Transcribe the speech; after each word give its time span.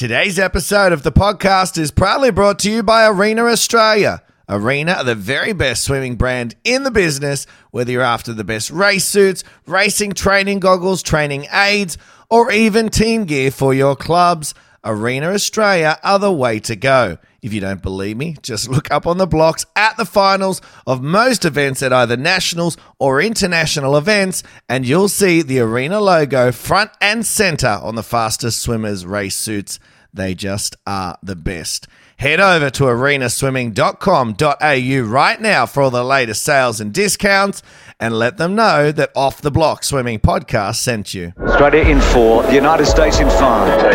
Today's 0.00 0.38
episode 0.38 0.94
of 0.94 1.02
the 1.02 1.12
podcast 1.12 1.76
is 1.76 1.90
proudly 1.90 2.30
brought 2.30 2.58
to 2.60 2.70
you 2.70 2.82
by 2.82 3.06
Arena 3.06 3.44
Australia. 3.44 4.22
Arena 4.48 4.92
are 4.92 5.04
the 5.04 5.14
very 5.14 5.52
best 5.52 5.84
swimming 5.84 6.16
brand 6.16 6.56
in 6.64 6.84
the 6.84 6.90
business, 6.90 7.46
whether 7.70 7.92
you're 7.92 8.00
after 8.00 8.32
the 8.32 8.42
best 8.42 8.70
race 8.70 9.04
suits, 9.04 9.44
racing 9.66 10.12
training 10.12 10.58
goggles, 10.58 11.02
training 11.02 11.46
aids, 11.52 11.98
or 12.30 12.50
even 12.50 12.88
team 12.88 13.26
gear 13.26 13.50
for 13.50 13.74
your 13.74 13.94
clubs. 13.94 14.54
Arena 14.82 15.32
Australia 15.32 15.98
are 16.02 16.18
the 16.18 16.32
way 16.32 16.58
to 16.60 16.76
go. 16.76 17.18
If 17.42 17.52
you 17.52 17.60
don't 17.60 17.82
believe 17.82 18.16
me, 18.16 18.36
just 18.42 18.68
look 18.68 18.90
up 18.90 19.06
on 19.06 19.18
the 19.18 19.26
blocks 19.26 19.64
at 19.76 19.96
the 19.96 20.04
finals 20.04 20.60
of 20.86 21.02
most 21.02 21.44
events 21.44 21.82
at 21.82 21.92
either 21.92 22.16
nationals 22.16 22.76
or 22.98 23.22
international 23.22 23.96
events, 23.96 24.42
and 24.68 24.86
you'll 24.86 25.08
see 25.08 25.42
the 25.42 25.60
Arena 25.60 26.00
logo 26.00 26.50
front 26.52 26.90
and 27.00 27.24
center 27.24 27.78
on 27.82 27.94
the 27.94 28.02
fastest 28.02 28.60
swimmers' 28.60 29.06
race 29.06 29.36
suits. 29.36 29.78
They 30.12 30.34
just 30.34 30.76
are 30.86 31.16
the 31.22 31.36
best. 31.36 31.86
Head 32.16 32.40
over 32.40 32.68
to 32.68 32.84
arenaswimming.com.au 32.84 35.08
right 35.08 35.40
now 35.40 35.66
for 35.66 35.82
all 35.82 35.90
the 35.90 36.04
latest 36.04 36.42
sales 36.42 36.80
and 36.80 36.92
discounts 36.92 37.62
and 37.98 38.18
let 38.18 38.36
them 38.36 38.54
know 38.54 38.92
that 38.92 39.10
Off 39.14 39.40
the 39.40 39.50
Block 39.50 39.84
Swimming 39.84 40.18
Podcast 40.18 40.76
sent 40.76 41.14
you. 41.14 41.32
Australia 41.38 41.82
in 41.82 42.00
four, 42.00 42.42
the 42.42 42.54
United 42.54 42.86
States 42.86 43.20
in 43.20 43.28
five. 43.30 43.94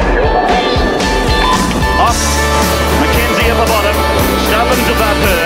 Off. 2.00 2.85
Mackenzie 3.76 3.92
bottom. 3.92 3.98
Stubbins 4.48 4.88
above 4.88 5.20
her. 5.20 5.44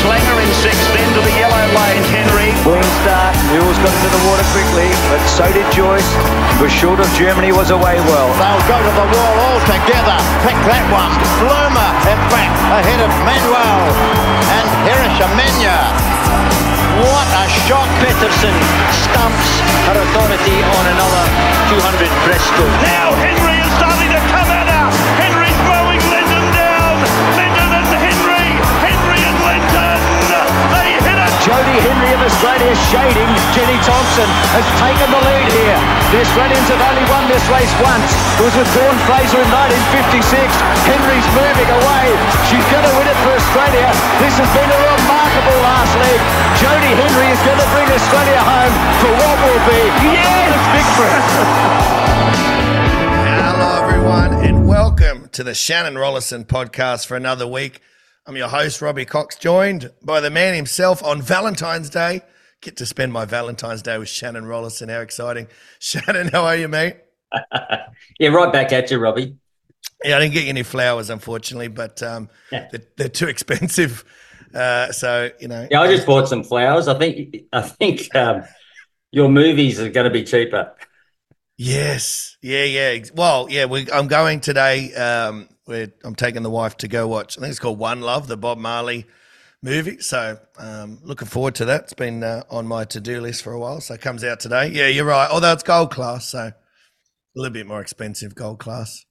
Schlanger 0.00 0.36
in 0.42 0.50
sixth, 0.60 0.88
then 0.92 1.08
to 1.14 1.20
the 1.24 1.34
yellow 1.38 1.64
lane. 1.72 2.04
Henry. 2.12 2.50
Clean 2.64 2.84
start. 3.04 3.32
Mules 3.52 3.78
got 3.80 3.92
into 3.94 4.10
the 4.12 4.22
water 4.28 4.44
quickly, 4.52 4.88
but 5.08 5.20
so 5.28 5.46
did 5.52 5.64
Joyce. 5.72 6.04
Was 6.60 6.72
short 6.72 7.00
of 7.00 7.08
Germany, 7.16 7.52
was 7.52 7.70
away 7.70 7.96
well. 8.04 8.28
They'll 8.36 8.66
go 8.68 8.78
to 8.80 8.92
the 8.92 9.06
wall 9.16 9.34
all 9.48 9.60
together. 9.64 10.18
Pick 10.44 10.58
that 10.68 10.84
one. 10.92 11.12
Bloomer 11.40 11.90
in 12.08 12.20
back 12.28 12.52
ahead 12.80 13.00
of 13.00 13.10
Manuel 13.24 13.80
and 14.60 14.66
Hirish 14.84 15.18
Amenya. 15.24 15.78
What 17.00 17.28
a 17.40 17.46
shot. 17.66 17.88
Peterson 18.04 18.54
stumps 18.92 19.50
her 19.88 19.96
authority 19.96 20.56
on 20.60 20.84
another 20.94 21.24
200 21.72 22.12
breaststroke. 22.28 22.76
Now 22.84 23.16
Henry 23.18 23.56
is 23.58 23.70
starting 23.80 24.12
to 24.12 24.22
come 24.30 24.48
at 24.52 24.68
her. 24.68 24.86
Henry's 25.18 25.33
Jodie 31.44 31.76
Henry 31.76 32.08
of 32.16 32.24
Australia 32.24 32.72
shading. 32.88 33.28
Jenny 33.52 33.76
Thompson 33.84 34.24
has 34.56 34.64
taken 34.80 35.12
the 35.12 35.20
lead 35.28 35.52
here. 35.52 35.76
The 36.08 36.24
Australians 36.24 36.72
have 36.72 36.80
only 36.80 37.04
won 37.12 37.28
this 37.28 37.44
race 37.52 37.68
once. 37.84 38.08
It 38.40 38.48
was 38.48 38.56
with 38.56 38.70
Dawn 38.72 38.96
Fraser 39.04 39.44
in 39.44 39.50
1956. 40.24 40.24
Henry's 40.88 41.28
moving 41.36 41.68
away. 41.68 42.16
She's 42.48 42.64
going 42.72 42.88
to 42.88 42.94
win 42.96 43.04
it 43.12 43.18
for 43.20 43.36
Australia. 43.36 43.92
This 44.24 44.40
has 44.40 44.48
been 44.56 44.72
a 44.72 44.80
remarkable 44.88 45.58
last 45.60 45.92
leg. 46.00 46.16
Jodie 46.64 46.96
Henry 46.96 47.28
is 47.28 47.40
going 47.44 47.60
to 47.60 47.68
bring 47.76 47.92
Australia 47.92 48.40
home 48.40 48.74
for 49.04 49.12
what 49.12 49.36
will 49.44 49.62
be 49.68 49.80
yes! 50.16 50.48
victory. 50.72 51.12
Hello, 53.36 53.84
everyone, 53.84 54.32
and 54.40 54.64
welcome 54.64 55.28
to 55.36 55.44
the 55.44 55.52
Shannon 55.52 56.00
Rollason 56.00 56.48
podcast 56.48 57.04
for 57.04 57.20
another 57.20 57.44
week. 57.44 57.84
I'm 58.26 58.36
your 58.36 58.48
host, 58.48 58.80
Robbie 58.80 59.04
Cox, 59.04 59.36
joined 59.36 59.90
by 60.02 60.20
the 60.20 60.30
man 60.30 60.54
himself 60.54 61.02
on 61.04 61.20
Valentine's 61.20 61.90
Day. 61.90 62.22
Get 62.62 62.78
to 62.78 62.86
spend 62.86 63.12
my 63.12 63.26
Valentine's 63.26 63.82
Day 63.82 63.98
with 63.98 64.08
Shannon 64.08 64.44
Rollason. 64.44 64.90
How 64.90 65.00
exciting. 65.00 65.46
Shannon, 65.78 66.28
how 66.28 66.44
are 66.44 66.56
you, 66.56 66.68
mate? 66.68 66.96
yeah, 68.18 68.28
right 68.28 68.50
back 68.50 68.72
at 68.72 68.90
you, 68.90 68.98
Robbie. 68.98 69.36
Yeah, 70.02 70.16
I 70.16 70.20
didn't 70.20 70.32
get 70.32 70.44
you 70.44 70.48
any 70.48 70.62
flowers, 70.62 71.10
unfortunately, 71.10 71.68
but 71.68 72.02
um, 72.02 72.30
Yeah. 72.50 72.68
they're, 72.70 72.82
they're 72.96 73.08
too 73.08 73.28
expensive. 73.28 74.04
Uh, 74.54 74.92
so, 74.92 75.30
you 75.40 75.48
know. 75.48 75.66
Yeah, 75.68 75.80
I 75.80 75.88
just 75.88 76.06
bought 76.06 76.28
some 76.28 76.44
flowers. 76.44 76.86
I 76.86 76.96
think 76.96 77.38
I 77.52 77.60
think 77.60 78.14
um, 78.14 78.44
your 79.10 79.28
movies 79.28 79.80
are 79.80 79.90
going 79.90 80.04
to 80.04 80.12
be 80.12 80.22
cheaper. 80.22 80.72
Yes. 81.58 82.36
Yeah, 82.40 82.62
yeah. 82.62 83.04
Well, 83.16 83.48
yeah, 83.50 83.64
we, 83.64 83.90
I'm 83.90 84.06
going 84.06 84.38
today. 84.38 84.94
Um, 84.94 85.48
we're, 85.66 85.92
I'm 86.04 86.14
taking 86.14 86.42
the 86.42 86.50
wife 86.50 86.76
to 86.78 86.88
go 86.88 87.08
watch, 87.08 87.38
I 87.38 87.40
think 87.42 87.50
it's 87.50 87.58
called 87.58 87.78
One 87.78 88.00
Love, 88.00 88.28
the 88.28 88.36
Bob 88.36 88.58
Marley 88.58 89.06
movie. 89.62 89.98
So, 90.00 90.38
um, 90.58 90.98
looking 91.02 91.28
forward 91.28 91.54
to 91.56 91.64
that. 91.66 91.84
It's 91.84 91.94
been 91.94 92.22
uh, 92.22 92.42
on 92.50 92.66
my 92.66 92.84
to 92.86 93.00
do 93.00 93.20
list 93.20 93.42
for 93.42 93.52
a 93.52 93.58
while. 93.58 93.80
So, 93.80 93.94
it 93.94 94.00
comes 94.00 94.24
out 94.24 94.40
today. 94.40 94.68
Yeah, 94.68 94.88
you're 94.88 95.06
right. 95.06 95.30
Although 95.30 95.52
it's 95.52 95.62
gold 95.62 95.90
class. 95.90 96.28
So, 96.30 96.38
a 96.38 96.54
little 97.34 97.52
bit 97.52 97.66
more 97.66 97.80
expensive 97.80 98.34
gold 98.34 98.58
class. 98.58 99.04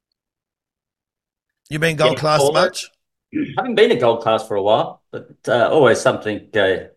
You 1.69 1.79
been 1.79 1.95
gold 1.97 2.17
Yeah, 2.17 2.19
class 2.19 2.41
right. 2.43 2.53
much? 2.53 2.89
I 3.33 3.45
haven't 3.57 3.75
been 3.75 3.91
a 3.91 3.99
gold 3.99 4.21
class 4.21 4.47
for 4.47 4.55
a 4.55 4.61
while, 4.61 5.03
but 5.11 5.27
uh, 5.47 5.69
always 5.69 5.99
something, 5.99 6.49
uh, 6.55 6.89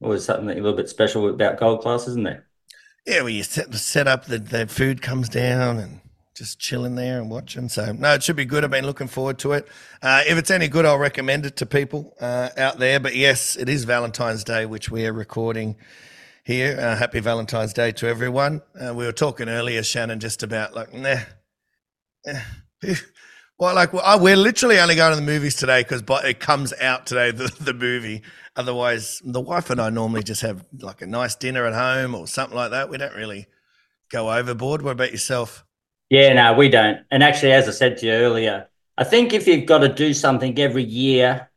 always 0.00 0.24
something 0.24 0.50
a 0.50 0.54
little 0.54 0.76
bit 0.76 0.88
special 0.88 1.28
about 1.28 1.58
gold 1.58 1.82
class, 1.82 2.06
isn't 2.08 2.22
there? 2.24 2.46
Yeah, 3.06 3.20
well, 3.20 3.28
you 3.30 3.42
set, 3.42 3.74
set 3.74 4.06
up, 4.08 4.26
the, 4.26 4.38
the 4.38 4.66
food 4.66 5.02
comes 5.02 5.28
down 5.28 5.78
and 5.78 6.00
just 6.34 6.58
chilling 6.58 6.96
there 6.96 7.20
and 7.20 7.30
watching. 7.30 7.68
So, 7.68 7.92
no, 7.92 8.14
it 8.14 8.22
should 8.22 8.36
be 8.36 8.44
good. 8.44 8.64
I've 8.64 8.70
been 8.70 8.86
looking 8.86 9.06
forward 9.06 9.38
to 9.40 9.52
it. 9.52 9.68
Uh, 10.02 10.22
if 10.26 10.36
it's 10.36 10.50
any 10.50 10.68
good, 10.68 10.84
I'll 10.84 10.98
recommend 10.98 11.46
it 11.46 11.56
to 11.56 11.66
people 11.66 12.14
uh, 12.20 12.50
out 12.56 12.78
there. 12.78 12.98
But 12.98 13.14
yes, 13.14 13.56
it 13.56 13.68
is 13.68 13.84
Valentine's 13.84 14.44
Day, 14.44 14.66
which 14.66 14.90
we 14.90 15.06
are 15.06 15.12
recording 15.12 15.76
here. 16.44 16.76
Uh, 16.78 16.96
happy 16.96 17.20
Valentine's 17.20 17.72
Day 17.72 17.92
to 17.92 18.08
everyone. 18.08 18.62
Uh, 18.78 18.92
we 18.94 19.06
were 19.06 19.12
talking 19.12 19.48
earlier, 19.48 19.82
Shannon, 19.82 20.20
just 20.20 20.42
about 20.42 20.74
like, 20.74 20.92
nah. 20.92 21.20
Well, 23.56 23.76
like, 23.76 23.92
well, 23.92 24.18
we're 24.18 24.36
literally 24.36 24.80
only 24.80 24.96
going 24.96 25.12
to 25.12 25.16
the 25.16 25.22
movies 25.22 25.54
today 25.54 25.82
because 25.82 26.02
it 26.24 26.40
comes 26.40 26.72
out 26.80 27.06
today, 27.06 27.30
the, 27.30 27.54
the 27.60 27.72
movie. 27.72 28.22
Otherwise, 28.56 29.22
the 29.24 29.40
wife 29.40 29.70
and 29.70 29.80
I 29.80 29.90
normally 29.90 30.24
just 30.24 30.40
have 30.40 30.64
like 30.80 31.02
a 31.02 31.06
nice 31.06 31.36
dinner 31.36 31.64
at 31.64 31.72
home 31.72 32.16
or 32.16 32.26
something 32.26 32.56
like 32.56 32.72
that. 32.72 32.88
We 32.88 32.98
don't 32.98 33.14
really 33.14 33.46
go 34.10 34.32
overboard. 34.32 34.82
What 34.82 34.90
about 34.90 35.12
yourself? 35.12 35.63
Yeah, 36.10 36.32
no, 36.34 36.52
we 36.54 36.68
don't. 36.68 37.00
And 37.10 37.22
actually, 37.22 37.52
as 37.52 37.68
I 37.68 37.72
said 37.72 37.98
to 37.98 38.06
you 38.06 38.12
earlier, 38.12 38.68
I 38.96 39.04
think 39.04 39.32
if 39.32 39.46
you've 39.46 39.66
got 39.66 39.78
to 39.78 39.88
do 39.88 40.14
something 40.14 40.58
every 40.58 40.84
year, 40.84 41.50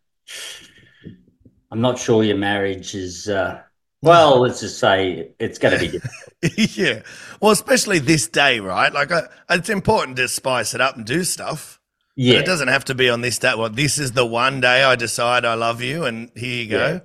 I'm 1.72 1.82
not 1.82 2.00
sure 2.00 2.24
your 2.24 2.38
marriage 2.38 2.96
is. 2.96 3.28
Uh, 3.28 3.62
well, 4.02 4.42
let's 4.42 4.60
just 4.62 4.80
say 4.80 5.32
it's 5.40 5.60
going 5.60 5.74
to 5.74 5.78
be 5.80 5.88
different. 5.88 6.14
yeah. 6.78 7.02
Well, 7.42 7.52
especially 7.52 8.00
this 8.00 8.28
day, 8.28 8.60
right? 8.60 8.94
Like, 8.94 9.12
uh, 9.12 9.24
it's 9.50 9.70
important 9.70 10.18
to 10.18 10.28
spice 10.28 10.74
it 10.74 10.82
up 10.82 10.96
and 10.96 11.06
do 11.06 11.24
stuff. 11.24 11.80
But 12.26 12.36
Yeah, 12.36 12.40
it 12.40 12.46
doesn't 12.46 12.68
have 12.68 12.86
to 12.86 12.96
be 12.96 13.10
on 13.10 13.22
this 13.22 13.40
day. 13.40 13.54
Well, 13.56 13.70
this 13.70 13.98
is 13.98 14.12
the 14.12 14.26
one 14.26 14.62
day 14.62 14.84
I 14.84 14.96
decide 14.96 15.46
I 15.46 15.54
love 15.56 15.82
you, 15.82 16.06
and 16.06 16.30
here 16.36 16.64
you 16.64 16.70
go. 16.70 17.02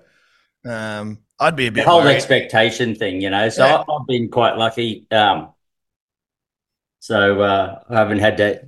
Um, 0.65 1.21
I'd 1.41 1.57
be 1.57 1.67
a 1.69 1.71
the 1.75 1.83
bit 1.83 1.85
whole 1.85 2.03
worried. 2.03 2.17
expectation 2.17 2.95
thing, 2.95 3.21
you 3.21 3.31
know. 3.31 3.49
So 3.49 3.65
Yeah. 3.67 3.85
I've 3.89 4.07
been 4.07 4.29
quite 4.31 4.57
lucky. 4.57 5.07
Um, 5.11 5.51
so 7.03 7.43
uh, 7.43 7.81
I 7.91 7.97
haven't 7.97 8.21
had 8.21 8.37
to, 8.37 8.65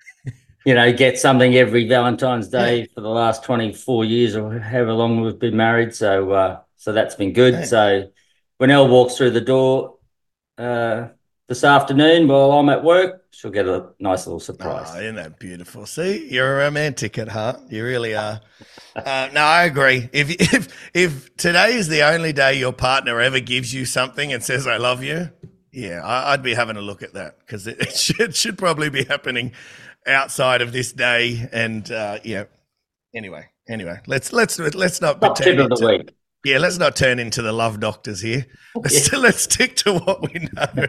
you 0.66 0.74
know, 0.74 0.92
get 0.92 1.16
something 1.16 1.54
every 1.54 1.86
Valentine's 1.86 2.48
Day 2.48 2.88
for 2.92 3.00
the 3.02 3.08
last 3.08 3.44
24 3.44 4.04
years 4.04 4.34
or 4.34 4.58
however 4.58 4.92
long 4.94 5.20
we've 5.20 5.38
been 5.38 5.56
married. 5.56 5.94
So 5.94 6.32
uh, 6.32 6.60
so 6.74 6.92
that's 6.92 7.14
been 7.14 7.32
good. 7.32 7.54
Yeah. 7.54 7.64
So 7.66 8.10
when 8.56 8.72
Elle 8.72 8.88
walks 8.88 9.16
through 9.16 9.30
the 9.30 9.40
door 9.40 9.98
uh, 10.58 11.06
this 11.46 11.62
afternoon 11.62 12.26
while 12.26 12.50
I'm 12.50 12.68
at 12.68 12.82
work, 12.82 13.26
she'll 13.30 13.52
get 13.52 13.68
a 13.68 13.90
nice 14.00 14.26
little 14.26 14.40
surprise. 14.40 14.88
Oh, 14.90 14.98
isn't 14.98 15.14
that 15.14 15.38
beautiful? 15.38 15.86
See, 15.86 16.28
you're 16.28 16.56
a 16.56 16.64
romantic 16.64 17.16
at 17.16 17.28
heart. 17.28 17.60
You 17.70 17.84
really 17.84 18.16
are. 18.16 18.40
Uh, 18.96 19.28
no, 19.32 19.40
I 19.40 19.62
agree. 19.66 20.08
If 20.12 20.30
if 20.52 20.90
if 20.94 21.36
today 21.36 21.74
is 21.74 21.86
the 21.86 22.02
only 22.02 22.32
day 22.32 22.58
your 22.58 22.72
partner 22.72 23.20
ever 23.20 23.38
gives 23.38 23.72
you 23.72 23.84
something 23.84 24.32
and 24.32 24.42
says 24.42 24.66
"I 24.66 24.78
love 24.78 25.04
you," 25.04 25.30
yeah, 25.72 26.00
I'd 26.04 26.42
be 26.42 26.54
having 26.54 26.76
a 26.76 26.80
look 26.80 27.02
at 27.02 27.14
that 27.14 27.38
because 27.40 27.66
it, 27.66 27.78
it 27.80 27.96
should 27.96 28.34
should 28.34 28.58
probably 28.58 28.90
be 28.90 29.04
happening 29.04 29.52
outside 30.06 30.62
of 30.62 30.72
this 30.72 30.92
day. 30.92 31.48
And 31.52 31.90
uh, 31.90 32.18
yeah, 32.24 32.44
anyway, 33.14 33.46
anyway, 33.68 34.00
let's 34.06 34.32
let's 34.32 34.58
let's 34.58 35.00
not 35.00 35.20
Top 35.20 35.36
tip 35.36 35.44
pretend. 35.56 35.72
of 35.72 35.78
the 35.78 35.86
week. 35.86 36.14
yeah, 36.44 36.58
let's 36.58 36.78
not 36.78 36.96
turn 36.96 37.18
into 37.18 37.42
the 37.42 37.52
love 37.52 37.80
doctors 37.80 38.20
here. 38.20 38.46
Let's, 38.76 39.12
let's 39.12 39.42
stick 39.42 39.74
to 39.76 39.98
what 39.98 40.22
we 40.22 40.48
know. 40.52 40.86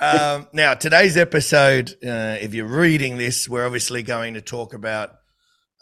Um, 0.00 0.48
now, 0.52 0.74
today's 0.74 1.16
episode, 1.16 1.92
uh, 2.04 2.36
if 2.40 2.54
you're 2.54 2.66
reading 2.66 3.18
this, 3.18 3.48
we're 3.48 3.64
obviously 3.64 4.02
going 4.02 4.34
to 4.34 4.40
talk 4.40 4.74
about 4.74 5.12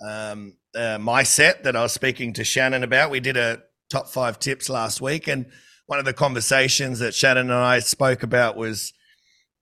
um, 0.06 0.56
uh, 0.74 0.98
my 0.98 1.22
set 1.22 1.64
that 1.64 1.74
I 1.74 1.82
was 1.82 1.92
speaking 1.92 2.34
to 2.34 2.44
Shannon 2.44 2.82
about. 2.82 3.10
We 3.10 3.20
did 3.20 3.38
a 3.38 3.62
top 3.88 4.08
five 4.08 4.38
tips 4.38 4.68
last 4.68 5.00
week, 5.00 5.26
and 5.26 5.46
one 5.92 5.98
of 5.98 6.06
the 6.06 6.14
conversations 6.14 7.00
that 7.00 7.14
Shannon 7.14 7.50
and 7.50 7.52
I 7.52 7.80
spoke 7.80 8.22
about 8.22 8.56
was, 8.56 8.94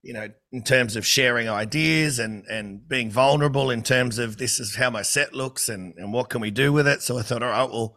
you 0.00 0.12
know, 0.12 0.28
in 0.52 0.62
terms 0.62 0.94
of 0.94 1.04
sharing 1.04 1.48
ideas 1.48 2.20
and 2.20 2.44
and 2.46 2.88
being 2.88 3.10
vulnerable 3.10 3.68
in 3.68 3.82
terms 3.82 4.16
of 4.16 4.36
this 4.36 4.60
is 4.60 4.76
how 4.76 4.90
my 4.90 5.02
set 5.02 5.34
looks 5.34 5.68
and 5.68 5.92
and 5.96 6.12
what 6.12 6.28
can 6.28 6.40
we 6.40 6.52
do 6.52 6.72
with 6.72 6.86
it. 6.86 7.02
So 7.02 7.18
I 7.18 7.22
thought, 7.22 7.42
all 7.42 7.48
right, 7.48 7.68
well 7.68 7.96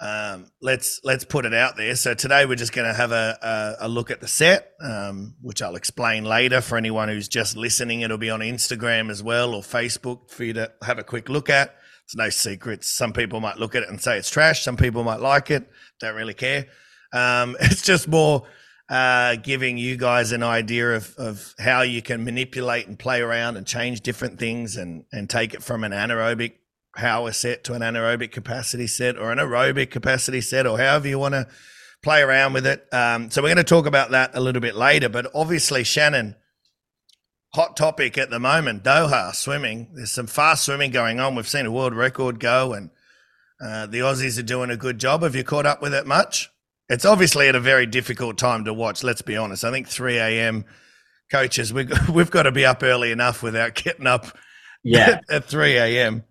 um, 0.00 0.46
let's 0.62 1.00
let's 1.04 1.26
put 1.26 1.44
it 1.44 1.52
out 1.52 1.76
there. 1.76 1.94
So 1.96 2.14
today 2.14 2.46
we're 2.46 2.54
just 2.54 2.72
going 2.72 2.88
to 2.88 2.94
have 2.94 3.12
a, 3.12 3.76
a, 3.80 3.86
a 3.86 3.88
look 3.90 4.10
at 4.10 4.22
the 4.22 4.26
set, 4.26 4.72
um, 4.82 5.34
which 5.42 5.60
I'll 5.60 5.76
explain 5.76 6.24
later 6.24 6.62
for 6.62 6.78
anyone 6.78 7.10
who's 7.10 7.28
just 7.28 7.58
listening. 7.58 8.00
It'll 8.00 8.16
be 8.16 8.30
on 8.30 8.40
Instagram 8.40 9.10
as 9.10 9.22
well 9.22 9.54
or 9.54 9.60
Facebook 9.60 10.30
for 10.30 10.44
you 10.44 10.54
to 10.54 10.72
have 10.82 10.98
a 10.98 11.04
quick 11.04 11.28
look 11.28 11.50
at. 11.50 11.76
It's 12.06 12.16
no 12.16 12.30
secrets. 12.30 12.88
Some 12.88 13.12
people 13.12 13.40
might 13.40 13.58
look 13.58 13.74
at 13.74 13.82
it 13.82 13.90
and 13.90 14.00
say 14.00 14.16
it's 14.16 14.30
trash. 14.30 14.62
Some 14.62 14.78
people 14.78 15.04
might 15.04 15.20
like 15.20 15.50
it. 15.50 15.68
Don't 16.00 16.16
really 16.16 16.32
care. 16.32 16.68
Um, 17.12 17.56
it's 17.60 17.82
just 17.82 18.08
more 18.08 18.46
uh, 18.88 19.36
giving 19.36 19.78
you 19.78 19.96
guys 19.96 20.32
an 20.32 20.42
idea 20.42 20.96
of, 20.96 21.14
of 21.16 21.54
how 21.58 21.82
you 21.82 22.02
can 22.02 22.24
manipulate 22.24 22.88
and 22.88 22.98
play 22.98 23.20
around 23.20 23.56
and 23.56 23.66
change 23.66 24.00
different 24.00 24.38
things 24.38 24.76
and, 24.76 25.04
and 25.12 25.30
take 25.30 25.54
it 25.54 25.62
from 25.62 25.84
an 25.84 25.92
anaerobic 25.92 26.54
power 26.96 27.30
set 27.30 27.62
to 27.64 27.74
an 27.74 27.82
anaerobic 27.82 28.32
capacity 28.32 28.88
set 28.88 29.16
or 29.16 29.30
an 29.30 29.38
aerobic 29.38 29.90
capacity 29.90 30.40
set 30.40 30.66
or 30.66 30.76
however 30.76 31.06
you 31.06 31.18
want 31.18 31.34
to 31.34 31.46
play 32.02 32.20
around 32.20 32.52
with 32.52 32.66
it. 32.66 32.86
Um, 32.92 33.30
so 33.30 33.42
we're 33.42 33.48
going 33.48 33.58
to 33.58 33.64
talk 33.64 33.86
about 33.86 34.10
that 34.10 34.32
a 34.34 34.40
little 34.40 34.60
bit 34.60 34.74
later. 34.74 35.08
But 35.08 35.30
obviously, 35.34 35.84
Shannon, 35.84 36.34
hot 37.54 37.76
topic 37.76 38.16
at 38.18 38.30
the 38.30 38.38
moment, 38.38 38.82
Doha 38.82 39.34
swimming. 39.34 39.90
There's 39.94 40.12
some 40.12 40.26
fast 40.26 40.64
swimming 40.64 40.90
going 40.90 41.20
on. 41.20 41.34
We've 41.34 41.48
seen 41.48 41.66
a 41.66 41.70
world 41.70 41.94
record 41.94 42.40
go, 42.40 42.72
and 42.72 42.90
uh, 43.64 43.86
the 43.86 44.00
Aussies 44.00 44.38
are 44.38 44.42
doing 44.42 44.70
a 44.70 44.76
good 44.76 44.98
job. 44.98 45.22
Have 45.22 45.36
you 45.36 45.44
caught 45.44 45.66
up 45.66 45.82
with 45.82 45.94
it 45.94 46.06
much? 46.06 46.50
It's 46.90 47.06
obviously 47.06 47.48
at 47.48 47.56
a 47.56 47.60
very 47.60 47.86
difficult 47.86 48.38
time 48.38 48.66
to 48.66 48.74
watch. 48.74 49.04
Let's 49.04 49.22
be 49.22 49.38
honest. 49.38 49.64
I 49.64 49.72
think 49.72 49.88
3 49.88 50.18
a.m. 50.18 50.66
coaches, 51.32 51.72
we, 51.72 51.88
we've 52.12 52.30
got 52.30 52.44
to 52.44 52.52
be 52.52 52.66
up 52.66 52.82
early 52.82 53.12
enough 53.12 53.42
without 53.42 53.74
getting 53.76 54.06
up 54.08 54.26
Yeah. 54.82 55.20
at 55.30 55.44
3 55.46 55.76
a.m. 55.78 56.24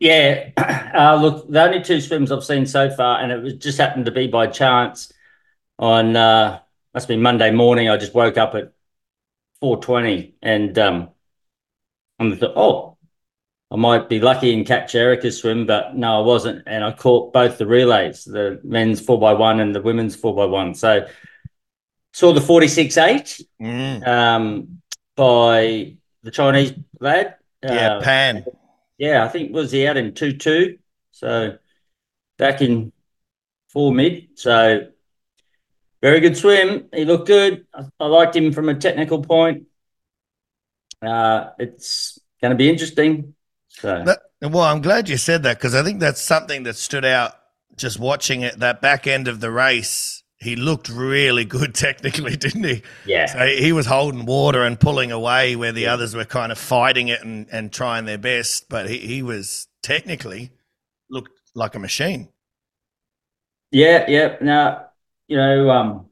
Yeah, 0.00 0.50
uh, 0.94 1.16
look, 1.16 1.48
the 1.50 1.62
only 1.62 1.82
two 1.82 2.00
swims 2.00 2.30
I've 2.32 2.44
seen 2.44 2.66
so 2.66 2.90
far, 2.90 3.20
and 3.20 3.32
it 3.32 3.42
was 3.42 3.54
just 3.54 3.78
happened 3.78 4.06
to 4.06 4.12
be 4.12 4.26
by 4.26 4.46
chance 4.48 5.12
on 5.78 6.16
uh, 6.16 6.60
must 6.94 7.08
be 7.08 7.16
Monday 7.16 7.50
morning. 7.52 7.88
I 7.90 7.96
just 7.98 8.14
woke 8.14 8.38
up 8.38 8.54
at 8.56 8.72
four 9.60 9.80
twenty, 9.80 10.36
and 10.42 10.78
um, 10.78 11.10
I 12.18 12.34
thought, 12.36 12.52
oh, 12.56 12.93
I 13.74 13.76
might 13.76 14.08
be 14.08 14.20
lucky 14.20 14.54
and 14.54 14.64
catch 14.64 14.94
Erika's 14.94 15.40
swim, 15.40 15.66
but 15.66 15.96
no, 15.96 16.20
I 16.20 16.24
wasn't, 16.24 16.62
and 16.68 16.84
I 16.84 16.92
caught 16.92 17.32
both 17.32 17.58
the 17.58 17.66
relays, 17.66 18.22
the 18.24 18.60
men's 18.62 19.00
four 19.00 19.16
x 19.32 19.36
one 19.38 19.58
and 19.58 19.74
the 19.74 19.82
women's 19.82 20.14
four 20.14 20.44
x 20.44 20.48
one. 20.50 20.74
So 20.74 21.08
saw 22.12 22.32
the 22.32 22.40
forty 22.40 22.68
six 22.68 22.96
eight 22.96 23.40
Mm. 23.60 24.06
um, 24.06 24.80
by 25.16 25.96
the 26.22 26.30
Chinese 26.30 26.72
lad. 27.00 27.34
Yeah, 27.64 27.96
Uh, 27.96 28.00
Pan. 28.00 28.44
yeah, 28.96 29.24
I 29.24 29.28
think 29.28 29.52
was 29.52 29.72
he 29.72 29.88
out 29.88 29.96
in 29.96 30.14
two 30.14 30.34
two, 30.36 30.78
so 31.10 31.58
back 32.38 32.62
in 32.62 32.92
four 33.70 33.92
mid. 33.92 34.28
So 34.38 34.86
very 36.00 36.20
good 36.20 36.36
swim. 36.36 36.88
He 36.94 37.04
looked 37.04 37.26
good. 37.26 37.66
I, 37.74 37.86
I 37.98 38.06
liked 38.06 38.36
him 38.36 38.52
from 38.52 38.68
a 38.68 38.74
technical 38.76 39.20
point. 39.20 39.64
Uh, 41.02 41.50
it's 41.58 42.20
going 42.40 42.52
to 42.52 42.56
be 42.56 42.70
interesting. 42.70 43.34
So 43.80 43.90
That, 44.02 44.20
well, 44.42 44.60
I'm 44.64 44.82
glad 44.82 45.08
you 45.08 45.16
said 45.16 45.42
that 45.44 45.58
because 45.58 45.74
I 45.74 45.82
think 45.82 46.00
that's 46.00 46.20
something 46.20 46.64
that 46.64 46.76
stood 46.76 47.04
out 47.04 47.32
just 47.76 47.98
watching 47.98 48.42
it. 48.42 48.58
That 48.60 48.80
back 48.80 49.06
end 49.06 49.28
of 49.28 49.40
the 49.40 49.50
race, 49.50 50.22
he 50.38 50.56
looked 50.56 50.88
really 50.88 51.44
good 51.44 51.74
technically, 51.76 52.36
didn't 52.36 52.64
he? 52.64 52.82
yeah, 53.04 53.26
So 53.26 53.38
he 53.46 53.72
was 53.72 53.86
holding 53.86 54.26
water 54.26 54.62
and 54.62 54.78
pulling 54.78 55.10
away 55.10 55.56
where 55.56 55.72
the 55.72 55.86
others 55.86 56.14
were 56.14 56.26
kind 56.26 56.52
of 56.52 56.58
fighting 56.58 57.08
it 57.08 57.22
and, 57.22 57.46
and 57.50 57.72
trying 57.72 58.04
their 58.04 58.18
best. 58.18 58.68
But 58.68 58.88
he, 58.90 58.98
he 58.98 59.22
was 59.22 59.68
technically 59.82 60.50
looked 61.10 61.32
like 61.54 61.74
a 61.74 61.78
machine. 61.78 62.28
yeah, 63.70 64.04
yeah. 64.08 64.36
Now 64.40 64.90
you 65.28 65.36
know, 65.36 65.70
um, 65.70 66.10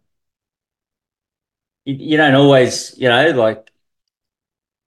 you, 1.84 1.94
you 1.94 2.16
don't 2.16 2.34
always, 2.34 2.96
you 2.98 3.08
know, 3.08 3.30
like 3.30 3.70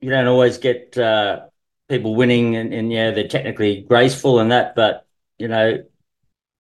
you 0.01 0.09
don't 0.09 0.27
always 0.27 0.57
get 0.57 0.97
uh, 0.97 1.44
people 1.89 2.15
winning, 2.15 2.55
and, 2.55 2.73
and 2.73 2.91
yeah, 2.91 3.11
they're 3.11 3.27
technically 3.27 3.81
graceful 3.81 4.39
and 4.39 4.51
that, 4.51 4.75
but 4.75 5.05
you 5.37 5.47
know, 5.47 5.83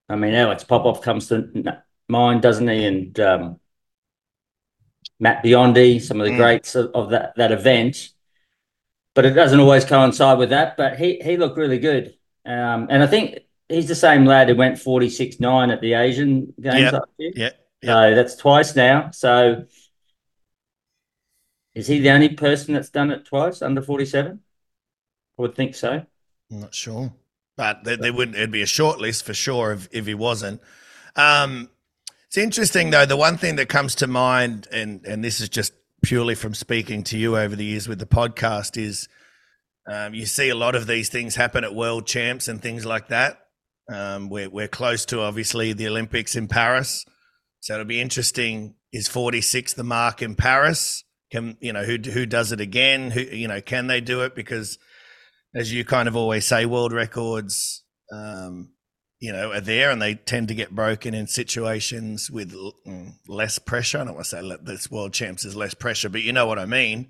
I 0.09 0.15
mean, 0.15 0.33
Alex 0.33 0.63
Popov 0.63 1.01
comes 1.01 1.27
to 1.29 1.81
mind, 2.07 2.41
doesn't 2.41 2.67
he? 2.67 2.85
And 2.85 3.19
um, 3.19 3.59
Matt 5.19 5.43
Biondi, 5.43 6.01
some 6.01 6.19
of 6.19 6.25
the 6.25 6.33
Mm. 6.33 6.37
greats 6.37 6.75
of, 6.75 6.91
of 6.93 7.09
that 7.11 7.35
that 7.37 7.51
event. 7.51 8.09
But 9.13 9.25
it 9.25 9.31
doesn't 9.31 9.59
always 9.59 9.85
coincide 9.85 10.37
with 10.37 10.49
that. 10.49 10.77
But 10.77 10.97
he 10.97 11.19
he 11.23 11.37
looked 11.37 11.57
really 11.57 11.79
good, 11.79 12.15
um, 12.45 12.87
and 12.89 13.01
I 13.01 13.07
think 13.07 13.39
he's 13.69 13.87
the 13.87 13.95
same 13.95 14.25
lad 14.25 14.49
who 14.49 14.55
went 14.55 14.77
forty 14.77 15.09
six 15.09 15.39
nine 15.39 15.71
at 15.71 15.81
the 15.81 15.93
Asian 15.93 16.53
Games 16.59 16.91
last 16.91 17.09
year. 17.17 17.31
Yeah. 17.35 17.49
So 17.83 18.15
that's 18.15 18.35
twice 18.35 18.75
now. 18.75 19.11
So 19.11 19.65
is 21.73 21.87
he 21.87 21.99
the 21.99 22.09
only 22.11 22.29
person 22.29 22.73
that's 22.73 22.89
done 22.89 23.11
it 23.11 23.25
twice 23.25 23.61
under 23.61 23.81
47? 23.81 24.39
I 25.37 25.41
would 25.41 25.55
think 25.55 25.75
so. 25.75 26.05
I'm 26.51 26.59
not 26.59 26.73
sure, 26.73 27.13
but 27.57 27.83
there, 27.83 27.97
there 27.97 28.13
wouldn't. 28.13 28.37
It'd 28.37 28.51
be 28.51 28.61
a 28.61 28.67
short 28.67 28.99
list 28.99 29.25
for 29.25 29.33
sure 29.33 29.73
if 29.73 29.87
if 29.91 30.05
he 30.05 30.13
wasn't. 30.13 30.61
Um, 31.15 31.69
it's 32.27 32.37
interesting 32.37 32.91
though. 32.91 33.05
The 33.05 33.17
one 33.17 33.37
thing 33.37 33.55
that 33.57 33.69
comes 33.69 33.95
to 33.95 34.07
mind, 34.07 34.67
and 34.71 35.05
and 35.05 35.23
this 35.23 35.39
is 35.41 35.49
just 35.49 35.73
purely 36.03 36.35
from 36.35 36.53
speaking 36.53 37.03
to 37.03 37.17
you 37.17 37.37
over 37.37 37.55
the 37.55 37.65
years 37.65 37.87
with 37.87 37.99
the 37.99 38.05
podcast, 38.05 38.77
is 38.77 39.07
um, 39.87 40.13
you 40.13 40.25
see 40.25 40.49
a 40.49 40.55
lot 40.55 40.75
of 40.75 40.87
these 40.87 41.09
things 41.09 41.35
happen 41.35 41.63
at 41.63 41.73
world 41.73 42.05
champs 42.07 42.47
and 42.47 42.61
things 42.61 42.85
like 42.85 43.07
that. 43.09 43.39
Um, 43.91 44.29
we're 44.29 44.49
we're 44.49 44.67
close 44.67 45.05
to 45.05 45.21
obviously 45.21 45.73
the 45.73 45.87
Olympics 45.87 46.35
in 46.35 46.47
Paris, 46.47 47.05
so 47.59 47.73
it'll 47.73 47.85
be 47.85 48.01
interesting. 48.01 48.75
Is 48.91 49.07
46 49.07 49.73
the 49.73 49.83
mark 49.83 50.21
in 50.21 50.35
Paris? 50.35 51.03
Can 51.31 51.57
you 51.59 51.73
know 51.73 51.83
who 51.83 51.97
who 51.97 52.25
does 52.25 52.51
it 52.51 52.61
again? 52.61 53.11
Who 53.11 53.21
you 53.21 53.47
know 53.47 53.61
can 53.61 53.87
they 53.87 54.01
do 54.01 54.21
it? 54.21 54.35
Because 54.35 54.77
as 55.55 55.73
you 55.73 55.85
kind 55.85 56.07
of 56.07 56.15
always 56.15 56.45
say, 56.45 56.65
world 56.65 56.91
records, 56.91 57.83
um, 58.11 58.71
you 59.19 59.31
know, 59.31 59.51
are 59.53 59.61
there 59.61 59.89
and 59.89 60.01
they 60.01 60.15
tend 60.15 60.49
to 60.49 60.55
get 60.55 60.75
broken 60.75 61.13
in 61.13 61.25
situations 61.27 62.29
with 62.29 62.53
l- 62.53 62.75
mm, 62.85 63.13
less 63.27 63.57
pressure. 63.57 63.99
I 63.99 64.03
don't 64.03 64.15
want 64.15 64.25
to 64.25 64.29
say 64.29 64.57
this 64.61 64.91
world 64.91 65.13
champs 65.13 65.45
is 65.45 65.55
less 65.55 65.73
pressure, 65.73 66.09
but 66.09 66.21
you 66.21 66.33
know 66.33 66.45
what 66.45 66.59
I 66.59 66.65
mean. 66.65 67.09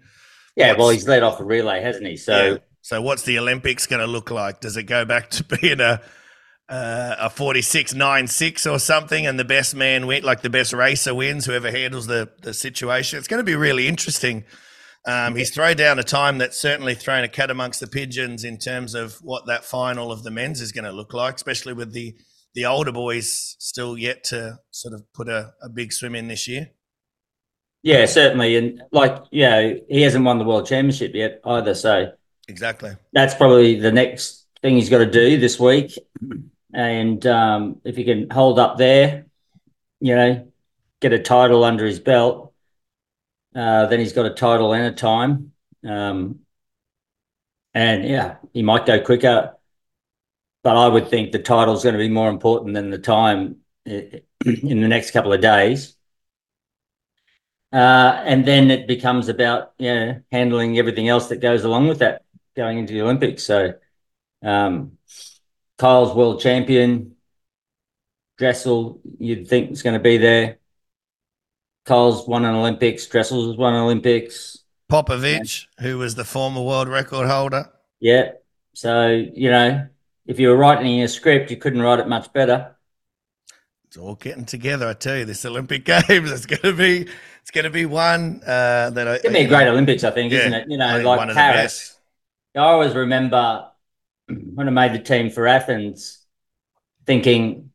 Yeah, 0.56 0.74
well, 0.78 0.90
he's 0.90 1.08
led 1.08 1.24
off 1.24 1.40
a 1.40 1.44
relay, 1.44 1.82
hasn't 1.82 2.06
he? 2.06 2.16
So 2.16 2.54
Yeah. 2.54 2.58
So 2.86 3.02
what's 3.02 3.24
the 3.24 3.40
Olympics 3.40 3.88
going 3.88 4.00
to 4.00 4.06
look 4.06 4.30
like? 4.30 4.62
Does 4.62 4.78
it 4.78 4.84
go 4.84 5.06
back 5.06 5.32
to 5.32 5.44
being 5.62 5.80
a 5.80 6.02
uh, 6.70 7.16
a 7.20 7.30
forty 7.32 7.64
six 7.64 7.96
nine 7.96 8.28
six 8.28 8.68
or 8.68 8.78
something, 8.78 9.26
and 9.26 9.40
the 9.40 9.44
best 9.44 9.76
man 9.76 10.06
win, 10.06 10.24
like 10.24 10.44
the 10.44 10.52
best 10.52 10.72
racer 10.72 11.14
wins, 11.16 11.48
whoever 11.48 11.72
handles 11.72 12.06
the 12.06 12.30
the 12.44 12.54
situation? 12.54 13.18
It's 13.18 13.28
going 13.28 13.40
to 13.40 13.44
be 13.44 13.56
really 13.56 13.88
interesting. 13.88 14.46
Um, 15.08 15.36
he's 15.36 15.52
thrown 15.52 15.76
down 15.78 16.00
a 16.00 16.04
time 16.04 16.40
that's 16.40 16.58
certainly 16.60 16.96
thrown 16.96 17.24
a 17.24 17.28
cat 17.28 17.52
amongst 17.52 17.80
the 17.80 17.88
pigeons 17.88 18.44
in 18.44 18.58
terms 18.58 18.96
of 18.96 19.16
what 19.22 19.46
that 19.46 19.64
final 19.64 20.12
of 20.12 20.24
the 20.24 20.32
men's 20.32 20.62
is 20.62 20.72
going 20.72 20.86
to 20.86 20.92
look 20.92 21.14
like, 21.14 21.36
especially 21.36 21.74
with 21.74 21.94
the 21.94 22.16
the 22.56 22.66
older 22.66 22.92
boys 22.92 23.56
still 23.60 23.98
yet 23.98 24.24
to 24.24 24.58
sort 24.72 24.94
of 24.94 25.04
put 25.14 25.28
a, 25.28 25.54
a 25.62 25.70
big 25.70 25.92
swim 25.92 26.16
in 26.16 26.28
this 26.30 26.48
year. 26.48 26.70
yeah, 27.84 28.06
certainly. 28.06 28.56
And 28.56 28.82
like, 28.92 29.24
you 29.32 29.44
know, 29.44 29.80
he 29.90 30.02
hasn't 30.02 30.24
won 30.26 30.40
the 30.40 30.46
world 30.46 30.66
championship 30.66 31.14
yet 31.14 31.42
either. 31.46 31.76
So 31.76 32.14
Exactly. 32.48 32.92
that's 33.14 33.36
probably 33.36 33.80
the 33.80 33.92
next 33.92 34.46
thing 34.62 34.76
he's 34.76 34.90
got 34.90 35.00
to 35.00 35.06
do 35.10 35.38
this 35.40 35.60
week. 35.60 35.98
And 36.74 37.26
um, 37.28 37.82
if 37.86 37.96
he 37.96 38.04
can 38.04 38.30
hold 38.30 38.60
up 38.60 38.78
there, 38.78 39.26
you 40.00 40.16
know, 40.16 40.48
get 41.02 41.14
a 41.14 41.20
title 41.20 41.64
under 41.64 41.86
his 41.86 42.00
belt, 42.00 42.45
uh, 43.56 43.86
then 43.88 44.00
he's 44.00 44.14
got 44.14 44.26
a 44.26 44.34
title 44.34 44.74
and 44.74 44.86
a 44.86 44.92
time. 44.92 45.54
Um, 45.88 46.40
and 47.74 48.06
yeah, 48.06 48.38
he 48.54 48.64
might 48.64 48.86
go 48.86 49.00
quicker. 49.00 49.56
But 50.64 50.78
I 50.78 50.88
would 50.88 51.10
think 51.10 51.32
the 51.32 51.40
title's 51.40 51.84
going 51.84 51.94
to 51.94 52.00
be 52.00 52.10
more 52.10 52.30
important 52.30 52.74
than 52.74 52.90
the 52.90 52.98
time 52.98 53.58
in 53.86 54.22
the 54.46 54.88
next 54.88 55.12
couple 55.12 55.32
of 55.32 55.42
days. 55.42 55.96
Uh, 57.72 58.22
and 58.26 58.46
then 58.46 58.72
it 58.72 58.88
becomes 58.88 59.28
about 59.28 59.74
you 59.78 59.94
know, 59.94 60.22
handling 60.32 60.78
everything 60.80 61.08
else 61.08 61.28
that 61.28 61.42
goes 61.42 61.64
along 61.64 61.88
with 61.88 62.00
that 62.00 62.24
going 62.56 62.78
into 62.80 62.94
the 62.94 63.02
Olympics. 63.02 63.44
So 63.44 63.74
um, 64.42 64.98
Kyle's 65.78 66.16
world 66.16 66.42
champion. 66.42 67.12
Dressel, 68.38 69.00
you'd 69.18 69.48
think 69.48 69.72
is 69.72 69.82
going 69.82 69.94
to 69.94 70.00
be 70.00 70.18
there. 70.18 70.58
Kyle's 71.86 72.28
won 72.28 72.46
an 72.46 72.56
Olympics. 72.56 73.08
Dressel's 73.08 73.58
won 73.58 73.74
an 73.74 73.82
Olympics. 73.82 74.60
Popovici, 74.90 75.68
who 75.80 76.00
was 76.00 76.16
the 76.16 76.26
former 76.26 76.60
world 76.64 76.88
record 76.90 77.28
holder. 77.28 77.72
Yeah. 78.00 78.32
So, 78.74 79.08
you 79.10 79.50
know, 79.52 79.88
if 80.26 80.40
you 80.40 80.50
were 80.50 80.58
writing 80.58 81.02
a 81.02 81.08
script, 81.08 81.52
you 81.52 81.58
couldn't 81.58 81.82
write 81.82 82.00
it 82.00 82.08
much 82.08 82.32
better. 82.34 82.76
It's 83.86 83.98
all 83.98 84.16
getting 84.16 84.46
together. 84.46 84.88
I 84.88 84.94
tell 84.94 85.18
you, 85.18 85.26
this 85.26 85.46
Olympic 85.46 85.86
Games 86.08 86.32
is 86.32 86.46
going 86.46 86.62
to 86.62 86.74
be 86.74 87.08
it's 87.42 87.52
going 87.52 87.64
to 87.66 87.70
be 87.70 87.86
one 87.86 88.42
uh, 88.46 88.90
that 88.92 89.08
I, 89.08 89.14
It's 89.16 89.24
going 89.24 89.34
to 89.34 89.40
be 89.40 89.46
a 89.46 89.48
great 89.48 89.68
Olympics, 89.68 90.04
I 90.04 90.12
think, 90.12 90.32
Yeah, 90.32 90.40
isn't 90.40 90.54
it? 90.54 90.68
You 90.70 90.78
know, 90.78 91.00
like 91.02 91.18
one 91.18 91.30
of 91.30 91.36
the 91.36 91.40
Paris. 91.40 91.64
best. 91.64 92.00
I 92.56 92.60
always 92.60 92.94
remember 92.96 93.70
when 94.28 94.68
I 94.68 94.72
made 94.72 94.94
the 94.94 95.00
team 95.04 95.30
for 95.30 95.48
Athens 95.48 96.26
thinking, 97.06 97.72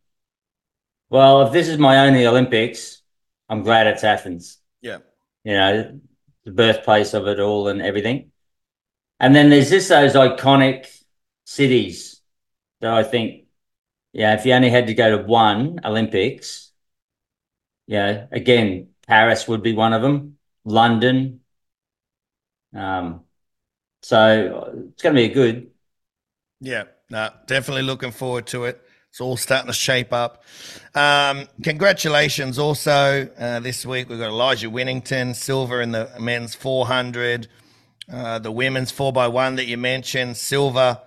Well, 1.10 1.42
if 1.46 1.52
this 1.52 1.68
is 1.68 1.78
my 1.78 2.06
only 2.06 2.26
Olympics, 2.26 2.99
I'm 3.50 3.64
glad 3.64 3.88
it's 3.88 4.04
Athens. 4.04 4.58
Yeah. 4.80 4.98
You 5.42 5.54
know, 5.54 6.00
the 6.44 6.52
birthplace 6.52 7.12
of 7.14 7.26
it 7.26 7.40
all 7.40 7.66
and 7.68 7.82
everything. 7.82 8.30
And 9.18 9.34
then 9.34 9.50
there's 9.50 9.68
just 9.68 9.88
those 9.88 10.14
iconic 10.14 10.86
cities 11.44 12.22
that 12.80 12.92
I 12.92 13.02
think, 13.02 13.46
yeah, 14.12 14.34
if 14.34 14.46
you 14.46 14.54
only 14.54 14.70
had 14.70 14.86
to 14.86 14.94
go 14.94 15.18
to 15.18 15.24
one 15.24 15.80
Olympics, 15.84 16.70
yeah, 17.86 18.26
again, 18.30 18.90
Paris 19.06 19.48
would 19.48 19.62
be 19.62 19.74
one 19.74 19.92
of 19.92 20.00
them, 20.00 20.38
London. 20.64 21.40
Um, 22.74 23.24
so 24.02 24.86
it's 24.92 25.02
going 25.02 25.16
to 25.16 25.20
be 25.20 25.30
a 25.30 25.34
good. 25.34 25.72
Yeah, 26.60 26.84
no, 27.10 27.30
definitely 27.46 27.82
looking 27.82 28.12
forward 28.12 28.46
to 28.48 28.64
it. 28.66 28.80
It's 29.10 29.20
all 29.20 29.36
starting 29.36 29.66
to 29.66 29.72
shape 29.72 30.12
up. 30.12 30.44
Um, 30.94 31.48
congratulations 31.64 32.60
also 32.60 33.28
uh, 33.36 33.58
this 33.58 33.84
week. 33.84 34.08
We've 34.08 34.20
got 34.20 34.28
Elijah 34.28 34.70
Winnington, 34.70 35.34
silver 35.34 35.80
in 35.80 35.90
the 35.90 36.08
men's 36.20 36.54
400, 36.54 37.48
uh, 38.12 38.38
the 38.38 38.52
women's 38.52 38.92
4x1 38.92 39.56
that 39.56 39.66
you 39.66 39.76
mentioned, 39.78 40.36
silver 40.36 41.00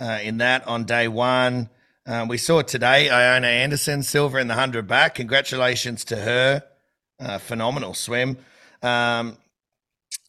uh, 0.00 0.18
in 0.20 0.38
that 0.38 0.66
on 0.66 0.84
day 0.84 1.06
one. 1.06 1.70
Uh, 2.04 2.26
we 2.28 2.38
saw 2.38 2.60
today 2.60 3.08
Iona 3.08 3.46
Anderson, 3.46 4.02
silver 4.02 4.40
in 4.40 4.48
the 4.48 4.54
100 4.54 4.88
back. 4.88 5.14
Congratulations 5.14 6.04
to 6.06 6.16
her. 6.16 6.64
Uh, 7.20 7.38
phenomenal 7.38 7.94
swim. 7.94 8.36
Um, 8.82 9.38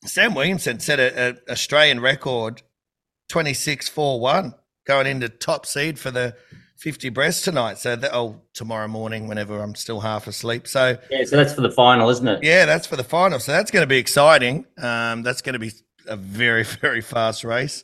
Sam 0.05 0.36
Williamson 0.36 0.79
set 0.79 1.00
an 1.00 1.39
Australian 1.50 2.01
record 2.01 2.62
26 3.29 3.89
4 3.89 4.20
1 4.20 4.53
going 4.86 5.08
into 5.08 5.27
top 5.27 5.65
seed 5.65 5.98
for 5.98 6.12
the 6.12 6.36
50 6.86 7.10
breast 7.10 7.44
tonight. 7.44 7.80
So 7.80 7.96
that, 7.96 8.12
oh, 8.13 8.39
tomorrow 8.54 8.88
morning, 8.88 9.27
whenever 9.27 9.60
I'm 9.60 9.74
still 9.74 10.01
half 10.01 10.27
asleep. 10.27 10.68
So 10.68 10.96
yeah, 11.10 11.24
so 11.25 11.36
that's 11.36 11.51
for 11.51 11.62
the 11.62 11.72
final, 11.72 12.12
isn't 12.12 12.27
it? 12.27 12.44
Yeah, 12.44 12.68
that's 12.68 12.86
for 12.86 12.96
the 12.96 13.04
final. 13.04 13.39
So 13.39 13.54
that's 13.54 13.72
going 13.72 13.82
to 13.82 13.88
be 13.88 13.98
exciting. 13.98 14.68
Um, 14.77 15.24
that's 15.24 15.42
going 15.42 15.54
to 15.54 15.60
be 15.60 15.72
a 16.08 16.15
very, 16.15 16.62
very 16.82 17.01
fast 17.01 17.44
race. 17.44 17.84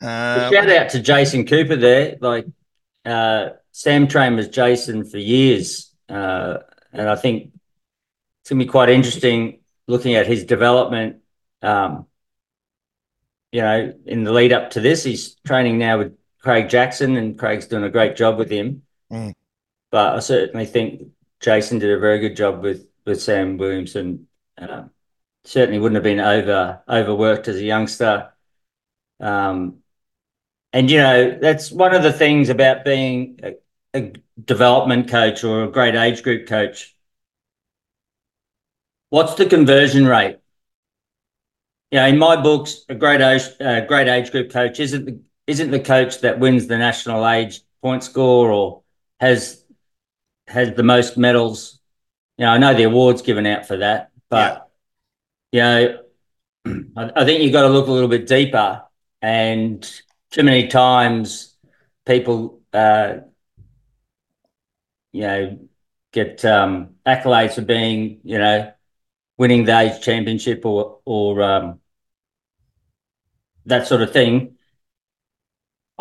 Uh, 0.00 0.50
shout 0.50 0.70
out 0.70 0.88
to 0.88 1.00
Jason 1.00 1.44
Cooper 1.44 1.76
there. 1.76 2.16
Like 2.22 2.46
uh, 3.04 3.50
Sam 3.70 4.08
trained 4.08 4.36
with 4.36 4.50
Jason 4.50 5.04
for 5.04 5.18
years, 5.18 5.92
uh, 6.08 6.60
and 6.90 7.10
I 7.10 7.16
think 7.16 7.52
it's 8.40 8.48
going 8.48 8.60
to 8.60 8.64
be 8.64 8.70
quite 8.70 8.88
interesting 8.88 9.60
looking 9.88 10.14
at 10.14 10.26
his 10.26 10.44
development. 10.44 11.16
Um, 11.60 12.06
you 13.52 13.60
know, 13.60 13.92
in 14.06 14.24
the 14.24 14.32
lead 14.32 14.54
up 14.54 14.70
to 14.70 14.80
this, 14.80 15.04
he's 15.04 15.34
training 15.44 15.76
now 15.76 15.98
with 15.98 16.16
Craig 16.42 16.68
Jackson, 16.68 17.16
and 17.16 17.38
Craig's 17.38 17.66
doing 17.66 17.84
a 17.84 17.90
great 17.90 18.16
job 18.16 18.38
with 18.38 18.50
him. 18.50 18.82
Mm. 19.10 19.34
But 19.90 20.16
I 20.16 20.18
certainly 20.20 20.66
think 20.66 21.08
Jason 21.40 21.78
did 21.78 21.90
a 21.90 22.00
very 22.00 22.18
good 22.18 22.36
job 22.36 22.62
with 22.62 22.86
with 23.04 23.22
Sam 23.22 23.58
Williamson. 23.58 24.26
Uh, 24.58 24.84
certainly 25.44 25.78
wouldn't 25.78 25.96
have 25.96 26.04
been 26.04 26.20
over 26.20 26.80
overworked 26.88 27.48
as 27.48 27.56
a 27.56 27.64
youngster. 27.64 28.32
Um, 29.20 29.78
and 30.72 30.90
you 30.90 30.98
know 30.98 31.38
that's 31.40 31.70
one 31.70 31.94
of 31.94 32.02
the 32.02 32.12
things 32.12 32.48
about 32.48 32.84
being 32.84 33.40
a, 33.42 33.54
a 33.94 34.12
development 34.42 35.08
coach 35.08 35.44
or 35.44 35.64
a 35.64 35.70
great 35.70 35.94
age 35.94 36.22
group 36.22 36.48
coach. 36.48 36.96
What's 39.10 39.34
the 39.34 39.46
conversion 39.46 40.06
rate? 40.06 40.38
You 41.90 41.98
know, 41.98 42.06
in 42.06 42.18
my 42.18 42.40
books, 42.40 42.86
a 42.88 42.94
great 42.94 43.20
age, 43.20 43.42
uh, 43.60 43.80
great 43.82 44.08
age 44.08 44.30
group 44.30 44.50
coach 44.50 44.80
isn't 44.80 45.04
the, 45.04 45.20
isn't 45.46 45.70
the 45.70 45.80
coach 45.80 46.20
that 46.20 46.38
wins 46.38 46.66
the 46.66 46.78
national 46.78 47.26
age 47.26 47.60
point 47.82 48.04
score 48.04 48.50
or 48.50 48.82
has 49.20 49.64
has 50.46 50.74
the 50.74 50.82
most 50.82 51.16
medals. 51.16 51.80
You 52.38 52.46
know, 52.46 52.52
I 52.52 52.58
know 52.58 52.74
the 52.74 52.84
awards 52.84 53.22
given 53.22 53.46
out 53.46 53.66
for 53.66 53.78
that, 53.78 54.10
but 54.28 54.70
yeah. 55.52 55.78
you 55.84 55.94
know, 56.64 56.84
I, 56.96 57.22
I 57.22 57.24
think 57.24 57.42
you've 57.42 57.52
got 57.52 57.62
to 57.62 57.68
look 57.68 57.88
a 57.88 57.92
little 57.92 58.08
bit 58.08 58.26
deeper. 58.26 58.82
And 59.20 59.82
too 60.30 60.42
many 60.42 60.66
times, 60.66 61.54
people, 62.04 62.60
uh, 62.72 63.18
you 65.12 65.20
know, 65.22 65.58
get 66.12 66.44
um, 66.44 66.96
accolades 67.06 67.54
for 67.54 67.62
being, 67.62 68.20
you 68.24 68.38
know, 68.38 68.72
winning 69.38 69.64
the 69.64 69.78
age 69.78 70.02
championship 70.02 70.64
or 70.64 71.00
or 71.04 71.42
um, 71.42 71.80
that 73.66 73.86
sort 73.86 74.02
of 74.02 74.12
thing. 74.12 74.56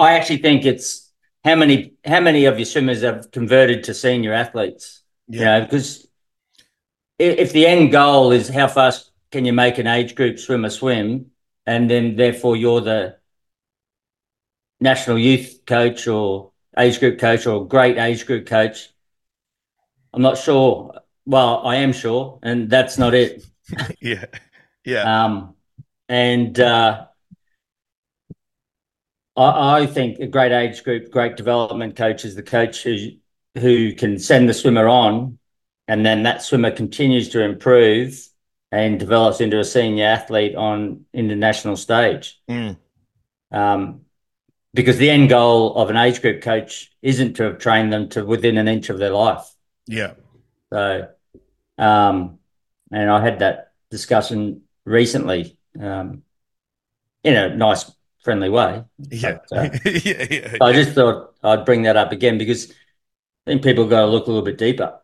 I 0.02 0.14
actually 0.14 0.38
think 0.38 0.66
it's 0.66 1.12
how 1.44 1.56
many 1.56 1.94
how 2.04 2.20
many 2.20 2.46
of 2.46 2.58
your 2.58 2.66
swimmers 2.66 3.04
have 3.04 3.30
converted 3.30 3.84
to 3.84 3.94
senior 3.94 4.34
athletes. 4.34 5.04
Yeah. 5.28 5.40
You 5.40 5.46
know, 5.46 5.66
because 5.66 6.08
if 7.20 7.54
the 7.54 7.68
end 7.68 7.92
goal 7.92 8.32
is 8.32 8.50
how 8.50 8.68
fast 8.68 9.12
can 9.32 9.46
you 9.46 9.54
make 9.54 9.78
an 9.78 9.86
age 9.86 10.16
group 10.16 10.40
swimmer 10.40 10.72
swim, 10.72 11.28
and 11.68 11.88
then 11.88 12.16
therefore 12.16 12.56
you're 12.58 12.82
the 12.82 13.18
national 14.80 15.20
youth 15.20 15.60
coach 15.68 16.08
or 16.08 16.52
age 16.78 17.00
group 17.00 17.20
coach 17.20 17.46
or 17.46 17.68
great 17.68 18.00
age 18.00 18.26
group 18.26 18.48
coach, 18.48 18.90
I'm 20.14 20.24
not 20.24 20.40
sure. 20.40 21.00
Well, 21.28 21.62
I 21.64 21.76
am 21.76 21.94
sure, 21.94 22.40
and 22.42 22.72
that's 22.72 22.98
not 22.98 23.14
it. 23.14 23.46
yeah, 24.02 24.26
yeah. 24.84 25.26
Um, 25.26 25.54
and 26.10 26.60
uh, 26.60 27.06
I, 29.36 29.82
I 29.82 29.86
think 29.86 30.20
a 30.20 30.28
great 30.28 30.52
age 30.52 30.84
group, 30.84 31.12
great 31.12 31.38
development 31.38 31.96
coach 31.96 32.26
is 32.26 32.36
the 32.36 32.44
coach 32.44 32.84
who 32.84 33.12
who 33.58 33.94
can 33.94 34.18
send 34.18 34.48
the 34.48 34.54
swimmer 34.54 34.88
on, 34.88 35.38
and 35.88 36.06
then 36.06 36.24
that 36.24 36.42
swimmer 36.42 36.72
continues 36.72 37.30
to 37.30 37.44
improve 37.44 38.28
and 38.72 39.00
develops 39.00 39.42
into 39.42 39.60
a 39.60 39.66
senior 39.66 40.06
athlete 40.06 40.56
on 40.56 41.06
international 41.14 41.76
stage. 41.76 42.40
Mm. 42.50 42.78
Um, 43.52 44.02
because 44.74 44.98
the 44.98 45.10
end 45.10 45.28
goal 45.28 45.76
of 45.76 45.90
an 45.90 45.98
age 45.98 46.22
group 46.22 46.42
coach 46.42 46.92
isn't 47.02 47.34
to 47.34 47.44
have 47.44 47.60
trained 47.60 47.92
them 47.92 48.08
to 48.10 48.26
within 48.26 48.58
an 48.58 48.70
inch 48.70 48.90
of 48.90 48.98
their 48.98 49.10
life. 49.10 49.46
Yeah. 49.88 50.14
So, 50.72 51.10
um, 51.78 52.40
and 52.92 53.10
I 53.10 53.22
had 53.22 53.40
that 53.40 53.74
discussion 53.90 54.62
recently 54.86 55.58
um, 55.80 56.24
in 57.24 57.36
a 57.36 57.54
nice 57.54 57.92
friendly 58.22 58.50
way. 58.50 58.84
Yeah. 59.10 59.40
But, 59.50 59.58
uh, 59.58 59.78
yeah, 59.86 60.28
yeah, 60.30 60.58
I 60.62 60.74
just 60.74 60.92
thought 60.92 61.34
I'd 61.44 61.66
bring 61.66 61.84
that 61.84 61.98
up 61.98 62.12
again 62.12 62.38
because 62.38 62.72
I 63.46 63.52
think 63.52 63.64
people 63.64 63.86
got 63.88 64.02
to 64.02 64.08
look 64.08 64.28
a 64.28 64.30
little 64.30 64.46
bit 64.46 64.58
deeper. 64.58 65.00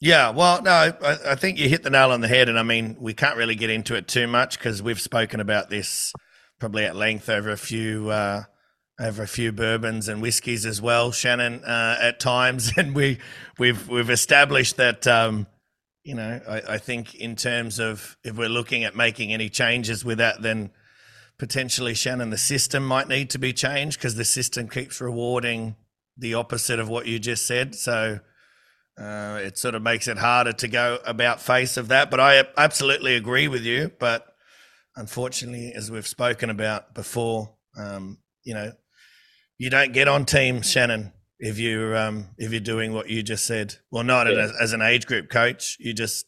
yeah, 0.00 0.30
well, 0.30 0.62
no, 0.62 0.70
I, 0.70 1.18
I, 1.28 1.34
think 1.34 1.58
you 1.58 1.68
hit 1.68 1.82
the 1.82 1.90
nail 1.90 2.10
on 2.10 2.20
the 2.20 2.28
head, 2.28 2.48
and 2.48 2.58
I 2.58 2.62
mean, 2.62 2.96
we 2.98 3.14
can't 3.14 3.36
really 3.36 3.54
get 3.54 3.70
into 3.70 3.94
it 3.94 4.08
too 4.08 4.26
much 4.26 4.58
because 4.58 4.82
we've 4.82 5.00
spoken 5.00 5.40
about 5.40 5.70
this 5.70 6.12
probably 6.58 6.84
at 6.84 6.96
length 6.96 7.28
over 7.28 7.50
a 7.50 7.56
few 7.56 8.10
uh, 8.10 8.44
over 9.00 9.22
a 9.22 9.28
few 9.28 9.52
bourbons 9.52 10.08
and 10.08 10.22
whiskies 10.22 10.64
as 10.64 10.80
well, 10.80 11.12
Shannon, 11.12 11.64
uh, 11.64 11.98
at 12.00 12.20
times, 12.20 12.72
and 12.76 12.94
we 12.94 13.18
we've 13.58 13.88
we've 13.88 14.10
established 14.10 14.76
that. 14.76 15.06
Um, 15.06 15.46
you 16.04 16.14
know, 16.14 16.40
I, 16.46 16.74
I 16.74 16.78
think 16.78 17.14
in 17.14 17.34
terms 17.34 17.78
of 17.78 18.16
if 18.24 18.36
we're 18.36 18.50
looking 18.50 18.84
at 18.84 18.94
making 18.94 19.32
any 19.32 19.48
changes 19.48 20.04
with 20.04 20.18
that, 20.18 20.42
then 20.42 20.70
potentially 21.38 21.94
Shannon, 21.94 22.30
the 22.30 22.38
system 22.38 22.86
might 22.86 23.08
need 23.08 23.30
to 23.30 23.38
be 23.38 23.52
changed 23.52 23.98
because 23.98 24.16
the 24.16 24.24
system 24.24 24.68
keeps 24.68 25.00
rewarding 25.00 25.76
the 26.16 26.34
opposite 26.34 26.78
of 26.78 26.88
what 26.88 27.06
you 27.06 27.18
just 27.18 27.46
said. 27.46 27.74
So 27.74 28.20
uh, 28.98 29.40
it 29.42 29.58
sort 29.58 29.74
of 29.74 29.82
makes 29.82 30.06
it 30.06 30.18
harder 30.18 30.52
to 30.52 30.68
go 30.68 30.98
about 31.04 31.40
face 31.40 31.76
of 31.76 31.88
that. 31.88 32.10
But 32.10 32.20
I 32.20 32.44
absolutely 32.56 33.16
agree 33.16 33.48
with 33.48 33.64
you. 33.64 33.90
But 33.98 34.26
unfortunately, 34.96 35.72
as 35.74 35.90
we've 35.90 36.06
spoken 36.06 36.50
about 36.50 36.94
before, 36.94 37.54
um, 37.76 38.18
you 38.44 38.54
know, 38.54 38.72
you 39.58 39.70
don't 39.70 39.92
get 39.92 40.08
on 40.08 40.24
team 40.24 40.62
Shannon 40.62 41.12
if 41.38 41.58
you 41.58 41.96
um, 41.96 42.28
if 42.38 42.52
you're 42.52 42.60
doing 42.60 42.92
what 42.92 43.08
you 43.08 43.22
just 43.22 43.44
said. 43.44 43.76
Well, 43.90 44.04
not 44.04 44.26
yeah. 44.26 44.38
as, 44.38 44.52
as 44.60 44.72
an 44.72 44.82
age 44.82 45.06
group 45.06 45.30
coach, 45.30 45.76
you 45.80 45.92
just 45.92 46.26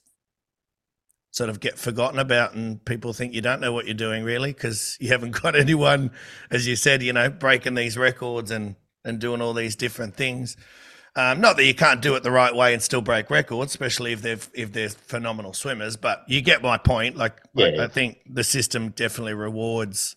sort 1.36 1.50
of 1.50 1.60
get 1.60 1.78
forgotten 1.78 2.18
about 2.18 2.54
and 2.54 2.82
people 2.86 3.12
think 3.12 3.34
you 3.34 3.42
don't 3.42 3.60
know 3.60 3.70
what 3.70 3.84
you're 3.84 3.92
doing 3.92 4.24
really 4.24 4.54
because 4.54 4.96
you 4.98 5.08
haven't 5.08 5.32
got 5.32 5.54
anyone 5.64 6.10
as 6.50 6.66
you 6.66 6.74
said 6.74 7.02
you 7.02 7.12
know 7.12 7.28
breaking 7.28 7.74
these 7.74 7.98
records 7.98 8.50
and 8.50 8.74
and 9.04 9.18
doing 9.20 9.42
all 9.42 9.52
these 9.52 9.76
different 9.76 10.16
things. 10.16 10.56
Um, 11.14 11.40
not 11.40 11.56
that 11.56 11.64
you 11.64 11.74
can't 11.74 12.02
do 12.02 12.14
it 12.14 12.22
the 12.22 12.30
right 12.30 12.54
way 12.54 12.72
and 12.72 12.82
still 12.82 13.02
break 13.02 13.30
records 13.30 13.70
especially 13.72 14.12
if 14.12 14.22
they've 14.22 14.48
if 14.54 14.72
they're 14.72 14.88
phenomenal 14.88 15.52
swimmers 15.52 15.98
but 15.98 16.24
you 16.26 16.40
get 16.40 16.62
my 16.62 16.78
point. 16.78 17.18
Like, 17.18 17.36
yeah. 17.54 17.66
like 17.66 17.80
i 17.80 17.86
think 17.86 18.18
the 18.26 18.44
system 18.44 18.88
definitely 18.90 19.34
rewards 19.34 20.16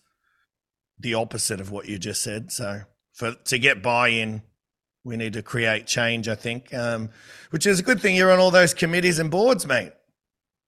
the 0.98 1.14
opposite 1.14 1.60
of 1.60 1.70
what 1.70 1.86
you 1.86 1.98
just 1.98 2.22
said. 2.22 2.50
So 2.50 2.80
for 3.12 3.34
to 3.34 3.58
get 3.58 3.82
buy-in 3.82 4.40
we 5.04 5.18
need 5.18 5.34
to 5.34 5.42
create 5.42 5.86
change 5.86 6.28
i 6.28 6.34
think. 6.34 6.72
Um, 6.72 7.10
which 7.50 7.66
is 7.66 7.78
a 7.78 7.82
good 7.82 8.00
thing. 8.00 8.16
You're 8.16 8.32
on 8.32 8.38
all 8.38 8.50
those 8.50 8.72
committees 8.72 9.18
and 9.18 9.30
boards 9.30 9.66
mate 9.66 9.92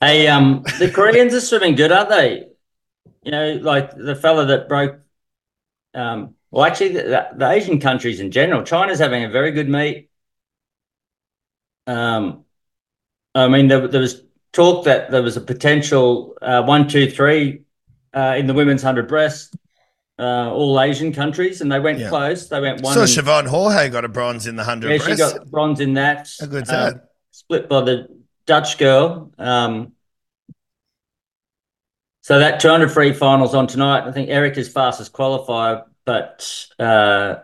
hey, 0.00 0.28
um, 0.28 0.62
the 0.78 0.90
Koreans 0.92 1.34
are 1.34 1.40
swimming 1.40 1.74
good, 1.74 1.92
aren't 1.92 2.08
they? 2.10 2.46
You 3.24 3.32
know, 3.32 3.52
like 3.62 3.96
the 3.96 4.16
fella 4.16 4.46
that 4.46 4.68
broke 4.68 5.00
um, 5.94 6.34
Well, 6.50 6.64
actually, 6.64 6.90
the, 6.94 7.28
the 7.36 7.50
Asian 7.50 7.80
countries 7.80 8.20
in 8.20 8.30
general, 8.30 8.62
China's 8.64 8.98
having 8.98 9.24
a 9.24 9.30
very 9.30 9.52
good 9.52 9.68
meet. 9.68 10.10
Um, 11.86 12.44
I 13.34 13.48
mean, 13.48 13.68
there, 13.68 13.88
there 13.88 14.00
was 14.00 14.22
talk 14.52 14.84
that 14.86 15.10
there 15.10 15.22
was 15.22 15.36
a 15.36 15.40
potential 15.40 16.36
uh, 16.42 16.62
one, 16.64 16.88
two, 16.88 17.10
three 17.10 17.62
uh, 18.14 18.36
in 18.38 18.46
the 18.46 18.54
women's 18.54 18.82
hundred 18.82 19.08
breast, 19.08 19.56
uh, 20.20 20.52
all 20.52 20.80
Asian 20.80 21.12
countries, 21.12 21.60
and 21.62 21.72
they 21.72 21.80
went 21.80 21.98
Yeah. 21.98 22.10
close. 22.10 22.48
They 22.48 22.60
went 22.60 22.82
one. 22.82 22.94
So 22.94 23.00
and- 23.00 23.08
Siobhan 23.10 23.46
Haughey 23.48 23.90
got 23.90 24.04
a 24.04 24.08
bronze 24.08 24.46
in 24.46 24.56
the 24.56 24.62
100 24.62 24.90
yeah, 24.90 24.98
she 24.98 25.04
breast. 25.16 25.36
got 25.38 25.50
bronze 25.50 25.80
in 25.80 25.94
that. 25.94 26.30
How 26.38 26.46
good's 26.46 26.68
Um, 26.70 26.76
that? 26.76 27.04
Split 27.30 27.68
by 27.68 27.80
the 27.80 28.08
Dutch 28.46 28.76
girl. 28.78 29.32
Um, 29.38 29.92
so 32.22 32.38
that 32.38 32.60
200 32.60 32.90
free 32.90 33.12
finals 33.12 33.54
on 33.54 33.66
tonight. 33.66 34.06
I 34.06 34.12
think 34.12 34.28
Eric 34.28 34.56
is 34.58 34.68
fastest 34.68 35.12
qualifier, 35.12 35.84
but 36.04 36.66
uh, 36.78 37.36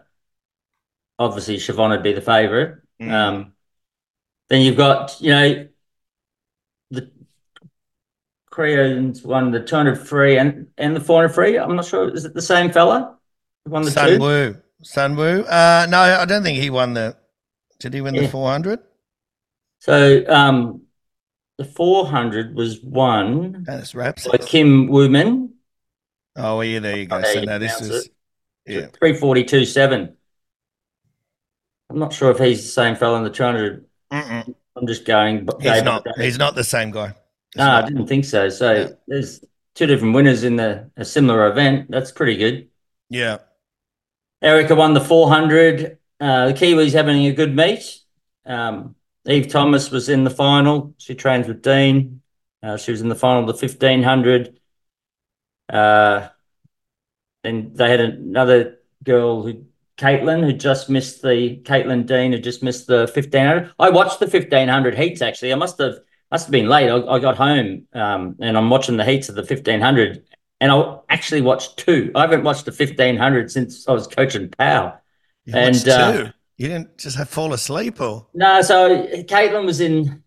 obviously 1.18 1.56
Siobhan 1.56 1.90
would 1.90 2.02
be 2.02 2.12
the 2.12 2.20
favourite. 2.20 2.74
Mm. 3.00 3.10
Um, 3.12 3.52
then 4.48 4.60
you've 4.62 4.76
got, 4.76 5.16
you 5.20 5.30
know, 5.30 5.68
Koreans 8.56 9.22
won 9.22 9.50
the 9.50 9.60
200 9.60 9.96
free 9.96 10.38
and, 10.38 10.66
and 10.78 10.96
the 10.96 11.00
400 11.00 11.28
free. 11.28 11.58
I'm 11.58 11.76
not 11.76 11.84
sure. 11.84 12.08
Is 12.08 12.24
it 12.24 12.32
the 12.32 12.40
same 12.40 12.72
fella? 12.72 13.18
who 13.66 13.70
Won 13.70 13.82
the 13.82 13.90
Sun 13.90 14.08
two? 14.08 14.18
Wu. 14.18 14.56
Sun 14.82 15.14
Wu. 15.14 15.42
Uh, 15.42 15.86
no, 15.90 15.98
I 15.98 16.24
don't 16.24 16.42
think 16.42 16.58
he 16.58 16.70
won 16.70 16.94
the. 16.94 17.14
Did 17.80 17.92
he 17.92 18.00
win 18.00 18.14
the 18.14 18.26
400? 18.26 18.80
So 19.80 20.24
um, 20.26 20.80
the 21.58 21.66
400 21.66 22.56
was 22.56 22.80
won 22.82 23.62
That's 23.66 23.94
Raps. 23.94 24.26
by 24.26 24.38
Kim 24.38 24.88
Woo-min. 24.88 25.52
Oh, 26.34 26.62
yeah, 26.62 26.78
there 26.78 26.96
you 26.96 27.04
go. 27.04 27.22
So 27.22 27.42
now 27.42 27.58
this 27.58 27.78
is. 27.82 28.08
Yeah. 28.64 28.86
Three 28.98 29.14
forty 29.14 29.44
two 29.44 29.64
seven. 29.64 30.16
I'm 31.88 32.00
not 32.00 32.12
sure 32.12 32.32
if 32.32 32.38
he's 32.38 32.62
the 32.62 32.68
same 32.68 32.96
fella 32.96 33.18
in 33.18 33.22
the 33.22 33.30
two 33.30 33.44
hundred. 33.44 33.84
Mm-mm. 34.12 34.54
I'm 34.74 34.86
just 34.88 35.04
going. 35.04 35.46
He's 35.60 35.84
not. 35.84 36.04
He's 36.18 36.36
not 36.36 36.56
the 36.56 36.64
same 36.64 36.90
guy. 36.90 37.14
No, 37.56 37.70
I 37.70 37.82
didn't 37.82 38.06
think 38.06 38.24
so. 38.24 38.48
So 38.48 38.72
Yeah. 38.72 38.88
there's 39.06 39.44
two 39.74 39.86
different 39.86 40.14
winners 40.14 40.44
in 40.44 40.56
the 40.56 40.90
a 40.96 41.04
similar 41.04 41.48
event. 41.48 41.90
That's 41.90 42.12
pretty 42.12 42.36
good. 42.36 42.68
Yeah. 43.08 43.38
Erika 44.42 44.74
won 44.74 44.94
the 44.94 45.00
400. 45.00 45.98
Uh, 46.20 46.46
the 46.48 46.52
Kiwis 46.54 46.92
having 46.92 47.26
a 47.26 47.32
good 47.32 47.54
meet. 47.54 47.98
Um, 48.44 48.94
Eve 49.26 49.48
Thomas 49.48 49.90
was 49.90 50.08
in 50.08 50.24
the 50.24 50.30
final. 50.30 50.94
She 50.98 51.14
trains 51.14 51.48
with 51.48 51.62
Dean. 51.62 52.22
Uh, 52.62 52.76
she 52.76 52.90
was 52.90 53.00
in 53.00 53.08
the 53.08 53.14
final 53.14 53.40
of 53.40 53.46
the 53.46 53.54
1500. 53.54 54.58
Uh, 55.68 56.28
then 57.42 57.72
they 57.74 57.90
had 57.90 58.00
another 58.00 58.78
girl 59.04 59.42
who, 59.42 59.64
Caitlin, 59.96 60.44
who 60.44 60.52
just 60.52 60.88
missed 60.90 61.22
the 61.22 61.58
Caitlin 61.64 62.06
Dean, 62.06 62.32
who 62.32 62.38
just 62.38 62.62
missed 62.62 62.86
the 62.86 63.06
1500. 63.12 63.72
I 63.78 63.90
watched 63.90 64.20
the 64.20 64.26
1500 64.26 64.96
heats 64.96 65.22
actually. 65.22 65.52
I 65.52 65.56
must 65.56 65.78
have 65.78 65.98
must 66.30 66.46
have 66.46 66.52
been 66.52 66.68
late. 66.68 66.90
I, 66.90 66.96
I 67.06 67.18
got 67.18 67.36
home 67.36 67.86
um, 67.92 68.36
and 68.40 68.56
I'm 68.56 68.70
watching 68.70 68.96
the 68.96 69.04
heats 69.04 69.28
of 69.28 69.34
the 69.34 69.44
1500 69.44 70.24
and 70.60 70.72
I 70.72 70.98
actually 71.08 71.42
watched 71.42 71.78
two. 71.78 72.10
I 72.14 72.22
haven't 72.22 72.42
watched 72.42 72.64
the 72.64 72.72
1500 72.72 73.50
since 73.50 73.86
I 73.88 73.92
was 73.92 74.06
coaching 74.06 74.48
POW. 74.48 74.98
You 75.44 75.54
And, 75.54 75.88
uh, 75.88 76.12
two. 76.12 76.32
You 76.56 76.68
didn't 76.68 76.96
just 76.98 77.16
have 77.16 77.28
fall 77.28 77.52
asleep 77.52 78.00
or? 78.00 78.26
No, 78.32 78.62
so 78.62 79.06
Caitlin 79.24 79.66
was 79.66 79.80
in 79.80 80.22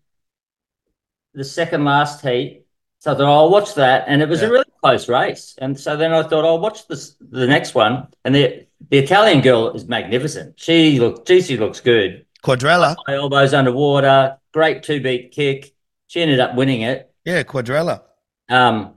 the 1.34 1.44
second 1.44 1.84
last 1.84 2.22
heat. 2.22 2.64
So 3.00 3.12
I 3.12 3.14
thought, 3.16 3.24
I'll 3.26 3.50
watch 3.50 3.74
that. 3.74 4.04
And 4.08 4.20
it 4.22 4.28
was 4.28 4.40
Yeah. 4.42 4.48
a 4.48 4.50
really 4.52 4.64
close 4.82 5.08
race. 5.08 5.54
And 5.58 5.78
so 5.78 5.96
then 5.96 6.12
I 6.12 6.22
thought, 6.22 6.44
I'll 6.44 6.60
watch 6.60 6.86
this 6.86 7.16
the 7.20 7.46
next 7.46 7.74
one. 7.74 8.08
And 8.24 8.34
the 8.34 8.66
the 8.90 8.98
Italian 8.98 9.40
girl 9.42 9.72
is 9.72 9.86
magnificent. 9.86 10.58
She 10.58 10.98
looks, 10.98 11.20
gee, 11.26 11.42
she 11.42 11.56
looks 11.58 11.80
good. 11.80 12.26
Quadarella. 12.42 12.96
My 13.06 13.14
elbows 13.16 13.52
underwater, 13.54 14.38
great 14.52 14.82
two 14.82 15.00
beat 15.02 15.32
kick. 15.32 15.74
She 16.10 16.20
ended 16.20 16.40
up 16.40 16.56
winning 16.56 16.80
it. 16.80 17.08
Yeah, 17.24 17.44
Quadarella. 17.44 18.02
Um, 18.48 18.94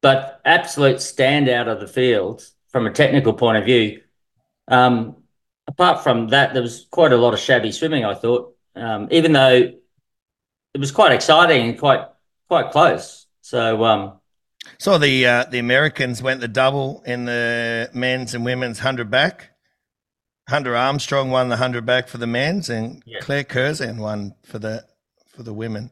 but 0.00 0.40
absolute 0.44 0.98
standout 0.98 1.66
of 1.66 1.80
the 1.80 1.88
field 1.88 2.48
from 2.68 2.86
a 2.86 2.92
technical 2.92 3.32
point 3.32 3.58
of 3.58 3.64
view. 3.64 4.00
Um, 4.68 5.16
apart 5.66 6.04
from 6.04 6.28
that, 6.28 6.54
there 6.54 6.62
was 6.62 6.86
quite 6.92 7.10
a 7.10 7.16
lot 7.16 7.34
of 7.34 7.40
shabby 7.40 7.72
swimming. 7.72 8.04
I 8.04 8.14
thought, 8.14 8.54
um, 8.76 9.08
even 9.10 9.32
though 9.32 9.72
it 10.72 10.78
was 10.78 10.92
quite 10.92 11.10
exciting 11.10 11.70
and 11.70 11.78
quite 11.80 12.06
quite 12.46 12.70
close. 12.70 13.26
So 13.40 13.84
um, 13.84 14.20
So 14.78 14.98
the 14.98 15.26
uh, 15.26 15.44
the 15.50 15.58
Americans 15.58 16.22
went 16.22 16.40
the 16.40 16.46
double 16.46 17.02
in 17.06 17.24
the 17.24 17.90
men's 17.92 18.34
and 18.34 18.44
women's 18.44 18.78
hundred 18.78 19.10
back. 19.10 19.50
Hunter 20.48 20.76
Armstrong 20.76 21.32
won 21.32 21.48
the 21.48 21.56
hundred 21.56 21.84
back 21.86 22.06
for 22.06 22.18
the 22.18 22.28
men's, 22.28 22.70
and 22.70 23.02
Yeah. 23.04 23.18
Claire 23.18 23.42
Curzan 23.42 23.98
won 23.98 24.36
for 24.44 24.60
the 24.60 24.84
for 25.34 25.42
the 25.42 25.52
women. 25.52 25.90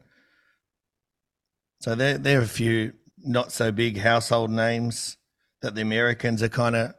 So 1.85 1.95
there 1.95 2.17
there 2.17 2.39
are 2.39 2.43
a 2.45 2.49
few 2.49 2.95
not 3.19 3.53
so 3.53 3.71
big 3.71 3.99
household 3.99 4.51
names 4.51 5.19
that 5.61 5.75
the 5.75 5.83
Americans 5.83 6.43
are 6.43 6.49
kind 6.49 6.75
of. 6.75 6.95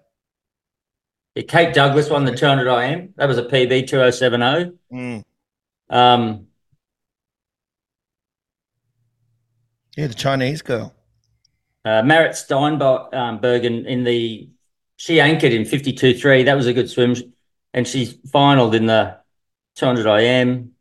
yeah, 1.33 1.41
Kate 1.47 1.73
Douglass 1.73 2.07
won 2.07 2.23
the 2.23 2.35
200 2.35 2.67
IM. 2.69 3.15
That 3.17 3.27
was 3.27 3.39
a 3.39 3.45
PB 3.45 3.87
2070. 3.87 4.77
Mm, 4.93 5.23
Um, 5.89 6.49
yeah, 9.97 10.05
the 10.05 10.13
Chinese 10.13 10.61
girl. 10.61 10.93
uh, 11.83 12.03
Marrit 12.03 12.33
Steenbergen 12.35 13.79
um, 13.79 13.85
in 13.87 14.03
the 14.03 14.51
she 14.97 15.19
anchored 15.19 15.51
in 15.51 15.63
52.3. 15.63 16.45
That 16.45 16.53
was 16.53 16.67
a 16.67 16.73
good 16.73 16.91
swim, 16.91 17.15
and 17.73 17.87
she 17.87 18.21
finaled 18.27 18.75
in 18.75 18.85
the 18.85 19.17
200 19.77 20.05
IM. 20.19 20.73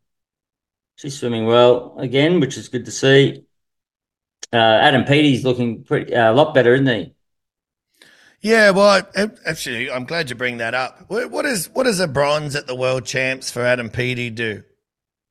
She's 0.97 1.19
swimming 1.19 1.47
well 1.47 1.97
again, 1.99 2.39
which 2.39 2.59
is 2.59 2.69
good 2.69 2.85
to 2.85 2.91
see. 2.91 3.44
Uh, 4.53 4.57
Adam 4.57 5.05
Peaty's 5.05 5.45
looking 5.45 5.83
pretty 5.85 6.15
uh, 6.15 6.33
a 6.33 6.35
lot 6.35 6.55
better, 6.55 6.75
isn't 6.75 6.87
he? 6.87 7.15
Yeah, 8.41 8.71
well, 8.71 9.03
I, 9.17 9.31
actually, 9.47 9.91
I'm 9.91 10.05
glad 10.05 10.29
you 10.29 10.37
bring 10.37 10.59
that 10.59 10.75
up. 10.75 11.05
What, 11.09 11.31
what 11.31 11.47
is 11.47 11.71
what 11.73 11.85
does 11.85 11.99
a 12.01 12.07
bronze 12.07 12.55
at 12.55 12.67
the 12.67 12.75
World 12.75 13.05
Champs 13.07 13.51
for 13.51 13.63
Adam 13.63 13.89
Peaty 13.89 14.31
do 14.31 14.63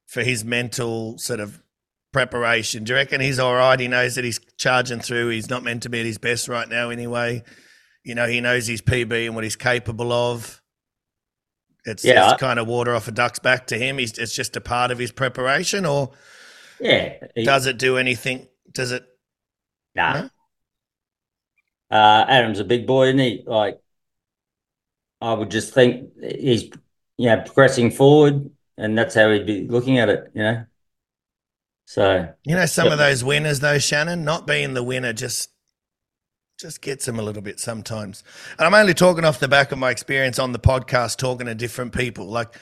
for 0.08 0.23
his 0.23 0.43
mental 0.43 1.17
sort 1.19 1.39
of 1.39 1.62
preparation? 2.12 2.84
Do 2.84 2.93
you 2.93 2.97
reckon 2.97 3.21
he's 3.21 3.38
all 3.39 3.54
right? 3.54 3.80
He 3.80 3.88
knows 3.88 4.15
that 4.15 4.23
he's 4.26 4.39
charging 4.58 4.99
through. 4.99 5.30
He's 5.30 5.49
not 5.49 5.63
meant 5.63 5.84
to 5.84 5.89
be 5.89 5.99
at 5.99 6.06
his 6.08 6.17
best 6.17 6.47
right 6.47 6.67
now, 6.67 6.89
anyway. 6.89 7.43
You 8.04 8.15
know, 8.15 8.28
he 8.28 8.41
knows 8.41 8.65
his 8.67 8.82
PB 8.82 9.28
and 9.28 9.36
what 9.36 9.43
he's 9.43 9.56
capable 9.56 10.12
of. 10.12 10.60
It's, 11.86 12.04
Yeah. 12.04 12.32
it's 12.32 12.39
kind 12.41 12.60
of 12.60 12.67
water 12.67 12.95
off 12.95 13.08
a 13.08 13.12
duck's 13.12 13.39
back 13.39 13.67
to 13.67 13.78
him. 13.78 13.97
He's, 13.97 14.17
it's 14.17 14.34
just 14.36 14.56
a 14.56 14.62
part 14.62 14.89
of 14.89 14.97
his 14.97 15.12
preparation, 15.12 15.86
or 15.86 16.12
Yeah. 16.80 17.13
he- 17.36 17.43
does 17.45 17.67
it 17.67 17.78
do 17.78 17.97
anything? 17.97 18.47
Does 18.73 18.91
it? 18.91 19.03
Nah. 19.95 20.13
No? 20.13 20.29
Uh, 21.91 22.25
Adam's 22.27 22.59
a 22.59 22.63
big 22.63 22.88
boy, 22.88 23.07
isn't 23.07 23.19
he? 23.19 23.43
Like, 23.45 23.79
I 25.21 25.33
would 25.33 25.51
just 25.51 25.73
think 25.73 26.09
he's, 26.19 26.63
you 27.17 27.27
know, 27.27 27.41
progressing 27.41 27.91
forward, 27.91 28.49
and 28.77 28.97
that's 28.97 29.15
how 29.15 29.31
he'd 29.31 29.45
be 29.45 29.67
looking 29.67 29.99
at 29.99 30.09
it, 30.09 30.31
you 30.33 30.41
know. 30.41 30.65
So 31.86 32.29
You 32.45 32.55
know, 32.55 32.65
some 32.65 32.91
of 32.91 32.97
those 32.97 33.23
winners, 33.23 33.59
though, 33.59 33.77
Shannon, 33.77 34.23
not 34.23 34.47
being 34.47 34.73
the 34.73 34.83
winner 34.83 35.13
just 35.13 35.49
just 36.59 36.81
gets 36.81 37.05
them 37.05 37.19
a 37.19 37.21
little 37.21 37.41
bit 37.41 37.59
sometimes. 37.59 38.23
And 38.57 38.65
I'm 38.65 38.73
only 38.73 38.93
talking 38.93 39.25
off 39.25 39.39
the 39.39 39.47
back 39.47 39.71
of 39.71 39.77
my 39.77 39.91
experience 39.91 40.39
on 40.39 40.51
the 40.53 40.59
podcast, 40.59 41.17
talking 41.17 41.47
to 41.47 41.55
different 41.55 41.93
people. 41.93 42.27
Like, 42.27 42.55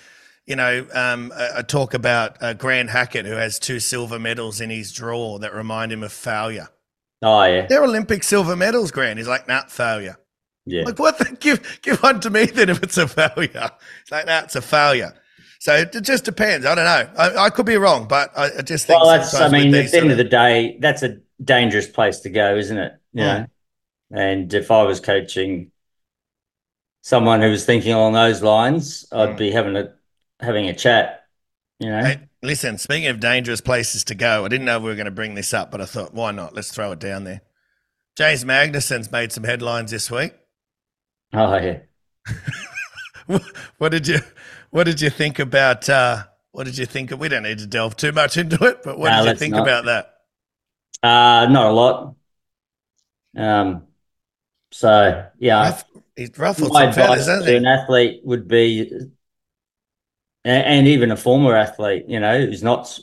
you 0.51 0.57
know, 0.57 0.85
um, 0.93 1.31
I, 1.33 1.59
I 1.59 1.61
talk 1.61 1.93
about 1.93 2.35
uh, 2.43 2.53
Grant 2.53 2.89
Hackett, 2.89 3.25
who 3.25 3.35
has 3.35 3.57
two 3.57 3.79
silver 3.79 4.19
medals 4.19 4.59
in 4.59 4.69
his 4.69 4.91
drawer 4.91 5.39
that 5.39 5.53
remind 5.53 5.93
him 5.93 6.03
of 6.03 6.11
failure. 6.11 6.67
Oh 7.21 7.43
yeah, 7.45 7.67
They're 7.69 7.85
Olympic 7.85 8.21
silver 8.21 8.57
medals, 8.57 8.91
Grant. 8.91 9.17
He's 9.17 9.29
like, 9.29 9.47
nah, 9.47 9.63
failure. 9.67 10.17
yeah. 10.65 10.83
Like, 10.83 10.99
what? 10.99 11.17
The, 11.19 11.37
give 11.39 11.79
give 11.81 12.03
one 12.03 12.19
to 12.19 12.29
me 12.29 12.47
then 12.47 12.67
if 12.67 12.83
it's 12.83 12.97
a 12.97 13.07
failure. 13.07 13.71
It's 14.01 14.11
like, 14.11 14.25
nah, 14.25 14.41
it's 14.41 14.57
a 14.57 14.61
failure. 14.61 15.13
So 15.59 15.73
it 15.73 15.95
just 16.01 16.25
depends. 16.25 16.65
I 16.65 16.75
don't 16.75 16.83
know. 16.83 17.09
I, 17.17 17.45
I 17.45 17.49
could 17.49 17.65
be 17.65 17.77
wrong, 17.77 18.09
but 18.09 18.37
I, 18.37 18.49
I 18.57 18.61
just 18.61 18.87
think. 18.87 18.99
Well, 19.01 19.11
that's. 19.11 19.33
I 19.33 19.47
mean, 19.47 19.73
at 19.73 19.91
the 19.91 19.97
end 19.97 20.09
sort 20.09 20.11
of 20.11 20.17
the 20.17 20.25
day, 20.25 20.77
that's 20.81 21.03
a 21.03 21.19
dangerous 21.41 21.87
place 21.87 22.19
to 22.21 22.29
go, 22.29 22.57
isn't 22.57 22.77
it? 22.77 22.93
You 23.13 23.23
Mm. 23.23 23.25
know. 23.25 23.47
And 24.11 24.53
if 24.53 24.69
I 24.69 24.83
was 24.83 24.99
coaching 24.99 25.71
someone 27.01 27.41
who 27.41 27.49
was 27.49 27.65
thinking 27.65 27.93
along 27.93 28.13
those 28.13 28.41
lines, 28.41 29.07
I'd 29.11 29.29
Mm. 29.29 29.37
be 29.37 29.51
having 29.51 29.75
a 29.75 29.93
having 30.41 30.67
a 30.69 30.73
chat. 30.75 31.25
You 31.79 31.89
know. 31.89 32.01
Hey, 32.03 32.29
listen, 32.41 32.77
speaking 32.77 33.07
of 33.07 33.19
dangerous 33.19 33.61
places 33.61 34.03
to 34.05 34.15
go, 34.15 34.43
I 34.45 34.49
didn't 34.49 34.65
know 34.65 34.79
we 34.79 34.89
were 34.89 34.95
going 34.95 35.05
to 35.05 35.11
bring 35.11 35.35
this 35.35 35.53
up, 35.53 35.71
but 35.71 35.81
I 35.81 35.85
thought, 35.85 36.13
why 36.13 36.31
not? 36.31 36.53
Let's 36.55 36.71
throw 36.71 36.91
it 36.91 36.99
down 36.99 37.23
there. 37.23 37.41
James 38.17 38.45
Magnussen's 38.45 39.11
made 39.11 39.31
some 39.31 39.43
headlines 39.45 39.91
this 39.91 40.11
week. 40.11 40.33
Oh 41.33 41.55
yeah. 41.57 41.81
what 43.77 43.89
did 43.91 44.07
you 44.07 44.19
What 44.69 44.85
did 44.85 45.01
you 45.01 45.09
think 45.09 45.39
about? 45.39 45.89
Uh, 45.89 46.25
what 46.51 46.65
did 46.65 46.77
you 46.77 46.85
think? 46.85 47.11
Of, 47.11 47.19
we 47.19 47.29
don't 47.29 47.43
need 47.43 47.59
to 47.59 47.67
delve 47.67 47.95
too 47.95 48.11
much 48.11 48.37
into 48.37 48.63
it, 48.65 48.83
but 48.83 48.97
what 48.97 49.09
No, 49.09 49.13
did 49.13 49.25
you 49.25 49.33
think 49.33 49.55
not. 49.55 49.57
about 49.57 49.85
that? 49.85 50.13
Uh, 51.03 51.47
not 51.49 51.67
a 51.67 51.71
lot. 51.73 52.15
Um, 53.35 53.87
So 54.71 55.29
yeah, 55.39 55.59
Ruff, 55.59 55.85
he's 56.15 56.37
ruffled 56.37 56.73
my 56.73 56.87
some 56.91 56.91
feathers, 56.93 57.25
to 57.45 57.55
he? 57.55 57.57
an 57.57 57.65
athlete 57.65 58.21
would 58.25 58.47
be, 58.47 58.91
and 60.43 60.87
even 60.87 61.11
a 61.11 61.17
former 61.17 61.55
athlete, 61.55 62.05
you 62.07 62.19
know, 62.19 62.45
who's 62.45 62.63
not, 62.63 62.97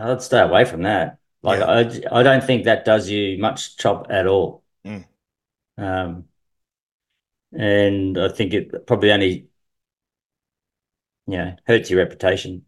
I'd 0.00 0.22
stay 0.22 0.40
away 0.40 0.64
from 0.64 0.82
that. 0.82 1.18
Like 1.42 1.60
Yeah. 1.60 2.00
I, 2.10 2.20
I 2.20 2.22
don't 2.22 2.42
think 2.42 2.64
that 2.64 2.84
does 2.84 3.08
you 3.08 3.38
much 3.38 3.76
chop 3.76 4.06
at 4.10 4.26
all. 4.26 4.62
Mm. 4.84 5.04
Um, 5.76 6.24
and 7.52 8.18
I 8.18 8.28
think 8.28 8.54
it 8.54 8.86
probably 8.86 9.12
only, 9.12 9.46
you 11.26 11.38
know, 11.38 11.56
hurts 11.66 11.90
your 11.90 12.00
reputation. 12.00 12.64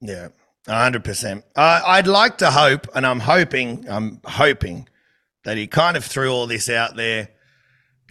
Yeah, 0.00 0.28
hundred 0.66 1.04
percent. 1.04 1.44
I'd 1.54 2.06
like 2.06 2.38
to 2.38 2.50
hope, 2.50 2.88
and 2.94 3.06
I'm 3.06 3.20
hoping, 3.20 3.86
I'm 3.88 4.20
hoping 4.24 4.88
that 5.44 5.56
he 5.56 5.66
kind 5.66 5.96
of 5.96 6.04
threw 6.04 6.32
all 6.32 6.46
this 6.46 6.68
out 6.68 6.96
there 6.96 7.28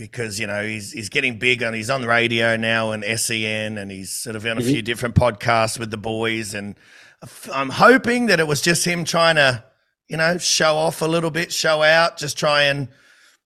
because 0.07 0.39
you 0.39 0.47
know 0.47 0.63
he's 0.65 0.91
he's 0.91 1.09
getting 1.09 1.37
big 1.37 1.61
and 1.61 1.75
he's 1.75 1.89
on 1.89 2.01
the 2.01 2.07
radio 2.07 2.57
now 2.57 2.91
and 2.91 3.03
SEN 3.19 3.77
and 3.77 3.91
he's 3.91 4.11
sort 4.11 4.35
of 4.35 4.45
on 4.45 4.57
a 4.57 4.61
Mhm. 4.61 4.65
few 4.65 4.81
different 4.81 5.15
podcasts 5.15 5.77
with 5.79 5.91
the 5.91 5.97
boys 5.97 6.53
and 6.53 6.75
I'm 7.53 7.69
hoping 7.69 8.25
that 8.27 8.39
it 8.39 8.47
was 8.47 8.61
just 8.61 8.85
him 8.85 9.05
trying 9.05 9.35
to 9.35 9.63
you 10.07 10.17
know 10.17 10.37
show 10.37 10.75
off 10.75 11.01
a 11.01 11.05
little 11.05 11.31
bit, 11.31 11.53
show 11.53 11.83
out, 11.83 12.17
just 12.17 12.37
try 12.37 12.63
and 12.63 12.87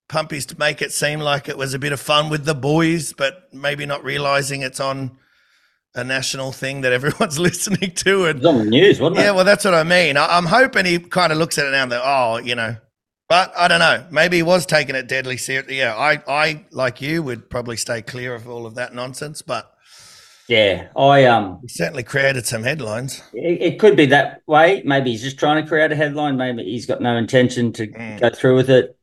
pump 0.07 0.31
his 0.31 0.45
to 0.47 0.59
make 0.59 0.81
it 0.81 0.91
seem 0.93 1.19
like 1.19 1.49
it 1.49 1.57
was 1.57 1.73
a 1.73 1.79
bit 1.79 1.91
of 1.91 1.99
fun 1.99 2.29
with 2.29 2.45
the 2.45 2.55
boys, 2.55 3.11
but 3.13 3.49
maybe 3.53 3.85
not 3.85 4.03
realizing 4.03 4.61
it's 4.61 4.79
on 4.79 5.17
a 5.93 6.03
national 6.03 6.51
thing 6.51 6.81
that 6.81 6.93
everyone's 6.99 7.37
listening 7.39 7.91
to 7.91 8.25
and 8.25 8.39
It 8.39 8.43
was 8.43 8.45
on 8.55 8.57
the 8.65 8.69
news, 8.69 8.99
wasn't 8.99 9.19
it? 9.19 9.23
yeah, 9.23 9.31
well, 9.31 9.45
that's 9.45 9.65
what 9.65 9.73
I 9.73 9.83
mean. 9.83 10.15
I, 10.15 10.37
I'm 10.37 10.45
hoping 10.45 10.85
he 10.85 10.99
kind 10.99 11.31
of 11.31 11.37
looks 11.37 11.57
at 11.57 11.65
it 11.65 11.71
now 11.71 11.83
and 11.83 11.91
that, 11.91 12.01
oh, 12.03 12.37
you 12.37 12.53
know, 12.55 12.75
but 13.27 13.53
I 13.57 13.67
don't 13.67 13.79
know. 13.79 14.05
Maybe 14.11 14.37
he 14.37 14.43
was 14.43 14.65
taking 14.65 14.95
it 14.95 15.07
deadly 15.07 15.37
seriously. 15.37 15.77
Yeah, 15.79 15.95
I, 15.95 16.21
I, 16.27 16.65
like 16.71 17.01
you, 17.01 17.23
would 17.23 17.49
probably 17.49 17.77
stay 17.77 18.01
clear 18.01 18.35
of 18.35 18.47
all 18.47 18.65
of 18.65 18.75
that 18.75 18.93
nonsense, 18.93 19.41
but 19.41 19.71
Yeah, 20.47 20.89
I 20.95 21.25
um, 21.25 21.59
he 21.61 21.67
certainly 21.67 22.03
created 22.03 22.45
some 22.45 22.63
headlines. 22.63 23.23
it, 23.33 23.61
it 23.73 23.79
could 23.79 23.97
be 23.97 24.05
that 24.07 24.41
way. 24.47 24.83
Maybe 24.85 25.11
he's 25.11 25.23
just 25.23 25.39
trying 25.39 25.63
to 25.63 25.67
create 25.67 25.91
a 25.91 25.95
headline. 25.95 26.37
Maybe 26.37 26.63
he's 26.63 26.85
got 26.85 27.01
no 27.01 27.17
intention 27.17 27.73
to 27.73 27.87
Mm. 27.87 28.19
go 28.19 28.29
through 28.29 28.55
with 28.55 28.69
it. 28.69 28.97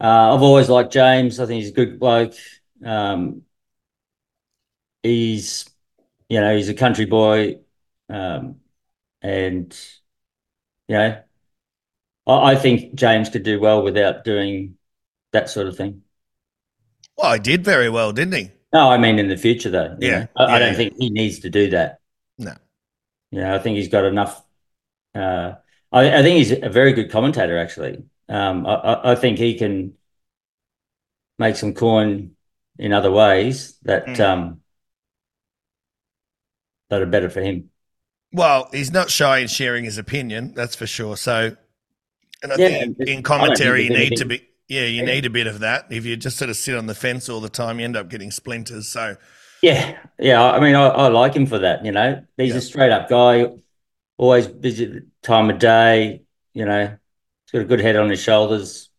Uh, 0.00 0.34
I've 0.34 0.42
always 0.42 0.68
liked 0.68 0.92
James. 0.92 1.38
I 1.40 1.46
think 1.46 1.62
he's 1.62 1.70
a 1.70 1.74
good 1.74 2.00
bloke. 2.00 2.34
Um, 2.84 3.42
he's, 5.02 5.68
you 6.28 6.40
know, 6.40 6.56
he's 6.56 6.68
a 6.68 6.74
country 6.74 7.06
boy, 7.06 7.60
um, 8.08 8.56
and 9.22 9.76
you 10.88 10.96
know, 10.96 11.22
I, 12.26 12.52
I 12.52 12.56
think 12.56 12.94
James 12.94 13.28
could 13.28 13.42
do 13.42 13.60
well 13.60 13.82
without 13.82 14.24
doing 14.24 14.76
that 15.32 15.50
sort 15.50 15.66
of 15.66 15.76
thing. 15.76 16.02
Well, 17.16 17.34
he 17.34 17.38
did 17.38 17.64
very 17.64 17.88
well, 17.88 18.12
didn't 18.12 18.34
he? 18.34 18.50
No, 18.72 18.90
I 18.90 18.98
mean 18.98 19.18
in 19.18 19.28
the 19.28 19.36
future 19.36 19.70
though. 19.70 19.96
Yeah. 20.00 20.26
I, 20.36 20.42
yeah, 20.44 20.54
I 20.54 20.58
don't 20.58 20.74
think 20.74 20.94
he 20.98 21.10
needs 21.10 21.40
to 21.40 21.50
do 21.50 21.70
that. 21.70 22.00
No. 22.38 22.54
You 23.30 23.40
know, 23.40 23.54
I 23.54 23.58
think 23.58 23.76
he's 23.76 23.88
got 23.88 24.04
enough. 24.04 24.42
Uh, 25.14 25.54
I, 25.92 26.18
I 26.18 26.22
think 26.22 26.38
he's 26.38 26.52
a 26.52 26.68
very 26.68 26.92
good 26.92 27.10
commentator. 27.10 27.56
Actually, 27.58 28.04
um, 28.28 28.66
I, 28.66 28.74
I, 28.74 29.12
I 29.12 29.14
think 29.14 29.38
he 29.38 29.56
can 29.56 29.94
make 31.38 31.56
some 31.56 31.74
coin 31.74 32.32
in 32.78 32.92
other 32.92 33.10
ways 33.10 33.78
that 33.82 34.06
Mm. 34.06 34.20
um, 34.20 34.60
that 36.90 37.02
are 37.02 37.06
better 37.06 37.30
for 37.30 37.40
him. 37.40 37.70
Well, 38.32 38.68
he's 38.72 38.92
not 38.92 39.10
shy 39.10 39.38
in 39.38 39.48
sharing 39.48 39.84
his 39.84 39.96
opinion, 39.98 40.54
that's 40.54 40.74
for 40.74 40.86
sure. 40.86 41.16
So, 41.16 41.56
and 42.44 42.52
I 42.52 42.58
Yeah, 42.58 42.68
think 42.78 42.98
in 43.06 43.24
commentary, 43.24 43.84
you 43.84 43.90
need 43.90 44.16
to 44.18 44.26
be, 44.26 44.42
yeah, 44.68 44.84
you 44.86 45.02
need 45.02 45.26
a 45.26 45.30
bit 45.30 45.48
of 45.48 45.60
that. 45.60 45.86
If 45.90 46.06
you 46.06 46.16
just 46.16 46.38
sort 46.38 46.50
of 46.50 46.56
sit 46.56 46.76
on 46.76 46.86
the 46.86 46.94
fence 46.94 47.28
all 47.30 47.40
the 47.40 47.50
time, 47.50 47.80
you 47.80 47.86
end 47.86 47.96
up 47.96 48.10
getting 48.10 48.30
splinters. 48.30 48.88
So, 48.88 49.16
Yeah, 49.62 49.98
yeah. 50.18 50.42
I 50.42 50.60
mean, 50.60 50.74
I, 50.74 50.86
I 50.88 51.08
like 51.08 51.34
him 51.34 51.46
for 51.46 51.58
that. 51.60 51.84
You 51.84 51.92
know, 51.92 52.24
he's 52.36 52.54
Yeah. 52.54 52.56
a 52.56 52.60
straight 52.60 52.92
up 52.92 53.08
guy, 53.08 53.46
always 54.18 54.48
busy 54.48 54.86
at 54.86 54.92
the 54.92 55.06
time 55.22 55.50
of 55.50 55.58
day. 55.58 56.24
You 56.54 56.66
know, 56.66 56.86
he's 56.88 57.52
got 57.52 57.62
a 57.62 57.66
good 57.66 57.80
head 57.80 57.96
on 57.96 58.10
his 58.10 58.22
shoulders. 58.22 58.90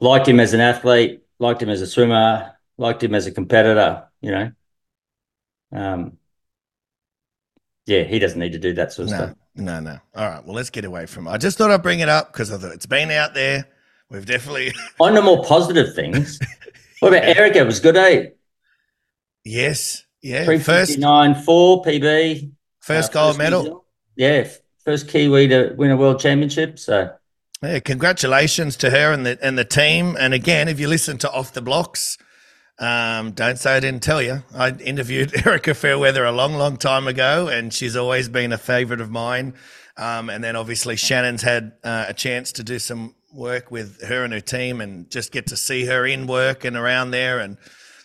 Liked 0.00 0.28
him 0.28 0.40
as 0.40 0.52
an 0.54 0.60
athlete. 0.60 1.22
Liked 1.38 1.62
him 1.62 1.68
as 1.70 1.80
a 1.80 1.86
swimmer. 1.86 2.56
Liked 2.78 3.02
him 3.02 3.14
as 3.14 3.26
a 3.26 3.32
competitor. 3.32 4.08
You 4.20 4.30
know, 4.30 4.52
um, 5.72 6.18
yeah, 7.86 8.04
he 8.04 8.18
doesn't 8.18 8.38
need 8.38 8.52
to 8.52 8.58
do 8.58 8.74
that 8.74 8.92
sort 8.92 9.04
of 9.04 9.10
No, 9.10 9.10
stuff. 9.10 9.34
No, 9.54 9.80
no. 9.80 9.98
All 10.14 10.28
right. 10.28 10.44
Well, 10.44 10.54
let's 10.54 10.70
get 10.70 10.84
away 10.84 11.06
from 11.06 11.26
it. 11.26 11.30
I 11.30 11.36
just 11.36 11.58
thought 11.58 11.70
I'd 11.70 11.82
bring 11.82 12.00
it 12.00 12.08
up 12.08 12.32
because 12.32 12.50
I 12.52 12.56
thought 12.58 12.72
it's 12.72 12.86
been 12.86 13.10
out 13.10 13.34
there. 13.34 13.66
We've 14.10 14.24
definitely, 14.26 14.72
On 15.00 15.14
the 15.14 15.22
more 15.22 15.42
positive 15.44 15.94
things, 15.94 16.38
what 17.00 17.14
about 17.14 17.24
Erika? 17.24 17.60
It 17.60 17.66
was 17.66 17.80
good, 17.80 17.96
eh? 17.96 18.26
yes, 19.44 20.04
yeah. 20.20 20.44
Three 20.44 20.58
First, 20.58 20.92
fifty 20.92 21.00
nine 21.02 21.34
four 21.34 21.82
PB. 21.82 22.52
first 22.80 23.10
Uh, 23.10 23.14
gold 23.14 23.38
New 23.38 23.44
medal. 23.44 23.84
Yeah, 24.16 24.48
first 24.84 25.08
Kiwi 25.08 25.48
to 25.48 25.74
win 25.76 25.90
a 25.90 25.96
world 25.96 26.20
championship. 26.20 26.78
So 26.78 27.10
Yeah, 27.62 27.80
congratulations 27.80 28.76
to 28.76 28.90
her 28.90 29.12
and 29.12 29.24
the 29.26 29.38
and 29.42 29.58
the 29.58 29.64
team. 29.64 30.16
And 30.18 30.34
again, 30.34 30.68
if 30.68 30.78
you 30.78 30.88
listen 30.88 31.18
to 31.18 31.30
Off 31.32 31.52
the 31.52 31.62
Blocks, 31.62 32.18
um, 32.82 33.30
don't 33.30 33.60
say 33.60 33.76
I 33.76 33.80
didn't 33.80 34.02
tell 34.02 34.20
you. 34.20 34.42
I 34.52 34.70
interviewed 34.70 35.32
Erika 35.46 35.72
Fairweather 35.72 36.24
a 36.24 36.32
long, 36.32 36.54
long 36.54 36.76
time 36.76 37.06
ago, 37.06 37.46
and 37.46 37.72
she's 37.72 37.94
always 37.94 38.28
been 38.28 38.52
a 38.52 38.58
favourite 38.58 39.00
of 39.00 39.08
mine. 39.08 39.54
Um, 39.96 40.28
and 40.28 40.42
then 40.42 40.56
obviously 40.56 40.96
Shannon's 40.96 41.42
had 41.42 41.74
uh, 41.84 42.06
a 42.08 42.14
chance 42.14 42.50
to 42.52 42.64
do 42.64 42.80
some 42.80 43.14
work 43.32 43.70
with 43.70 44.02
her 44.02 44.24
and 44.24 44.32
her 44.32 44.40
team, 44.40 44.80
and 44.80 45.08
just 45.10 45.30
get 45.30 45.46
to 45.46 45.56
see 45.56 45.84
her 45.86 46.04
in 46.04 46.26
work 46.26 46.64
and 46.64 46.76
around 46.76 47.12
there. 47.12 47.38
And 47.38 47.56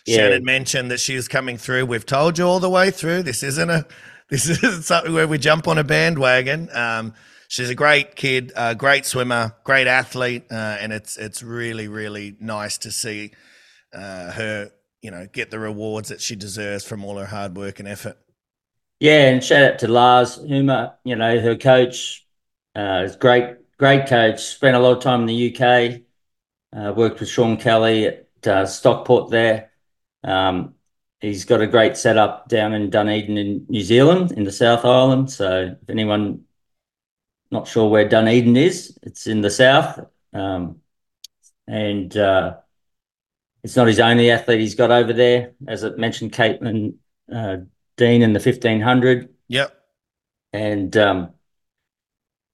Yeah. 0.06 0.18
Shannon 0.18 0.44
mentioned 0.44 0.92
that 0.92 1.00
she 1.00 1.16
was 1.16 1.26
coming 1.26 1.58
through. 1.58 1.86
We've 1.86 2.06
told 2.06 2.38
you 2.38 2.44
all 2.44 2.60
the 2.60 2.70
way 2.70 2.92
through. 2.92 3.24
This 3.24 3.42
isn't 3.42 3.70
a 3.70 3.84
this 4.30 4.48
isn't 4.48 4.82
something 4.82 5.12
where 5.12 5.26
we 5.26 5.38
jump 5.38 5.66
on 5.66 5.78
a 5.78 5.84
bandwagon. 5.84 6.68
Um, 6.72 7.14
she's 7.48 7.68
a 7.70 7.74
great 7.74 8.14
kid, 8.14 8.52
a 8.54 8.76
great 8.76 9.06
swimmer, 9.06 9.56
great 9.64 9.88
athlete, 9.88 10.44
uh, 10.52 10.76
and 10.80 10.92
it's 10.92 11.16
it's 11.16 11.42
really 11.42 11.88
really 11.88 12.36
nice 12.38 12.78
to 12.78 12.92
see 12.92 13.32
uh, 13.98 14.32
her, 14.32 14.70
you 15.02 15.10
know, 15.10 15.26
get 15.32 15.50
the 15.50 15.58
rewards 15.58 16.08
that 16.08 16.20
she 16.20 16.36
deserves 16.36 16.84
from 16.84 17.04
all 17.04 17.18
her 17.18 17.26
hard 17.26 17.56
work 17.56 17.78
and 17.78 17.88
effort. 17.88 18.16
Yeah, 19.00 19.28
and 19.30 19.42
shout 19.42 19.62
out 19.62 19.78
to 19.80 19.88
Lars 19.88 20.38
Humer, 20.38 20.94
you 21.04 21.16
know, 21.16 21.40
her 21.40 21.56
coach. 21.56 22.24
Uh, 22.74 23.02
is 23.04 23.16
great, 23.16 23.56
great 23.76 24.08
coach. 24.08 24.40
Spent 24.40 24.76
a 24.76 24.78
lot 24.78 24.96
of 24.96 25.02
time 25.02 25.20
in 25.22 25.26
the 25.26 25.56
UK. 25.56 26.02
Uh, 26.76 26.92
worked 26.92 27.20
with 27.20 27.28
Sean 27.28 27.56
Kelly 27.56 28.06
at 28.06 28.46
uh, 28.46 28.66
Stockport 28.66 29.30
there. 29.30 29.70
Um, 30.22 30.74
he's 31.20 31.44
got 31.44 31.60
a 31.60 31.66
great 31.66 31.96
setup 31.96 32.48
down 32.48 32.74
in 32.74 32.90
Dunedin 32.90 33.38
in 33.38 33.66
New 33.68 33.82
Zealand, 33.82 34.32
in 34.32 34.44
the 34.44 34.52
South 34.52 34.84
Island. 34.84 35.30
So 35.30 35.76
if 35.80 35.90
anyone 35.90 36.44
not 37.50 37.66
sure 37.66 37.88
where 37.88 38.08
Dunedin 38.08 38.56
is, 38.56 38.98
it's 39.02 39.26
in 39.26 39.40
the 39.40 39.50
south. 39.50 40.00
Um, 40.32 40.80
and 41.66 42.16
uh, 42.16 42.56
it's 43.62 43.76
not 43.76 43.86
his 43.86 44.00
only 44.00 44.30
athlete 44.30 44.60
he's 44.60 44.74
got 44.74 44.90
over 44.90 45.12
there. 45.12 45.52
As 45.66 45.84
I 45.84 45.90
mentioned, 45.90 46.32
Caitlin 46.32 46.94
uh, 47.32 47.58
Dean 47.96 48.22
in 48.22 48.32
the 48.32 48.40
1500. 48.40 49.28
Yep. 49.48 49.74
And, 50.52 50.96
um, 50.96 51.30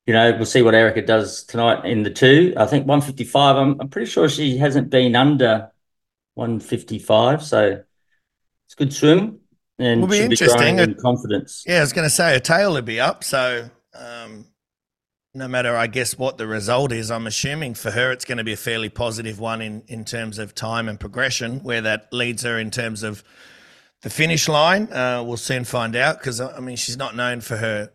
you 0.07 0.15
know, 0.15 0.33
we'll 0.33 0.47
see 0.47 0.63
what 0.63 0.75
Erika 0.75 1.03
does 1.03 1.45
tonight 1.45 1.85
in 1.85 2.03
the 2.03 2.11
two. 2.11 2.55
I 2.57 2.67
think 2.67 2.87
155, 2.87 3.57
I'm, 3.57 3.81
I'm 3.81 3.89
pretty 3.89 4.11
sure 4.11 4.29
she 4.29 4.57
hasn't 4.59 4.91
been 4.91 5.15
under 5.15 5.71
155. 6.35 7.43
So 7.43 7.83
it's 8.67 8.75
a 8.75 8.77
good 8.77 8.93
swim. 8.93 9.41
And 9.79 10.03
Will 10.03 10.09
be 10.09 10.21
interesting. 10.21 10.59
growing 10.59 10.79
in 10.79 10.95
confidence. 10.95 11.65
Yeah, 11.67 11.79
I 11.79 11.81
was 11.81 11.93
going 11.93 12.07
to 12.07 12.15
say 12.15 12.33
her 12.33 12.41
tail 12.41 12.73
would 12.73 12.85
be 12.85 13.01
up. 13.01 13.25
So 13.25 13.69
um, 13.95 14.47
no 15.35 15.49
matter, 15.49 15.77
I 15.77 15.89
guess, 15.89 16.17
what 16.17 16.39
the 16.39 16.47
result 16.47 16.93
is, 16.93 17.11
I'm 17.11 17.27
assuming 17.27 17.75
for 17.75 17.91
her 17.91 18.13
it's 18.13 18.25
going 18.25 18.39
to 18.39 18.45
be 18.45 18.53
a 18.53 18.57
fairly 18.57 18.89
positive 18.89 19.41
one 19.41 19.61
in 19.61 19.83
in 19.89 20.05
terms 20.05 20.39
of 20.39 20.55
time 20.55 20.89
and 20.89 20.99
progression. 20.99 21.61
Where 21.61 21.81
that 21.81 22.13
leads 22.13 22.45
her 22.45 22.59
in 22.59 22.71
terms 22.71 23.03
of 23.03 23.25
the 24.03 24.11
finish 24.11 24.49
line, 24.49 24.93
uh, 24.93 25.25
we'll 25.27 25.37
soon 25.37 25.65
find 25.65 25.97
out. 25.97 26.19
Because 26.19 26.41
I 26.41 26.61
mean, 26.61 26.77
she's 26.77 26.97
not 26.97 27.17
known 27.17 27.41
for 27.41 27.57
her 27.57 27.91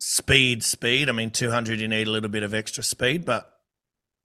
speed. 0.00 0.64
Speed. 0.64 1.08
I 1.08 1.12
mean, 1.12 1.30
200 1.30 1.80
you 1.80 1.86
need 1.86 2.08
a 2.08 2.10
little 2.10 2.28
bit 2.28 2.42
of 2.42 2.54
extra 2.54 2.82
speed, 2.82 3.24
but 3.24 3.52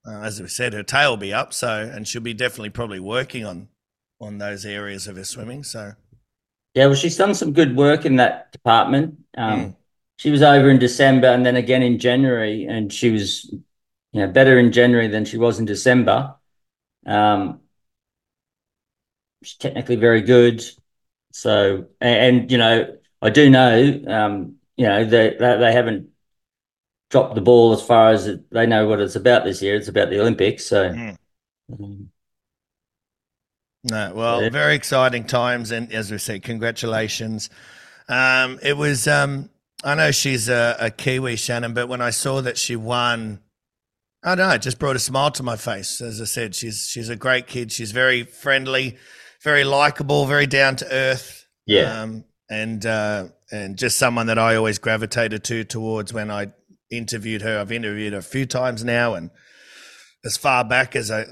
uh, 0.08 0.22
as 0.22 0.42
we 0.42 0.48
said, 0.48 0.74
her 0.74 0.84
tail 0.84 1.12
will 1.12 1.18
be 1.18 1.34
up. 1.34 1.54
So 1.54 1.70
and 1.94 2.08
she'll 2.08 2.22
be 2.22 2.34
definitely 2.34 2.72
probably 2.72 3.00
working 3.00 3.46
on 3.46 3.68
on 4.20 4.40
those 4.40 4.66
areas 4.66 5.06
of 5.08 5.18
her 5.18 5.24
swimming. 5.24 5.64
So 5.64 5.94
Yeah, 6.74 6.88
well, 6.88 6.96
she's 6.96 7.18
done 7.18 7.36
some 7.36 7.54
good 7.54 7.76
work 7.76 8.06
in 8.06 8.16
that 8.16 8.52
department. 8.52 9.20
Um, 9.38 9.60
Mm. 9.60 9.76
She 10.18 10.32
was 10.32 10.42
over 10.42 10.70
in 10.70 10.80
December 10.80 11.28
and 11.28 11.46
then 11.46 11.56
again 11.56 11.84
in 11.84 12.00
January, 12.00 12.66
and 12.66 12.92
she 12.92 13.12
was, 13.12 13.46
you 13.52 13.62
know, 14.14 14.28
better 14.28 14.58
in 14.58 14.72
January 14.72 15.08
than 15.08 15.26
she 15.26 15.38
was 15.38 15.60
in 15.60 15.66
December. 15.66 16.36
Um, 17.06 17.62
she's 19.44 19.58
technically 19.58 19.96
very 19.96 20.22
good. 20.22 20.64
So, 21.32 21.88
and, 22.02 22.38
and, 22.42 22.52
you 22.52 22.58
know, 22.58 22.98
I 23.22 23.30
do 23.30 23.50
know, 23.50 24.02
um, 24.08 24.56
you 24.78 24.86
know, 24.88 25.06
they, 25.06 25.36
they 25.40 25.58
they 25.58 25.74
haven't 25.74 26.10
dropped 27.10 27.36
the 27.36 27.42
ball 27.42 27.74
as 27.74 27.82
far 27.82 28.10
as 28.12 28.28
it, 28.28 28.50
they 28.52 28.66
know 28.66 28.88
what 28.88 29.00
it's 29.00 29.16
about 29.16 29.44
this 29.46 29.62
year. 29.62 29.76
It's 29.76 29.88
about 29.88 30.10
the 30.10 30.20
Olympics. 30.20 30.66
So, 30.66 30.94
Mm. 30.94 31.16
um, 31.74 32.12
No, 33.84 34.14
well, 34.16 34.42
Yeah. 34.42 34.50
very 34.50 34.76
exciting 34.76 35.26
times, 35.26 35.72
and 35.72 35.92
as 35.94 36.12
we 36.12 36.18
said, 36.18 36.42
congratulations. 36.44 37.50
Um, 38.10 38.60
it 38.64 38.78
was. 38.78 39.08
Um, 39.08 39.50
I 39.86 39.96
know 39.96 40.12
she's 40.12 40.50
a, 40.50 40.76
a 40.80 40.90
Kiwi, 40.90 41.36
Shannon, 41.36 41.76
but 41.76 41.88
when 41.88 42.02
I 42.02 42.10
saw 42.10 42.42
that 42.42 42.58
she 42.58 42.76
won, 42.76 43.40
I 44.24 44.34
don't 44.34 44.50
know, 44.50 44.56
it 44.56 44.64
just 44.64 44.80
brought 44.80 44.96
a 44.96 45.00
smile 45.00 45.30
to 45.32 45.44
my 45.44 45.58
face. 45.58 46.02
As 46.02 46.20
I 46.20 46.26
said, 46.26 46.56
she's 46.56 46.88
she's 46.90 47.10
a 47.10 47.16
great 47.16 47.46
kid. 47.46 47.72
She's 47.72 47.92
very 47.92 48.24
friendly, 48.24 48.98
very 49.44 49.64
likable, 49.64 50.26
very 50.26 50.48
down 50.48 50.76
to 50.78 50.92
earth. 50.92 51.46
Yeah. 51.68 52.02
um, 52.02 52.26
and 52.50 52.84
uh, 52.86 53.26
and 53.52 53.78
just 53.78 54.00
someone 54.00 54.26
that 54.28 54.40
I 54.40 54.56
always 54.56 54.80
gravitated 54.80 55.44
to 55.46 55.64
towards 55.64 56.12
when 56.12 56.32
I 56.32 56.48
interviewed 56.90 57.44
her. 57.44 57.60
I've 57.60 57.72
interviewed 57.72 58.14
her 58.14 58.20
a 58.20 58.24
few 58.24 58.48
times 58.48 58.84
now, 58.84 59.14
and 59.14 59.30
as 60.24 60.36
far 60.36 60.64
back 60.64 60.96
as 60.96 61.12
I, 61.12 61.22
I 61.22 61.26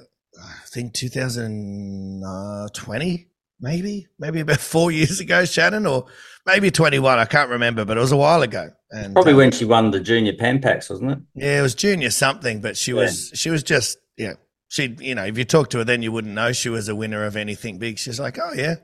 think 0.67 0.93
2020, 0.93 3.27
maybe, 3.59 4.07
maybe 4.19 4.39
about 4.39 4.59
four 4.59 4.91
years 4.91 5.19
ago, 5.19 5.45
Shannon, 5.45 5.87
or 5.87 6.05
maybe 6.45 6.71
21. 6.71 7.19
I 7.19 7.25
can't 7.25 7.49
remember, 7.49 7.85
but 7.85 7.97
it 7.97 7.99
was 7.99 8.11
a 8.11 8.17
while 8.17 8.41
ago. 8.41 8.69
And 8.91 9.13
Probably 9.13 9.33
uh, 9.33 9.37
when 9.37 9.51
she 9.51 9.65
won 9.65 9.91
the 9.91 9.99
junior 9.99 10.33
Pan 10.33 10.61
Packs, 10.61 10.89
wasn't 10.89 11.11
it? 11.11 11.19
yeah, 11.35 11.59
it 11.59 11.61
was 11.61 11.75
junior 11.75 12.09
something, 12.11 12.61
but 12.61 12.77
she 12.77 12.93
was 12.93 13.31
she 13.33 13.49
was 13.49 13.63
just 13.63 13.97
yeah. 14.17 14.33
She 14.67 14.95
you 14.99 15.15
know 15.15 15.25
if 15.25 15.37
you 15.37 15.45
talk 15.45 15.69
to 15.71 15.79
her 15.79 15.83
then 15.83 16.01
you 16.01 16.11
wouldn't 16.11 16.33
know 16.33 16.51
she 16.51 16.69
was 16.69 16.89
a 16.89 16.95
winner 16.95 17.25
of 17.25 17.35
anything 17.35 17.77
big. 17.77 17.97
She's 17.97 18.19
like 18.19 18.37
oh 18.39 18.53
yeah, 18.55 18.75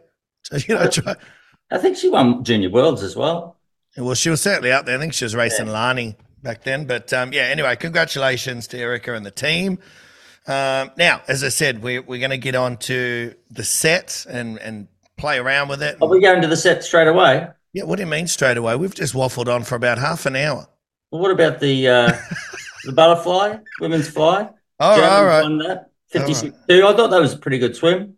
so, 0.43 0.57
you 0.67 0.75
know 0.75 0.87
try. 0.89 1.15
I 1.71 1.77
think 1.77 1.97
she 1.97 2.09
won 2.09 2.43
Junior 2.43 2.69
Worlds 2.69 3.03
as 3.03 3.15
well. 3.15 3.57
Well, 3.97 4.15
she 4.15 4.29
was 4.29 4.41
certainly 4.41 4.71
out 4.71 4.85
there. 4.85 4.97
I 4.97 4.99
think 4.99 5.13
she 5.13 5.25
was 5.25 5.35
racing 5.35 5.67
Lani 5.67 6.15
back 6.41 6.63
then. 6.63 6.85
But 6.85 7.11
um, 7.13 7.33
yeah, 7.33 7.43
anyway, 7.43 7.75
congratulations 7.75 8.67
to 8.67 8.77
Erika 8.77 9.13
and 9.13 9.25
the 9.25 9.31
team. 9.31 9.79
Um, 10.47 10.91
now, 10.97 11.21
as 11.27 11.43
I 11.43 11.49
said, 11.49 11.83
we, 11.83 11.99
we're 11.99 12.19
going 12.19 12.31
to 12.31 12.37
get 12.37 12.55
on 12.55 12.77
to 12.77 13.35
the 13.51 13.63
set 13.63 14.25
and, 14.27 14.57
and 14.59 14.87
play 15.19 15.37
around 15.37 15.67
with 15.67 15.83
it. 15.83 15.97
Are 16.01 16.07
we 16.07 16.21
going 16.21 16.41
to 16.41 16.47
the 16.47 16.57
set 16.57 16.83
straight 16.83 17.07
away? 17.07 17.47
Yeah, 17.73 17.83
what 17.83 17.97
do 17.97 18.03
you 18.03 18.09
mean 18.09 18.27
straight 18.27 18.57
away? 18.57 18.75
We've 18.75 18.93
just 18.93 19.13
waffled 19.13 19.53
on 19.53 19.63
for 19.63 19.75
about 19.75 19.97
half 19.99 20.25
an 20.25 20.35
hour. 20.35 20.67
Well, 21.11 21.21
what 21.21 21.31
about 21.31 21.59
the 21.59 21.87
uh, 21.87 22.11
the 22.85 22.91
butterfly, 22.91 23.57
women's 23.79 24.09
fly? 24.09 24.49
All 24.79 24.91
right, 24.91 24.95
Germans 24.95 25.13
all 25.13 25.25
right. 25.25 25.41
won 25.43 25.57
that. 25.59 25.91
56 26.07 26.57
2. 26.67 26.87
I 26.87 26.95
thought 26.95 27.11
that 27.11 27.21
was 27.21 27.33
a 27.33 27.37
pretty 27.37 27.59
good 27.59 27.75
swim. 27.75 28.15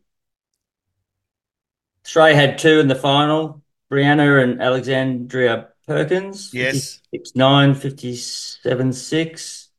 Australia 2.05 2.35
had 2.35 2.57
two 2.57 2.79
in 2.79 2.87
the 2.87 2.95
final 2.95 3.61
Brianna 3.91 4.41
and 4.41 4.61
Alexandria 4.61 5.69
Perkins. 5.87 6.53
Yes. 6.53 7.01
56 7.11 7.35
9, 7.35 7.75
57 7.75 8.93
6. 8.93 9.69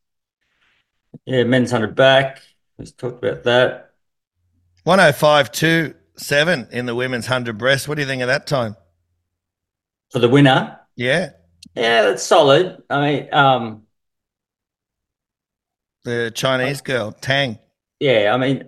Yeah, 1.24 1.44
men's 1.44 1.72
100 1.72 1.94
back. 1.94 2.42
Let's 2.78 2.92
talk 2.92 3.22
about 3.22 3.44
that. 3.44 3.92
105.27 6.18 6.70
in 6.72 6.86
the 6.86 6.94
women's 6.94 7.26
100 7.26 7.58
breast. 7.58 7.88
What 7.88 7.96
do 7.96 8.02
you 8.02 8.06
think 8.08 8.22
of 8.22 8.28
that 8.28 8.46
time? 8.46 8.76
For 10.10 10.18
the 10.18 10.28
winner, 10.28 10.78
Yeah, 10.96 11.30
yeah, 11.74 12.02
that's 12.02 12.22
solid. 12.22 12.82
I 12.90 13.00
mean, 13.00 13.28
um, 13.34 13.82
the 16.04 16.30
Chinese 16.34 16.82
girl, 16.82 17.12
Tang. 17.12 17.58
yeah, 17.98 18.30
I 18.34 18.36
mean, 18.36 18.64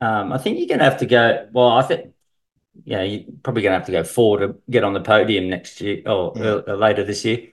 um, 0.00 0.32
I 0.32 0.38
think 0.38 0.58
you're 0.58 0.68
going 0.68 0.78
to 0.78 0.84
have 0.84 0.98
to 0.98 1.06
go. 1.06 1.46
Well, 1.52 1.68
I 1.68 1.82
think, 1.82 2.14
yeah, 2.84 3.02
you're 3.02 3.24
probably 3.42 3.62
going 3.62 3.72
to 3.72 3.78
have 3.78 3.86
to 3.86 3.92
go 3.92 4.02
four 4.04 4.38
to 4.38 4.56
get 4.70 4.82
on 4.82 4.94
the 4.94 5.00
podium 5.00 5.50
next 5.50 5.80
year 5.82 6.02
or 6.06 6.32
Yeah. 6.36 6.60
uh, 6.66 6.74
later 6.76 7.04
this 7.04 7.22
year. 7.24 7.48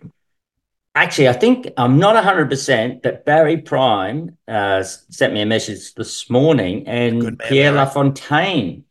Actually, 0.93 1.28
I 1.28 1.34
think 1.34 1.67
I'm 1.76 2.00
not 2.00 2.15
100%, 2.15 3.02
but 3.04 3.26
Barry 3.26 3.58
Prime 3.58 4.38
uh, 4.48 4.82
sent 4.84 5.34
me 5.34 5.41
a 5.41 5.45
message 5.45 5.93
this 5.95 6.30
morning 6.30 6.88
and 6.88 7.21
man, 7.21 7.38
Pierre 7.38 7.74
Barry. 7.74 7.86
Lafontaine, 7.86 8.85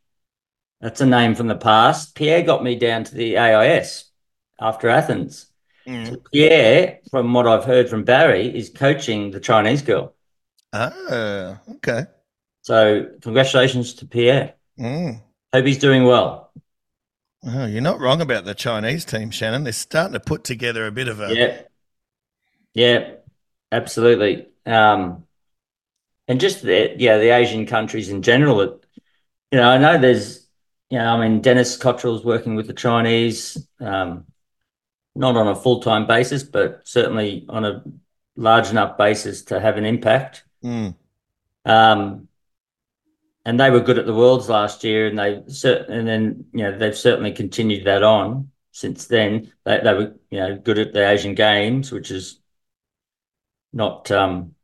that's 0.84 1.00
a 1.00 1.06
name 1.06 1.34
from 1.34 1.46
the 1.46 1.56
past. 1.56 2.14
Pierre 2.14 2.42
got 2.42 2.62
me 2.62 2.76
down 2.76 3.04
to 3.04 3.14
the 3.14 3.38
AIS 3.38 4.04
after 4.60 4.90
Athens. 4.90 5.46
Mm. 5.86 6.22
Pierre, 6.30 6.98
from 7.10 7.32
what 7.32 7.46
I've 7.46 7.64
heard 7.64 7.88
from 7.88 8.04
Barry, 8.04 8.54
is 8.54 8.68
coaching 8.68 9.30
the 9.30 9.40
Chinese 9.40 9.80
girl. 9.80 10.14
Oh, 10.74 11.58
okay. 11.76 12.02
So, 12.60 13.06
congratulations 13.22 13.94
to 13.94 14.06
Pierre. 14.06 14.56
Mm. 14.78 15.22
Hope 15.54 15.64
he's 15.64 15.78
doing 15.78 16.04
well. 16.04 16.52
Oh, 17.46 17.64
you're 17.64 17.80
not 17.80 18.00
wrong 18.00 18.20
about 18.20 18.44
the 18.44 18.54
Chinese 18.54 19.06
team, 19.06 19.30
Shannon. 19.30 19.64
They're 19.64 19.72
starting 19.72 20.12
to 20.12 20.20
put 20.20 20.44
together 20.44 20.86
a 20.86 20.92
bit 20.92 21.08
of 21.08 21.18
a. 21.18 21.34
Yeah. 21.34 21.62
Yeah, 22.74 23.10
absolutely. 23.72 24.48
Um, 24.66 25.24
and 26.28 26.40
just 26.40 26.60
the, 26.60 26.94
yeah, 26.98 27.16
the 27.16 27.30
Asian 27.30 27.64
countries 27.64 28.10
in 28.10 28.20
general. 28.20 28.60
It, 28.60 28.86
you 29.50 29.58
know, 29.58 29.70
I 29.70 29.78
know 29.78 29.96
there's, 29.96 30.43
know, 30.98 31.06
I 31.06 31.28
mean, 31.28 31.40
Denis 31.40 31.76
Cotterell 31.76 32.16
is 32.16 32.24
working 32.24 32.54
with 32.54 32.66
the 32.66 32.74
Chinese, 32.74 33.66
um, 33.80 34.26
not 35.14 35.36
on 35.36 35.48
a 35.48 35.54
full-time 35.54 36.06
basis, 36.06 36.42
but 36.42 36.86
certainly 36.86 37.46
on 37.48 37.64
a 37.64 37.82
large 38.36 38.70
enough 38.70 38.98
basis 38.98 39.42
to 39.44 39.60
have 39.60 39.76
an 39.76 39.84
impact. 39.84 40.44
Mm. 40.62 40.94
Um, 41.64 42.28
and 43.44 43.60
they 43.60 43.70
were 43.70 43.80
good 43.80 43.98
at 43.98 44.06
the 44.06 44.14
Worlds 44.14 44.48
last 44.48 44.84
year, 44.84 45.06
and 45.06 45.18
they 45.18 45.42
cer- 45.48 45.86
and 45.88 46.08
then 46.08 46.46
you 46.52 46.62
know 46.62 46.78
they've 46.78 46.96
certainly 46.96 47.32
continued 47.32 47.84
that 47.84 48.02
on 48.02 48.50
since 48.72 49.06
then. 49.06 49.52
They 49.64 49.80
they 49.80 49.94
were 49.94 50.14
you 50.30 50.38
know 50.38 50.56
good 50.56 50.78
at 50.78 50.92
the 50.92 51.06
Asian 51.06 51.34
Games, 51.34 51.92
which 51.92 52.10
is 52.10 52.40
not 53.72 54.10
um, 54.10 54.54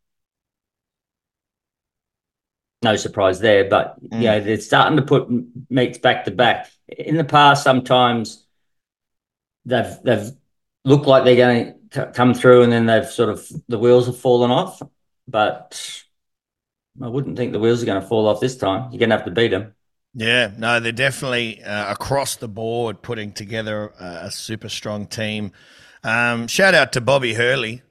no 2.82 2.96
surprise 2.96 3.40
there. 3.40 3.68
But 3.68 3.96
you 4.02 4.08
Mm. 4.08 4.22
know 4.22 4.40
they're 4.40 4.60
starting 4.60 4.96
to 4.96 5.02
put 5.02 5.28
meets 5.70 5.98
back 5.98 6.24
to 6.24 6.30
back. 6.30 6.70
In 6.88 7.16
the 7.16 7.24
past, 7.24 7.62
sometimes 7.62 8.44
they've 9.64 9.98
they've 10.02 10.30
looked 10.84 11.06
like 11.06 11.24
they're 11.24 11.36
going 11.36 11.74
to 11.90 12.06
come 12.14 12.34
through, 12.34 12.62
and 12.62 12.72
then 12.72 12.86
they've 12.86 13.06
sort 13.06 13.28
of 13.30 13.46
the 13.68 13.78
wheels 13.78 14.06
have 14.06 14.18
fallen 14.18 14.50
off. 14.50 14.80
But 15.28 16.04
I 17.02 17.08
wouldn't 17.08 17.36
think 17.36 17.52
the 17.52 17.60
wheels 17.60 17.82
are 17.82 17.86
going 17.86 18.00
to 18.00 18.06
fall 18.06 18.28
off 18.28 18.40
this 18.40 18.56
time. 18.56 18.90
You're 18.90 18.98
going 18.98 19.10
to 19.10 19.16
have 19.16 19.24
to 19.26 19.30
beat 19.30 19.48
them. 19.48 19.74
Yeah, 20.12 20.50
no, 20.56 20.80
they're 20.80 20.90
definitely 20.90 21.62
uh, 21.62 21.92
across 21.92 22.34
the 22.36 22.48
board 22.48 23.00
putting 23.00 23.32
together 23.32 23.92
a, 24.00 24.26
a 24.26 24.30
super 24.30 24.68
strong 24.68 25.06
team. 25.06 25.52
Um, 26.02 26.48
shout 26.48 26.74
out 26.74 26.92
to 26.94 27.00
Bobby 27.00 27.34
Hurley 27.34 27.82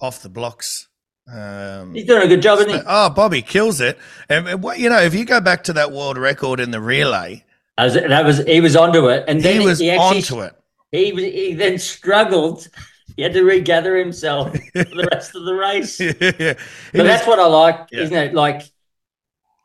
off 0.00 0.22
the 0.22 0.28
blocks. 0.28 0.88
Um, 1.32 1.94
He's 1.94 2.06
doing 2.06 2.22
a 2.22 2.28
good 2.28 2.42
job, 2.42 2.58
isn't 2.60 2.70
he? 2.72 2.80
oh, 2.86 3.10
Bobby 3.10 3.42
kills 3.42 3.80
it. 3.80 3.98
And 4.28 4.62
what 4.62 4.78
you 4.78 4.88
know, 4.88 4.98
if 5.00 5.14
you 5.14 5.24
go 5.24 5.40
back 5.40 5.64
to 5.64 5.72
that 5.74 5.92
world 5.92 6.18
record 6.18 6.60
in 6.60 6.70
the 6.70 6.80
relay, 6.80 7.44
That 7.78 7.84
was, 7.84 7.94
that 7.94 8.24
was 8.24 8.38
he 8.46 8.60
was 8.60 8.76
onto 8.76 9.08
it, 9.08 9.24
and 9.28 9.40
then 9.40 9.60
he 9.60 9.66
was 9.66 9.78
he 9.78 9.90
actually, 9.90 10.18
onto 10.18 10.40
it. 10.40 10.54
He 10.92 11.10
he 11.30 11.54
then 11.54 11.78
struggled. 11.78 12.68
He 13.16 13.22
had 13.22 13.32
to 13.34 13.42
regather 13.44 13.96
himself 13.96 14.52
for 14.52 14.84
the 14.84 15.08
rest 15.12 15.34
of 15.36 15.44
the 15.44 15.54
race. 15.54 15.98
He 15.98 16.12
But 16.12 16.56
was- 16.94 17.04
that's 17.04 17.26
what 17.26 17.38
I 17.38 17.46
like, 17.46 17.88
Yeah. 17.92 18.00
isn't 18.00 18.16
it? 18.16 18.34
Like, 18.34 18.62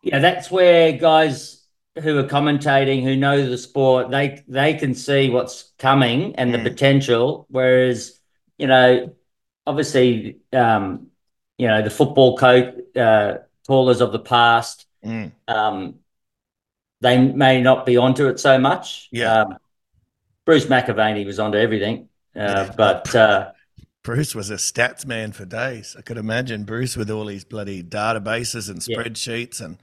yeah, 0.04 0.19
that's 0.19 0.51
where 0.51 0.91
guys 0.93 1.63
who 2.01 2.17
are 2.19 2.23
commentating, 2.25 3.01
who 3.04 3.15
know 3.15 3.47
the 3.47 3.58
sport, 3.58 4.12
they 4.12 4.43
they 4.47 4.73
can 4.73 4.93
see 4.93 5.30
what's 5.30 5.71
coming 5.80 6.36
and 6.36 6.54
the 6.54 6.58
Mm. 6.60 6.63
potential. 6.63 7.45
Whereas, 7.49 8.19
you 8.58 8.67
know, 8.67 9.15
obviously, 9.65 10.38
um, 10.54 11.08
you 11.58 11.68
know, 11.68 11.82
the 11.82 11.89
football 11.89 12.38
coach 12.38 12.76
uh, 12.96 13.36
callers 13.68 14.02
of 14.02 14.12
the 14.12 14.20
past, 14.20 14.86
Mm. 15.06 15.32
um, 15.48 15.96
they 17.02 17.18
may 17.20 17.62
not 17.62 17.86
be 17.86 17.98
onto 17.98 18.28
it 18.28 18.39
so 18.39 18.58
much. 18.58 19.08
Yeah. 19.12 19.41
Um, 19.41 19.58
Bruce 20.46 20.65
McAvaney 20.65 21.26
was 21.26 21.39
onto 21.39 21.58
everything, 21.58 22.10
uh, 22.36 22.39
Yeah. 22.39 22.74
but. 22.76 23.15
Uh, 23.15 23.52
Bruce 24.04 24.36
was 24.36 24.50
a 24.52 24.56
stats 24.56 25.06
man 25.06 25.32
for 25.32 25.46
days. 25.46 25.96
I 25.98 26.02
could 26.02 26.18
imagine 26.18 26.63
Bruce 26.63 26.96
with 26.96 27.10
all 27.10 27.28
his 27.28 27.44
bloody 27.44 27.82
databases 27.84 28.70
and 28.70 28.84
Yeah. 28.88 28.98
spreadsheets 28.98 29.62
and 29.62 29.78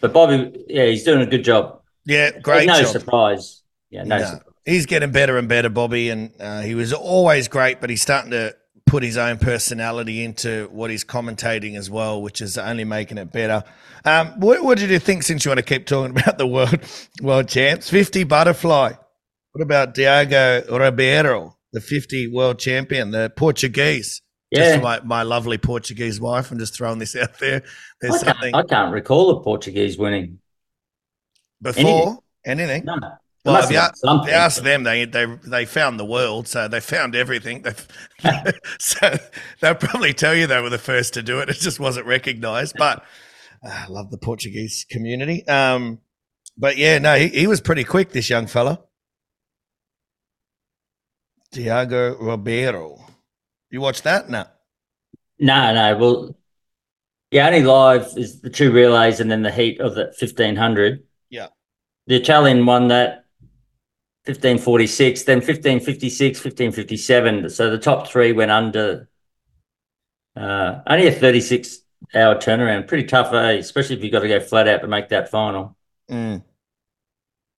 But 0.00 0.12
Bobby, 0.12 0.64
yeah, 0.68 0.86
he's 0.86 1.04
doing 1.04 1.20
a 1.22 1.26
good 1.26 1.44
job. 1.44 1.80
yeah, 2.04 2.30
great 2.40 2.66
no 2.66 2.80
job. 2.82 2.88
surprise. 2.92 3.62
Yeah, 3.90 4.02
no, 4.04 4.18
No. 4.18 4.24
surprise. 4.24 4.42
He's 4.66 4.86
getting 4.86 5.12
better 5.12 5.38
and 5.38 5.48
better, 5.48 5.70
Bobby, 5.70 6.10
and 6.10 6.32
uh, 6.40 6.60
he 6.60 6.74
was 6.74 6.92
always 6.92 7.48
great, 7.48 7.80
but 7.80 7.88
he's 7.88 8.02
starting 8.02 8.32
to 8.32 8.54
put 8.88 9.02
his 9.02 9.16
own 9.16 9.38
personality 9.38 10.24
into 10.24 10.68
what 10.72 10.90
he's 10.90 11.04
commentating 11.04 11.76
as 11.76 11.90
well, 11.90 12.20
which 12.20 12.40
is 12.40 12.56
only 12.58 12.84
making 12.84 13.18
it 13.18 13.30
better. 13.32 13.62
Um, 14.04 14.28
what, 14.40 14.62
what 14.64 14.78
did 14.78 14.90
you 14.90 14.98
think 14.98 15.22
since 15.22 15.44
you 15.44 15.50
want 15.50 15.58
to 15.58 15.64
keep 15.64 15.86
talking 15.86 16.10
about 16.18 16.38
the 16.38 16.46
world 16.46 16.80
world 17.22 17.48
champs? 17.48 17.90
50 17.90 18.24
butterfly. 18.24 18.92
What 19.52 19.62
about 19.62 19.94
Diogo 19.94 20.64
Ribeiro, 20.78 21.56
the 21.72 21.80
50 21.80 22.28
world 22.28 22.58
champion, 22.58 23.10
the 23.10 23.30
Portuguese? 23.34 24.22
Yeah. 24.50 24.76
for 24.78 24.82
my, 24.82 25.00
my 25.00 25.22
lovely 25.24 25.58
Portuguese 25.58 26.18
wife. 26.18 26.50
I'm 26.50 26.58
just 26.58 26.74
throwing 26.74 26.98
this 26.98 27.14
out 27.14 27.38
there. 27.38 27.62
There's 28.00 28.14
I 28.22 28.32
something 28.32 28.54
I 28.54 28.62
can't 28.62 28.92
recall 28.92 29.30
a 29.30 29.42
Portuguese 29.42 29.98
winning. 29.98 30.38
before 31.60 32.20
anything. 32.46 32.84
No. 32.86 32.96
Well, 33.44 33.62
if 33.62 33.70
you, 33.70 33.80
something. 33.94 34.28
if 34.28 34.32
you 34.32 34.38
ask 34.38 34.62
them, 34.62 34.82
they, 34.82 35.04
they 35.06 35.24
they 35.46 35.64
found 35.64 35.98
the 35.98 36.04
world, 36.04 36.48
so 36.48 36.68
they 36.68 36.80
found 36.80 37.14
everything. 37.14 37.64
So 38.78 39.16
they'll 39.60 39.74
probably 39.76 40.12
tell 40.12 40.34
you 40.34 40.46
they 40.46 40.60
were 40.60 40.70
the 40.70 40.78
first 40.78 41.14
to 41.14 41.22
do 41.22 41.38
it. 41.40 41.48
It 41.48 41.56
just 41.56 41.78
wasn't 41.80 42.06
recognised. 42.06 42.74
But 42.76 43.04
uh, 43.64 43.70
I 43.70 43.86
love 43.88 44.10
the 44.10 44.18
Portuguese 44.18 44.84
community. 44.90 45.46
Um, 45.46 46.00
But 46.56 46.76
yeah, 46.76 46.98
no, 46.98 47.14
he, 47.16 47.28
he 47.28 47.46
was 47.46 47.60
pretty 47.60 47.84
quick, 47.84 48.10
this 48.10 48.28
young 48.28 48.46
fella. 48.48 48.80
Tiago 51.52 52.16
Ribeiro. 52.18 52.98
You 53.70 53.80
watch 53.80 54.02
that? 54.02 54.28
No. 54.28 54.46
No, 55.38 55.72
no. 55.72 55.96
Well, 55.96 56.36
yeah, 57.30 57.46
only 57.46 57.62
live 57.62 58.12
is 58.16 58.40
the 58.40 58.50
two 58.50 58.72
relays 58.72 59.20
and 59.20 59.30
then 59.30 59.42
the 59.42 59.52
heat 59.52 59.80
of 59.80 59.94
the 59.94 60.12
fifteen 60.18 60.56
hundred. 60.56 61.04
Yeah. 61.30 61.48
The 62.06 62.16
Italian 62.16 62.66
won 62.66 62.88
that 62.88 63.24
1546, 64.28 65.22
then 65.24 65.38
1556, 65.38 66.44
1557. 66.44 67.50
So 67.50 67.70
the 67.70 67.78
top 67.78 68.08
three 68.08 68.32
went 68.32 68.50
under 68.50 69.08
uh, 70.36 70.82
only 70.86 71.06
a 71.06 71.12
36 71.12 71.80
hour 72.14 72.34
turnaround. 72.36 72.86
Pretty 72.86 73.04
tough, 73.04 73.32
eh? 73.32 73.52
especially 73.52 73.96
if 73.96 74.02
you've 74.02 74.12
got 74.12 74.20
to 74.20 74.28
go 74.28 74.40
flat 74.40 74.68
out 74.68 74.82
to 74.82 74.86
make 74.86 75.08
that 75.08 75.30
final. 75.30 75.76
Mm. 76.10 76.44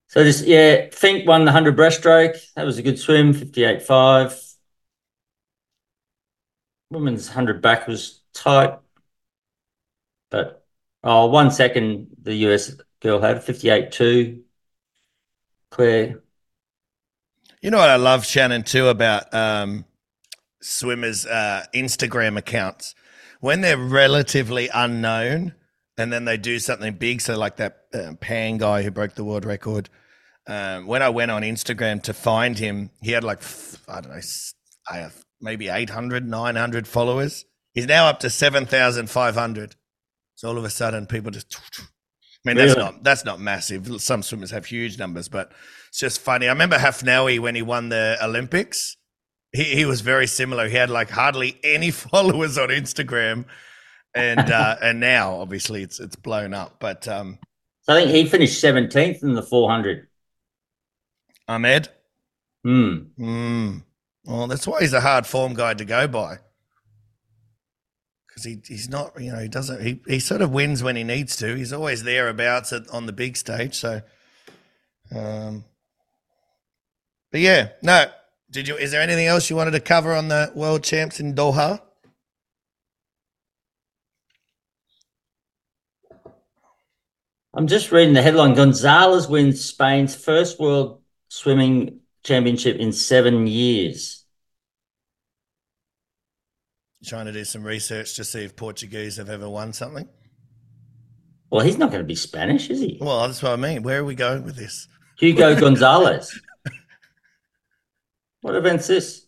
So 0.09 0.25
just, 0.25 0.47
yeah, 0.47 0.89
Fink 0.93 1.27
won 1.27 1.41
the 1.41 1.53
100 1.53 1.77
breaststroke. 1.77 2.37
That 2.55 2.65
was 2.65 2.79
a 2.79 2.83
good 2.83 2.99
swim, 2.99 3.35
58.5. 3.35 4.55
Women's 6.91 7.29
100 7.29 7.63
back 7.63 7.87
was 7.87 8.23
tight. 8.33 8.79
But, 10.31 10.65
oh, 11.05 11.27
one 11.27 11.51
second 11.51 12.09
the 12.23 12.35
US 12.47 12.77
girl 13.01 13.21
had, 13.21 13.39
58.2. 13.39 14.43
Claire 15.71 16.20
You 17.63 17.71
know 17.71 17.77
what 17.77 17.91
I 17.91 17.97
love, 17.97 18.25
Shannon, 18.25 18.63
too, 18.63 18.89
about 18.89 19.33
um, 19.35 19.85
swimmers' 20.63 21.27
uh, 21.27 21.67
Instagram 21.75 22.39
accounts? 22.39 22.95
When 23.41 23.61
they're 23.61 23.77
relatively 23.77 24.71
unknown 24.73 25.55
and 25.99 26.11
then 26.11 26.25
they 26.25 26.39
do 26.39 26.59
something 26.59 26.95
big. 26.95 27.21
So, 27.21 27.37
like 27.37 27.57
that 27.57 27.85
uh, 27.93 28.15
Pan 28.19 28.57
guy 28.57 28.83
who 28.83 28.91
broke 28.91 29.15
the 29.15 29.25
world 29.25 29.45
record. 29.45 29.91
Um, 30.47 30.87
when 30.87 31.03
I 31.03 31.11
went 31.11 31.31
on 31.31 31.43
Instagram 31.43 32.03
to 32.05 32.15
find 32.15 32.59
him, 32.59 32.91
he 33.03 33.13
had 33.13 33.25
like, 33.25 33.43
I 33.87 34.01
don't 34.01 34.13
know, 34.13 34.21
I 34.91 34.97
have 34.97 35.23
maybe 35.41 35.69
800, 35.69 36.27
900 36.27 36.89
followers. 36.89 37.45
He's 37.75 37.87
now 37.87 38.07
up 38.07 38.21
to 38.21 38.31
7,500. 38.31 39.77
So 40.35 40.49
all 40.49 40.57
of 40.57 40.65
a 40.65 40.71
sudden, 40.71 41.07
people 41.07 41.31
just. 41.31 41.61
I 42.47 42.49
mean, 42.49 42.57
that's 42.57 42.75
Really? 42.75 42.85
not 42.85 43.03
that's 43.05 43.25
not 43.25 43.41
massive. 43.41 44.01
Some 44.01 44.23
swimmers 44.23 44.51
have 44.51 44.65
huge 44.67 44.99
numbers, 44.99 45.29
but 45.29 45.53
it's 45.89 45.99
just 45.99 46.21
funny. 46.21 46.47
I 46.49 46.53
remember 46.53 46.79
Hafnaoui 46.79 47.39
when 47.39 47.55
he 47.55 47.63
won 47.63 47.91
the 47.91 48.17
Olympics. 48.23 48.97
He 49.53 49.65
he 49.65 49.85
was 49.85 50.01
very 50.03 50.27
similar. 50.27 50.69
He 50.69 50.77
had 50.77 50.91
like 50.91 51.11
hardly 51.11 51.59
any 51.65 51.91
followers 51.93 52.59
on 52.59 52.69
Instagram, 52.71 53.47
and 54.15 54.51
uh, 54.51 54.77
and 54.83 55.01
now 55.01 55.37
obviously 55.37 55.83
it's 55.83 56.01
it's 56.01 56.17
blown 56.17 56.55
up. 56.55 56.77
But 56.81 57.09
um, 57.09 57.39
So 57.83 57.93
I 57.95 58.01
think 58.01 58.11
he 58.11 58.27
finished 58.27 58.59
17th 58.63 59.23
in 59.23 59.35
the 59.35 59.43
400. 59.43 60.09
Ahmed, 61.47 61.91
Hmm. 62.65 63.13
mm, 63.19 63.85
well, 64.25 64.47
that's 64.47 64.67
why 64.67 64.81
he's 64.81 64.93
a 64.93 65.01
hard 65.01 65.27
form 65.27 65.55
guide 65.55 65.79
to 65.79 65.85
go 65.85 66.09
by. 66.09 66.39
Because 68.43 68.69
he, 68.69 68.75
he's 68.75 68.89
not, 68.89 69.21
you 69.21 69.33
know, 69.33 69.39
he 69.39 69.49
doesn't, 69.49 69.83
he, 69.83 70.01
he 70.07 70.19
sort 70.19 70.41
of 70.41 70.51
wins 70.51 70.83
when 70.83 70.97
he 70.97 71.05
needs 71.05 71.37
to. 71.37 71.55
He's 71.57 71.73
always 71.73 72.03
thereabouts 72.05 72.73
at, 72.73 72.89
on 72.89 73.07
the 73.07 73.13
big 73.13 73.37
stage. 73.37 73.75
So, 73.75 74.01
um, 75.15 75.65
but 77.31 77.41
yeah, 77.41 77.71
no. 77.83 78.07
Did 78.51 78.67
you, 78.67 78.77
is 78.77 78.91
there 78.91 79.03
anything 79.03 79.27
else 79.27 79.49
you 79.51 79.57
wanted 79.57 79.73
to 79.73 79.81
cover 79.81 80.15
on 80.15 80.29
the 80.29 80.51
world 80.55 80.83
champs 80.83 81.21
in 81.21 81.35
Doha? 81.35 81.81
I'm 87.53 87.67
just 87.67 87.93
reading 87.93 88.15
the 88.15 88.23
headline. 88.23 88.55
Gonzalez 88.55 89.29
wins 89.29 89.65
Spain's 89.65 90.15
first 90.15 90.59
world 90.59 91.03
swimming 91.29 92.01
championship 92.23 92.77
in 92.77 92.93
seven 92.93 93.47
years. 93.47 94.20
Trying 97.05 97.27
to 97.27 97.33
do 97.33 97.45
some 97.45 97.63
research 97.63 98.15
to 98.17 98.25
see 98.25 98.45
if 98.45 98.57
Portuguese 98.57 99.17
have 99.17 99.31
ever 99.31 99.49
won 99.49 99.73
something. 99.73 100.09
Well, 101.51 101.65
he's 101.65 101.79
not 101.79 101.91
going 101.91 102.03
to 102.03 102.07
be 102.07 102.15
Spanish, 102.15 102.69
is 102.71 102.81
he? 102.81 102.99
Well, 103.01 103.27
that's 103.27 103.43
what 103.43 103.53
I 103.53 103.57
mean. 103.57 103.83
Where 103.83 104.01
are 104.01 104.05
we 104.05 104.15
going 104.15 104.45
with 104.45 104.57
this? 104.57 104.87
Hugo 105.19 105.55
Gonzalez. 105.61 106.39
What 108.43 108.55
event's 108.55 108.87
this? 108.87 109.27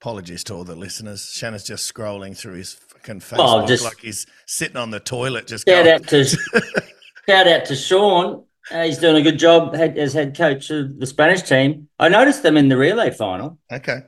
Apologies 0.00 0.44
to 0.44 0.54
all 0.54 0.64
the 0.64 0.76
listeners. 0.76 1.30
Shannon's 1.32 1.64
just 1.64 1.92
scrolling 1.92 2.36
through 2.36 2.54
his 2.54 2.74
fucking 2.74 3.20
Facebook 3.20 3.36
Oh, 3.38 3.66
just- 3.66 3.84
like 3.84 3.98
he's 4.00 4.26
sitting 4.46 4.76
on 4.76 4.90
the 4.90 5.00
toilet. 5.00 5.46
Just 5.46 5.66
Shout 5.66 5.84
going, 5.84 5.94
out 5.94 6.06
to 6.08 6.24
shout 7.28 7.48
out 7.48 7.64
to 7.66 7.74
Sean. 7.76 8.44
Uh, 8.70 8.82
he's 8.82 8.98
doing 8.98 9.16
a 9.16 9.22
good 9.22 9.38
job 9.38 9.74
as 9.76 10.12
head 10.12 10.36
coach 10.36 10.70
of 10.70 10.98
the 10.98 11.06
Spanish 11.06 11.42
team. 11.42 11.88
I 12.00 12.08
noticed 12.08 12.42
them 12.42 12.56
in 12.56 12.68
the 12.68 12.76
relay 12.76 13.10
final. 13.12 13.58
okay. 13.72 14.00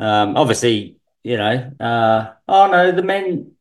Um, 0.00 0.36
obviously, 0.36 0.96
you 1.22 1.36
know. 1.36 1.72
Uh, 1.78 2.32
oh 2.48 2.66
no, 2.70 2.90
the 2.90 3.02
men 3.02 3.52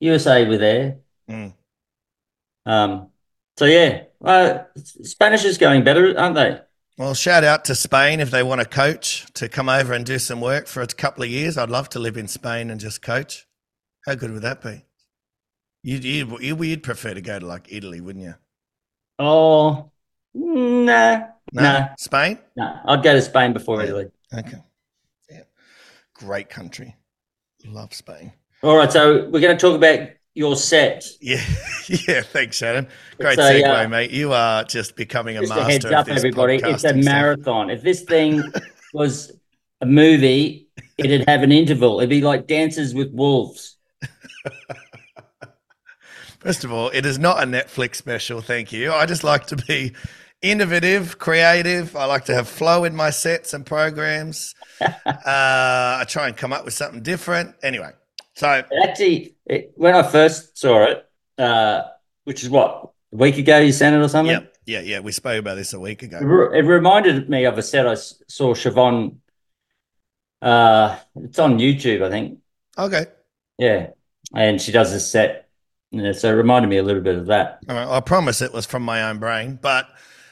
USA 0.00 0.46
were 0.48 0.56
there. 0.56 0.98
Mm. 1.28 1.52
Um, 2.66 3.08
so 3.58 3.66
yeah, 3.66 4.04
uh, 4.24 4.60
Spanish 4.76 5.44
is 5.44 5.58
going 5.58 5.84
better, 5.84 6.18
aren't 6.18 6.34
they? 6.34 6.60
Well, 6.96 7.14
shout 7.14 7.44
out 7.44 7.64
to 7.66 7.74
Spain 7.74 8.20
if 8.20 8.30
they 8.30 8.42
want 8.42 8.60
a 8.60 8.66
coach 8.66 9.26
to 9.34 9.48
come 9.48 9.68
over 9.68 9.92
and 9.92 10.04
do 10.04 10.18
some 10.18 10.40
work 10.40 10.66
for 10.66 10.82
a 10.82 10.86
couple 10.86 11.22
of 11.24 11.30
years. 11.30 11.56
I'd 11.56 11.70
love 11.70 11.88
to 11.90 11.98
live 11.98 12.16
in 12.16 12.28
Spain 12.28 12.70
and 12.70 12.80
just 12.80 13.00
coach. 13.02 13.46
How 14.06 14.14
good 14.14 14.32
would 14.32 14.42
that 14.42 14.62
be? 14.62 14.84
You'd, 15.82 16.04
you'd, 16.04 16.60
you'd, 16.60 16.82
prefer 16.82 17.14
to 17.14 17.22
go 17.22 17.38
to 17.38 17.46
like 17.46 17.72
Italy, 17.72 18.00
wouldn't 18.00 18.24
you? 18.24 18.34
Oh, 19.18 19.90
nah, 20.34 21.18
No? 21.52 21.62
nah, 21.62 21.88
Spain? 21.98 22.38
nah. 22.56 22.80
I'd 22.86 23.02
go 23.02 23.14
to 23.14 23.22
Spain 23.22 23.52
before 23.54 23.78
Yeah. 23.80 23.88
Italy. 23.88 24.06
Okay. 24.36 24.58
Great 26.20 26.50
country. 26.50 26.94
Love 27.64 27.94
Spain. 27.94 28.32
All 28.62 28.76
right, 28.76 28.92
so 28.92 29.28
we're 29.30 29.40
going 29.40 29.56
to 29.56 29.60
talk 29.60 29.74
about 29.74 30.10
your 30.34 30.54
set. 30.54 31.06
Yeah. 31.20 31.42
yeah. 31.86 32.20
Thanks, 32.20 32.58
Shannon. 32.58 32.88
Great 33.18 33.38
a, 33.38 33.42
segue, 33.42 33.86
uh, 33.86 33.88
mate. 33.88 34.10
You 34.10 34.34
are 34.34 34.64
just 34.64 34.96
becoming 34.96 35.38
a 35.38 35.40
Just 35.40 35.52
a 35.52 35.56
master 35.56 35.72
heads 35.72 35.84
of 35.86 35.92
up, 35.92 36.06
this 36.06 36.18
everybody. 36.18 36.56
It's 36.56 36.84
a 36.84 36.90
stuff. 36.90 36.96
marathon. 36.96 37.70
If 37.70 37.80
this 37.82 38.02
thing 38.02 38.42
was 38.92 39.32
a 39.80 39.86
movie, 39.86 40.68
it'd 40.98 41.26
have 41.26 41.42
an 41.42 41.52
interval. 41.52 42.00
It'd 42.00 42.10
be 42.10 42.20
like 42.20 42.46
Dances 42.46 42.94
with 42.94 43.10
Wolves. 43.12 43.78
First 46.38 46.64
of 46.64 46.72
all, 46.72 46.90
it 46.90 47.06
is 47.06 47.18
not 47.18 47.42
a 47.42 47.46
Netflix 47.46 47.96
special. 47.96 48.42
Thank 48.42 48.72
you. 48.72 48.92
I 48.92 49.06
just 49.06 49.24
like 49.24 49.46
to 49.46 49.56
be 49.56 49.94
innovative, 50.42 51.18
creative. 51.18 51.96
I 51.96 52.04
like 52.04 52.26
to 52.26 52.34
have 52.34 52.46
flow 52.46 52.84
in 52.84 52.94
my 52.94 53.08
sets 53.10 53.54
and 53.54 53.64
programs. 53.64 54.54
Uh, 54.80 54.90
I 55.26 56.04
try 56.08 56.28
and 56.28 56.36
come 56.36 56.52
up 56.52 56.64
with 56.64 56.74
something 56.74 57.02
different. 57.02 57.54
Anyway, 57.62 57.90
so 58.34 58.62
Actually, 58.82 59.36
it, 59.46 59.72
when 59.76 59.94
I 59.94 60.02
first 60.02 60.56
saw 60.58 60.84
it, 60.84 61.04
uh, 61.38 61.82
which 62.24 62.42
is 62.42 62.50
what 62.50 62.90
a 63.12 63.16
week 63.16 63.38
ago, 63.38 63.58
you 63.58 63.72
sent 63.72 63.96
it 63.96 63.98
or 63.98 64.08
something. 64.08 64.32
yeah, 64.34 64.46
yeah, 64.66 64.80
yeah. 64.80 65.00
We 65.00 65.12
spoke 65.12 65.38
about 65.38 65.56
this 65.56 65.72
a 65.72 65.80
week 65.80 66.02
It, 66.02 66.06
ago. 66.06 66.18
re- 66.20 66.58
it 66.58 66.62
reminded 66.62 67.28
me 67.28 67.44
of 67.44 67.58
a 67.58 67.62
set 67.62 67.86
I 67.86 67.92
s- 67.92 68.22
saw 68.28 68.54
Siobhan. 68.54 69.16
Uh, 70.42 70.98
it's 71.16 71.38
on 71.38 71.58
YouTube, 71.58 72.02
I 72.02 72.10
think. 72.10 72.38
Okay. 72.78 73.06
Yeah, 73.58 73.88
and 74.34 74.60
she 74.60 74.72
does 74.72 74.90
this 74.92 75.10
set. 75.10 75.48
Yeah, 75.90 76.12
so 76.12 76.28
it 76.30 76.32
reminded 76.32 76.68
me 76.68 76.78
a 76.78 76.82
little 76.82 77.02
bit 77.02 77.16
of 77.16 77.26
that. 77.26 77.58
Right. 77.66 77.86
I 77.86 78.00
promise 78.00 78.40
it 78.40 78.52
was 78.52 78.64
from 78.64 78.82
my 78.84 79.02
own 79.10 79.18
brain, 79.18 79.58
but 79.60 79.88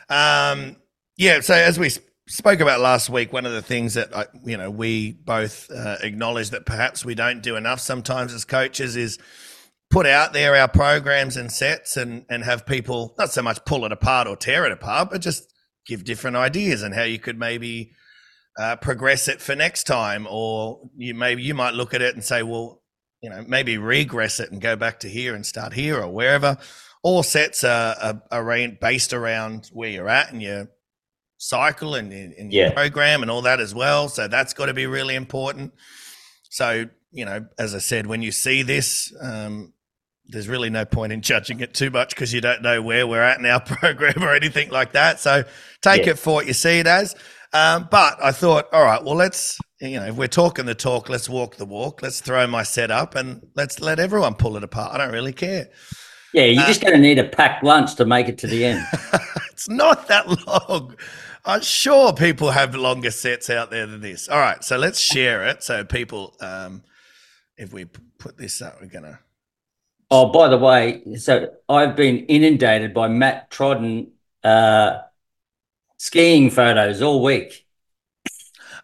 um, 0.09 0.77
yeah. 1.17 1.41
So 1.41 1.53
as 1.53 1.79
we 1.79 1.91
spoke 2.29 2.61
about 2.61 2.81
last 2.81 3.11
week, 3.11 3.33
one 3.33 3.47
of 3.47 3.53
the 3.53 3.63
things 3.63 3.95
that 3.95 4.15
I, 4.15 4.27
you 4.45 4.57
know 4.57 4.71
we 4.71 5.13
both 5.13 5.71
uh, 5.71 5.97
acknowledge 6.03 6.51
that 6.51 6.67
perhaps 6.67 7.05
we 7.05 7.15
don't 7.15 7.43
do 7.43 7.57
enough 7.57 7.81
sometimes 7.81 8.33
as 8.33 8.45
coaches 8.45 8.97
is 8.97 9.19
put 9.91 10.07
out 10.07 10.35
there 10.35 10.55
our 10.55 10.69
programs 10.69 11.37
and 11.37 11.51
sets 11.51 11.97
and 11.97 12.25
and 12.29 12.45
have 12.45 12.67
people 12.67 13.15
not 13.19 13.33
so 13.33 13.43
much 13.43 13.65
pull 13.65 13.85
it 13.85 13.93
apart 13.93 14.29
or 14.29 14.37
tear 14.37 14.65
it 14.67 14.73
apart, 14.73 15.11
but 15.11 15.21
just 15.21 15.53
give 15.87 16.05
different 16.05 16.37
ideas 16.37 16.83
and 16.83 16.95
how 16.95 17.03
you 17.03 17.19
could 17.19 17.39
maybe 17.39 17.93
uh, 18.59 18.77
progress 18.77 19.29
it 19.29 19.41
for 19.41 19.55
next 19.55 19.85
time, 19.85 20.27
or 20.31 20.91
you 20.97 21.15
maybe 21.15 21.43
you 21.43 21.55
might 21.55 21.75
look 21.75 21.95
at 21.95 22.03
it 22.03 22.15
and 22.15 22.25
say, 22.25 22.43
well, 22.43 22.83
you 23.23 23.31
know, 23.31 23.45
maybe 23.49 23.79
regress 23.79 24.39
it 24.39 24.51
and 24.53 24.61
go 24.61 24.77
back 24.77 25.01
to 25.01 25.09
here 25.09 25.35
and 25.35 25.47
start 25.47 25.73
here 25.73 26.01
or 26.01 26.09
wherever. 26.09 26.59
All 27.03 27.23
sets 27.23 27.63
are, 27.65 27.95
are, 28.03 28.23
are 28.31 28.69
based 28.81 29.13
around 29.13 29.71
where 29.73 29.89
you're 29.89 30.09
at 30.09 30.33
and 30.33 30.43
your 30.43 30.69
cycle 31.39 31.95
and 31.95 32.13
your 32.13 32.67
Yeah. 32.67 32.73
program 32.73 33.23
and 33.23 33.31
all 33.31 33.43
that 33.43 33.61
as 33.61 33.75
well. 33.75 34.09
So 34.09 34.29
that's 34.29 34.53
got 34.53 34.67
to 34.67 34.75
be 34.75 34.87
really 34.87 35.15
important. 35.15 35.73
So, 36.51 36.87
you 37.13 37.25
know, 37.25 37.47
as 37.59 37.75
I 37.75 37.79
said, 37.79 38.07
when 38.07 38.23
you 38.23 38.33
see 38.33 38.63
this, 38.63 39.13
um, 39.21 39.73
there's 40.27 40.49
really 40.49 40.69
no 40.69 40.85
point 40.85 41.13
in 41.13 41.23
judging 41.23 41.61
it 41.61 41.73
too 41.73 41.89
much 41.91 42.11
because 42.11 42.35
you 42.35 42.41
don't 42.43 42.61
know 42.61 42.83
where 42.83 43.07
we're 43.07 43.23
at 43.23 43.39
in 43.39 43.47
our 43.47 43.61
program 43.65 44.23
or 44.23 44.35
anything 44.35 44.69
like 44.71 44.93
that. 44.93 45.21
So 45.21 45.45
take 45.81 46.05
Yeah. 46.05 46.11
it 46.13 46.19
for 46.19 46.35
what 46.35 46.47
you 46.47 46.53
see 46.53 46.81
it 46.81 46.87
as. 46.87 47.15
Um, 47.55 47.89
but 47.91 48.19
I 48.23 48.33
thought, 48.33 48.67
all 48.73 48.85
right, 48.85 49.03
well, 49.03 49.15
let's 49.15 49.59
you 49.81 49.99
know, 50.01 50.07
if 50.07 50.17
we're 50.17 50.27
talking 50.27 50.67
the 50.67 50.75
talk, 50.75 51.09
let's 51.09 51.29
walk 51.29 51.55
the 51.57 51.65
walk. 51.65 52.03
Let's 52.03 52.21
throw 52.21 52.47
my 52.49 52.65
set 52.65 52.91
up 52.91 53.15
and 53.15 53.47
let's 53.55 53.81
let 53.81 54.01
everyone 54.01 54.35
pull 54.35 54.57
it 54.57 54.65
apart. 54.65 54.93
I 54.93 54.99
don't 54.99 55.13
really 55.13 55.33
care. 55.33 55.69
Yeah, 56.35 56.45
you're 56.47 56.65
just 56.67 56.81
going 56.83 56.93
to 56.95 56.99
need 57.01 57.19
a 57.21 57.25
packed 57.25 57.63
lunch 57.65 57.95
to 57.95 58.05
make 58.05 58.29
it 58.29 58.39
to 58.39 58.49
the 58.49 58.65
end. 58.65 58.85
it's 59.53 59.69
not 59.69 60.09
that 60.09 60.27
long. 60.47 60.97
I'm 61.49 61.63
sure 61.63 62.13
people 62.13 62.51
have 62.51 62.75
longer 62.75 63.11
sets 63.11 63.49
out 63.49 63.71
there 63.71 63.87
than 63.87 64.03
this. 64.03 64.29
All 64.29 64.39
right, 64.39 64.63
so 64.63 64.77
let's 64.77 65.01
share 65.01 65.47
it. 65.47 65.63
So 65.63 65.83
people, 65.83 66.37
um, 66.41 66.83
if 67.57 67.73
we 67.73 67.87
put 68.19 68.37
this 68.37 68.61
up, 68.61 68.77
we're 68.83 68.89
gonna. 68.89 69.19
Oh, 70.11 70.31
by 70.31 70.49
the 70.49 70.59
way, 70.59 71.03
so 71.17 71.49
I've 71.67 71.97
been 71.97 72.27
inundated 72.27 72.93
by 72.93 73.09
Matt 73.09 73.51
Trodden 73.51 74.11
uh, 74.45 74.99
skiing 75.97 76.51
photos 76.51 77.01
all 77.01 77.23
week. 77.23 77.67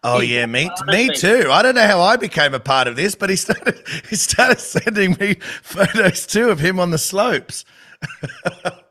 Oh 0.03 0.21
yeah, 0.21 0.47
me 0.47 0.69
me 0.87 1.09
too. 1.09 1.49
I 1.51 1.61
don't 1.61 1.75
know 1.75 1.85
how 1.85 2.01
I 2.01 2.15
became 2.15 2.55
a 2.55 2.59
part 2.59 2.87
of 2.87 2.95
this, 2.95 3.13
but 3.13 3.29
he 3.29 3.35
started 3.35 3.87
he 4.09 4.15
started 4.15 4.59
sending 4.59 5.17
me 5.19 5.35
photos 5.61 6.25
too 6.25 6.49
of 6.49 6.59
him 6.59 6.79
on 6.79 6.89
the 6.89 6.97
slopes. 6.97 7.63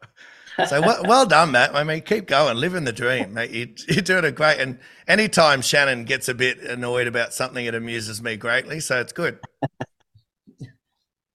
so 0.69 0.81
well, 0.81 1.03
well 1.05 1.27
done, 1.27 1.51
Matt. 1.53 1.75
I 1.75 1.85
mean, 1.85 2.01
keep 2.03 2.27
going, 2.27 2.57
living 2.57 2.85
the 2.85 2.93
dream, 2.93 3.35
mate. 3.35 3.51
You, 3.51 3.75
you're 3.89 4.03
doing 4.03 4.25
it 4.25 4.35
great. 4.35 4.61
And 4.61 4.79
anytime 5.09 5.63
Shannon 5.63 6.05
gets 6.05 6.29
a 6.29 6.35
bit 6.35 6.61
annoyed 6.61 7.07
about 7.07 7.33
something, 7.35 7.65
it 7.65 7.75
amuses 7.75 8.23
me 8.23 8.37
greatly. 8.37 8.81
So 8.81 9.01
it's 9.01 9.13
good. 9.13 9.39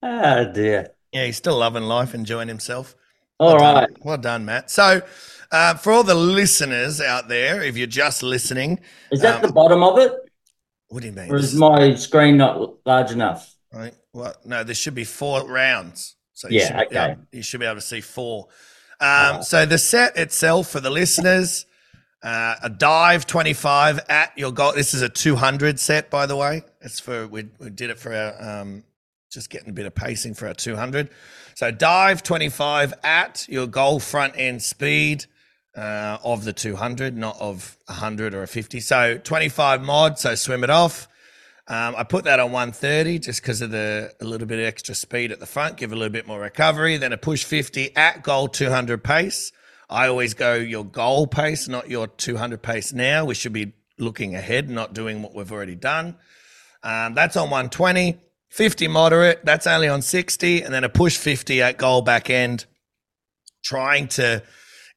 Oh 0.01 0.45
dear. 0.53 0.91
Yeah, 1.11 1.25
he's 1.25 1.37
still 1.37 1.57
loving 1.57 1.83
life, 1.83 2.13
enjoying 2.13 2.47
himself. 2.47 2.95
All 3.39 3.55
well 3.55 3.73
right. 3.75 3.87
Done. 3.87 3.95
Well 4.03 4.17
done, 4.17 4.45
Matt. 4.45 4.69
So, 4.69 5.01
uh, 5.51 5.73
for 5.75 5.91
all 5.91 6.03
the 6.03 6.13
listeners 6.15 7.01
out 7.01 7.27
there, 7.27 7.63
if 7.63 7.75
you're 7.77 7.87
just 7.87 8.21
listening, 8.21 8.79
Is 9.11 9.21
that 9.21 9.37
um, 9.37 9.41
the 9.47 9.53
bottom 9.53 9.81
of 9.81 9.97
it, 9.97 10.13
what 10.89 11.01
do 11.01 11.07
you 11.07 11.13
mean? 11.13 11.31
or 11.31 11.37
is 11.37 11.55
my 11.55 11.95
screen 11.95 12.37
not 12.37 12.85
large 12.85 13.11
enough? 13.11 13.55
Right. 13.73 13.93
Well, 14.13 14.35
no, 14.45 14.63
there 14.63 14.75
should 14.75 14.95
be 14.95 15.03
four 15.03 15.47
rounds. 15.47 16.15
So 16.33 16.47
you 16.49 16.59
Yeah, 16.59 16.67
should 16.67 16.87
okay. 16.87 17.11
able- 17.11 17.21
you 17.31 17.41
should 17.41 17.59
be 17.59 17.65
able 17.65 17.75
to 17.75 17.81
see 17.81 18.01
four. 18.01 18.47
Um, 18.99 19.43
So 19.43 19.65
the 19.65 19.77
set 19.77 20.17
itself 20.17 20.69
for 20.69 20.79
the 20.79 20.89
listeners, 20.89 21.65
uh, 22.21 22.55
a 22.63 22.69
dive 22.69 23.25
25 23.25 23.99
at 24.09 24.37
your 24.37 24.51
goal. 24.51 24.73
This 24.73 24.93
is 24.93 25.01
a 25.01 25.09
200 25.09 25.79
set, 25.79 26.09
by 26.09 26.25
the 26.25 26.35
way. 26.35 26.63
It's 26.81 26.99
for, 26.99 27.27
we, 27.27 27.47
we 27.59 27.69
did 27.69 27.89
it 27.89 27.99
for 27.99 28.13
our, 28.13 28.61
um, 28.61 28.83
just 29.31 29.49
getting 29.49 29.69
a 29.69 29.73
bit 29.73 29.85
of 29.85 29.95
pacing 29.95 30.33
for 30.33 30.47
our 30.47 30.53
200. 30.53 31.09
So 31.55 31.71
dive 31.71 32.23
25 32.23 32.93
at 33.03 33.45
your 33.49 33.67
goal 33.67 33.99
front 33.99 34.33
end 34.37 34.61
speed 34.61 35.25
uh, 35.75 36.17
of 36.23 36.43
the 36.45 36.53
200, 36.53 37.15
not 37.17 37.37
of 37.39 37.77
100 37.85 38.33
or 38.33 38.43
a 38.43 38.47
50. 38.47 38.79
So 38.79 39.17
25 39.17 39.81
mod, 39.81 40.19
so 40.19 40.35
swim 40.35 40.63
it 40.63 40.69
off. 40.69 41.08
Um, 41.69 41.93
I 41.95 42.03
put 42.03 42.23
that 42.23 42.39
on 42.39 42.51
130 42.51 43.19
just 43.19 43.43
because 43.43 43.61
of 43.61 43.69
the 43.69 44.11
a 44.19 44.25
little 44.25 44.47
bit 44.47 44.57
of 44.57 44.65
extra 44.65 44.95
speed 44.95 45.31
at 45.31 45.39
the 45.39 45.45
front, 45.45 45.77
give 45.77 45.91
a 45.91 45.95
little 45.95 46.11
bit 46.11 46.25
more 46.25 46.39
recovery. 46.39 46.97
Then 46.97 47.13
a 47.13 47.17
push 47.17 47.43
50 47.43 47.95
at 47.95 48.23
goal 48.23 48.47
200 48.47 49.03
pace. 49.03 49.51
I 49.87 50.07
always 50.07 50.33
go 50.33 50.55
your 50.55 50.83
goal 50.83 51.27
pace, 51.27 51.67
not 51.67 51.87
your 51.87 52.07
200 52.07 52.63
pace 52.63 52.91
now. 52.91 53.25
We 53.25 53.35
should 53.35 53.53
be 53.53 53.73
looking 53.99 54.33
ahead, 54.33 54.67
not 54.67 54.95
doing 54.95 55.21
what 55.21 55.35
we've 55.35 55.51
already 55.51 55.75
done. 55.75 56.15
Um, 56.81 57.13
that's 57.13 57.37
on 57.37 57.51
120. 57.51 58.19
50 58.49 58.87
moderate, 58.87 59.45
that's 59.45 59.67
only 59.67 59.87
on 59.87 60.01
60. 60.01 60.63
And 60.63 60.73
then 60.73 60.83
a 60.83 60.89
push 60.89 61.17
50 61.17 61.61
at 61.61 61.77
goal 61.77 62.01
back 62.01 62.31
end. 62.31 62.65
Trying 63.63 64.07
to, 64.09 64.41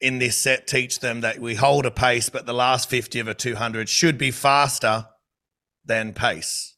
in 0.01 0.19
this 0.19 0.39
set, 0.39 0.67
teach 0.67 1.01
them 1.01 1.21
that 1.21 1.39
we 1.39 1.55
hold 1.55 1.85
a 1.85 1.91
pace, 1.91 2.31
but 2.31 2.47
the 2.47 2.55
last 2.55 2.89
50 2.89 3.21
of 3.21 3.29
a 3.29 3.35
200 3.35 3.91
should 3.91 4.17
be 4.17 4.31
faster 4.31 5.07
than 5.85 6.13
pace. 6.13 6.77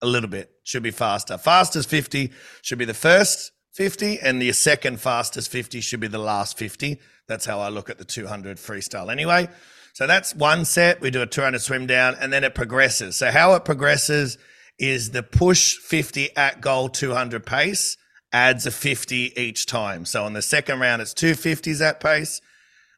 A 0.00 0.06
little 0.06 0.28
bit 0.28 0.50
should 0.64 0.82
be 0.82 0.90
faster. 0.90 1.38
Fastest 1.38 1.88
50 1.88 2.32
should 2.60 2.78
be 2.78 2.84
the 2.84 2.94
first 2.94 3.52
50, 3.74 4.20
and 4.20 4.40
the 4.40 4.52
second 4.52 5.00
fastest 5.00 5.50
50 5.50 5.80
should 5.80 6.00
be 6.00 6.08
the 6.08 6.18
last 6.18 6.58
50. 6.58 7.00
That's 7.28 7.46
how 7.46 7.60
I 7.60 7.68
look 7.68 7.88
at 7.88 7.98
the 7.98 8.04
200 8.04 8.58
freestyle 8.58 9.10
anyway. 9.10 9.48
So 9.94 10.06
that's 10.06 10.34
one 10.34 10.64
set. 10.64 11.00
We 11.00 11.10
do 11.10 11.22
a 11.22 11.26
200 11.26 11.60
swim 11.60 11.86
down, 11.86 12.16
and 12.20 12.32
then 12.32 12.44
it 12.44 12.54
progresses. 12.54 13.16
So, 13.16 13.30
how 13.30 13.54
it 13.54 13.64
progresses 13.64 14.38
is 14.78 15.10
the 15.10 15.22
push 15.22 15.76
50 15.76 16.36
at 16.36 16.60
goal 16.60 16.88
200 16.88 17.44
pace 17.44 17.96
adds 18.32 18.66
a 18.66 18.70
50 18.70 19.38
each 19.40 19.66
time. 19.66 20.04
So, 20.04 20.24
on 20.24 20.32
the 20.32 20.42
second 20.42 20.80
round, 20.80 21.02
it's 21.02 21.14
two 21.14 21.32
50s 21.32 21.80
at 21.86 22.00
pace. 22.00 22.40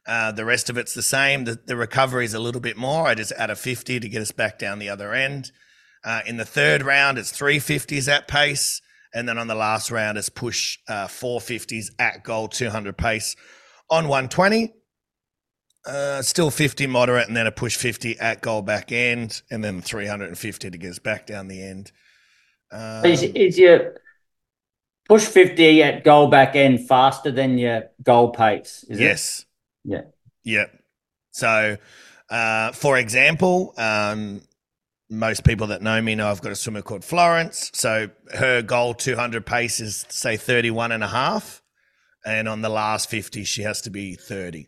Uh, 0.07 0.31
the 0.31 0.45
rest 0.45 0.69
of 0.69 0.77
it's 0.77 0.93
the 0.93 1.01
same. 1.01 1.45
The, 1.45 1.59
the 1.65 1.75
recovery 1.75 2.25
is 2.25 2.33
a 2.33 2.39
little 2.39 2.61
bit 2.61 2.77
more. 2.77 3.07
I 3.07 3.15
just 3.15 3.31
add 3.33 3.49
a 3.49 3.55
50 3.55 3.99
to 3.99 4.09
get 4.09 4.21
us 4.21 4.31
back 4.31 4.59
down 4.59 4.79
the 4.79 4.89
other 4.89 5.13
end. 5.13 5.51
Uh, 6.03 6.21
in 6.27 6.37
the 6.37 6.45
third 6.45 6.83
round, 6.83 7.17
it's 7.17 7.31
350s 7.31 8.07
at 8.07 8.27
pace. 8.27 8.81
And 9.13 9.27
then 9.27 9.37
on 9.37 9.47
the 9.47 9.55
last 9.55 9.89
round, 9.91 10.17
it's 10.17 10.29
push 10.29 10.77
uh, 10.87 11.07
four 11.07 11.39
50s 11.39 11.87
at 11.97 12.23
goal 12.23 12.47
200 12.47 12.97
pace 12.97 13.35
on 13.89 14.07
120. 14.07 14.73
Uh, 15.87 16.21
still 16.21 16.49
50 16.49 16.87
moderate, 16.87 17.27
and 17.27 17.37
then 17.37 17.47
a 17.47 17.51
push 17.51 17.77
50 17.77 18.19
at 18.19 18.41
goal 18.41 18.63
back 18.63 18.91
end, 18.91 19.43
and 19.51 19.63
then 19.63 19.81
350 19.81 20.71
to 20.71 20.77
get 20.77 20.89
us 20.89 20.99
back 20.99 21.27
down 21.27 21.47
the 21.47 21.61
end. 21.61 21.91
Um, 22.71 23.05
Is, 23.05 23.21
is 23.21 23.57
your 23.57 23.95
push 25.07 25.25
50 25.25 25.83
at 25.83 26.03
goal 26.03 26.27
back 26.27 26.55
end 26.55 26.87
faster 26.87 27.31
than 27.31 27.57
your 27.59 27.83
goal 28.01 28.31
pace? 28.31 28.83
Is 28.89 28.99
it? 28.99 29.45
Yeah. 29.85 30.01
Yeah. 30.43 30.65
So, 31.31 31.77
uh, 32.29 32.71
for 32.71 32.97
example, 32.97 33.73
um, 33.77 34.41
most 35.09 35.43
people 35.43 35.67
that 35.67 35.81
know 35.81 36.01
me 36.01 36.15
know 36.15 36.29
I've 36.29 36.41
got 36.41 36.51
a 36.51 36.55
swimmer 36.55 36.81
called 36.81 37.03
Florence. 37.05 37.69
So 37.73 38.09
her 38.33 38.61
goal 38.61 38.93
200 38.95 39.45
pace 39.45 39.79
is, 39.79 40.05
say, 40.09 40.37
31 40.37 40.91
and 40.91 41.03
a 41.03 41.07
half. 41.07 41.61
And 42.25 42.47
on 42.47 42.61
the 42.61 42.69
last 42.69 43.09
50, 43.09 43.43
she 43.43 43.61
has 43.61 43.81
to 43.81 43.91
be 43.91 44.15
30, 44.15 44.67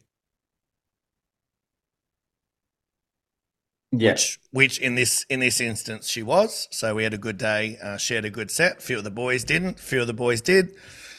Yeah. 3.91 4.11
which, 4.11 4.39
which 4.51 4.79
in 4.79 4.93
this 4.93 5.25
in 5.27 5.39
this 5.39 5.59
instance 5.59 6.07
she 6.07 6.21
was. 6.21 6.67
So 6.69 6.93
we 6.93 7.03
had 7.03 7.15
a 7.15 7.17
good 7.17 7.39
day, 7.39 7.77
uh, 7.81 7.97
shared 7.97 8.25
a 8.25 8.29
good 8.29 8.51
set. 8.51 8.83
Few 8.83 8.99
of 8.99 9.03
the 9.03 9.09
boys 9.09 9.43
didn't. 9.43 9.79
Few 9.79 10.01
of 10.01 10.07
the 10.07 10.13
boys 10.13 10.41
did. 10.41 10.69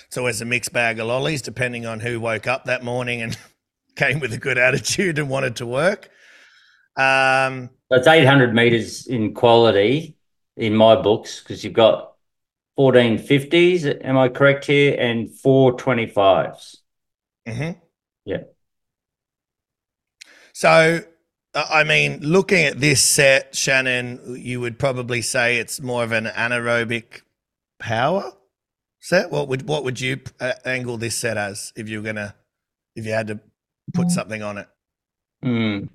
It's 0.07 0.17
always 0.17 0.41
a 0.41 0.45
mixed 0.45 0.73
bag 0.73 1.01
of 1.01 1.09
lollies, 1.09 1.43
depending 1.43 1.87
on 1.87 2.01
who 2.01 2.21
woke 2.21 2.47
up 2.47 2.67
that 2.67 2.85
morning 2.85 3.21
and 3.21 3.37
came 3.99 4.21
with 4.21 4.33
a 4.33 4.39
good 4.39 4.59
attitude 4.59 5.19
and 5.19 5.29
wanted 5.29 5.57
to 5.57 5.67
work. 5.67 6.09
Um, 6.97 7.71
That's 7.91 8.07
800 8.07 8.55
meters 8.55 9.07
in 9.07 9.35
quality 9.35 10.17
in 10.57 10.75
my 10.75 10.97
books 10.97 11.41
because 11.41 11.63
you've 11.65 11.75
got 11.75 12.15
1450s, 12.77 13.85
am 13.85 14.17
I 14.17 14.29
correct 14.29 14.67
here? 14.67 14.97
And 14.99 15.29
425s. 15.29 16.77
hmm 17.47 17.73
Yeah. 18.25 18.45
So, 20.53 21.03
I 21.55 21.85
mean, 21.85 22.21
looking 22.21 22.65
at 22.65 22.81
this 22.81 23.03
set, 23.03 23.55
Shannon, 23.55 24.37
you 24.39 24.61
would 24.61 24.79
probably 24.79 25.23
say 25.23 25.59
it's 25.59 25.81
more 25.81 26.03
of 26.05 26.13
an 26.13 26.27
anaerobic 26.27 27.23
power 27.79 28.33
set. 29.01 29.31
What 29.31 29.49
would 29.49 29.69
what 29.69 29.85
would 29.85 30.01
you 30.01 30.21
uh, 30.41 30.55
angle 30.65 30.99
this 30.99 31.17
set 31.17 31.37
as 31.37 31.73
if 31.77 31.89
you 31.89 31.99
were 32.01 32.07
gonna 32.07 32.35
if 32.97 33.07
you 33.07 33.13
had 33.13 33.29
to 33.29 33.41
put 33.93 34.11
something 34.11 34.43
on 34.43 34.59
it? 34.59 34.69
Hmm. 35.43 35.87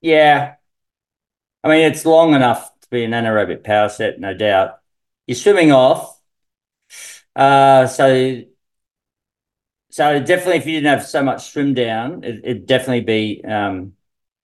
Yeah. 0.00 0.56
I 1.62 1.68
mean, 1.68 1.90
it's 1.90 2.04
long 2.04 2.34
enough 2.34 2.70
to 2.80 2.88
be 2.90 3.04
an 3.04 3.12
anaerobic 3.12 3.64
power 3.64 3.88
set, 3.88 4.20
no 4.20 4.34
doubt. 4.34 4.78
You're 5.26 5.36
swimming 5.36 5.72
off. 5.72 6.20
Uh, 7.34 7.86
so, 7.86 8.42
so 9.90 10.20
definitely, 10.20 10.56
if 10.56 10.66
you 10.66 10.74
didn't 10.74 10.98
have 10.98 11.06
so 11.06 11.22
much 11.22 11.50
swim 11.50 11.72
down, 11.74 12.22
it, 12.22 12.40
it'd 12.44 12.66
definitely 12.66 13.00
be 13.00 13.44
um, 13.44 13.94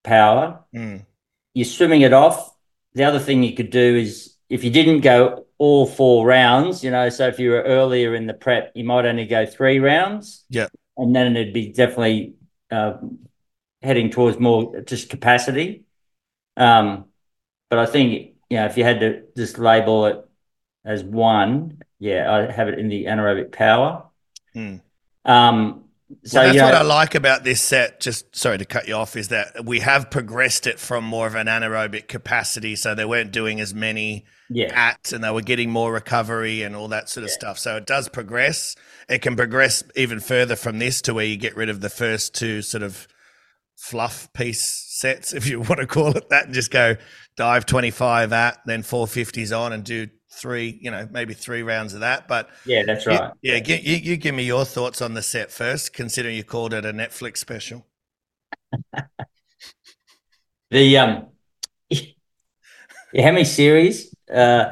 power. 0.02 0.64
Mm. 0.74 1.04
You're 1.52 1.64
swimming 1.66 2.02
it 2.02 2.12
off. 2.12 2.56
The 2.94 3.04
other 3.04 3.18
thing 3.18 3.42
you 3.42 3.54
could 3.54 3.70
do 3.70 3.96
is 3.96 4.34
if 4.50 4.64
you 4.64 4.70
didn't 4.70 5.00
go 5.00 5.46
all 5.58 5.86
four 5.86 6.26
rounds, 6.26 6.82
you 6.82 6.90
know, 6.90 7.08
so 7.08 7.28
if 7.28 7.38
you 7.38 7.50
were 7.50 7.62
earlier 7.62 8.14
in 8.14 8.26
the 8.26 8.34
prep, 8.34 8.72
you 8.74 8.84
might 8.84 9.06
only 9.06 9.24
go 9.24 9.46
three 9.46 9.78
rounds. 9.78 10.44
Yeah. 10.50 10.66
And 10.96 11.14
then 11.14 11.36
it'd 11.36 11.54
be 11.54 11.72
definitely 11.72 12.34
uh, 12.70 12.94
heading 13.80 14.10
towards 14.10 14.38
more 14.38 14.80
just 14.80 15.08
capacity. 15.08 15.84
Um, 16.56 17.06
but 17.70 17.78
I 17.78 17.86
think, 17.86 18.34
you 18.50 18.56
know, 18.56 18.66
if 18.66 18.76
you 18.76 18.82
had 18.82 19.00
to 19.00 19.22
just 19.36 19.58
label 19.58 20.06
it 20.06 20.28
as 20.84 21.04
one, 21.04 21.80
yeah, 22.00 22.30
I 22.32 22.50
have 22.50 22.68
it 22.68 22.78
in 22.78 22.88
the 22.88 23.04
anaerobic 23.04 23.52
power. 23.52 24.04
Hmm. 24.52 24.76
Um, 25.24 25.84
so 26.24 26.40
well, 26.40 26.52
that's 26.52 26.62
what 26.62 26.74
I 26.74 26.82
like 26.82 27.14
about 27.14 27.44
this 27.44 27.62
set. 27.62 28.00
Just 28.00 28.34
sorry 28.34 28.58
to 28.58 28.64
cut 28.64 28.88
you 28.88 28.94
off, 28.94 29.16
is 29.16 29.28
that 29.28 29.64
we 29.64 29.80
have 29.80 30.10
progressed 30.10 30.66
it 30.66 30.78
from 30.78 31.04
more 31.04 31.26
of 31.26 31.34
an 31.34 31.46
anaerobic 31.46 32.08
capacity, 32.08 32.76
so 32.76 32.94
they 32.94 33.04
weren't 33.04 33.32
doing 33.32 33.60
as 33.60 33.72
many 33.72 34.24
yeah, 34.48 34.72
at 34.74 35.12
and 35.12 35.22
they 35.22 35.30
were 35.30 35.42
getting 35.42 35.70
more 35.70 35.92
recovery 35.92 36.62
and 36.62 36.74
all 36.74 36.88
that 36.88 37.08
sort 37.08 37.24
of 37.24 37.30
stuff. 37.30 37.58
So 37.58 37.76
it 37.76 37.86
does 37.86 38.08
progress. 38.08 38.74
It 39.08 39.22
can 39.22 39.36
progress 39.36 39.84
even 39.94 40.20
further 40.20 40.56
from 40.56 40.78
this 40.78 41.00
to 41.02 41.14
where 41.14 41.24
you 41.24 41.36
get 41.36 41.56
rid 41.56 41.68
of 41.68 41.80
the 41.80 41.90
first 41.90 42.34
two 42.34 42.62
sort 42.62 42.82
of 42.82 43.06
fluff 43.76 44.32
piece 44.32 44.86
sets, 44.88 45.32
if 45.32 45.46
you 45.46 45.60
want 45.60 45.78
to 45.78 45.86
call 45.86 46.16
it 46.16 46.28
that, 46.30 46.46
and 46.46 46.54
just 46.54 46.70
go 46.70 46.96
dive 47.36 47.66
25 47.66 48.32
at, 48.32 48.58
then 48.66 48.82
450s 48.82 49.56
on 49.56 49.72
and 49.72 49.84
do 49.84 50.08
three, 50.32 50.78
you 50.80 50.90
know, 50.90 51.08
maybe 51.10 51.34
three 51.34 51.62
rounds 51.62 51.94
of 51.94 52.00
that. 52.00 52.28
But 52.28 52.48
Yeah, 52.64 52.82
that's 52.86 53.04
you- 53.06 53.12
right. 53.12 53.32
yeah, 53.42 53.58
gi- 53.60 53.80
you, 53.82 53.96
you 53.96 54.16
give 54.16 54.34
me 54.34 54.44
your 54.44 54.64
thoughts 54.64 55.02
on 55.02 55.14
the 55.14 55.22
set 55.22 55.50
first, 55.50 55.92
considering 55.92 56.36
you 56.36 56.44
called 56.44 56.72
it 56.72 56.84
a 56.84 56.92
Netflix 56.92 57.38
special. 57.38 57.86
The 60.70 60.98
um, 60.98 61.26
yeah, 61.90 62.04
how 63.24 63.32
many 63.32 63.44
series? 63.44 64.14
Uh, 64.32 64.70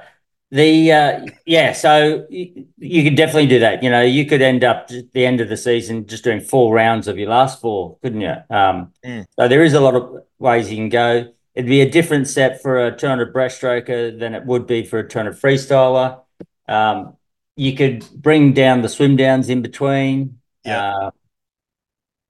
the 0.51 0.93
uh, 0.93 1.27
yeah, 1.45 1.73
so 1.73 2.25
you, 2.31 2.67
you 2.79 3.03
could 3.03 3.17
definitely 3.17 3.49
do 3.49 3.59
that. 3.59 3.83
You 3.83 3.91
know, 3.91 4.03
you 4.03 4.25
could 4.27 4.41
end 4.41 4.63
up 4.65 4.87
at 4.91 5.13
the 5.13 5.27
end 5.27 5.41
of 5.41 5.49
the 5.49 5.57
season 5.57 6.07
just 6.07 6.23
doing 6.25 6.41
four 6.41 6.73
rounds 6.73 7.09
of 7.09 7.19
your 7.19 7.31
last 7.31 7.61
four, 7.61 7.99
couldn't 8.03 8.21
you? 8.21 8.35
Um, 8.51 8.93
Mm. 9.05 9.27
so 9.39 9.49
there 9.49 9.63
is 9.65 9.75
a 9.75 9.81
lot 9.81 9.95
of 9.97 10.23
ways 10.39 10.71
you 10.71 10.77
can 10.77 10.89
go. 10.89 11.33
It'd 11.59 11.69
be 11.69 11.81
a 11.81 11.91
different 11.91 12.29
set 12.29 12.63
for 12.63 12.87
a 12.87 12.97
200 12.97 13.35
breaststroker 13.35 14.17
than 14.17 14.33
it 14.37 14.47
would 14.47 14.65
be 14.69 14.85
for 14.85 15.01
a 15.01 15.09
200 15.09 15.35
freestyler. 15.35 16.21
Um, 16.69 17.17
you 17.57 17.75
could 17.75 18.07
bring 18.15 18.53
down 18.53 18.83
the 18.83 18.89
swim 18.89 19.17
downs 19.17 19.49
in 19.49 19.61
between. 19.61 20.39
Yeah. 20.65 20.95
Uh, 20.97 21.11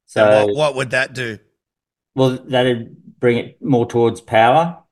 So 0.06 0.46
what, 0.46 0.56
what 0.56 0.74
would 0.76 0.90
that 0.92 1.12
do? 1.12 1.38
well, 2.14 2.38
that'd 2.46 2.96
bring 3.20 3.36
it 3.36 3.62
more 3.62 3.86
towards 3.86 4.22
power. 4.22 4.82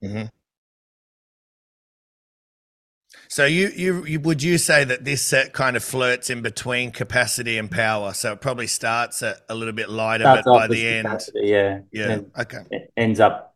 So 3.29 3.45
you, 3.45 3.71
you 3.75 4.05
you 4.05 4.21
would 4.21 4.43
you 4.43 4.57
say 4.57 4.85
that 4.85 5.05
this 5.05 5.23
set 5.23 5.53
kind 5.53 5.77
of 5.77 5.83
flirts 5.83 6.31
in 6.31 6.43
between 6.43 6.93
capacity 6.93 7.59
and 7.59 7.71
power? 7.71 8.15
So 8.15 8.33
it 8.33 8.41
probably 8.41 8.69
starts 8.69 9.23
at 9.23 9.39
a 9.49 9.55
little 9.55 9.75
bit 9.75 9.89
lighter, 9.91 10.25
Starts 10.25 10.45
but 10.45 10.53
by 10.53 10.69
the 10.69 10.87
end, 10.87 11.07
capacity, 11.07 11.41
yeah, 11.45 11.81
yeah, 11.93 12.11
and 12.13 12.31
okay. 12.39 12.63
ends 12.97 13.19
up 13.21 13.56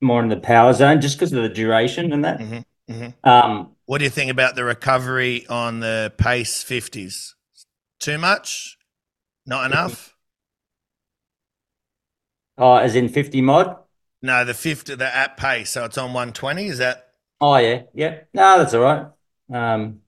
more 0.00 0.22
in 0.22 0.28
the 0.28 0.36
power 0.36 0.72
zone 0.72 1.00
just 1.00 1.16
because 1.16 1.32
of 1.32 1.42
the 1.42 1.48
duration 1.48 2.12
and 2.12 2.24
that. 2.24 2.38
Mhm, 2.38 2.64
mhm. 2.88 3.14
Um, 3.24 3.74
What 3.86 3.98
do 3.98 4.04
you 4.04 4.10
think 4.10 4.30
about 4.30 4.54
the 4.54 4.64
recovery 4.64 5.46
on 5.48 5.80
the 5.80 6.12
pace 6.18 6.62
fifties? 6.62 7.34
Too 8.00 8.18
much? 8.18 8.76
Not 9.46 9.66
enough? 9.70 10.14
oh, 12.58 12.76
as 12.76 12.94
in 12.94 13.08
fifty 13.08 13.40
mod. 13.40 13.76
No, 14.22 14.44
the 14.44 14.54
fifty, 14.54 14.94
the 14.94 15.14
at 15.14 15.36
pace. 15.36 15.70
So 15.70 15.84
it's 15.84 15.98
on 15.98 16.12
one 16.12 16.32
twenty. 16.32 16.66
Is 16.66 16.78
that 16.78 17.04
Oh 17.40 17.56
yeah, 17.56 17.82
yeah. 17.94 18.20
No, 18.34 18.58
that's 18.58 18.74
all 18.74 18.82
right. 18.82 19.06
Um, 19.52 20.00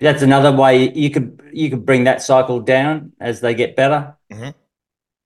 that's 0.00 0.22
another 0.22 0.52
way 0.56 0.92
you 0.92 1.10
could 1.10 1.40
you 1.52 1.70
could 1.70 1.84
bring 1.86 2.04
that 2.04 2.22
cycle 2.22 2.60
down 2.60 3.12
as 3.20 3.40
they 3.40 3.54
get 3.54 3.76
better. 3.76 4.16
Mhm. 4.32 4.54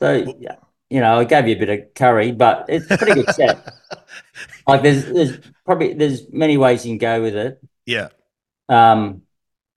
So 0.00 0.34
yeah, 0.38 0.56
you 0.90 1.00
know, 1.00 1.18
I 1.18 1.24
gave 1.24 1.48
you 1.48 1.56
a 1.56 1.58
bit 1.58 1.68
of 1.68 1.94
curry, 1.94 2.32
but 2.32 2.66
it's 2.68 2.90
a 2.90 2.96
pretty 2.96 3.14
good 3.14 3.30
set. 3.34 3.74
Like 4.66 4.82
there's 4.82 5.06
there's 5.06 5.38
probably 5.64 5.94
there's 5.94 6.30
many 6.30 6.58
ways 6.58 6.84
you 6.84 6.90
can 6.92 6.98
go 6.98 7.22
with 7.22 7.34
it. 7.34 7.60
yeah? 7.86 8.08
Um, 8.68 9.22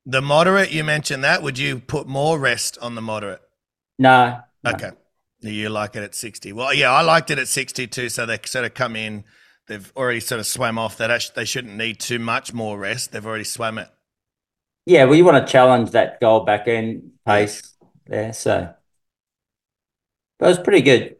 The 0.05 0.21
moderate, 0.21 0.71
you 0.71 0.83
mentioned 0.83 1.23
that. 1.23 1.41
Would 1.43 1.57
you 1.57 1.79
put 1.79 2.07
more 2.07 2.37
rest 2.39 2.77
on 2.81 2.95
the 2.95 3.01
moderate? 3.01 3.41
no, 3.97 4.41
no. 4.63 4.71
Okay. 4.71 4.91
You 5.39 5.69
like 5.69 5.95
it 5.95 6.03
at 6.03 6.13
60. 6.13 6.53
Well, 6.53 6.73
yeah, 6.73 6.91
I 6.91 7.01
liked 7.01 7.31
it 7.31 7.39
at 7.39 7.47
62. 7.47 8.09
So 8.09 8.25
they 8.25 8.37
sort 8.45 8.65
of 8.65 8.73
come 8.73 8.95
in, 8.95 9.23
they've 9.67 9.91
already 9.95 10.19
sort 10.19 10.39
of 10.39 10.45
swam 10.45 10.77
off 10.77 10.97
that. 10.97 11.31
They 11.35 11.45
shouldn't 11.45 11.75
need 11.75 11.99
too 11.99 12.19
much 12.19 12.53
more 12.53 12.77
rest. 12.77 13.11
They've 13.11 13.25
already 13.25 13.43
swam 13.43 13.77
it. 13.77 13.87
Yeah, 14.85 15.05
well, 15.05 15.15
you 15.15 15.25
want 15.25 15.45
to 15.45 15.51
challenge 15.51 15.91
that 15.91 16.19
goal 16.19 16.41
back 16.41 16.67
end 16.67 17.11
pace 17.25 17.73
there. 18.05 18.33
So 18.33 18.73
that 20.41 20.47
was 20.47 20.59
pretty 20.59 20.81
good. 20.81 21.15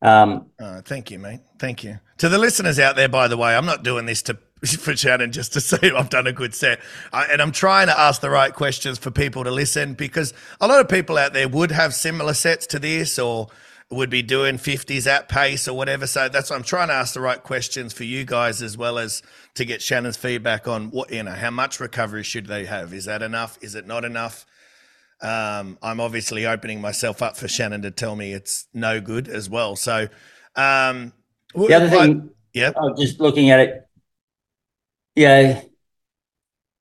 Um, 0.00 0.46
thank 0.84 1.10
you, 1.10 1.18
mate. 1.18 1.40
Thank 1.58 1.84
you. 1.84 1.98
To 2.18 2.28
the 2.28 2.38
listeners 2.38 2.78
out 2.78 2.96
there, 2.96 3.08
by 3.08 3.28
the 3.28 3.36
way, 3.36 3.54
I'm 3.54 3.66
not 3.66 3.82
doing 3.82 4.06
this 4.06 4.22
to 4.22 4.38
for 4.78 4.96
Shannon 4.96 5.32
just 5.32 5.52
to 5.54 5.60
say 5.60 5.90
I've 5.90 6.10
done 6.10 6.26
a 6.26 6.32
good 6.32 6.54
set. 6.54 6.80
I, 7.12 7.24
and 7.24 7.42
I'm 7.42 7.52
trying 7.52 7.88
to 7.88 7.98
ask 7.98 8.20
the 8.20 8.30
right 8.30 8.52
questions 8.52 8.98
for 8.98 9.10
people 9.10 9.44
to 9.44 9.50
listen 9.50 9.94
because 9.94 10.32
a 10.60 10.66
lot 10.66 10.80
of 10.80 10.88
people 10.88 11.18
out 11.18 11.32
there 11.32 11.48
would 11.48 11.72
have 11.72 11.94
similar 11.94 12.34
sets 12.34 12.66
to 12.68 12.78
this 12.78 13.18
or 13.18 13.48
would 13.90 14.10
be 14.10 14.22
doing 14.22 14.56
50s 14.56 15.06
at 15.06 15.28
pace 15.28 15.68
or 15.68 15.76
whatever. 15.76 16.06
So 16.06 16.28
that's 16.28 16.50
why 16.50 16.56
I'm 16.56 16.64
trying 16.64 16.88
to 16.88 16.94
ask 16.94 17.14
the 17.14 17.20
right 17.20 17.40
questions 17.40 17.92
for 17.92 18.04
you 18.04 18.24
guys 18.24 18.62
as 18.62 18.76
well 18.76 18.98
as 18.98 19.22
to 19.54 19.64
get 19.64 19.82
Shannon's 19.82 20.16
feedback 20.16 20.66
on 20.66 20.90
what, 20.90 21.12
you 21.12 21.22
know, 21.22 21.32
how 21.32 21.50
much 21.50 21.78
recovery 21.78 22.24
should 22.24 22.46
they 22.46 22.64
have? 22.64 22.92
Is 22.92 23.04
that 23.04 23.22
enough? 23.22 23.58
Is 23.60 23.74
it 23.74 23.86
not 23.86 24.04
enough? 24.04 24.44
Um, 25.20 25.78
I'm 25.82 26.00
obviously 26.00 26.46
opening 26.46 26.80
myself 26.80 27.22
up 27.22 27.36
for 27.36 27.48
Shannon 27.48 27.82
to 27.82 27.90
tell 27.90 28.16
me 28.16 28.32
it's 28.32 28.66
no 28.74 29.00
good 29.00 29.28
as 29.28 29.48
well. 29.48 29.76
So, 29.76 30.08
um, 30.54 31.12
the 31.54 31.74
other 31.74 31.88
thing, 31.88 32.30
yeah, 32.52 32.72
oh, 32.76 32.94
just 32.96 33.20
looking 33.20 33.50
at 33.50 33.60
it, 33.60 33.88
yeah, 35.14 35.62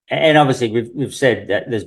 and 0.10 0.38
obviously 0.38 0.72
we've 0.72 0.90
we've 0.94 1.16
said 1.16 1.48
that 1.48 1.70
there's 1.70 1.86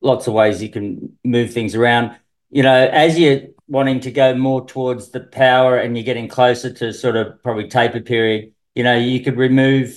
lots 0.00 0.26
of 0.26 0.34
ways 0.34 0.62
you 0.62 0.70
can 0.70 1.16
move 1.24 1.52
things 1.52 1.74
around. 1.74 2.16
You 2.50 2.62
know, 2.62 2.88
as 2.92 3.18
you're 3.18 3.42
wanting 3.68 4.00
to 4.00 4.10
go 4.10 4.34
more 4.34 4.66
towards 4.66 5.10
the 5.10 5.20
power 5.20 5.76
and 5.76 5.96
you're 5.96 6.04
getting 6.04 6.28
closer 6.28 6.72
to 6.72 6.92
sort 6.92 7.16
of 7.16 7.42
probably 7.42 7.68
taper 7.68 8.00
period, 8.00 8.52
you 8.74 8.82
know, 8.82 8.96
you 8.96 9.22
could 9.22 9.36
remove 9.36 9.96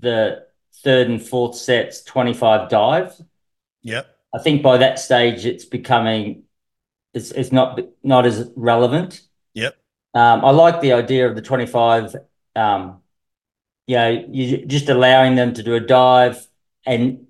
the 0.00 0.44
third 0.82 1.08
and 1.08 1.22
fourth 1.22 1.54
sets 1.54 2.02
25 2.02 2.68
dive. 2.68 3.14
yep, 3.82 4.11
I 4.32 4.38
think 4.38 4.62
by 4.62 4.78
that 4.78 4.98
stage 4.98 5.44
it's 5.44 5.64
becoming 5.64 6.44
it's 7.14 7.30
it's 7.30 7.52
not 7.52 7.80
not 8.02 8.26
as 8.26 8.50
relevant. 8.56 9.20
yep, 9.54 9.76
Um, 10.14 10.44
I 10.44 10.50
like 10.50 10.80
the 10.80 10.92
idea 10.92 11.28
of 11.28 11.34
the 11.34 11.42
25, 11.42 12.16
um, 12.56 13.00
you 13.86 13.96
know, 13.96 14.26
you 14.30 14.64
just 14.66 14.88
allowing 14.88 15.34
them 15.34 15.54
to 15.54 15.62
do 15.62 15.74
a 15.74 15.80
dive. 15.80 16.46
And 16.86 17.26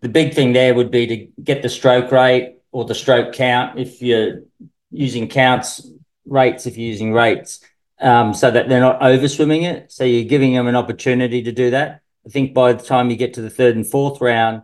the 0.00 0.08
big 0.08 0.34
thing 0.34 0.52
there 0.52 0.74
would 0.74 0.90
be 0.90 1.06
to 1.06 1.42
get 1.42 1.62
the 1.62 1.68
stroke 1.68 2.10
rate 2.10 2.56
or 2.72 2.84
the 2.84 2.94
stroke 2.94 3.34
count 3.34 3.78
if 3.78 4.00
you're 4.00 4.42
using 4.90 5.28
counts, 5.28 5.86
rates 6.26 6.66
if 6.66 6.76
you're 6.76 6.88
using 6.88 7.12
rates, 7.12 7.60
um, 8.00 8.32
so 8.34 8.50
that 8.50 8.68
they're 8.68 8.80
not 8.80 9.02
over 9.02 9.28
swimming 9.28 9.62
it. 9.62 9.92
So 9.92 10.04
you're 10.04 10.24
giving 10.24 10.54
them 10.54 10.68
an 10.68 10.76
opportunity 10.76 11.42
to 11.42 11.52
do 11.52 11.70
that. 11.70 12.00
I 12.26 12.30
think 12.30 12.54
by 12.54 12.72
the 12.72 12.82
time 12.82 13.10
you 13.10 13.16
get 13.16 13.34
to 13.34 13.42
the 13.42 13.50
third 13.50 13.76
and 13.76 13.86
fourth 13.86 14.20
round, 14.20 14.62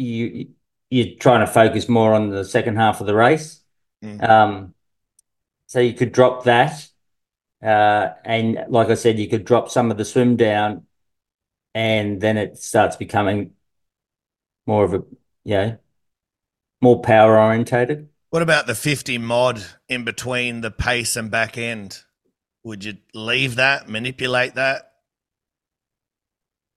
you 0.00 0.48
you're 0.90 1.16
trying 1.18 1.46
to 1.46 1.52
focus 1.52 1.88
more 1.88 2.14
on 2.14 2.30
the 2.30 2.44
second 2.44 2.76
half 2.76 3.00
of 3.00 3.06
the 3.06 3.14
race. 3.14 3.60
Mm. 4.02 4.28
Um, 4.28 4.74
so 5.66 5.80
you 5.80 5.94
could 5.94 6.12
drop 6.12 6.44
that. 6.44 6.88
Uh, 7.62 8.10
and 8.24 8.64
like 8.68 8.88
I 8.88 8.94
said, 8.94 9.18
you 9.18 9.28
could 9.28 9.44
drop 9.44 9.70
some 9.70 9.90
of 9.90 9.98
the 9.98 10.04
swim 10.04 10.36
down 10.36 10.86
and 11.74 12.20
then 12.20 12.36
it 12.38 12.58
starts 12.58 12.96
becoming 12.96 13.52
more 14.66 14.84
of 14.84 14.94
a, 14.94 15.02
you 15.44 15.54
know, 15.54 15.78
more 16.80 17.00
power 17.00 17.38
orientated. 17.38 18.08
What 18.30 18.42
about 18.42 18.66
the 18.66 18.74
50 18.74 19.18
mod 19.18 19.62
in 19.88 20.04
between 20.04 20.60
the 20.60 20.70
pace 20.70 21.16
and 21.16 21.30
back 21.30 21.58
end? 21.58 22.02
Would 22.62 22.84
you 22.84 22.98
leave 23.14 23.56
that, 23.56 23.88
manipulate 23.88 24.54
that, 24.54 24.92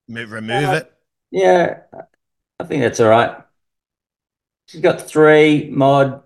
remove 0.07 0.69
Uh, 0.69 0.75
it? 0.77 0.93
Yeah, 1.31 1.81
I 2.63 2.65
think 2.65 2.81
that's 2.81 3.01
all 3.01 3.09
right. 3.09 3.35
She's 4.67 4.79
got 4.79 5.01
three 5.01 5.69
mod. 5.69 6.23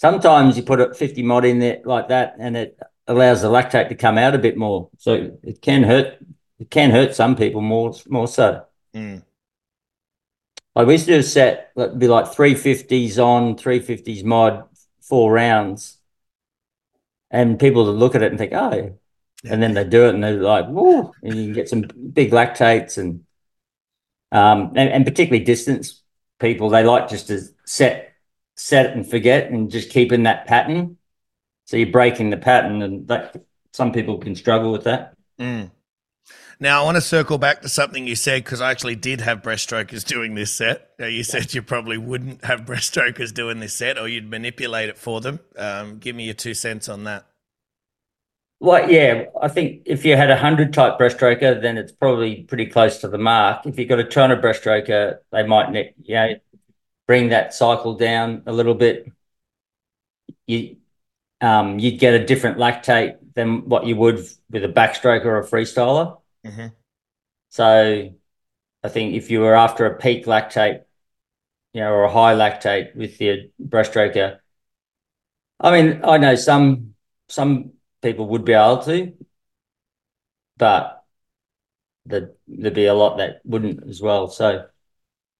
Sometimes 0.00 0.56
you 0.56 0.62
put 0.62 0.80
a 0.80 0.94
50 0.94 1.22
mod 1.24 1.44
in 1.44 1.58
there 1.58 1.80
like 1.84 2.08
that 2.08 2.36
and 2.38 2.56
it 2.56 2.78
allows 3.08 3.42
the 3.42 3.48
lactate 3.48 3.88
to 3.88 3.96
come 3.96 4.18
out 4.18 4.36
a 4.36 4.38
bit 4.38 4.56
more. 4.56 4.88
So 4.98 5.36
it 5.42 5.60
can 5.60 5.82
hurt, 5.82 6.18
it 6.60 6.70
can 6.70 6.90
hurt 6.90 7.16
some 7.16 7.34
people 7.34 7.60
more, 7.60 7.92
more 8.08 8.28
so. 8.28 8.64
Mm. 8.94 9.24
Like 10.76 10.86
we 10.86 10.94
used 10.94 11.06
to 11.06 11.14
do 11.14 11.18
a 11.18 11.22
set 11.24 11.72
that'd 11.74 11.98
be 11.98 12.06
like 12.06 12.26
350s 12.26 13.18
on, 13.18 13.56
350s 13.56 14.22
mod, 14.22 14.64
four 15.00 15.32
rounds. 15.32 15.98
And 17.32 17.58
people 17.58 17.84
would 17.86 17.96
look 17.96 18.14
at 18.14 18.22
it 18.22 18.30
and 18.30 18.38
think, 18.38 18.52
oh, 18.52 18.96
Yeah. 19.42 19.52
and 19.54 19.60
then 19.60 19.74
they 19.74 19.82
do 19.82 20.06
it 20.06 20.14
and 20.14 20.22
they're 20.22 20.34
like, 20.40 20.66
whoa, 20.66 21.12
and 21.24 21.34
you 21.34 21.44
can 21.46 21.52
get 21.52 21.68
some 21.68 21.82
big 22.12 22.30
lactates 22.30 22.96
and 22.96 23.24
um 24.32 24.72
and, 24.74 24.88
and 24.88 25.04
particularly 25.04 25.44
distance 25.44 26.02
people, 26.40 26.68
they 26.68 26.82
like 26.82 27.08
just 27.08 27.28
to 27.28 27.40
set 27.64 28.14
set 28.56 28.94
and 28.94 29.08
forget 29.08 29.50
and 29.50 29.70
just 29.70 29.90
keep 29.90 30.12
in 30.12 30.24
that 30.24 30.46
pattern. 30.46 30.96
So 31.66 31.76
you're 31.76 31.90
breaking 31.90 32.30
the 32.30 32.36
pattern 32.36 32.82
and 32.82 33.08
that 33.08 33.36
some 33.72 33.92
people 33.92 34.18
can 34.18 34.34
struggle 34.34 34.72
with 34.72 34.84
that. 34.84 35.14
Mm. 35.40 35.70
Now, 36.60 36.82
I 36.82 36.84
want 36.84 36.96
to 36.96 37.00
circle 37.00 37.38
back 37.38 37.62
to 37.62 37.68
something 37.68 38.06
you 38.06 38.14
said 38.14 38.44
because 38.44 38.60
I 38.60 38.70
actually 38.70 38.94
did 38.94 39.20
have 39.20 39.42
breaststrokers 39.42 40.04
doing 40.04 40.36
this 40.36 40.52
set. 40.52 40.90
You 40.98 41.24
said 41.24 41.54
you 41.54 41.62
probably 41.62 41.98
wouldn't 41.98 42.44
have 42.44 42.60
breaststrokers 42.60 43.34
doing 43.34 43.58
this 43.58 43.74
set 43.74 43.98
or 43.98 44.06
you'd 44.06 44.30
manipulate 44.30 44.88
it 44.88 44.96
for 44.96 45.20
them. 45.20 45.40
Um, 45.56 45.98
give 45.98 46.14
me 46.14 46.24
your 46.26 46.34
two 46.34 46.54
cents 46.54 46.88
on 46.88 47.04
that. 47.04 47.26
Well, 48.62 48.88
yeah, 48.88 49.24
I 49.42 49.48
think 49.48 49.82
if 49.86 50.04
you 50.04 50.16
had 50.16 50.30
a 50.30 50.36
hundred 50.36 50.72
type 50.72 50.96
breaststroker, 50.96 51.60
then 51.60 51.76
it's 51.76 51.90
probably 51.90 52.44
pretty 52.44 52.66
close 52.66 52.98
to 52.98 53.08
the 53.08 53.18
mark. 53.18 53.66
If 53.66 53.76
you've 53.76 53.88
got 53.88 53.98
a 53.98 54.04
Turner 54.04 54.40
breaststroker, 54.40 55.18
they 55.32 55.42
might, 55.44 55.72
ne- 55.72 55.94
you 56.04 56.14
know, 56.14 56.34
bring 57.08 57.30
that 57.30 57.52
cycle 57.54 57.94
down 57.94 58.44
a 58.46 58.52
little 58.52 58.74
bit. 58.74 59.10
You 60.46 60.76
um, 61.40 61.80
you'd 61.80 61.98
get 61.98 62.14
a 62.14 62.24
different 62.24 62.58
lactate 62.58 63.16
than 63.34 63.68
what 63.68 63.84
you 63.84 63.96
would 63.96 64.24
with 64.48 64.62
a 64.62 64.68
backstroke 64.68 65.24
or 65.24 65.38
a 65.38 65.44
freestyler. 65.44 66.20
Mhm. 66.46 66.72
So 67.48 68.14
I 68.84 68.88
think 68.88 69.14
if 69.14 69.28
you 69.28 69.40
were 69.40 69.56
after 69.56 69.86
a 69.86 69.98
peak 69.98 70.26
lactate, 70.26 70.84
you 71.72 71.80
know, 71.80 71.90
or 71.90 72.04
a 72.04 72.12
high 72.12 72.34
lactate 72.36 72.94
with 72.94 73.20
your 73.20 73.38
breaststroker, 73.60 74.38
I 75.58 75.82
mean, 75.82 76.02
I 76.04 76.18
know 76.18 76.36
some 76.36 76.94
some 77.28 77.72
people 78.02 78.28
would 78.28 78.44
be 78.44 78.52
able 78.52 78.82
to, 78.84 79.12
but 80.56 81.04
there'd, 82.06 82.34
be 82.74 82.86
a 82.86 82.94
lot 82.94 83.18
that 83.18 83.40
wouldn't 83.44 83.88
as 83.88 84.02
well. 84.02 84.28
So 84.28 84.66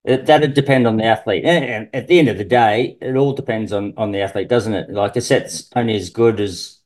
it, 0.05 0.27
that'd 0.27 0.55
depend 0.55 0.87
on 0.87 0.97
the 0.97 1.05
athlete. 1.05 1.45
And, 1.45 1.65
and 1.65 1.89
at 1.95 2.09
the 2.09 2.19
end 2.19 2.29
of 2.29 2.39
the 2.39 2.45
day, 2.45 2.97
it 3.01 3.17
all 3.17 3.33
depends 3.35 3.73
on 3.73 3.95
on 3.97 4.13
the 4.13 4.21
athlete, 4.21 4.49
doesn't 4.49 4.75
it? 4.75 4.91
Like 4.91 5.17
a 5.17 5.21
set's 5.21 5.71
only 5.77 5.97
as 5.97 6.11
good 6.11 6.41
as 6.41 6.81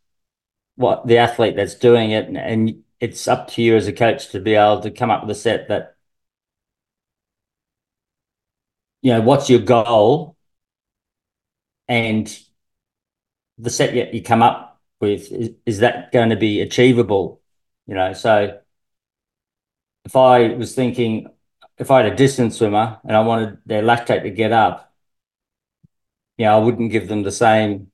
what 0.77 1.07
the 1.07 1.18
athlete 1.18 1.57
that's 1.57 1.74
doing 1.74 2.11
it, 2.12 2.27
and, 2.29 2.37
and 2.39 2.83
it's 3.01 3.29
up 3.29 3.49
to 3.49 3.62
you 3.62 3.77
as 3.77 3.87
a 3.89 3.93
coach 3.93 4.29
to 4.31 4.41
be 4.41 4.55
able 4.55 4.81
to 4.81 4.91
come 4.91 5.11
up 5.11 5.22
with 5.22 5.37
a 5.37 5.41
set 5.41 5.68
that 5.68 5.97
you 9.03 9.12
know 9.12 9.20
what's 9.20 9.49
your 9.51 9.61
goal 9.61 10.37
and 11.89 12.39
the 13.59 13.70
set 13.70 13.95
that 13.95 14.14
you 14.14 14.22
come 14.22 14.43
up 14.43 14.65
with 15.01 15.30
is, 15.32 15.51
is 15.66 15.78
that 15.80 16.12
going 16.12 16.30
to 16.30 16.36
be 16.36 16.61
achievable 16.61 17.40
you 17.86 17.94
know 17.94 18.12
so 18.12 18.59
if 20.05 20.16
i 20.16 20.49
was 20.55 20.74
thinking 20.74 21.28
if 21.78 21.90
i 21.90 22.03
had 22.03 22.12
a 22.12 22.16
distance 22.16 22.57
swimmer 22.59 22.99
and 23.05 23.16
i 23.16 23.20
wanted 23.20 23.59
their 23.66 23.82
lactate 23.82 24.22
to 24.22 24.30
get 24.30 24.53
up 24.53 24.94
you 26.38 26.44
know 26.47 26.57
i 26.57 26.59
wouldn't 26.59 26.92
give 26.92 27.09
them 27.09 27.22
the 27.22 27.32
same 27.32 27.90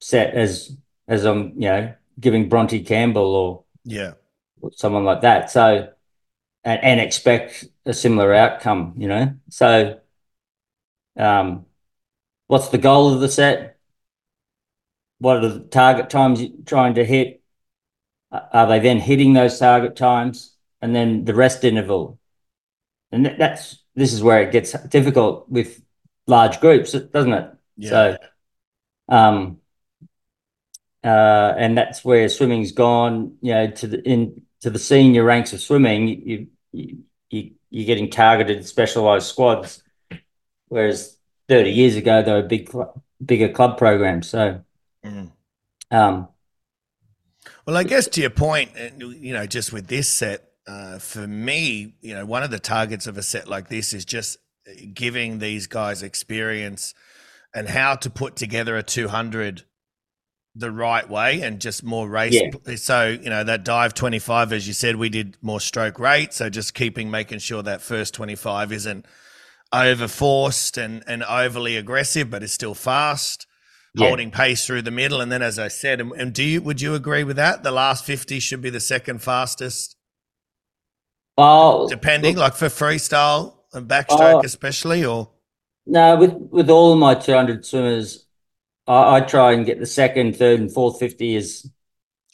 set 0.00 0.34
as 0.34 0.76
as 1.08 1.24
i'm 1.24 1.48
you 1.60 1.68
know 1.68 1.92
giving 2.20 2.48
bronte 2.48 2.80
campbell 2.80 3.34
or 3.34 3.64
Yeah. 3.84 4.14
someone 4.72 5.04
like 5.04 5.20
that. 5.22 5.50
So, 5.50 5.92
and, 6.64 6.84
and 6.84 7.00
expect 7.00 7.64
a 7.86 7.94
similar 7.94 8.34
outcome, 8.34 8.94
you 8.96 9.08
know. 9.08 9.34
So, 9.50 10.00
um, 11.16 11.66
what's 12.46 12.68
the 12.68 12.78
goal 12.78 13.14
of 13.14 13.20
the 13.20 13.28
set? 13.28 13.77
What 15.18 15.36
are 15.36 15.48
the 15.48 15.60
target 15.60 16.10
times 16.10 16.40
you're 16.40 16.50
trying 16.64 16.94
to 16.94 17.04
hit? 17.04 17.42
Are 18.30 18.66
they 18.66 18.78
then 18.78 18.98
hitting 18.98 19.32
those 19.32 19.58
target 19.58 19.96
times? 19.96 20.54
And 20.80 20.94
then 20.94 21.24
the 21.24 21.34
rest 21.34 21.64
interval. 21.64 22.18
And 23.10 23.26
that's 23.26 23.82
this 23.94 24.12
is 24.12 24.22
where 24.22 24.42
it 24.42 24.52
gets 24.52 24.72
difficult 24.88 25.48
with 25.48 25.82
large 26.26 26.60
groups, 26.60 26.92
doesn't 26.92 27.32
it? 27.32 27.50
Yeah. 27.76 27.90
So, 27.90 28.16
um, 29.08 29.58
uh, 31.02 31.54
and 31.56 31.76
that's 31.76 32.04
where 32.04 32.28
swimming's 32.28 32.72
gone. 32.72 33.36
You 33.40 33.54
know, 33.54 33.70
to 33.70 33.86
the 33.86 34.08
in 34.08 34.42
to 34.60 34.70
the 34.70 34.78
senior 34.78 35.24
ranks 35.24 35.52
of 35.52 35.60
swimming, 35.60 36.08
you 36.08 36.46
you, 36.72 36.98
you 37.30 37.50
you're 37.70 37.86
getting 37.86 38.10
targeted 38.10 38.66
specialized 38.66 39.26
squads, 39.26 39.82
whereas 40.68 41.16
30 41.48 41.70
years 41.70 41.96
ago 41.96 42.22
they 42.22 42.32
were 42.32 42.42
big 42.42 42.70
bigger 43.24 43.48
club 43.48 43.78
programs. 43.78 44.28
So, 44.28 44.62
Mhm. 45.04 45.32
um, 45.90 46.28
Well, 47.66 47.76
I 47.76 47.84
guess 47.84 48.08
to 48.08 48.20
your 48.20 48.30
point, 48.30 48.72
uh, 48.78 49.06
you 49.06 49.32
know, 49.32 49.46
just 49.46 49.72
with 49.72 49.86
this 49.86 50.08
set, 50.08 50.52
uh, 50.66 50.98
for 50.98 51.26
me, 51.26 51.94
you 52.00 52.14
know, 52.14 52.26
one 52.26 52.42
of 52.42 52.50
the 52.50 52.58
targets 52.58 53.06
of 53.06 53.16
a 53.16 53.22
set 53.22 53.48
like 53.48 53.68
this 53.68 53.92
is 53.92 54.04
just 54.04 54.38
giving 54.92 55.38
these 55.38 55.66
guys 55.66 56.02
experience 56.02 56.94
and 57.54 57.68
how 57.68 57.94
to 57.94 58.10
put 58.10 58.36
together 58.36 58.76
a 58.76 58.82
200 58.82 59.64
the 60.54 60.70
right 60.70 61.08
way 61.08 61.40
and 61.40 61.60
just 61.60 61.82
more 61.82 62.08
race. 62.08 62.34
Yeah. 62.34 62.76
So, 62.76 63.08
you 63.08 63.30
know, 63.30 63.44
that 63.44 63.64
dive 63.64 63.94
25, 63.94 64.52
as 64.52 64.66
you 64.66 64.74
said, 64.74 64.96
we 64.96 65.08
did 65.08 65.38
more 65.40 65.60
stroke 65.60 65.98
rate. 65.98 66.34
So 66.34 66.50
just 66.50 66.74
keeping, 66.74 67.10
making 67.10 67.38
sure 67.38 67.62
that 67.62 67.80
first 67.80 68.12
25 68.12 68.72
isn't 68.72 69.06
over 69.72 70.08
forced 70.08 70.76
and, 70.76 71.02
and 71.06 71.22
overly 71.24 71.76
aggressive, 71.76 72.28
but 72.28 72.42
is 72.42 72.52
still 72.52 72.74
fast 72.74 73.46
Yeah. 73.94 74.08
holding 74.08 74.30
pace 74.30 74.66
through 74.66 74.82
the 74.82 74.90
middle. 74.90 75.20
And 75.20 75.30
then, 75.32 75.42
as 75.42 75.58
I 75.58 75.68
said, 75.68 76.00
and, 76.00 76.12
and 76.12 76.32
do 76.32 76.42
you 76.44 76.62
would 76.62 76.80
you 76.80 76.94
agree 76.94 77.24
with 77.24 77.36
that? 77.36 77.62
The 77.62 77.70
last 77.70 78.04
fifty 78.04 78.38
should 78.40 78.60
be 78.62 78.70
the 78.70 78.80
second 78.80 79.22
fastest, 79.22 79.96
well, 81.36 81.88
depending, 81.88 82.36
like 82.36 82.54
for 82.54 82.66
freestyle 82.66 83.56
and 83.72 83.88
backstroke, 83.88 84.36
Uh, 84.36 84.42
especially, 84.44 85.04
or 85.04 85.30
No, 85.86 86.16
with 86.16 86.32
with 86.50 86.70
all 86.70 86.96
my 86.96 87.14
200 87.14 87.64
swimmers, 87.64 88.26
I, 88.86 89.16
I 89.16 89.20
try 89.20 89.52
and 89.52 89.64
get 89.66 89.80
the 89.80 89.86
second, 89.86 90.36
third, 90.36 90.60
and 90.60 90.72
fourth 90.72 90.98
50 90.98 91.36
as 91.36 91.70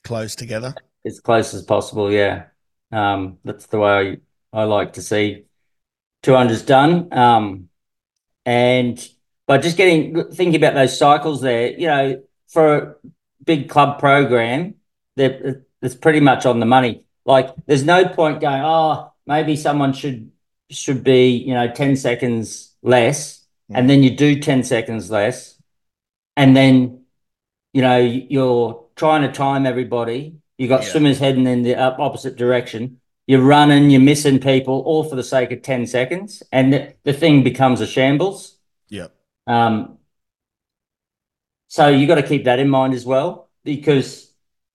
close 0.03 0.35
together. 0.35 0.75
as 1.07 1.21
close 1.21 1.55
as 1.55 1.63
possible. 1.63 2.11
Yeah, 2.13 2.47
um, 2.93 3.39
that's 3.45 3.67
the 3.67 3.79
way 3.79 4.21
I, 4.53 4.61
I 4.61 4.65
like 4.65 4.95
to 4.95 5.03
see 5.03 5.45
200s 6.23 6.67
done. 6.67 7.13
Um, 7.13 7.69
and 8.47 8.99
but 9.47 9.63
just 9.63 9.77
getting 9.77 10.31
thinking 10.31 10.57
about 10.57 10.75
those 10.75 10.99
cycles 10.99 11.41
there, 11.41 11.71
you 11.73 11.87
know, 11.87 12.23
for 12.49 12.77
a 12.77 12.95
big 13.45 13.69
club 13.69 13.99
program, 13.99 14.75
that 15.17 15.65
it's 15.83 15.95
pretty 15.95 16.21
much 16.21 16.47
on 16.47 16.61
the 16.61 16.67
money. 16.67 17.05
Like, 17.27 17.51
there's 17.67 17.85
no 17.85 18.07
point 18.09 18.41
going, 18.41 18.63
oh, 18.65 19.13
maybe 19.27 19.57
someone 19.57 19.93
should 19.93 20.31
should 20.71 21.05
be, 21.05 21.31
you 21.37 21.55
know, 21.55 21.71
10 21.71 21.97
seconds 21.97 22.75
less, 22.83 23.45
hmm. 23.69 23.77
and 23.77 23.89
then 23.89 24.03
you 24.03 24.17
do 24.17 24.41
10 24.41 24.65
seconds 24.65 25.11
less, 25.11 25.61
and 26.37 26.57
then, 26.57 27.05
you 27.73 27.83
know, 27.83 27.99
you're 27.99 28.85
trying 28.97 29.23
to 29.23 29.33
time 29.33 29.67
everybody. 29.67 30.37
You 30.59 30.69
got 30.69 30.83
Yeah. 30.83 30.89
swimmers 30.91 31.19
heading 31.19 31.47
in 31.47 31.63
the 31.63 31.77
opposite 31.77 32.37
direction. 32.37 33.01
You're 33.27 33.43
running, 33.43 33.91
you're 33.91 34.01
missing 34.01 34.39
people, 34.39 34.83
all 34.87 35.05
for 35.05 35.17
the 35.17 35.23
sake 35.23 35.51
of 35.51 35.63
10 35.63 35.87
seconds, 35.87 36.43
and 36.53 36.73
the, 36.73 36.95
the 37.05 37.13
thing 37.13 37.43
becomes 37.43 37.81
a 37.81 37.87
shambles. 37.87 38.57
Yep. 38.89 39.15
Um, 39.47 39.99
so 41.69 41.89
you 41.89 42.07
got 42.07 42.17
to 42.17 42.23
keep 42.23 42.45
that 42.45 42.59
in 42.59 42.69
mind 42.69 42.95
as 42.95 43.05
well, 43.05 43.51
because 43.65 44.33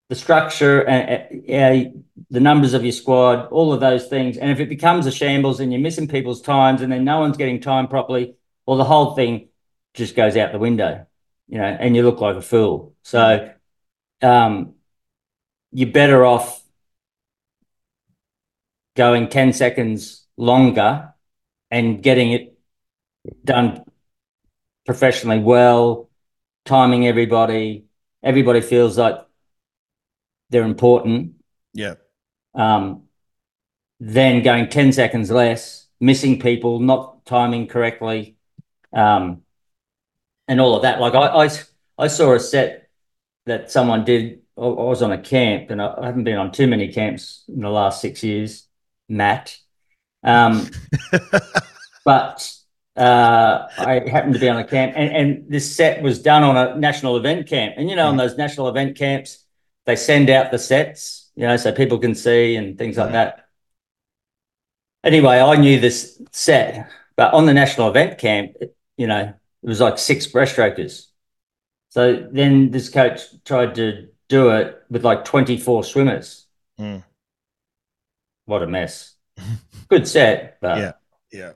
the 0.10 0.16
structure 0.16 0.86
and 0.88 1.22
uh, 1.50 2.00
the 2.30 2.40
numbers 2.40 2.74
of 2.74 2.84
your 2.84 2.92
squad, 2.92 3.48
all 3.52 3.72
of 3.72 3.80
those 3.80 4.08
things, 4.08 4.38
and 4.38 4.52
if 4.52 4.60
it 4.60 4.70
becomes 4.70 5.06
a 5.06 5.12
shambles 5.12 5.60
and 5.60 5.72
you're 5.72 5.82
missing 5.82 6.08
people's 6.08 6.42
times, 6.42 6.82
and 6.82 6.92
then 6.92 7.04
no 7.04 7.20
one's 7.20 7.38
getting 7.38 7.62
time 7.62 7.88
properly, 7.88 8.36
well, 8.66 8.78
the 8.78 8.84
whole 8.84 9.16
thing 9.16 9.50
just 9.94 10.16
goes 10.16 10.36
out 10.36 10.52
the 10.52 10.60
window, 10.60 11.06
you 11.48 11.58
know, 11.58 11.64
and 11.64 11.96
you 11.96 12.04
look 12.04 12.20
like 12.20 12.36
a 12.36 12.42
fool. 12.42 12.94
So, 13.04 13.52
um, 14.22 14.74
you're 15.72 15.92
better 15.92 16.26
off 16.26 16.64
going 18.96 19.30
10 19.30 19.54
seconds 19.54 20.26
longer 20.36 21.14
and 21.72 22.02
getting 22.02 22.32
it 22.32 22.58
done 23.44 23.84
professionally 24.90 25.38
well, 25.38 26.10
timing 26.66 27.06
everybody. 27.06 27.86
Everybody 28.24 28.60
feels 28.60 28.98
like 28.98 29.20
they're 30.50 30.64
important. 30.64 31.34
Yeah. 31.76 31.94
Um, 32.56 33.04
then 34.00 34.42
going 34.42 34.68
10 34.68 34.92
seconds 34.94 35.30
less, 35.30 35.86
missing 36.00 36.40
people, 36.40 36.80
not 36.80 37.24
timing 37.28 37.68
correctly, 37.68 38.36
um, 38.92 39.44
and 40.48 40.60
all 40.60 40.76
of 40.76 40.82
that. 40.82 41.00
Like 41.00 41.14
I, 41.14 41.46
I, 41.46 41.50
I 42.00 42.08
saw 42.08 42.34
a 42.34 42.40
set 42.40 42.90
that 43.46 43.70
someone 43.70 44.06
did. 44.06 44.42
I 44.58 44.62
was 44.62 45.04
on 45.04 45.12
a 45.12 45.22
camp, 45.22 45.70
and 45.70 45.80
I 45.80 45.94
I 46.00 46.06
haven't 46.08 46.24
been 46.24 46.38
on 46.38 46.52
too 46.52 46.66
many 46.66 46.92
camps 46.92 47.44
in 47.48 47.62
the 47.62 47.70
last 47.70 48.02
six 48.02 48.24
years, 48.24 48.68
Matt. 49.08 49.56
Um, 50.24 50.68
but 52.04 52.59
uh, 53.00 53.68
I 53.78 54.08
happened 54.10 54.34
to 54.34 54.40
be 54.40 54.50
on 54.50 54.58
a 54.58 54.64
camp, 54.68 54.94
and, 54.96 55.12
and 55.16 55.50
this 55.50 55.76
set 55.76 56.02
was 56.04 56.22
done 56.22 56.44
on 56.44 56.58
a 56.58 56.76
national 56.76 57.18
event 57.18 57.48
camp. 57.48 57.76
And 57.78 57.90
you 57.90 57.96
know, 57.96 58.08
on 58.08 58.18
those 58.18 58.38
national 58.38 58.68
event 58.68 58.98
camps, 58.98 59.46
they 59.86 59.96
send 59.96 60.30
out 60.30 60.52
the 60.52 60.60
sets, 60.60 61.32
you 61.36 61.48
know, 61.48 61.56
so 61.58 61.72
people 61.72 61.98
can 61.98 62.14
see 62.14 62.56
and 62.56 62.78
things 62.78 62.98
like 62.98 63.12
that. 63.14 63.48
Anyway, 65.04 65.40
I 65.40 65.56
knew 65.56 65.80
this 65.80 66.22
set, 66.32 66.90
but 67.16 67.34
on 67.34 67.46
the 67.46 67.54
national 67.54 67.88
event 67.90 68.18
camp, 68.18 68.56
it- 68.60 68.76
you 68.98 69.08
know, 69.08 69.34
it 69.64 69.68
was 69.68 69.80
like 69.80 69.98
six 69.98 70.28
breaststrokers. 70.28 71.06
So 71.90 72.28
then 72.32 72.70
this 72.72 72.90
coach 72.90 73.22
tried 73.46 73.76
to 73.76 74.10
do 74.28 74.50
it 74.50 74.78
with 74.90 75.06
like 75.06 75.24
24 75.24 75.86
swimmers. 75.86 76.46
Mm. 76.78 77.04
What 78.46 78.62
a 78.62 78.68
mess. 78.68 79.16
Good 79.88 80.06
set, 80.08 80.58
but 80.60 80.78
Yeah. 80.80 80.92
Yeah. 81.32 81.52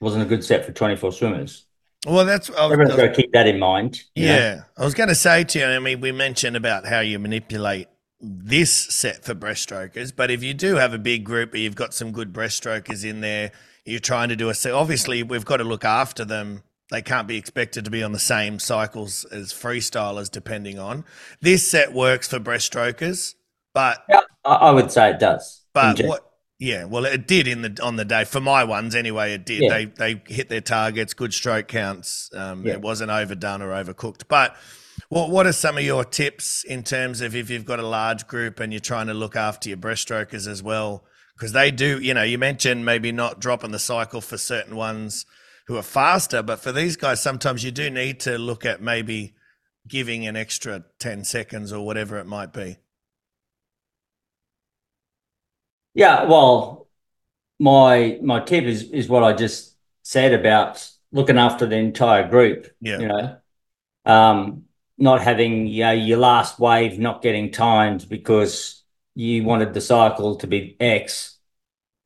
Wasn't 0.00 0.22
a 0.22 0.26
good 0.26 0.44
set 0.44 0.64
for 0.64 0.72
24 0.72 1.12
swimmers. 1.12 1.66
Well, 2.06 2.24
that's 2.24 2.48
Everyone's 2.50 2.96
got 2.96 3.02
to 3.02 3.12
keep 3.12 3.32
that 3.32 3.46
in 3.46 3.58
mind. 3.58 4.02
you 4.14 4.26
know? 4.26 4.34
Yeah, 4.34 4.62
I 4.78 4.84
was 4.84 4.94
going 4.94 5.10
to 5.10 5.14
say 5.14 5.44
to 5.44 5.58
you. 5.58 5.64
I 5.66 5.78
mean, 5.78 6.00
we 6.00 6.12
mentioned 6.12 6.56
about 6.56 6.86
how 6.86 7.00
you 7.00 7.18
manipulate 7.18 7.88
this 8.20 8.72
set 8.72 9.24
for 9.24 9.34
breaststrokers, 9.34 10.14
but 10.14 10.30
if 10.30 10.42
you 10.42 10.54
do 10.54 10.76
have 10.76 10.94
a 10.94 10.98
big 10.98 11.24
group, 11.24 11.52
where 11.52 11.60
you've 11.60 11.74
got 11.74 11.92
some 11.92 12.12
good 12.12 12.32
breaststrokers 12.32 13.04
in 13.04 13.20
there, 13.20 13.52
you're 13.84 14.00
trying 14.00 14.30
to 14.30 14.36
do 14.36 14.48
a 14.48 14.54
set. 14.54 14.72
Obviously, 14.72 15.22
we've 15.22 15.44
got 15.44 15.58
to 15.58 15.64
look 15.64 15.84
after 15.84 16.24
them 16.24 16.62
they 16.90 17.02
can't 17.02 17.28
be 17.28 17.36
expected 17.36 17.84
to 17.84 17.90
be 17.90 18.02
on 18.02 18.12
the 18.12 18.18
same 18.18 18.58
cycles 18.58 19.24
as 19.26 19.52
freestylers, 19.52 20.30
depending 20.30 20.78
on. 20.78 21.04
This 21.40 21.68
set 21.70 21.92
works 21.92 22.28
for 22.28 22.40
breaststrokers, 22.40 23.36
but 23.72 24.04
Yeah, 24.08 24.20
I, 24.44 24.54
I 24.54 24.70
would 24.72 24.90
say 24.90 25.10
it 25.10 25.20
does. 25.20 25.62
but 25.72 26.00
what? 26.00 26.29
Yeah, 26.60 26.84
well, 26.84 27.06
it 27.06 27.26
did 27.26 27.48
in 27.48 27.62
the 27.62 27.78
on 27.82 27.96
the 27.96 28.04
day 28.04 28.24
for 28.24 28.38
my 28.38 28.64
ones 28.64 28.94
anyway. 28.94 29.32
It 29.32 29.46
did. 29.46 29.62
Yeah. 29.62 29.70
They 29.70 29.84
they 29.86 30.22
hit 30.26 30.50
their 30.50 30.60
targets, 30.60 31.14
good 31.14 31.32
stroke 31.32 31.68
counts. 31.68 32.30
Um, 32.34 32.66
Yeah. 32.66 32.74
It 32.74 32.82
wasn't 32.82 33.10
overdone 33.10 33.62
or 33.62 33.70
overcooked. 33.70 34.24
But 34.28 34.54
what 35.08 35.30
what 35.30 35.46
are 35.46 35.52
some 35.52 35.78
of 35.78 35.84
your 35.84 36.04
tips 36.04 36.62
in 36.62 36.82
terms 36.82 37.22
of 37.22 37.34
if 37.34 37.48
you've 37.48 37.64
got 37.64 37.80
a 37.80 37.86
large 37.86 38.26
group 38.26 38.60
and 38.60 38.74
you're 38.74 38.80
trying 38.80 39.06
to 39.06 39.14
look 39.14 39.36
after 39.36 39.70
your 39.70 39.78
breaststrokers 39.78 40.46
as 40.46 40.62
well? 40.62 41.02
Because 41.34 41.52
they 41.52 41.70
do, 41.70 41.98
you 41.98 42.12
know, 42.12 42.22
you 42.22 42.36
mentioned 42.36 42.84
maybe 42.84 43.10
not 43.10 43.40
dropping 43.40 43.70
the 43.70 43.78
cycle 43.78 44.20
for 44.20 44.36
certain 44.36 44.76
ones 44.76 45.24
who 45.66 45.78
are 45.78 45.82
faster, 45.82 46.42
but 46.42 46.60
for 46.60 46.72
these 46.72 46.96
guys, 46.96 47.22
sometimes 47.22 47.64
you 47.64 47.70
do 47.70 47.88
need 47.88 48.20
to 48.20 48.36
look 48.36 48.66
at 48.66 48.82
maybe 48.82 49.34
giving 49.88 50.26
an 50.26 50.36
extra 50.36 50.84
ten 50.98 51.24
seconds 51.24 51.72
or 51.72 51.86
whatever 51.86 52.18
it 52.18 52.26
might 52.26 52.52
be. 52.52 52.76
Yeah, 55.94 56.24
well, 56.24 56.88
my 57.58 58.18
my 58.22 58.40
tip 58.40 58.64
is 58.64 58.84
is 58.90 59.08
what 59.08 59.22
I 59.22 59.32
just 59.32 59.76
said 60.02 60.32
about 60.32 60.88
looking 61.12 61.38
after 61.38 61.66
the 61.66 61.76
entire 61.76 62.28
group. 62.28 62.68
Yeah. 62.80 62.98
You 63.00 63.08
know, 63.08 63.36
um, 64.06 64.64
not 64.98 65.20
having 65.22 65.66
you 65.66 65.84
know, 65.84 65.92
your 65.92 66.18
last 66.18 66.58
wave 66.58 66.98
not 66.98 67.22
getting 67.22 67.50
timed 67.50 68.08
because 68.08 68.82
you 69.14 69.42
wanted 69.44 69.74
the 69.74 69.80
cycle 69.80 70.36
to 70.36 70.46
be 70.46 70.76
X, 70.80 71.36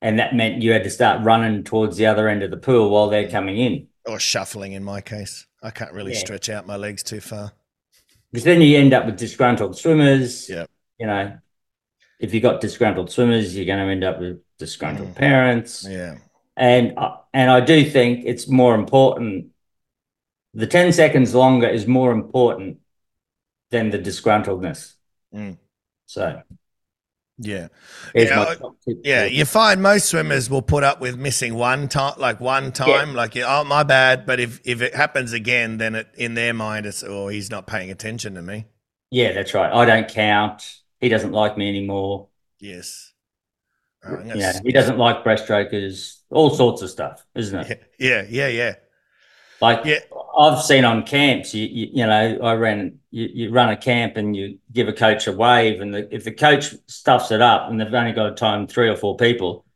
and 0.01 0.19
that 0.19 0.35
meant 0.35 0.63
you 0.63 0.73
had 0.73 0.85
to 0.85 0.91
start 0.91 1.23
running 1.23 1.63
towards 1.65 1.97
the 1.97 2.07
other 2.07 2.29
end 2.29 2.43
of 2.43 2.51
the 2.51 2.57
pool 2.57 2.91
while 2.91 3.09
they're 3.09 3.31
coming 3.31 3.59
in. 3.59 3.89
or 4.07 4.19
shuffling 4.21 4.73
in 4.73 4.85
my 4.85 5.01
case. 5.01 5.47
I 5.63 5.71
can't 5.71 5.93
really 5.93 6.13
Yeah. 6.13 6.19
stretch 6.19 6.51
out 6.51 6.67
my 6.67 6.77
legs 6.77 7.03
too 7.03 7.21
far. 7.23 7.53
Because 8.31 8.45
then 8.45 8.61
you 8.61 8.77
end 8.77 8.93
up 8.93 9.07
with 9.07 9.17
disgruntled 9.17 9.79
swimmers. 9.79 10.47
Yeah. 10.51 10.67
You 10.99 11.07
know, 11.07 11.39
if 12.25 12.33
you've 12.33 12.43
got 12.43 12.61
disgruntled 12.61 13.11
swimmers, 13.11 13.55
you're 13.55 13.67
going 13.67 13.85
to 13.85 13.93
end 13.93 14.03
up 14.05 14.19
with 14.19 14.41
disgruntled 14.59 15.11
Mm. 15.11 15.15
parents. 15.17 15.87
Yeah. 15.89 16.17
And 16.57 16.95
I- 16.99 17.19
and 17.33 17.51
I 17.51 17.61
do 17.61 17.85
think 17.85 18.25
it's 18.25 18.49
more 18.49 18.75
important. 18.75 19.49
The 20.55 20.67
ten 20.67 20.93
seconds 20.93 21.35
longer 21.35 21.69
is 21.69 21.87
more 21.87 22.13
important 22.13 22.79
than 23.71 23.91
the 23.91 23.99
disgruntledness. 23.99 24.95
Mm. 25.35 25.59
So 26.07 26.43
Yeah. 27.39 27.67
Yeah, 28.15 28.37
my 28.37 28.43
I- 28.51 28.55
top 28.55 28.77
tip 28.87 28.99
Yeah. 29.05 29.25
You 29.25 29.45
find 29.45 29.83
most 29.83 30.07
swimmers 30.07 30.49
will 30.49 30.63
put 30.63 30.85
up 30.85 31.01
with 31.01 31.17
missing 31.19 31.57
one 31.57 31.89
time, 31.89 32.15
like 32.19 32.41
one 32.41 32.71
time, 32.71 33.15
like, 33.15 33.37
oh, 33.37 33.65
my 33.65 33.83
bad. 33.83 34.25
But 34.25 34.39
if, 34.39 34.61
if 34.65 34.81
it 34.81 34.95
happens 34.95 35.33
again, 35.33 35.79
then 35.79 35.97
it, 35.97 36.07
in 36.17 36.35
their 36.35 36.55
mind, 36.55 36.87
it's, 36.87 37.03
oh, 37.03 37.27
he's 37.29 37.51
not 37.51 37.67
paying 37.67 37.91
attention 37.91 38.35
to 38.37 38.43
me. 38.43 38.67
yeah, 39.11 39.33
that's 39.33 39.53
right. 39.55 39.73
I 39.73 39.85
don't 39.85 40.09
count. 40.09 40.79
He 41.05 41.11
doesn't 41.11 41.33
like 41.33 41.59
me 41.59 41.69
anymore. 41.69 42.29
Yes. 42.59 43.13
Yeah, 44.25 44.59
he 44.65 44.73
doesn't 44.73 44.97
like 44.97 45.23
breaststrokers. 45.23 46.21
All 46.31 46.49
sorts 46.49 46.81
of 46.81 46.89
stuff, 46.89 47.27
isn't 47.35 47.59
it? 47.71 47.93
Yeah. 47.99 48.23
Yeah. 48.27 48.27
Yeah. 48.29 48.49
Yeah. 48.49 48.75
Like 49.61 49.85
Yeah. 49.85 49.99
I've 50.37 50.63
seen 50.63 50.87
on 50.87 51.03
camps, 51.05 51.55
you, 51.55 51.67
you 51.67 51.89
you 51.93 52.07
know, 52.07 52.39
I 52.43 52.55
ran 52.55 53.01
you, 53.11 53.29
you 53.33 53.51
run 53.51 53.69
a 53.69 53.77
camp 53.77 54.17
and 54.17 54.35
you 54.35 54.59
give 54.73 54.89
a 54.89 54.93
coach 54.95 55.27
a 55.27 55.33
wave, 55.33 55.83
and 55.83 55.93
the, 55.93 56.13
if 56.13 56.25
the 56.25 56.33
coach 56.33 56.75
stuffs 56.87 57.31
it 57.31 57.43
up 57.43 57.71
and 57.71 57.79
they've 57.79 57.93
only 57.93 58.13
got 58.13 58.37
time 58.39 58.67
three 58.67 58.89
or 58.89 58.97
four 58.97 59.17
people, 59.17 59.67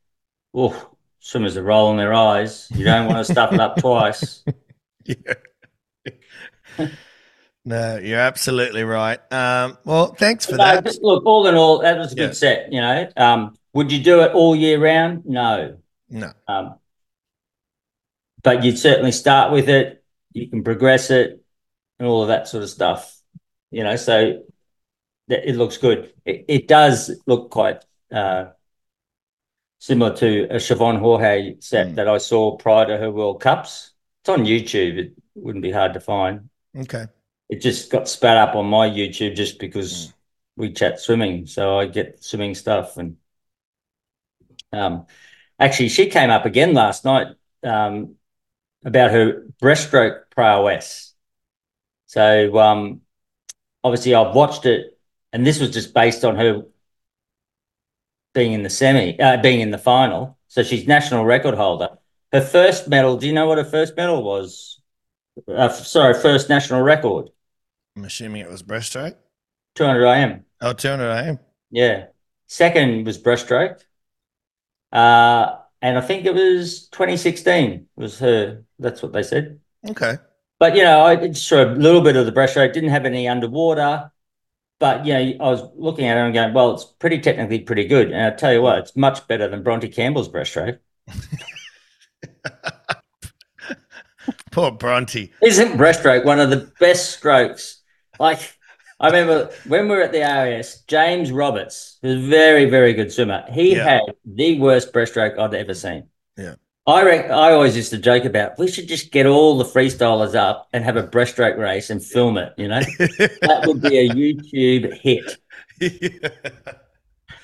oh, 0.54 0.90
swimmers 1.20 1.58
are 1.58 1.62
rolling 1.62 1.98
their 1.98 2.14
eyes. 2.14 2.68
You 2.74 2.84
don't 2.84 3.06
want 3.06 3.24
to 3.24 3.30
stuff 3.32 3.52
it 3.52 3.60
up 3.60 3.76
twice. 3.80 4.42
Yeah. 5.04 5.34
no, 7.68 7.98
you're 7.98 8.18
absolutely 8.18 8.82
right. 8.82 9.20
Um, 9.32 9.76
well, 9.84 10.14
thanks 10.14 10.46
for 10.46 10.52
No, 10.56 10.64
that. 10.80 10.98
look, 11.02 11.24
all 11.26 11.46
in 11.46 11.54
all, 11.54 11.80
that 11.80 11.98
was 11.98 12.12
a 12.12 12.16
good 12.16 12.28
Yeah. 12.30 12.32
set. 12.32 12.72
You 12.72 12.80
know, 12.80 13.08
um, 13.16 13.56
would 13.74 13.92
you 13.92 14.02
do 14.02 14.20
it 14.22 14.32
all 14.32 14.56
year 14.56 14.80
round? 14.82 15.26
No, 15.26 15.76
No. 16.08 16.32
um, 16.46 16.76
but 18.42 18.64
you'd 18.64 18.78
certainly 18.78 19.12
start 19.12 19.52
with 19.52 19.68
it. 19.68 20.02
You 20.32 20.48
can 20.48 20.64
progress 20.64 21.10
it, 21.10 21.42
and 21.98 22.08
all 22.08 22.22
of 22.22 22.28
that 22.28 22.48
sort 22.48 22.62
of 22.62 22.70
stuff. 22.70 23.14
You 23.70 23.84
know, 23.84 23.96
so 23.96 24.42
that 25.28 25.46
it 25.48 25.56
looks 25.56 25.76
good. 25.76 26.12
It, 26.24 26.46
it 26.48 26.68
does 26.68 27.10
look 27.26 27.50
quite 27.50 27.84
uh, 28.10 28.46
similar 29.78 30.16
to 30.16 30.44
a 30.44 30.54
Siobhan 30.56 30.98
Haughey 31.00 31.62
set 31.62 31.88
Mm. 31.88 31.94
that 31.96 32.08
I 32.08 32.16
saw 32.18 32.56
prior 32.56 32.86
to 32.86 32.96
her 32.96 33.10
World 33.10 33.42
Cups. 33.42 33.92
It's 34.22 34.30
on 34.30 34.46
YouTube. 34.46 34.96
It 34.98 35.12
wouldn't 35.34 35.62
be 35.62 35.70
hard 35.70 35.92
to 35.94 36.00
find. 36.00 36.48
Okay. 36.74 37.04
It 37.48 37.60
just 37.60 37.90
got 37.90 38.08
spat 38.08 38.36
up 38.36 38.54
on 38.54 38.66
my 38.66 38.88
YouTube 38.88 39.34
just 39.34 39.58
because 39.58 40.12
we 40.56 40.72
chat 40.72 41.00
swimming, 41.00 41.46
so 41.46 41.78
I 41.78 41.86
get 41.86 42.22
swimming 42.22 42.54
stuff. 42.54 42.96
And 42.96 43.16
um, 44.72 45.06
actually, 45.58 45.88
she 45.88 46.10
came 46.10 46.30
up 46.30 46.44
again 46.44 46.74
last 46.74 47.04
night 47.04 47.28
um, 47.62 48.16
about 48.84 49.12
her 49.12 49.46
breaststroke 49.62 50.22
prowess. 50.30 51.14
So 52.06 52.58
um, 52.58 53.02
obviously, 53.82 54.14
I've 54.14 54.34
watched 54.34 54.66
it, 54.66 54.98
and 55.32 55.46
this 55.46 55.60
was 55.60 55.70
just 55.70 55.94
based 55.94 56.24
on 56.24 56.36
her 56.36 56.62
being 58.34 58.52
in 58.52 58.62
the 58.62 58.70
semi, 58.70 59.18
uh, 59.18 59.38
being 59.38 59.60
in 59.60 59.70
the 59.70 59.78
final. 59.78 60.38
So 60.48 60.62
she's 60.62 60.86
national 60.86 61.24
record 61.24 61.54
holder. 61.54 61.98
Her 62.32 62.40
first 62.40 62.88
medal. 62.88 63.16
Do 63.16 63.26
you 63.26 63.32
know 63.32 63.46
what 63.46 63.58
her 63.58 63.64
first 63.64 63.96
medal 63.96 64.22
was? 64.22 64.80
Uh, 65.46 65.68
sorry, 65.68 66.14
first 66.14 66.48
national 66.48 66.82
record. 66.82 67.30
I'm 67.98 68.04
assuming 68.04 68.42
it 68.42 68.48
was 68.48 68.62
breaststroke. 68.62 69.16
200 69.74 70.06
IM. 70.06 70.44
Oh, 70.60 70.72
200 70.72 71.10
AM. 71.10 71.40
Yeah. 71.72 72.06
Second 72.46 73.04
was 73.04 73.20
breaststroke. 73.20 73.80
Uh, 74.92 75.56
and 75.82 75.98
I 75.98 76.00
think 76.00 76.24
it 76.24 76.32
was 76.32 76.86
2016 76.90 77.88
was 77.96 78.20
her. 78.20 78.62
That's 78.78 79.02
what 79.02 79.12
they 79.12 79.24
said. 79.24 79.58
Okay. 79.90 80.14
But, 80.60 80.76
you 80.76 80.84
know, 80.84 81.00
I 81.00 81.32
show 81.32 81.72
a 81.72 81.74
little 81.74 82.00
bit 82.00 82.14
of 82.14 82.24
the 82.24 82.30
breaststroke, 82.30 82.72
didn't 82.72 82.90
have 82.90 83.04
any 83.04 83.26
underwater. 83.26 84.12
But, 84.78 85.04
you 85.04 85.14
know, 85.14 85.44
I 85.44 85.50
was 85.50 85.62
looking 85.74 86.04
at 86.06 86.16
it 86.16 86.20
and 86.20 86.32
going, 86.32 86.54
well, 86.54 86.74
it's 86.74 86.84
pretty 86.84 87.18
technically 87.18 87.58
pretty 87.58 87.88
good. 87.88 88.12
And 88.12 88.32
I 88.32 88.36
tell 88.36 88.52
you 88.52 88.62
what, 88.62 88.78
it's 88.78 88.94
much 88.94 89.26
better 89.26 89.48
than 89.48 89.64
Bronte 89.64 89.88
Campbell's 89.88 90.28
breaststroke. 90.28 90.78
Poor 94.52 94.70
Bronte. 94.70 95.32
Isn't 95.42 95.76
breaststroke 95.76 96.24
one 96.24 96.38
of 96.38 96.50
the 96.50 96.70
best 96.78 97.10
strokes? 97.10 97.77
Like, 98.18 98.56
I 99.00 99.06
remember 99.06 99.50
when 99.66 99.88
we 99.88 99.94
were 99.96 100.02
at 100.02 100.12
the 100.12 100.22
RS, 100.22 100.82
James 100.88 101.30
Roberts, 101.30 101.98
who's 102.02 102.24
a 102.24 102.28
very, 102.28 102.64
very 102.66 102.92
good 102.94 103.12
swimmer, 103.12 103.44
he 103.50 103.76
Yeah. 103.76 103.84
had 103.84 104.02
the 104.24 104.58
worst 104.58 104.92
breaststroke 104.92 105.38
I'd 105.38 105.54
ever 105.54 105.74
seen. 105.74 106.08
Yeah. 106.36 106.54
I 106.86 107.02
rec- 107.04 107.30
I 107.30 107.52
always 107.52 107.76
used 107.76 107.90
to 107.90 107.98
joke 107.98 108.24
about 108.24 108.58
we 108.58 108.66
should 108.66 108.88
just 108.88 109.12
get 109.12 109.26
all 109.26 109.58
the 109.58 109.64
freestylers 109.64 110.34
up 110.34 110.68
and 110.72 110.82
have 110.84 110.96
a 110.96 111.02
breaststroke 111.02 111.58
race 111.58 111.90
and 111.90 112.02
film 112.02 112.38
it, 112.38 112.54
you 112.56 112.66
know? 112.66 112.80
that 112.98 113.64
would 113.66 113.82
be 113.82 113.98
a 113.98 114.08
YouTube 114.08 114.94
hit. 114.94 115.36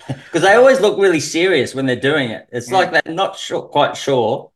Because 0.07 0.43
they 0.43 0.55
always 0.55 0.81
look 0.81 0.99
really 0.99 1.21
serious 1.21 1.75
when 1.75 1.87
they're 1.87 1.97
doing 1.97 2.31
it. 2.31 2.49
It's 2.53 2.71
like 2.71 2.91
they're 2.91 3.15
not 3.15 3.39
sure, 3.39 3.63
quite 3.63 3.97
sure 3.97 4.51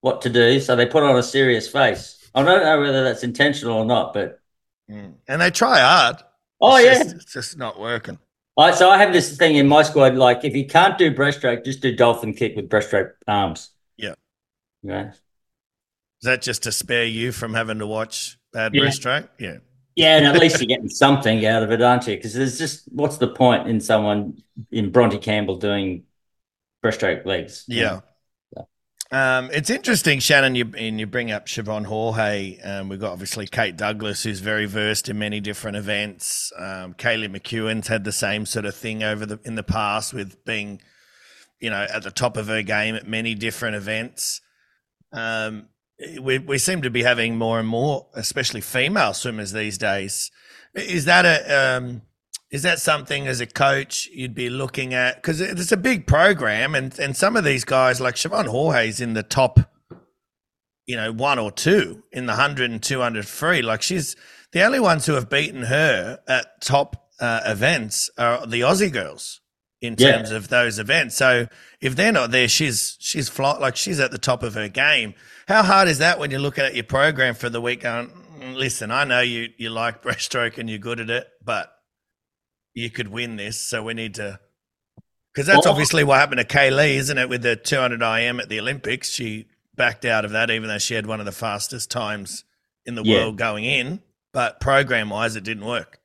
what 0.00 0.20
to 0.22 0.30
do, 0.30 0.60
so 0.60 0.76
they 0.76 0.86
put 0.86 1.02
on 1.02 1.16
a 1.16 1.22
serious 1.22 1.68
face. 1.68 2.28
I 2.34 2.42
don't 2.42 2.62
know 2.62 2.80
whether 2.80 3.04
that's 3.04 3.22
intentional 3.22 3.76
or 3.78 3.84
not, 3.84 4.12
but 4.12 4.40
Mm. 4.90 5.14
and 5.28 5.40
they 5.40 5.50
try 5.50 5.80
hard. 5.80 6.16
oh 6.60 6.76
It's 6.76 6.84
yeah. 6.86 7.02
just- 7.04 7.14
it's 7.16 7.32
just 7.32 7.58
not 7.58 7.80
working. 7.80 8.18
I, 8.56 8.70
so 8.70 8.88
I 8.88 8.98
have 8.98 9.12
this 9.12 9.36
thing 9.36 9.56
in 9.56 9.66
my 9.66 9.82
squad. 9.82 10.14
Like, 10.14 10.44
if 10.44 10.54
you 10.54 10.64
can't 10.66 10.96
do 10.96 11.12
breaststroke, 11.12 11.64
just 11.64 11.80
do 11.80 11.96
dolphin 11.96 12.34
kick 12.34 12.54
with 12.54 12.68
breaststroke 12.68 13.12
arms. 13.26 13.70
Yeah. 13.96 14.14
Yeah. 14.82 15.08
Is 15.10 15.16
that 16.22 16.40
just 16.42 16.62
to 16.62 16.70
spare 16.72 17.04
you 17.04 17.32
from 17.32 17.54
having 17.54 17.80
to 17.80 17.86
watch 17.86 18.38
bad 18.52 18.72
Yeah. 18.74 18.82
breaststroke? 18.82 19.28
Yeah. 19.40 19.56
Yeah, 19.96 20.18
and 20.18 20.26
at 20.26 20.38
least 20.38 20.58
you're 20.60 20.68
getting 20.68 20.88
something 20.88 21.44
out 21.46 21.62
of 21.64 21.72
it, 21.72 21.82
aren't 21.82 22.06
you? 22.06 22.14
Because 22.16 22.34
there's 22.34 22.56
just 22.58 22.84
what's 22.92 23.16
the 23.18 23.28
point 23.28 23.68
in 23.68 23.80
someone 23.80 24.40
in 24.70 24.90
Bronte 24.92 25.18
Campbell 25.18 25.56
doing 25.56 26.04
breaststroke 26.84 27.26
legs? 27.26 27.64
Yeah. 27.66 28.00
Um, 29.14 29.48
it's 29.52 29.70
interesting, 29.70 30.18
Shannon. 30.18 30.56
You 30.56 30.72
and 30.76 30.98
you 30.98 31.06
bring 31.06 31.30
up 31.30 31.46
Siobhan 31.46 31.86
Haughey. 31.86 32.58
Um, 32.66 32.88
we've 32.88 32.98
got 32.98 33.12
obviously 33.12 33.46
Kate 33.46 33.76
Douglass, 33.76 34.24
who's 34.24 34.40
very 34.40 34.66
versed 34.66 35.08
in 35.08 35.20
many 35.20 35.38
different 35.38 35.76
events. 35.76 36.52
Um, 36.58 36.94
Kaylee 36.94 37.28
McKeown's 37.28 37.86
had 37.86 38.02
the 38.02 38.10
same 38.10 38.44
sort 38.44 38.64
of 38.64 38.74
thing 38.74 39.04
over 39.04 39.24
the 39.24 39.38
in 39.44 39.54
the 39.54 39.62
past 39.62 40.12
with 40.14 40.44
being, 40.44 40.82
you 41.60 41.70
know, 41.70 41.86
at 41.94 42.02
the 42.02 42.10
top 42.10 42.36
of 42.36 42.48
her 42.48 42.62
game 42.62 42.96
at 42.96 43.06
many 43.06 43.36
different 43.36 43.76
events. 43.76 44.40
Um, 45.12 45.68
we 46.20 46.40
we 46.40 46.58
seem 46.58 46.82
to 46.82 46.90
be 46.90 47.04
having 47.04 47.38
more 47.38 47.60
and 47.60 47.68
more, 47.68 48.08
especially 48.14 48.62
female 48.62 49.14
swimmers 49.14 49.52
these 49.52 49.78
days. 49.78 50.32
Is 50.74 51.04
that 51.04 51.24
a 51.24 51.76
um, 51.76 52.02
is 52.54 52.62
that 52.62 52.78
something 52.78 53.26
as 53.26 53.40
a 53.40 53.46
coach 53.46 54.08
you'd 54.12 54.34
be 54.34 54.48
looking 54.48 54.94
at? 54.94 55.16
Because 55.16 55.40
it's 55.40 55.72
a 55.72 55.76
big 55.76 56.06
program, 56.06 56.74
and, 56.74 56.96
and 56.98 57.16
some 57.16 57.36
of 57.36 57.44
these 57.44 57.64
guys, 57.64 58.00
like 58.00 58.14
Siobhan 58.14 58.86
is 58.88 59.00
in 59.00 59.14
the 59.14 59.22
top 59.24 59.58
you 60.86 60.96
know, 60.96 61.12
one 61.12 61.38
or 61.38 61.50
two 61.50 62.02
in 62.12 62.26
the 62.26 62.32
100 62.32 62.70
and 62.70 62.82
200 62.82 63.26
free. 63.26 63.62
Like 63.62 63.82
she's 63.82 64.16
the 64.52 64.62
only 64.62 64.80
ones 64.80 65.06
who 65.06 65.14
have 65.14 65.30
beaten 65.30 65.62
her 65.64 66.20
at 66.28 66.60
top 66.60 67.08
uh, 67.20 67.40
events 67.46 68.10
are 68.18 68.46
the 68.46 68.60
Aussie 68.60 68.92
girls 68.92 69.40
in 69.80 69.96
Yeah. 69.98 70.12
terms 70.12 70.30
of 70.30 70.48
those 70.48 70.78
events. 70.78 71.14
So 71.14 71.48
if 71.80 71.96
they're 71.96 72.12
not 72.12 72.30
there, 72.30 72.48
she's 72.48 72.96
she's 73.00 73.28
fly, 73.28 73.56
like 73.58 73.76
she's 73.76 74.00
at 74.00 74.10
the 74.10 74.18
top 74.18 74.42
of 74.42 74.54
her 74.54 74.68
game. 74.68 75.14
How 75.48 75.62
hard 75.62 75.88
is 75.88 75.98
that 75.98 76.18
when 76.18 76.30
you're 76.30 76.40
looking 76.40 76.64
at 76.64 76.74
your 76.74 76.84
program 76.84 77.34
for 77.34 77.48
the 77.48 77.60
week? 77.60 77.80
Going, 77.80 78.10
"Mm, 78.38 78.54
listen, 78.56 78.90
I 78.90 79.04
know 79.04 79.20
you 79.20 79.48
you 79.56 79.70
like 79.70 80.02
breaststroke 80.04 80.58
and 80.58 80.68
you're 80.68 80.78
good 80.78 81.00
at 81.00 81.10
it, 81.10 81.26
but 81.42 81.70
you 82.74 82.90
could 82.90 83.08
win 83.08 83.36
this, 83.36 83.60
so 83.60 83.82
we 83.82 83.94
need 83.94 84.14
to. 84.16 84.38
Because 85.32 85.46
that's 85.46 85.64
Well- 85.64 85.72
obviously 85.72 86.04
what 86.04 86.18
happened 86.20 86.38
to 86.40 86.44
Kaylee, 86.46 86.94
isn't 86.96 87.18
it? 87.18 87.28
With 87.28 87.42
the 87.42 87.56
200 87.56 88.02
IM 88.02 88.38
at 88.40 88.48
the 88.48 88.60
Olympics, 88.60 89.10
she 89.10 89.46
backed 89.74 90.04
out 90.04 90.24
of 90.24 90.30
that, 90.32 90.50
even 90.50 90.68
though 90.68 90.78
she 90.78 90.94
had 90.94 91.06
one 91.06 91.18
of 91.20 91.26
the 91.26 91.32
fastest 91.32 91.90
times 91.90 92.44
in 92.86 92.94
the 92.94 93.02
Yeah. 93.02 93.16
world 93.16 93.38
going 93.38 93.64
in. 93.64 94.02
But 94.32 94.60
program 94.60 95.10
wise, 95.10 95.34
it 95.36 95.42
didn't 95.44 95.64
work. 95.64 96.00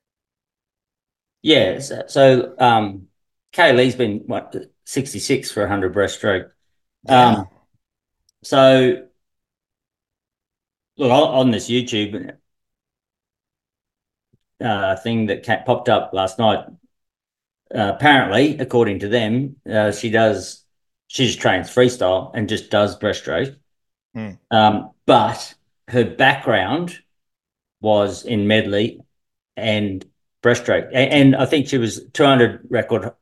Yeah. 1.42 1.78
So, 1.80 2.02
so 2.08 2.54
um, 2.58 3.08
Kaylee's 3.52 3.94
been 3.96 4.18
what 4.26 4.54
66 4.84 5.50
for 5.52 5.62
100 5.62 5.94
breaststroke. 5.94 6.50
Um, 7.08 7.48
so 8.42 9.06
look 10.96 11.10
on, 11.10 11.28
on 11.34 11.50
this 11.50 11.68
YouTube 11.68 12.36
uh, 14.60 14.96
thing 14.96 15.26
that 15.26 15.44
ca- 15.44 15.62
popped 15.64 15.88
up 15.88 16.10
last 16.12 16.38
night. 16.38 16.64
Uh, 17.72 17.92
apparently, 17.94 18.58
according 18.58 18.98
to 19.00 19.08
them, 19.08 19.56
uh, 19.70 19.92
she 19.92 20.10
does. 20.10 20.64
She 21.08 21.26
just 21.26 21.40
trains 21.40 21.68
freestyle 21.68 22.30
and 22.34 22.48
just 22.48 22.70
does 22.70 22.96
breaststroke. 22.96 23.56
Hmm. 24.14 24.30
Um, 24.50 24.90
but 25.06 25.54
her 25.88 26.04
background 26.04 27.00
was 27.80 28.24
in 28.24 28.46
medley 28.46 29.00
and 29.56 30.04
breaststroke, 30.42 30.90
A- 30.90 30.96
and, 30.96 31.34
I 31.34 31.46
think 31.46 31.68
she 31.68 31.78
was 31.78 32.04
200 32.12 32.66
record 32.70 33.12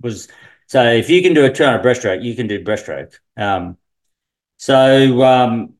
was. 0.00 0.28
So 0.66 0.84
if 0.84 1.08
you 1.08 1.22
can 1.22 1.32
do 1.32 1.46
a 1.46 1.52
200 1.52 1.82
breaststroke, 1.82 2.22
you 2.22 2.34
can 2.34 2.46
do 2.46 2.62
breaststroke. 2.62 3.14
Um, 3.36 3.78
so 4.58 5.22
um, 5.22 5.74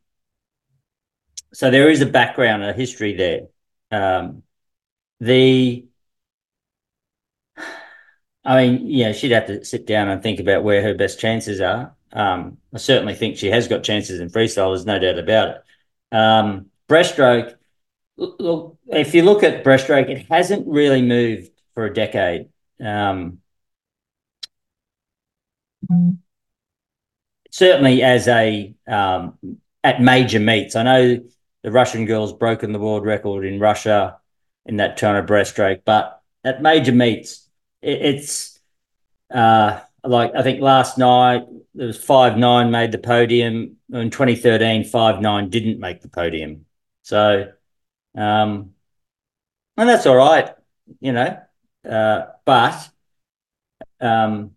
so 1.53 1.71
there 1.71 1.91
is 1.91 2.01
a 2.01 2.07
background, 2.07 2.65
a 2.65 2.73
history 2.73 3.15
there. 3.15 3.49
Um, 3.91 4.43
the 5.21 5.89
I 8.45 8.67
mean, 8.67 8.87
yeah, 8.87 9.13
she'd 9.13 9.33
have 9.33 9.47
to 9.49 9.63
sit 9.63 9.87
down 9.87 10.09
and 10.09 10.23
think 10.23 10.41
about 10.41 10.65
where 10.65 10.83
her 10.83 10.95
best 10.95 11.21
chances 11.21 11.61
are. 11.61 11.95
Um, 12.13 12.57
I 12.73 12.79
certainly 12.79 13.15
think 13.15 13.37
she 13.37 13.49
has 13.49 13.69
got 13.69 13.83
chances 13.83 14.21
in 14.21 14.31
freestyle. 14.31 14.71
There's 14.73 14.87
no 14.87 14.99
doubt 14.99 15.19
about 15.19 15.49
it. 15.49 16.17
Um, 16.17 16.67
breaststroke, 16.89 17.57
look, 18.17 18.79
if 18.87 19.15
you 19.15 19.23
look 19.23 19.43
at 19.43 19.65
breaststroke, 19.65 20.09
it 20.09 20.27
hasn't 20.31 20.67
really 20.67 21.03
moved 21.03 21.51
for 21.75 21.85
a 21.85 21.93
decade. 21.93 22.49
Um, 22.83 23.41
certainly, 27.51 28.03
as 28.03 28.29
a 28.29 28.75
um, 28.87 29.37
at 29.85 30.01
major 30.01 30.41
meets, 30.41 30.75
I 30.75 30.85
know 30.85 31.23
the 31.63 31.71
Russian 31.71 32.07
girls 32.07 32.33
broken 32.33 32.73
the 32.73 32.79
world 32.79 33.05
record 33.05 33.45
in 33.45 33.61
Russia 33.61 34.19
in 34.69 34.79
that 34.79 34.99
200 34.99 35.29
breaststroke, 35.29 35.83
but 35.87 36.23
at 36.45 36.63
major 36.63 36.93
meets, 36.93 37.49
it, 37.83 38.03
it's 38.03 38.61
uh, 39.35 39.81
like 40.05 40.35
I 40.35 40.43
think 40.43 40.61
last 40.63 40.99
night 40.99 41.45
there 41.75 41.89
was 41.89 42.03
five 42.03 42.39
nine 42.39 42.71
made 42.71 42.93
the 42.93 42.99
podium. 42.99 43.77
In 43.93 44.11
2013, 44.11 44.85
five 44.85 45.21
nine 45.21 45.51
didn't 45.51 45.81
make 45.81 46.03
the 46.03 46.09
podium. 46.09 46.67
So, 47.03 47.53
um, 48.17 48.75
and 49.77 49.89
that's 49.89 50.07
all 50.07 50.17
right, 50.17 50.51
you 51.01 51.13
know. 51.13 51.41
Uh, 51.89 52.27
but 52.45 52.89
um, 54.01 54.55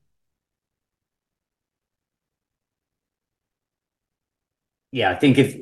yeah, 4.92 5.12
I 5.12 5.16
think 5.16 5.38
if 5.38 5.56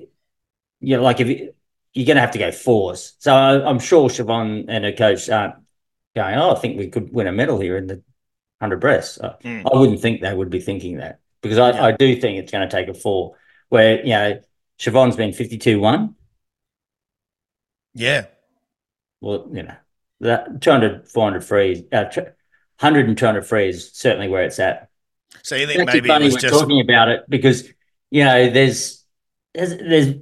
you 0.81 0.97
know, 0.97 1.03
like 1.03 1.19
if 1.19 1.53
you're 1.93 2.05
going 2.05 2.15
to 2.15 2.21
have 2.21 2.31
to 2.31 2.39
go 2.39 2.51
fours. 2.51 3.13
So 3.19 3.33
I, 3.33 3.67
I'm 3.67 3.79
sure 3.79 4.09
Siobhan 4.09 4.65
and 4.67 4.83
her 4.85 4.91
coach 4.91 5.29
aren't 5.29 5.55
going, 6.15 6.35
oh, 6.35 6.55
I 6.55 6.59
think 6.59 6.77
we 6.77 6.87
could 6.89 7.11
win 7.11 7.27
a 7.27 7.31
medal 7.31 7.59
here 7.59 7.77
in 7.77 7.87
the 7.87 7.95
100 8.59 8.77
breasts. 8.79 9.19
I, 9.21 9.35
Mm. 9.43 9.63
I 9.73 9.77
wouldn't 9.77 9.99
think 10.01 10.21
they 10.21 10.33
would 10.33 10.49
be 10.49 10.59
thinking 10.59 10.97
that 10.97 11.19
because 11.41 11.57
I, 11.57 11.71
Yeah. 11.71 11.85
I 11.85 11.91
do 11.93 12.15
think 12.15 12.37
it's 12.39 12.51
going 12.51 12.67
to 12.67 12.75
take 12.75 12.87
a 12.89 12.93
four 12.93 13.35
where, 13.69 13.99
you 14.01 14.09
know, 14.11 14.41
Siobhan's 14.79 15.15
been 15.15 15.33
52 15.33 15.79
1. 15.79 16.15
Yeah. 17.93 18.25
Well, 19.21 19.49
you 19.51 19.63
know, 19.63 19.75
that 20.21 20.61
200, 20.61 21.07
400 21.09 21.43
free, 21.43 21.87
uh, 21.91 22.05
tr- 22.05 22.19
100 22.21 23.07
and 23.07 23.17
200 23.17 23.45
free 23.45 23.69
is 23.69 23.91
certainly 23.91 24.29
where 24.29 24.43
it's 24.43 24.59
at. 24.59 24.89
So 25.43 25.55
you 25.55 25.67
think 25.67 25.81
actually 25.81 26.01
maybe 26.01 26.09
it 26.09 26.13
funny 26.13 26.25
was 26.25 26.33
we're 26.35 26.39
just 26.41 26.53
talking 26.53 26.79
about 26.81 27.09
it 27.09 27.23
because, 27.29 27.67
you 28.09 28.23
know, 28.23 28.49
there's, 28.49 29.03
there's, 29.53 29.77
there's 29.77 30.15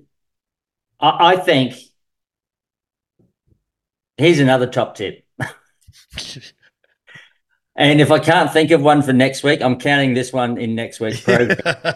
I, 0.99 1.33
I 1.33 1.37
think 1.37 1.75
here's 4.17 4.39
another 4.39 4.67
top 4.67 4.95
tip. 4.95 5.25
And 7.77 8.01
if 8.01 8.09
I 8.09 8.17
can't 8.17 8.51
think 8.51 8.71
of 8.71 8.81
one 8.81 9.03
for 9.03 9.13
next 9.13 9.43
week, 9.43 9.61
I'm 9.61 9.77
counting 9.77 10.15
this 10.15 10.33
one 10.33 10.57
in 10.57 10.73
next 10.73 10.99
week's 10.99 11.21
program. 11.21 11.59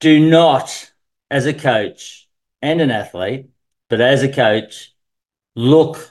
Do 0.00 0.30
not, 0.30 0.90
as 1.30 1.44
a 1.44 1.52
coach 1.52 2.26
and 2.62 2.80
an 2.80 2.90
athlete, 2.90 3.50
but 3.90 4.00
as 4.00 4.22
a 4.22 4.32
coach, 4.32 4.94
look 5.54 6.10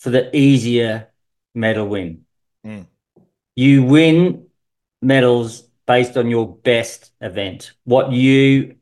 for 0.00 0.10
the 0.10 0.36
easier 0.36 1.08
medal 1.54 1.86
win. 1.86 2.24
Mm. 2.66 2.86
You 3.54 3.84
win 3.84 4.48
medals 5.00 5.62
based 5.86 6.16
on 6.16 6.30
your 6.30 6.48
best 6.48 7.12
event. 7.20 7.72
What 7.84 8.10
you, 8.10 8.74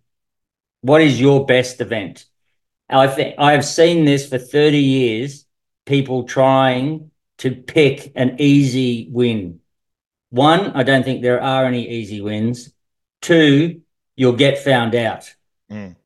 what 0.81 1.01
is 1.01 1.21
your 1.21 1.47
best 1.47 1.81
event? 1.81 2.25
I 2.89 3.07
think 3.07 3.35
I 3.39 3.53
have 3.53 3.65
seen 3.65 4.05
this 4.05 4.29
for 4.29 4.39
30 4.39 4.79
years. 4.79 5.45
People 5.85 6.25
trying 6.25 7.11
to 7.39 7.51
pick 7.51 8.13
an 8.15 8.37
easy 8.39 9.09
win. 9.11 9.61
One, 10.31 10.73
I 10.73 10.83
don't 10.83 11.05
think 11.05 11.23
there 11.23 11.43
are 11.43 11.65
any 11.65 11.89
easy 11.89 12.21
wins. 12.21 12.73
Two, 13.23 13.83
you'll 14.17 14.35
get 14.35 14.59
found 14.59 14.95
out. 14.95 15.35
Mm. 15.71 15.97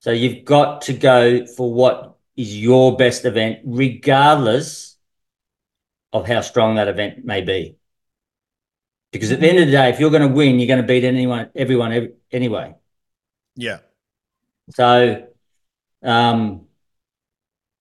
So 0.00 0.10
you've 0.12 0.44
got 0.44 0.82
to 0.82 0.92
go 0.92 1.46
for 1.46 1.72
what 1.72 2.16
is 2.36 2.56
your 2.56 2.96
best 2.96 3.24
event, 3.24 3.60
regardless 3.64 4.96
of 6.12 6.26
how 6.26 6.40
strong 6.40 6.76
that 6.76 6.88
event 6.88 7.24
may 7.24 7.40
be. 7.40 7.76
Because 9.12 9.32
at 9.32 9.40
the 9.40 9.48
end 9.48 9.58
of 9.58 9.66
the 9.66 9.72
day, 9.72 9.88
if 9.90 10.00
you're 10.00 10.10
going 10.10 10.28
to 10.28 10.34
win, 10.34 10.58
you're 10.58 10.68
going 10.68 10.80
to 10.80 10.86
beat 10.86 11.04
anyone, 11.04 11.50
everyone, 11.54 11.92
ev- 11.92 12.12
anyway. 12.30 12.74
Yeah. 13.56 13.78
So, 14.70 15.26
um, 16.02 16.66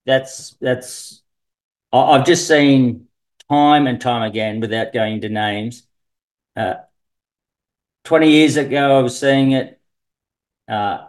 that's 0.06 0.56
that's. 0.62 1.22
I, 1.92 2.00
I've 2.00 2.26
just 2.26 2.48
seen 2.48 3.08
time 3.50 3.88
and 3.88 4.00
time 4.00 4.24
again, 4.24 4.60
without 4.60 4.94
going 4.94 5.22
to 5.22 5.30
names. 5.30 5.84
Uh, 6.56 6.76
Twenty 8.04 8.30
years 8.30 8.56
ago, 8.56 9.00
I 9.00 9.02
was 9.02 9.20
seeing 9.20 9.54
it, 9.54 9.82
uh, 10.68 11.08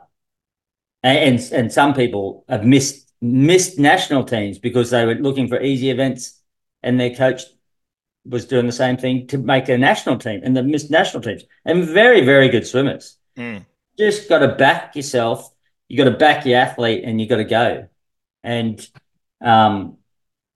and 1.03 1.39
and 1.53 1.71
some 1.71 1.93
people 1.93 2.45
have 2.49 2.65
missed 2.65 3.13
missed 3.21 3.79
national 3.79 4.25
teams 4.25 4.59
because 4.59 4.91
they 4.91 5.05
were 5.05 5.15
looking 5.15 5.47
for 5.47 5.61
easy 5.61 5.91
events, 5.91 6.41
and 6.83 6.99
their 6.99 7.15
coach 7.15 7.43
was 8.25 8.47
doing 8.47 8.65
the 8.65 8.73
same 8.73 8.97
thing 8.97 9.27
to 9.27 9.37
make 9.37 9.69
a 9.69 9.77
national 9.77 10.17
team, 10.17 10.41
and 10.43 10.57
they 10.57 10.63
missed 10.63 10.91
national 10.91 11.23
teams, 11.23 11.45
and 11.67 11.85
very 11.85 12.23
very 12.23 12.49
good 12.49 12.67
swimmers 12.67 13.19
Mm. 13.37 13.67
Just 13.99 14.29
got 14.29 14.39
to 14.41 14.49
back 14.49 14.97
yourself. 14.97 15.51
You 15.89 15.97
got 15.97 16.11
to 16.11 16.17
back 16.17 16.45
your 16.47 16.59
athlete, 16.59 17.05
and 17.05 17.21
you 17.21 17.29
got 17.29 17.37
to 17.37 17.45
go. 17.45 17.89
And 18.43 18.87
um, 19.41 19.99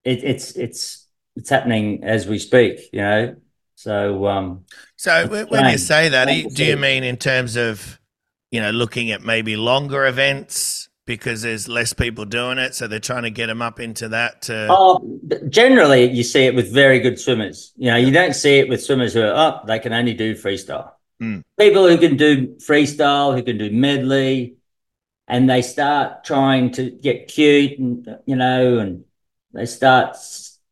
it, 0.05 0.24
it's 0.24 0.53
it's 0.57 1.07
it's 1.36 1.51
happening 1.51 2.05
as 2.05 2.26
we 2.26 2.38
speak. 2.38 2.80
You 2.93 3.01
know, 3.01 3.36
so 3.76 4.26
um, 4.26 4.64
So 4.97 5.26
when 5.49 5.70
you 5.70 5.78
say 5.78 6.09
that, 6.11 6.26
do 6.55 6.64
you- 6.64 6.76
mean 6.76 7.05
in 7.05 7.16
terms 7.16 7.57
of, 7.57 7.99
you 8.51 8.61
know, 8.61 8.70
looking 8.70 9.11
at 9.11 9.22
maybe 9.22 9.57
longer 9.57 10.07
events 10.07 10.88
because 11.07 11.43
there's 11.43 11.66
less 11.68 11.93
people 11.93 12.24
doing 12.24 12.59
it, 12.59 12.74
so 12.74 12.86
they're 12.86 13.01
trying 13.01 13.24
to 13.24 13.30
get 13.30 13.47
them 13.47 13.62
up 13.62 13.80
into 13.80 14.09
that? 14.09 14.43
To, 14.43 14.68
oh, 14.70 15.18
generally 15.49 16.11
you 16.11 16.22
see 16.22 16.45
it 16.45 16.55
with 16.55 16.72
very 16.72 17.01
good 17.01 17.18
swimmers. 17.18 17.72
You 17.76 17.91
know, 17.91 17.97
you 17.97 18.11
don't 18.12 18.34
see 18.34 18.59
it 18.59 18.68
with 18.68 18.82
swimmers 18.82 19.14
who 19.14 19.22
are 19.22 19.34
up. 19.34 19.66
they 19.66 19.78
can 19.78 19.93
only 19.93 20.14
do 20.14 20.34
freestyle. 20.34 20.93
Mm. 21.21 21.43
People 21.59 21.87
who 21.87 21.99
can 21.99 22.16
do 22.16 22.57
freestyle, 22.57 23.35
who 23.35 23.43
can 23.43 23.59
do 23.59 23.71
medley, 23.71 24.57
and 25.29 25.49
they 25.49 25.62
start 25.62 26.25
trying 26.25 26.73
to 26.73 26.91
get 26.91 27.29
cute, 27.29 27.79
and 27.79 28.18
you 28.27 28.37
know, 28.37 28.79
and 28.79 29.05
they 29.53 29.66
start 29.66 30.16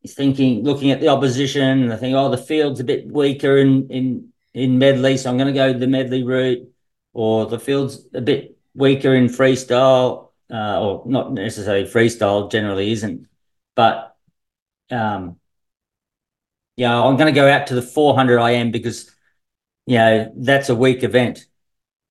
thinking, 0.07 0.64
looking 0.64 0.90
at 0.90 1.01
the 1.01 1.09
opposition, 1.09 1.82
and 1.82 1.90
they 1.90 1.96
think, 1.96 2.16
oh, 2.16 2.30
the 2.30 2.38
field's 2.38 2.80
a 2.80 2.84
bit 2.84 3.07
weaker 3.07 3.59
in 3.59 3.88
in 3.90 4.32
in 4.55 4.78
medley, 4.78 5.16
so 5.16 5.30
I'm 5.30 5.36
going 5.36 5.53
to 5.53 5.59
go 5.59 5.72
the 5.72 5.86
medley 5.86 6.22
route, 6.22 6.66
or 7.12 7.46
the 7.46 7.61
field's 7.61 8.07
a 8.14 8.20
bit 8.20 8.57
weaker 8.74 9.14
in 9.14 9.26
freestyle, 9.26 10.30
uh, 10.51 10.80
or 10.80 11.03
not 11.07 11.32
necessarily 11.32 11.84
freestyle, 11.84 12.51
generally 12.51 12.90
isn't. 12.92 13.26
But 13.74 14.16
um, 14.90 15.36
yeah, 16.76 17.01
I'm 17.01 17.16
going 17.16 17.32
to 17.32 17.38
go 17.38 17.49
out 17.49 17.66
to 17.66 17.74
the 17.74 17.82
400 17.82 18.40
IM 18.40 18.70
because 18.70 19.11
you 19.89 19.99
know 19.99 20.32
that's 20.36 20.68
a 20.70 20.74
weak 20.76 21.03
event. 21.05 21.47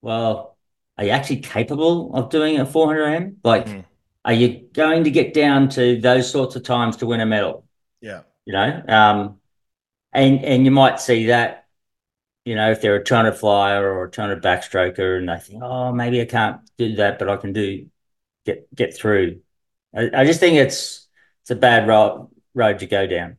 Well, 0.01 0.57
are 0.97 1.05
you 1.05 1.11
actually 1.11 1.41
capable 1.41 2.15
of 2.15 2.29
doing 2.29 2.59
a 2.59 2.65
400 2.65 3.05
IM? 3.05 3.37
Like, 3.43 3.67
Mm. 3.67 3.85
are 4.25 4.33
you 4.33 4.49
going 4.73 5.03
to 5.05 5.11
get 5.11 5.33
down 5.33 5.69
to 5.71 5.99
those 6.01 6.29
sorts 6.31 6.55
of 6.57 6.63
times 6.63 6.97
to 6.97 7.05
win 7.07 7.21
a 7.21 7.25
medal? 7.25 7.65
Yeah. 8.01 8.21
you 8.45 8.53
know 8.53 8.83
um 8.87 9.19
and 10.13 10.45
and 10.45 10.65
you 10.65 10.71
might 10.71 10.99
see 11.01 11.27
that 11.27 11.67
you 12.45 12.55
know 12.55 12.71
if 12.71 12.81
they're 12.81 12.95
a 12.95 13.03
turner 13.03 13.33
flyer 13.33 13.83
or 13.83 14.05
a 14.05 14.11
turner 14.11 14.39
backstroker 14.39 15.17
and 15.17 15.27
they 15.29 15.37
think 15.39 15.63
oh 15.63 15.91
maybe 15.91 16.21
i 16.21 16.25
can't 16.25 16.61
do 16.77 16.95
that 16.97 17.19
but 17.19 17.29
i 17.29 17.37
can 17.37 17.53
do 17.53 17.87
get 18.45 18.73
get 18.75 18.95
through 18.95 19.41
i, 19.95 20.09
I 20.13 20.25
just 20.25 20.39
think 20.39 20.57
it's 20.57 21.07
it's 21.41 21.51
a 21.51 21.55
bad 21.55 21.87
road 21.87 22.29
road 22.53 22.79
to 22.79 22.87
go 22.87 23.07
down 23.07 23.37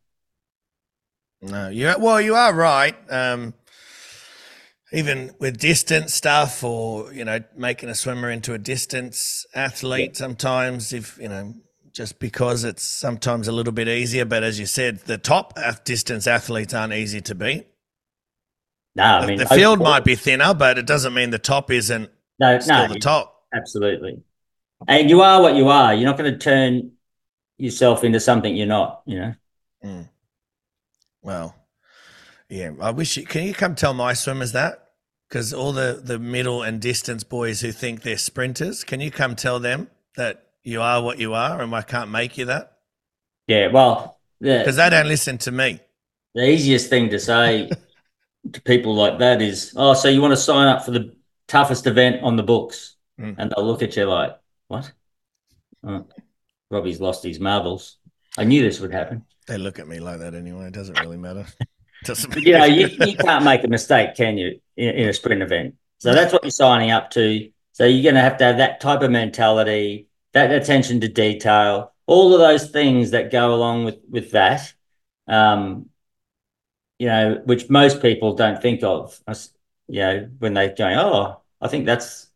No, 1.41 1.69
you 1.69 1.95
well, 1.99 2.21
you 2.21 2.35
are 2.35 2.53
right. 2.53 2.97
Um, 3.09 3.55
even 4.93 5.33
with 5.39 5.59
distance 5.59 6.15
stuff, 6.15 6.65
or 6.65 7.13
you 7.13 7.25
know, 7.25 7.41
making 7.57 7.89
a 7.89 7.95
swimmer 7.95 8.31
into 8.31 8.55
a 8.55 8.59
distance 8.59 9.47
athlete, 9.55 10.17
sometimes 10.17 10.93
if 10.93 11.19
you 11.19 11.29
know, 11.29 11.55
just 11.93 12.19
because 12.19 12.65
it's 12.65 12.83
sometimes 12.83 13.49
a 13.49 13.53
little 13.53 13.73
bit 13.73 13.89
easier. 13.89 14.25
But 14.25 14.43
as 14.45 14.59
you 14.59 14.67
said, 14.67 15.01
the 15.01 15.19
top 15.19 15.59
distance 15.85 16.27
athletes 16.27 16.75
aren't 16.75 16.93
easy 16.95 17.21
to 17.23 17.35
beat. 17.35 17.67
no 18.95 19.05
i 19.05 19.21
The- 19.21 19.27
mean 19.27 19.39
the 19.39 19.47
field 19.47 19.81
might 19.81 20.05
be 20.05 20.15
thinner, 20.17 20.55
but 20.55 20.79
it 20.79 20.87
doesn't 20.87 21.15
mean 21.15 21.31
the 21.31 21.39
top 21.39 21.71
isn't 21.71 22.11
no 22.39 22.59
still 22.59 22.87
no 22.87 22.89
the 22.89 22.97
top. 22.97 23.45
absolutely 23.55 24.23
and 24.89 25.11
you 25.11 25.23
are 25.23 25.43
what 25.43 25.57
you 25.57 25.69
are 25.69 25.95
you're 25.95 26.07
not 26.07 26.19
going 26.19 26.33
to 26.33 26.39
turn 26.39 26.93
yourself 27.59 28.05
into 28.05 28.21
something 28.21 28.57
you're 28.57 28.67
not 28.67 29.03
you 29.07 29.19
know 29.21 29.35
mm. 29.85 30.09
Well, 31.23 31.55
yeah. 32.49 32.71
I 32.81 32.91
wish 32.91 33.17
you 33.17 33.25
can 33.25 33.45
you 33.45 33.55
come 33.55 33.75
tell 33.75 33.95
my 33.95 34.13
swimmers 34.13 34.53
that 34.53 34.91
because 35.29 35.53
all 35.53 35.73
the 35.73 36.01
the 36.03 36.19
middle 36.19 36.63
and 36.63 36.81
distance 36.81 37.25
boys 37.25 37.61
who 37.61 37.73
think 37.73 38.03
they're 38.03 38.19
sprinters, 38.19 38.85
can 38.85 39.01
you 39.01 39.11
come 39.11 39.37
tell 39.37 39.61
them 39.61 39.89
that 40.17 40.47
you 40.63 40.81
are 40.81 41.03
what 41.03 41.19
you 41.19 41.35
are, 41.35 41.61
and 41.61 41.75
I 41.75 41.83
can't 41.83 42.11
make 42.11 42.39
you 42.39 42.47
that 42.47 42.79
yeah 43.47 43.69
well 43.69 44.19
the, 44.41 44.59
because 44.59 44.77
they 44.77 44.91
don't 44.91 45.09
listen 45.09 45.39
to 45.39 45.51
me. 45.51 45.81
the 46.35 46.49
easiest 46.49 46.91
thing 46.91 47.11
to 47.11 47.19
say 47.19 47.71
to 48.53 48.61
people 48.63 48.95
like 48.95 49.19
that 49.19 49.43
is, 49.43 49.73
"Oh, 49.77 49.95
so 49.95 50.09
you 50.09 50.23
want 50.23 50.33
to 50.33 50.37
sign 50.37 50.69
up 50.69 50.85
for 50.85 50.91
the 50.93 51.15
toughest 51.47 51.87
event 51.87 52.23
on 52.23 52.37
the 52.37 52.43
books?" 52.43 52.97
Mm. 53.21 53.35
And 53.39 53.51
they'll 53.51 53.67
look 53.67 53.83
at 53.83 53.97
you 53.97 54.05
like, 54.05 54.39
"What?" 54.69 54.93
Oh, 55.85 56.07
Robbie's 56.71 57.01
lost 57.01 57.25
his 57.25 57.41
marbles. 57.41 57.97
I 58.37 58.45
knew 58.45 58.63
this 58.63 58.81
would 58.81 58.93
happen. 58.93 59.25
They 59.47 59.59
look 59.59 59.79
at 59.79 59.89
me 59.89 60.01
like 60.01 60.21
that 60.21 60.35
anyway. 60.35 60.67
It 60.67 60.75
doesn't 60.75 61.01
really 61.01 61.17
matter. 61.17 61.47
Doesn't 62.09 62.33
But, 62.33 62.43
you 62.43 62.53
know, 62.53 62.65
you, 62.65 62.89
you 63.05 63.17
can't 63.17 63.45
make 63.45 63.65
a 63.65 63.69
mistake, 63.69 64.15
can 64.15 64.39
you, 64.39 64.61
in, 64.79 64.89
in 64.89 65.09
a 65.11 65.13
sprint 65.13 65.43
event? 65.43 65.75
So 65.99 66.15
that's 66.15 66.33
what 66.33 66.43
you're 66.43 66.51
signing 66.51 66.91
up 66.91 67.11
to. 67.11 67.51
So 67.73 67.85
you're 67.85 68.03
going 68.03 68.15
to 68.15 68.23
have 68.23 68.39
to 68.39 68.45
have 68.45 68.57
that 68.57 68.81
type 68.81 69.03
of 69.03 69.11
mentality, 69.11 70.09
that 70.33 70.51
attention 70.51 71.03
to 71.03 71.09
detail, 71.09 71.93
all 72.07 72.33
of 72.33 72.41
those 72.41 72.71
things 72.71 73.11
that 73.11 73.31
go 73.31 73.55
along 73.55 73.85
with 73.85 73.99
with 74.09 74.31
that. 74.31 74.73
Um, 75.27 75.91
you 76.99 77.09
know, 77.09 77.43
which 77.45 77.69
most 77.69 78.01
people 78.01 78.35
don't 78.35 78.61
think 78.61 78.83
of. 78.83 79.21
You 79.87 80.01
know, 80.01 80.31
when 80.39 80.55
they're 80.55 80.75
going, 80.75 80.97
oh, 80.97 81.43
I 81.61 81.69
think 81.69 81.85
that's 81.85 82.28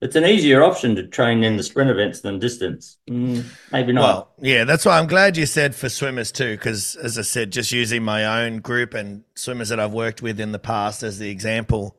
it's 0.00 0.16
an 0.16 0.24
easier 0.24 0.62
option 0.62 0.94
to 0.96 1.06
train 1.06 1.42
in 1.42 1.56
the 1.56 1.62
sprint 1.62 1.90
events 1.90 2.20
than 2.20 2.38
distance. 2.38 2.98
Mm, 3.08 3.44
maybe 3.72 3.92
not. 3.92 4.02
Well, 4.02 4.34
yeah, 4.40 4.64
that's 4.64 4.84
why 4.84 4.98
I'm 4.98 5.06
glad 5.06 5.36
you 5.36 5.46
said 5.46 5.74
for 5.74 5.88
swimmers 5.88 6.30
too, 6.30 6.56
because 6.56 6.96
as 6.96 7.18
I 7.18 7.22
said, 7.22 7.52
just 7.52 7.72
using 7.72 8.02
my 8.02 8.44
own 8.44 8.58
group 8.58 8.92
and 8.94 9.24
swimmers 9.34 9.70
that 9.70 9.80
I've 9.80 9.92
worked 9.92 10.20
with 10.20 10.40
in 10.40 10.52
the 10.52 10.58
past 10.58 11.02
as 11.02 11.18
the 11.18 11.30
example, 11.30 11.96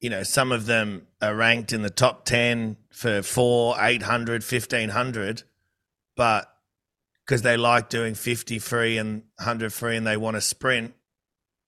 you 0.00 0.10
know, 0.10 0.22
some 0.22 0.52
of 0.52 0.66
them 0.66 1.06
are 1.20 1.34
ranked 1.34 1.72
in 1.72 1.82
the 1.82 1.90
top 1.90 2.24
10 2.24 2.76
for 2.90 3.22
four, 3.22 3.76
800, 3.78 4.42
1500, 4.42 5.42
but 6.16 6.52
because 7.24 7.42
they 7.42 7.56
like 7.56 7.90
doing 7.90 8.14
50 8.14 8.58
free 8.58 8.96
and 8.96 9.22
100 9.36 9.72
free 9.72 9.96
and 9.96 10.06
they 10.06 10.16
want 10.16 10.36
to 10.36 10.40
sprint, 10.40 10.94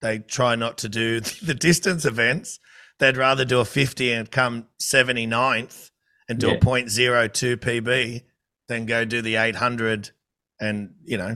they 0.01 0.17
try 0.17 0.55
not 0.55 0.79
to 0.79 0.89
do 0.89 1.19
the 1.43 1.53
distance 1.53 2.03
events. 2.03 2.59
They'd 3.01 3.17
rather 3.17 3.43
do 3.45 3.59
a 3.59 3.65
50 3.65 4.11
and 4.13 4.29
come 4.29 4.67
79th 4.79 5.89
and 6.29 6.39
do 6.39 6.49
Yeah. 6.49 6.53
a 6.53 6.59
0.02 6.59 7.57
PB 7.57 8.21
than 8.67 8.85
go 8.85 9.03
do 9.05 9.23
the 9.23 9.35
800 9.37 10.11
and, 10.59 10.93
you 11.03 11.17
know, 11.17 11.35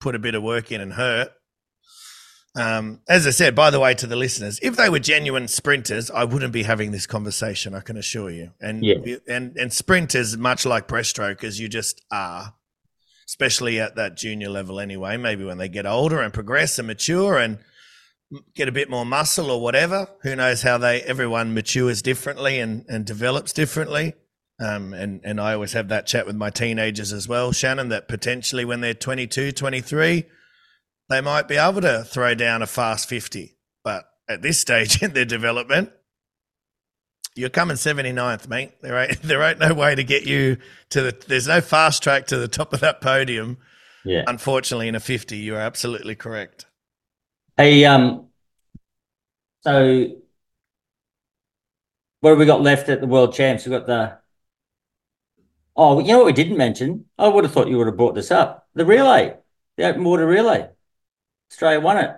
put 0.00 0.14
a 0.14 0.18
bit 0.18 0.34
of 0.34 0.42
work 0.42 0.70
in 0.70 0.82
and 0.82 0.92
hurt. 0.92 1.32
Um, 2.54 3.00
as 3.08 3.26
I 3.26 3.30
said, 3.30 3.54
by 3.54 3.70
the 3.70 3.80
way, 3.80 3.94
to 3.94 4.06
the 4.06 4.16
listeners, 4.16 4.58
if 4.62 4.76
they 4.76 4.88
were 4.90 4.98
genuine 4.98 5.48
sprinters, 5.48 6.10
I 6.10 6.24
wouldn't 6.24 6.52
be 6.52 6.64
having 6.64 6.90
this 6.90 7.06
conversation. 7.06 7.74
I 7.74 7.80
can 7.80 7.96
assure 7.96 8.30
you. 8.30 8.52
And 8.60 8.84
Yeah. 8.84 9.16
and 9.26 9.56
and 9.56 9.72
sprinters, 9.72 10.36
much 10.36 10.66
like 10.66 10.88
breaststrokers, 10.88 11.58
you 11.58 11.68
just 11.68 12.02
are, 12.10 12.54
especially 13.26 13.80
at 13.80 13.96
that 13.96 14.16
junior 14.16 14.50
level. 14.50 14.78
Anyway, 14.78 15.16
maybe 15.16 15.44
when 15.44 15.56
they 15.58 15.68
get 15.68 15.86
older 15.86 16.20
and 16.20 16.34
progress 16.34 16.78
and 16.78 16.86
mature 16.88 17.38
and 17.38 17.58
get 18.54 18.68
a 18.68 18.72
bit 18.72 18.90
more 18.90 19.06
muscle 19.06 19.50
or 19.50 19.60
whatever. 19.60 20.08
Who 20.22 20.36
knows 20.36 20.62
how 20.62 20.78
they? 20.78 21.02
Everyone 21.02 21.54
matures 21.54 22.02
differently 22.02 22.60
and 22.60 22.84
and 22.88 23.04
develops 23.04 23.52
differently. 23.52 24.14
Um, 24.60 24.92
and 24.92 25.20
and 25.24 25.40
I 25.40 25.54
always 25.54 25.72
have 25.72 25.88
that 25.88 26.06
chat 26.06 26.26
with 26.26 26.36
my 26.36 26.50
teenagers 26.50 27.12
as 27.12 27.28
well, 27.28 27.52
Shannon. 27.52 27.88
That 27.90 28.08
potentially 28.08 28.64
when 28.64 28.80
they're 28.80 28.94
22, 28.94 29.52
23 29.52 30.24
they 31.08 31.20
might 31.20 31.48
be 31.48 31.56
able 31.56 31.80
to 31.80 32.04
throw 32.04 32.34
down 32.34 32.62
a 32.62 32.66
fast 32.66 33.08
50. 33.08 33.56
But 33.82 34.04
at 34.28 34.42
this 34.42 34.60
stage 34.60 35.02
in 35.02 35.12
their 35.12 35.24
development, 35.24 35.90
you're 37.34 37.50
coming 37.50 37.76
79th, 37.76 38.48
mate. 38.48 38.72
There 38.82 38.98
ain't, 38.98 39.22
there 39.22 39.42
ain't 39.42 39.58
no 39.58 39.74
way 39.74 39.94
to 39.94 40.04
get 40.04 40.24
you 40.24 40.58
to 40.90 41.02
the, 41.02 41.24
there's 41.26 41.48
no 41.48 41.60
fast 41.60 42.02
track 42.02 42.26
to 42.28 42.36
the 42.36 42.48
top 42.48 42.72
of 42.72 42.80
that 42.80 43.00
podium. 43.00 43.58
yeah. 44.04 44.24
Unfortunately, 44.26 44.88
in 44.88 44.94
a 44.94 45.00
50, 45.00 45.36
you're 45.36 45.60
absolutely 45.60 46.14
correct. 46.14 46.66
Hey, 47.58 47.84
um, 47.84 48.28
so 49.62 50.20
what 52.20 52.30
have 52.30 52.38
we 52.38 52.46
got 52.46 52.62
left 52.62 52.88
at 52.88 53.00
the 53.00 53.06
World 53.06 53.34
Champs? 53.34 53.64
We've 53.64 53.72
got 53.78 53.86
the. 53.86 54.18
Oh, 55.76 56.00
you 56.00 56.08
know 56.08 56.18
what 56.18 56.26
we 56.26 56.32
didn't 56.32 56.56
mention? 56.56 57.06
I 57.18 57.28
would 57.28 57.44
have 57.44 57.52
thought 57.52 57.68
you 57.68 57.78
would 57.78 57.86
have 57.86 57.96
brought 57.96 58.14
this 58.14 58.30
up. 58.30 58.66
The 58.74 58.84
relay, 58.84 59.36
the 59.76 59.84
open 59.84 60.04
water 60.04 60.26
relay. 60.26 60.68
Australia 61.50 61.80
won 61.80 61.98
it. 61.98 62.16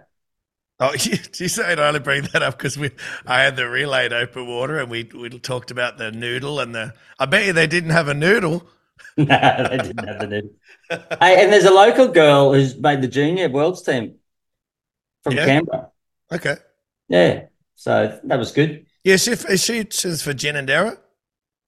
Oh, 0.79 0.93
you, 1.01 1.19
you 1.39 1.49
say 1.49 1.75
I 1.75 1.89
only 1.89 2.01
bring 2.01 2.23
that 2.33 2.43
up 2.43 2.57
because 2.57 2.79
we 2.79 2.91
I 3.27 3.43
had 3.43 3.57
the 3.57 3.69
relay 3.69 4.07
at 4.07 4.13
open 4.13 4.47
water 4.47 4.79
and 4.79 4.91
we 4.91 5.05
we 5.15 5.29
talked 5.39 5.71
about 5.71 5.99
the 5.99 6.11
noodle 6.11 6.61
and 6.61 6.75
the. 6.75 6.95
I 7.19 7.27
bet 7.27 7.47
you 7.47 7.53
they 7.53 7.67
didn't 7.67 7.91
have 7.91 8.09
a 8.09 8.15
noodle. 8.15 8.67
no, 9.17 9.69
they 9.69 9.79
didn't 9.79 10.05
have 10.07 10.19
the 10.19 10.27
noodle. 10.27 10.51
Hey, 11.21 11.43
and 11.43 11.53
there's 11.53 11.65
a 11.65 11.71
local 11.73 12.09
girl 12.09 12.53
who's 12.55 12.77
made 12.79 13.03
the 13.03 13.09
junior 13.09 13.49
world's 13.49 13.83
team 13.83 14.20
from 15.23 15.35
Yeah. 15.35 15.47
Canberra. 15.47 15.91
Okay. 16.33 16.57
Yeah, 17.09 17.47
so 17.75 18.21
that 18.25 18.39
was 18.39 18.53
good. 18.53 18.87
Yeah, 19.05 19.17
she, 19.17 19.33
is 19.33 19.65
she 19.65 19.87
she's 19.91 20.23
for 20.23 20.33
Ginninderra? 20.33 20.99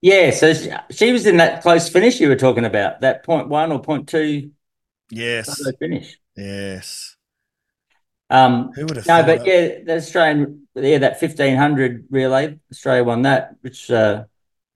Yeah, 0.01 0.31
so 0.31 0.53
she, 0.53 0.71
she 0.91 1.13
was 1.13 1.27
in 1.27 1.37
that 1.39 1.63
close 1.63 1.89
finish 1.89 2.21
you 2.21 2.29
were 2.29 2.37
talking 2.37 2.65
about, 2.65 3.01
that 3.01 3.25
point 3.25 3.49
one 3.49 3.73
or 3.73 3.81
point 3.81 4.09
two 4.09 4.51
Yes. 5.11 5.63
finish. 5.79 6.19
Yes. 6.37 7.17
Um, 8.31 8.73
Who 8.75 8.87
would 8.87 8.97
have 8.97 9.07
No, 9.07 9.23
but 9.23 9.47
it? 9.47 9.47
yeah, 9.47 9.85
the 9.85 9.97
Australian, 9.97 10.67
yeah, 10.75 10.99
that 10.99 11.21
fifteen 11.21 11.57
hundred 11.57 12.07
relay, 12.11 12.59
Australia 12.71 13.05
won 13.05 13.23
that. 13.23 13.57
Which 13.61 13.91
uh, 13.91 14.25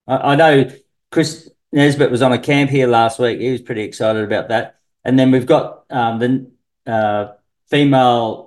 I, 0.07 0.33
I 0.33 0.37
know 0.37 0.71
Chris 1.11 1.51
Nesbitt 1.73 2.11
was 2.11 2.23
on 2.23 2.33
a 2.33 2.39
camp 2.39 2.71
here 2.71 2.87
last 2.87 3.19
week. 3.19 3.41
He 3.41 3.51
was 3.51 3.63
pretty 3.63 3.83
excited 3.83 4.25
about 4.25 4.49
that. 4.49 4.79
And 5.05 5.19
then 5.19 5.31
we've 5.31 5.47
got 5.47 5.85
um, 5.91 6.19
the 6.19 6.51
uh, 6.91 7.35
female 7.71 8.46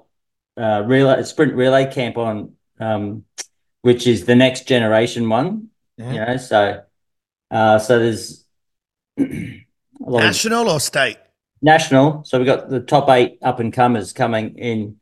uh, 0.58 0.84
relay 0.86 1.24
sprint 1.24 1.54
relay 1.54 1.92
camp 1.92 2.18
on, 2.18 2.54
um, 2.80 3.24
which 3.82 4.08
is 4.08 4.26
the 4.26 4.36
next 4.36 4.68
generation 4.68 5.28
one. 5.30 5.70
Mhm. 6.00 6.14
You 6.14 6.26
know, 6.26 6.38
so 6.38 6.84
uh, 7.52 7.80
so 7.80 8.00
there's 8.00 8.46
a 9.20 9.24
lot 10.00 10.20
of 10.20 10.26
National 10.26 10.70
or 10.70 10.80
state? 10.80 11.18
national. 11.62 12.24
So 12.24 12.38
we've 12.38 12.46
got 12.48 12.70
the 12.70 12.80
top 12.80 13.10
eight 13.10 13.38
up 13.42 13.60
and 13.60 13.74
comers 13.74 14.14
coming 14.14 14.58
in. 14.58 14.96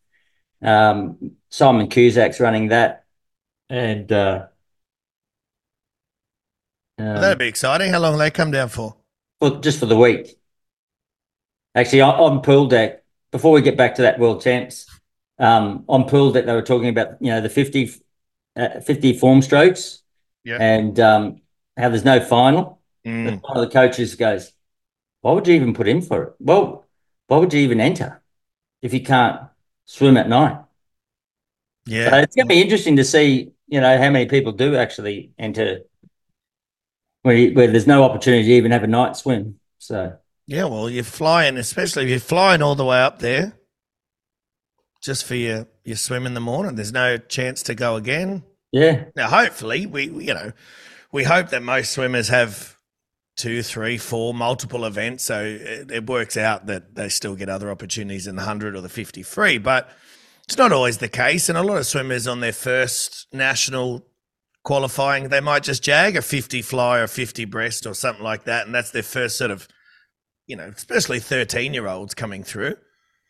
Um, 0.61 1.33
Simon 1.49 1.87
Cusack's 1.87 2.39
running 2.39 2.69
that, 2.69 3.03
and 3.69 4.11
uh, 4.11 4.47
Well, 6.97 7.15
um, 7.15 7.21
that'd 7.21 7.37
be 7.37 7.47
exciting. 7.47 7.91
How 7.91 7.99
long 7.99 8.13
will 8.13 8.19
they 8.19 8.31
come 8.31 8.49
down 8.51 8.69
for? 8.69 8.95
for, 9.39 9.59
just 9.59 9.79
for 9.79 9.85
the 9.85 9.95
week. 9.97 10.39
Actually, 11.75 12.01
on 12.01 12.41
pool 12.41 12.65
deck, 12.67 13.03
before 13.31 13.51
we 13.51 13.61
get 13.61 13.77
back 13.77 13.93
to 13.95 14.01
that 14.01 14.17
World 14.19 14.41
Champs, 14.41 14.87
um, 15.39 15.85
on 15.87 16.05
pool 16.05 16.31
that 16.31 16.45
they 16.45 16.53
were 16.53 16.61
talking 16.61 16.89
about 16.89 17.21
you 17.21 17.29
know 17.31 17.41
the 17.41 17.49
50, 17.49 17.91
uh, 18.55 18.79
50 18.81 19.13
form 19.17 19.41
strokes. 19.41 20.03
Yeah. 20.43 20.57
and 20.61 20.97
um, 20.99 21.41
how 21.75 21.89
there's 21.89 22.05
no 22.05 22.21
final. 22.21 22.79
Mm. 23.05 23.41
One 23.41 23.57
of 23.57 23.61
the 23.65 23.73
coaches 23.73 24.15
goes, 24.15 24.53
"Why 25.21 25.33
would 25.33 25.45
you 25.47 25.55
even 25.55 25.73
put 25.73 25.87
in 25.89 26.01
for 26.01 26.23
it? 26.23 26.33
Well, 26.39 26.85
why 27.27 27.37
would 27.37 27.53
you 27.53 27.59
even 27.59 27.81
enter 27.81 28.21
if 28.81 28.93
you 28.93 29.01
can't 29.01 29.41
swim 29.85 30.15
at 30.15 30.29
night?" 30.29 30.57
So 31.87 31.93
Yeah. 31.93 32.21
it's 32.21 32.35
going 32.35 32.47
to 32.47 32.53
be 32.55 32.61
interesting 32.61 32.95
to 32.97 33.03
see, 33.03 33.51
you 33.67 33.81
know, 33.81 33.97
how 33.97 34.09
many 34.09 34.25
people 34.27 34.51
do 34.53 34.75
actually 34.77 35.31
enter 35.37 35.81
where, 37.23 37.35
you- 37.35 37.53
where 37.53 37.67
there's 37.67 37.87
no 37.87 38.03
opportunity 38.03 38.43
to 38.47 38.51
even 38.53 38.71
have 38.71 38.83
a 38.83 38.87
night 38.87 39.15
swim. 39.17 39.59
So 39.79 40.17
Yeah, 40.45 40.65
well, 40.65 40.89
you're 40.89 41.03
flying, 41.03 41.57
especially 41.57 42.03
if 42.05 42.09
you're 42.09 42.19
flying 42.19 42.61
all 42.61 42.75
the 42.75 42.85
way 42.85 42.99
up 43.01 43.19
there, 43.19 43.53
just 45.07 45.25
for 45.25 45.33
your 45.35 45.65
your 45.83 45.95
swim 45.95 46.25
in 46.27 46.35
the 46.35 46.39
morning. 46.39 46.75
There's 46.75 46.93
no 46.93 47.17
chance 47.17 47.63
to 47.63 47.73
go 47.73 47.95
again. 47.95 48.43
yeah, 48.71 49.05
Now, 49.15 49.29
hopefully, 49.29 49.87
we 49.87 50.09
we- 50.09 50.25
you 50.27 50.33
know 50.35 50.51
we 51.11 51.23
hope 51.23 51.49
that 51.49 51.63
most 51.63 51.91
swimmers 51.93 52.27
have 52.27 52.77
two, 53.37 53.63
three, 53.63 53.97
four, 53.97 54.33
multiple 54.33 54.83
events, 54.85 55.23
so 55.23 55.43
it, 55.43 55.89
it 55.91 56.05
works 56.07 56.35
out 56.37 56.65
that 56.67 56.93
they 56.95 57.07
still 57.09 57.35
get 57.35 57.49
other 57.49 57.71
opportunities 57.71 58.27
in 58.27 58.35
the 58.35 58.43
hundred 58.43 58.75
or 58.75 58.81
the 58.81 58.89
fifty 58.89 59.23
free. 59.23 59.57
But 59.57 59.89
it's 60.43 60.57
not 60.57 60.71
always 60.71 60.97
the 60.99 61.07
case, 61.09 61.49
and 61.49 61.57
a 61.57 61.63
lot 61.63 61.77
of 61.77 61.85
swimmers 61.87 62.27
on 62.27 62.39
their 62.41 62.53
first 62.53 63.27
national 63.33 64.05
qualifying, 64.63 65.29
they 65.29 65.39
might 65.39 65.63
just 65.63 65.81
jag 65.83 66.15
a 66.17 66.21
fifty 66.21 66.61
fly 66.61 66.99
or 66.99 67.07
fifty 67.07 67.45
breast 67.45 67.85
or 67.87 67.93
something 67.95 68.23
like 68.23 68.43
that, 68.43 68.65
and 68.65 68.75
that's 68.75 68.91
their 68.91 69.03
first 69.03 69.37
sort 69.37 69.51
of, 69.51 69.67
you 70.45 70.55
know, 70.57 70.71
especially 70.75 71.19
thirteen 71.21 71.73
year 71.73 71.87
olds 71.87 72.13
coming 72.13 72.43
through. 72.43 72.75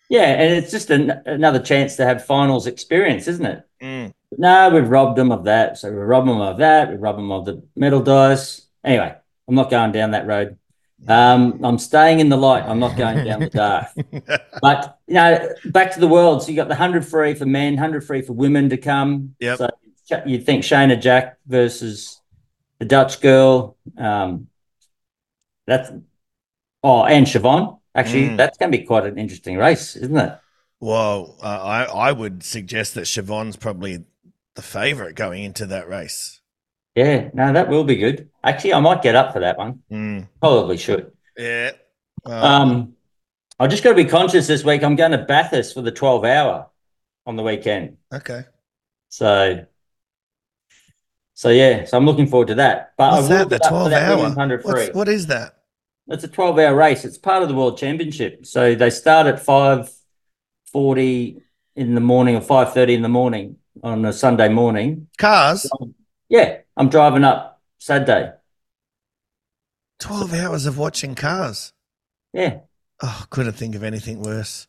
Yeah, 0.10 0.26
and 0.26 0.56
it's 0.56 0.72
just 0.72 0.90
an, 0.90 1.12
another 1.26 1.60
chance 1.60 1.96
to 1.98 2.06
have 2.06 2.26
finals 2.26 2.68
experience, 2.68 3.28
isn't 3.28 3.46
it? 3.46 3.64
Mm. 3.82 4.14
No, 4.38 4.70
we've 4.70 4.90
robbed 4.90 5.18
them 5.18 5.32
of 5.32 5.46
that. 5.46 5.78
So 5.78 5.90
we 5.90 5.98
rob 5.98 6.26
them 6.26 6.40
of 6.40 6.58
that. 6.58 6.90
We 6.90 6.96
rob 6.96 7.18
them 7.18 7.32
of 7.32 7.46
the 7.46 7.64
medal 7.76 8.02
dice. 8.02 8.68
Anyway, 8.84 9.16
I'm 9.48 9.56
not 9.56 9.70
going 9.70 9.92
down 9.92 10.12
that 10.12 10.28
road. 10.28 10.58
Um, 11.08 11.64
I'm 11.64 11.78
staying 11.78 12.20
in 12.20 12.30
the 12.30 12.38
light. 12.38 12.64
I'm 12.64 12.80
not 12.80 12.98
going 12.98 13.24
down 13.24 13.42
the 13.42 13.50
dark. 13.50 13.88
But 14.62 14.98
you 15.06 15.14
know, 15.14 15.50
back 15.66 15.94
to 15.94 16.00
the 16.00 16.08
world. 16.08 16.42
So 16.42 16.50
you 16.50 16.56
got 16.56 16.68
the 16.68 16.76
hundred 16.76 17.06
free 17.06 17.36
for 17.36 17.46
men, 17.46 17.78
hundred 17.78 18.04
free 18.04 18.24
for 18.24 18.34
women 18.34 18.70
to 18.70 18.78
come. 18.78 19.36
Yep. 19.40 19.58
So 19.60 19.70
you'd 20.26 20.46
think 20.46 20.64
Shayna 20.64 21.00
Jack 21.00 21.38
versus 21.46 22.20
the 22.80 22.86
Dutch 22.86 23.22
girl. 23.22 23.78
Um, 23.98 24.48
that's 25.68 25.92
oh, 26.84 27.04
and 27.04 27.28
Siobhan. 27.28 27.80
Actually, 27.98 28.30
Mm. 28.30 28.38
that's 28.38 28.58
going 28.58 28.72
to 28.72 28.78
be 28.78 28.86
quite 28.86 29.06
an 29.06 29.18
interesting 29.18 29.58
race, 29.58 29.96
isn't 29.98 30.16
it? 30.18 30.38
Well, 30.80 31.36
uh, 31.42 31.48
I 31.48 31.84
I 31.86 32.12
would 32.12 32.44
suggest 32.44 32.94
that 32.94 33.02
Siobhan's 33.06 33.56
probably 33.58 34.06
the 34.56 34.62
favourite 34.62 35.16
going 35.16 35.44
into 35.44 35.66
that 35.66 35.90
race. 35.90 36.40
Yeah. 36.96 37.30
No, 37.34 37.52
that 37.52 37.68
will 37.70 37.84
be 37.84 37.96
good. 37.96 38.30
Actually, 38.44 38.74
I 38.74 38.80
might 38.80 39.02
get 39.02 39.16
up 39.16 39.34
for 39.34 39.40
that 39.40 39.58
one. 39.58 39.82
Mm. 39.92 40.28
Probably 40.40 40.78
should. 40.78 41.12
Yeah. 41.38 41.72
Well, 42.24 42.46
Um, 42.46 42.94
I 43.60 43.68
just 43.68 43.84
got 43.84 43.90
to 43.90 43.96
be 43.96 44.06
conscious 44.06 44.46
this 44.48 44.64
week. 44.64 44.84
I'm 44.84 44.96
going 44.96 45.12
to 45.12 45.18
Bathurst 45.20 45.74
for 45.74 45.82
the 45.82 45.92
12 45.92 46.24
hour 46.26 46.68
on 47.26 47.36
the 47.36 47.44
weekend. 47.44 47.98
okay. 48.14 48.44
So, 49.10 49.66
so 51.34 51.50
yeah, 51.50 51.86
so 51.86 51.98
I'm 51.98 52.06
looking 52.06 52.28
forward 52.28 52.50
to 52.50 52.56
that. 52.56 52.94
But 52.98 53.12
What's 53.14 53.30
I 53.30 53.30
will 53.30 53.38
that? 53.40 53.50
The 53.50 53.58
get 53.58 53.66
up 53.66 53.70
for 53.70 53.90
twelve 53.90 53.94
hour. 53.94 54.16
women's 54.18 54.36
100 54.36 54.64
What's, 54.64 54.86
free. 54.86 54.92
what 54.94 55.08
is 55.08 55.28
that? 55.28 55.57
It's 56.10 56.24
a 56.24 56.28
12 56.28 56.60
hour 56.60 56.76
race. 56.76 57.04
It's 57.06 57.18
part 57.18 57.44
of 57.44 57.50
the 57.50 57.56
World 57.56 57.78
Championship. 57.78 58.46
So 58.46 58.76
they 58.76 58.90
start 58.90 59.28
at 59.28 59.40
5:40 59.44 61.42
in 61.76 61.96
the 61.96 62.02
morning 62.02 62.36
or 62.36 62.42
5:30 62.42 62.94
in 62.94 63.02
the 63.02 63.10
morning 63.10 63.58
on 63.84 64.06
a 64.06 64.14
Sunday 64.14 64.50
morning. 64.50 65.08
Cars. 65.18 65.70
Yeah, 66.30 66.60
I'm 66.76 66.90
driving 66.90 67.24
up 67.24 67.62
Saturday. 67.78 68.34
Twelve 70.00 70.34
hours 70.34 70.66
of 70.66 70.78
watching 70.78 71.16
cars. 71.16 71.74
Yeah, 72.34 72.60
Oh, 73.02 73.26
couldn't 73.30 73.54
think 73.54 73.76
of 73.76 73.84
anything 73.84 74.22
worse. 74.22 74.68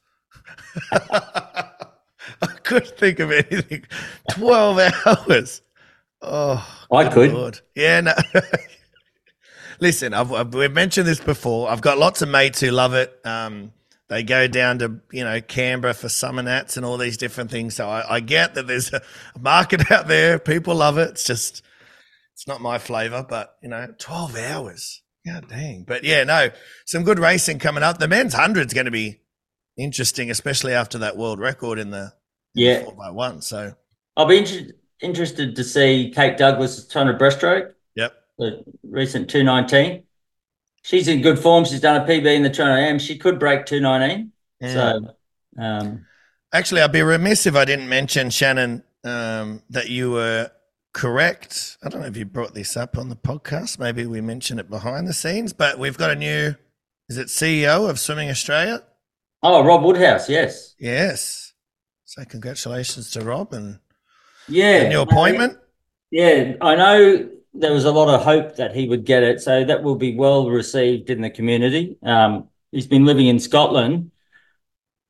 I 0.92 2.46
couldn't 2.62 2.96
think 2.98 3.18
of 3.20 3.30
anything. 3.30 3.84
Twelve 4.30 4.78
hours. 5.06 5.62
Oh, 6.20 6.86
I 6.92 7.08
could. 7.08 7.32
Lord. 7.32 7.60
Yeah, 7.74 8.00
no. 8.00 8.12
Listen, 9.80 10.14
I've, 10.14 10.32
I've 10.32 10.54
we've 10.54 10.72
mentioned 10.72 11.06
this 11.06 11.20
before. 11.20 11.70
I've 11.70 11.80
got 11.80 11.98
lots 11.98 12.22
of 12.22 12.28
mates 12.28 12.60
who 12.60 12.70
love 12.70 12.94
it. 12.94 13.18
Um, 13.24 13.72
they 14.08 14.22
go 14.22 14.48
down 14.48 14.78
to 14.80 15.00
you 15.12 15.24
know 15.24 15.40
Canberra 15.40 15.94
for 15.94 16.08
Summernats 16.08 16.76
and 16.76 16.84
all 16.84 16.96
these 16.96 17.16
different 17.16 17.50
things. 17.50 17.76
So 17.76 17.88
I, 17.88 18.16
I 18.16 18.20
get 18.20 18.54
that 18.54 18.66
there's 18.66 18.92
a 18.92 19.02
market 19.38 19.90
out 19.92 20.08
there. 20.08 20.38
People 20.38 20.74
love 20.74 20.98
it. 20.98 21.10
It's 21.10 21.24
just 21.24 21.62
it's 22.34 22.46
not 22.46 22.60
my 22.60 22.78
flavor, 22.78 23.24
but 23.28 23.56
you 23.62 23.68
know, 23.68 23.94
twelve 23.98 24.36
hours. 24.36 25.02
God 25.26 25.48
dang. 25.48 25.84
But 25.86 26.04
yeah, 26.04 26.24
no, 26.24 26.50
some 26.86 27.04
good 27.04 27.18
racing 27.18 27.58
coming 27.58 27.82
up. 27.82 27.98
The 27.98 28.08
men's 28.08 28.34
hundred's 28.34 28.74
going 28.74 28.86
to 28.86 28.90
be 28.90 29.20
interesting, 29.76 30.30
especially 30.30 30.72
after 30.72 30.98
that 30.98 31.16
world 31.16 31.38
record 31.38 31.78
in 31.78 31.90
the 31.90 32.12
yeah. 32.54 32.82
four 32.82 32.94
by 32.94 33.10
one. 33.10 33.42
So 33.42 33.74
I'll 34.16 34.26
be 34.26 34.38
inter- 34.38 34.72
interested 35.00 35.54
to 35.56 35.64
see 35.64 36.12
Kate 36.14 36.36
Douglass' 36.36 36.86
200 36.86 37.18
breaststroke. 37.18 37.72
The 38.38 38.64
recent 38.82 39.28
219. 39.28 40.04
She's 40.82 41.08
in 41.08 41.20
good 41.20 41.38
form. 41.38 41.64
She's 41.64 41.80
done 41.80 42.00
a 42.00 42.04
PB 42.04 42.24
in 42.36 42.42
the 42.42 42.50
Toronto 42.50 42.76
AM. 42.80 42.98
She 42.98 43.18
could 43.18 43.38
break 43.38 43.66
219. 43.66 44.32
So, 44.62 45.14
um, 45.60 46.06
Actually, 46.52 46.80
I'd 46.80 46.92
be 46.92 47.02
remiss 47.02 47.46
if 47.46 47.54
I 47.54 47.64
didn't 47.64 47.88
mention 47.88 48.30
Shannon 48.30 48.82
um, 49.04 49.62
that 49.70 49.90
you 49.90 50.10
were 50.12 50.50
correct. 50.94 51.76
I 51.84 51.88
don't 51.90 52.00
know 52.00 52.06
if 52.06 52.16
you 52.16 52.24
brought 52.24 52.54
this 52.54 52.76
up 52.76 52.96
on 52.96 53.08
the 53.10 53.16
podcast. 53.16 53.78
Maybe 53.78 54.06
we 54.06 54.20
mentioned 54.20 54.58
it 54.58 54.70
behind 54.70 55.06
the 55.06 55.12
scenes, 55.12 55.52
but 55.52 55.78
we've 55.78 55.98
got 55.98 56.10
a 56.10 56.16
new. 56.16 56.54
Is 57.10 57.18
it 57.18 57.26
CEO 57.28 57.88
of 57.88 57.98
Swimming 57.98 58.30
Australia? 58.30 58.82
oh, 59.42 59.64
Rob 59.64 59.84
Woodhouse, 59.84 60.28
yes. 60.28 60.74
Yes. 60.80 61.52
So 62.06 62.24
congratulations 62.24 63.10
to 63.12 63.20
Rob 63.20 63.52
and 63.52 63.78
Yeah. 64.48 64.90
your 64.90 65.02
appointment. 65.02 65.58
Yeah, 66.10 66.54
I 66.60 66.74
know 66.74 67.28
there 67.58 67.72
was 67.72 67.84
a 67.84 67.92
lot 67.92 68.08
of 68.08 68.22
hope 68.22 68.56
that 68.56 68.74
he 68.74 68.88
would 68.88 69.04
get 69.04 69.22
it. 69.22 69.40
So 69.40 69.64
that 69.64 69.82
will 69.82 69.96
be 69.96 70.14
well 70.14 70.48
received 70.48 71.10
in 71.10 71.20
the 71.20 71.30
community. 71.30 71.96
Um, 72.02 72.48
he's 72.72 72.86
been 72.86 73.04
living 73.04 73.26
in 73.26 73.38
Scotland. 73.38 74.10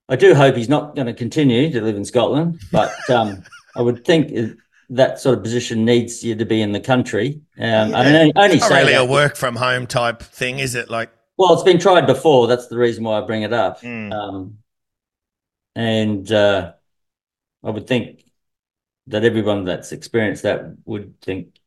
I 0.08 0.16
do 0.16 0.34
hope 0.34 0.56
he's 0.56 0.68
not 0.68 0.94
going 0.94 1.06
to 1.06 1.14
continue 1.14 1.70
to 1.70 1.80
live 1.82 1.96
in 1.96 2.04
Scotland, 2.04 2.60
but 2.72 2.92
um, 3.10 3.42
I 3.76 3.82
would 3.82 4.04
think 4.04 4.32
that 4.90 5.20
sort 5.20 5.36
of 5.36 5.44
position 5.44 5.84
needs 5.84 6.24
you 6.24 6.34
to 6.34 6.46
be 6.46 6.62
in 6.62 6.72
the 6.72 6.80
country. 6.80 7.40
Um, 7.58 7.94
I 7.94 8.06
only, 8.06 8.32
only 8.34 8.56
It's 8.56 8.70
really 8.70 8.94
a 8.94 9.04
work 9.04 9.36
from 9.36 9.56
home 9.56 9.86
type 9.86 10.22
thing, 10.22 10.60
is 10.60 10.74
it? 10.74 10.88
Like, 10.88 11.10
Well, 11.36 11.52
it's 11.52 11.62
been 11.62 11.78
tried 11.78 12.06
before. 12.06 12.46
That's 12.46 12.68
the 12.68 12.78
reason 12.78 13.04
why 13.04 13.18
I 13.18 13.26
bring 13.26 13.42
it 13.42 13.52
up. 13.52 13.82
Mm. 13.82 14.12
Um, 14.12 14.58
and 15.74 16.32
uh, 16.32 16.72
I 17.62 17.70
would 17.70 17.86
think 17.86 18.24
that 19.08 19.24
everyone 19.24 19.64
that's 19.64 19.92
experienced 19.92 20.42
that 20.44 20.76
would 20.84 21.20
think, 21.20 21.57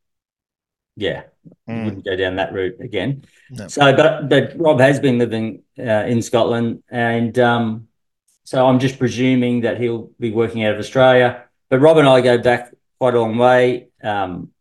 yeah, 0.96 1.24
Mm. 1.68 1.86
wouldn't 1.86 2.06
go 2.06 2.16
down 2.16 2.36
that 2.36 2.54
route 2.54 2.80
again. 2.80 3.24
No. 3.50 3.68
So, 3.68 3.96
but 3.96 4.30
but 4.30 4.54
Rob 4.60 4.80
has 4.80 5.00
been 5.00 5.18
living 5.18 5.64
uh, 5.80 6.06
in 6.06 6.22
Scotland, 6.22 6.84
and 6.90 7.38
um, 7.40 7.88
so 8.44 8.68
I'm 8.68 8.80
just 8.80 9.00
presuming 9.00 9.62
that 9.62 9.80
he'll 9.80 10.12
be 10.20 10.32
working 10.32 10.64
out 10.64 10.74
of 10.74 10.80
Australia. 10.80 11.46
But 11.70 11.80
Rob 11.80 11.98
and 11.98 12.08
I 12.08 12.22
go 12.22 12.38
back 12.38 12.74
quite 13.00 13.16
a 13.16 13.20
long 13.20 13.38
way. 13.38 13.88
Um, 14.04 14.52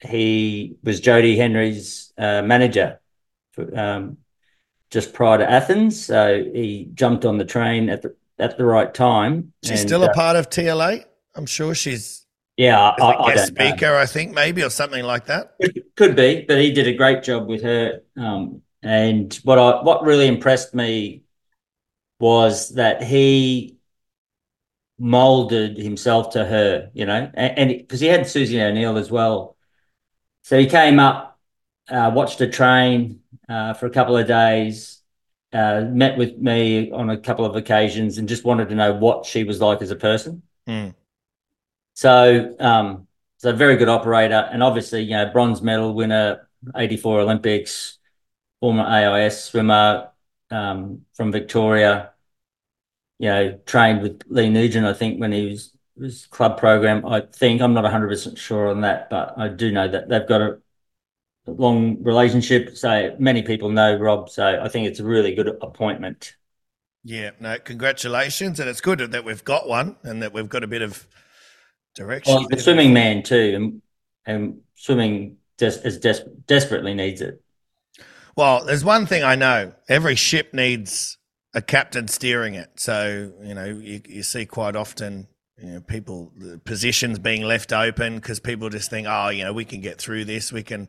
he 0.00 0.76
was 0.82 1.00
Jodie 1.00 1.36
Henry's 1.36 2.12
uh, 2.16 2.42
manager 2.42 3.00
for, 3.52 3.78
um, 3.78 4.18
just 4.90 5.12
prior 5.12 5.38
to 5.38 5.48
Athens, 5.50 6.04
so 6.06 6.42
he 6.42 6.88
jumped 6.94 7.24
on 7.24 7.38
the 7.38 7.44
train 7.44 7.90
at 7.90 8.02
the 8.02 8.16
at 8.38 8.56
the 8.56 8.64
right 8.64 8.92
time. 8.92 9.52
she's 9.62 9.80
and, 9.80 9.88
still 9.88 10.02
a 10.02 10.10
uh, 10.10 10.14
part 10.14 10.36
of 10.36 10.48
TLA. 10.50 11.04
I'm 11.34 11.46
sure 11.46 11.74
she's 11.74 12.17
yeah, 12.58 12.76
I, 12.78 12.94
as 12.94 13.00
I, 13.00 13.12
I 13.12 13.34
guest 13.34 13.54
don't 13.54 13.58
know. 13.58 13.70
speaker, 13.70 13.94
I 13.94 14.04
think, 14.04 14.34
maybe, 14.34 14.64
or 14.64 14.70
something 14.70 15.04
like 15.04 15.26
that. 15.26 15.52
Could, 15.62 15.82
could 15.96 16.16
be, 16.16 16.44
but 16.46 16.58
he 16.58 16.72
did 16.72 16.88
a 16.88 16.94
great 16.94 17.22
job 17.22 17.46
with 17.46 17.62
her. 17.62 18.00
Um, 18.16 18.62
and 18.82 19.32
what 19.44 19.58
I 19.58 19.82
what 19.82 20.02
really 20.02 20.26
impressed 20.26 20.74
me 20.74 21.22
was 22.18 22.74
that 22.74 23.02
he 23.02 23.76
molded 24.98 25.78
himself 25.78 26.30
to 26.30 26.44
her, 26.44 26.90
you 26.92 27.06
know, 27.06 27.30
and 27.34 27.70
because 27.70 28.00
he 28.00 28.08
had 28.08 28.26
Susie 28.26 28.60
O'Neill 28.60 28.98
as 28.98 29.10
well. 29.10 29.56
So 30.42 30.58
he 30.58 30.66
came 30.66 30.98
up, 30.98 31.38
uh, 31.88 32.10
watched 32.12 32.40
a 32.40 32.48
train 32.48 33.20
uh, 33.48 33.74
for 33.74 33.86
a 33.86 33.90
couple 33.90 34.16
of 34.16 34.26
days, 34.26 35.00
uh, 35.52 35.82
met 35.88 36.18
with 36.18 36.36
me 36.36 36.90
on 36.90 37.08
a 37.08 37.18
couple 37.18 37.44
of 37.44 37.54
occasions, 37.54 38.18
and 38.18 38.28
just 38.28 38.44
wanted 38.44 38.68
to 38.70 38.74
know 38.74 38.94
what 38.94 39.26
she 39.26 39.44
was 39.44 39.60
like 39.60 39.80
as 39.80 39.92
a 39.92 39.96
person. 39.96 40.42
Mm. 40.66 40.94
So, 41.98 42.54
um, 42.60 43.08
so 43.38 43.52
very 43.52 43.76
good 43.76 43.88
operator, 43.88 44.48
and 44.52 44.62
obviously, 44.62 45.02
you 45.02 45.16
know, 45.16 45.32
bronze 45.32 45.62
medal 45.62 45.94
winner, 45.94 46.48
'84 46.76 47.22
Olympics, 47.22 47.98
former 48.60 48.84
AIS 48.84 49.42
swimmer 49.42 50.12
um, 50.48 51.06
from 51.16 51.32
Victoria. 51.32 52.12
You 53.18 53.28
know, 53.30 53.60
trained 53.66 54.02
with 54.02 54.22
Lee 54.28 54.48
Nugent, 54.48 54.86
I 54.86 54.92
think, 54.92 55.20
when 55.20 55.32
he 55.32 55.46
was 55.46 55.76
his 56.00 56.26
club 56.26 56.56
program. 56.56 57.04
I 57.04 57.22
think 57.22 57.60
I'm 57.60 57.74
not 57.74 57.82
100 57.82 58.06
percent 58.06 58.38
sure 58.38 58.68
on 58.68 58.82
that, 58.82 59.10
but 59.10 59.36
I 59.36 59.48
do 59.48 59.72
know 59.72 59.88
that 59.88 60.08
they've 60.08 60.28
got 60.28 60.40
a 60.40 60.58
long 61.48 62.00
relationship. 62.04 62.76
So 62.76 63.16
many 63.18 63.42
people 63.42 63.70
know 63.70 63.96
Rob. 63.96 64.30
So 64.30 64.60
I 64.62 64.68
think 64.68 64.86
it's 64.86 65.00
a 65.00 65.04
really 65.04 65.34
good 65.34 65.48
appointment. 65.48 66.36
Yeah, 67.02 67.30
no, 67.40 67.58
congratulations, 67.58 68.60
and 68.60 68.70
it's 68.70 68.80
good 68.80 69.00
that 69.00 69.24
we've 69.24 69.44
got 69.44 69.68
one 69.68 69.96
and 70.04 70.22
that 70.22 70.32
we've 70.32 70.48
got 70.48 70.62
a 70.62 70.68
bit 70.68 70.82
of 70.82 71.08
direction. 71.94 72.34
Well, 72.34 72.46
he's 72.50 72.60
a 72.60 72.62
swimming 72.62 72.92
man 72.92 73.22
too, 73.22 73.52
and, 73.54 73.82
and 74.26 74.60
swimming 74.74 75.36
des- 75.56 75.80
is 75.84 75.98
des- 75.98 76.28
desperately 76.46 76.94
needs 76.94 77.20
it. 77.20 77.42
Well, 78.36 78.64
there's 78.64 78.84
one 78.84 79.06
thing 79.06 79.24
I 79.24 79.34
know: 79.34 79.74
every 79.88 80.14
ship 80.14 80.54
needs 80.54 81.18
a 81.54 81.62
captain 81.62 82.08
steering 82.08 82.54
it. 82.54 82.70
So 82.76 83.32
you 83.42 83.54
know, 83.54 83.64
you, 83.64 84.00
you 84.08 84.22
see 84.22 84.46
quite 84.46 84.76
often. 84.76 85.28
You 85.60 85.72
know, 85.72 85.80
people 85.80 86.32
positions 86.64 87.18
being 87.18 87.42
left 87.42 87.72
open 87.72 88.14
because 88.14 88.38
people 88.38 88.68
just 88.68 88.90
think, 88.90 89.08
oh, 89.10 89.30
you 89.30 89.42
know, 89.42 89.52
we 89.52 89.64
can 89.64 89.80
get 89.80 89.98
through 89.98 90.24
this. 90.24 90.52
We 90.52 90.62
can 90.62 90.88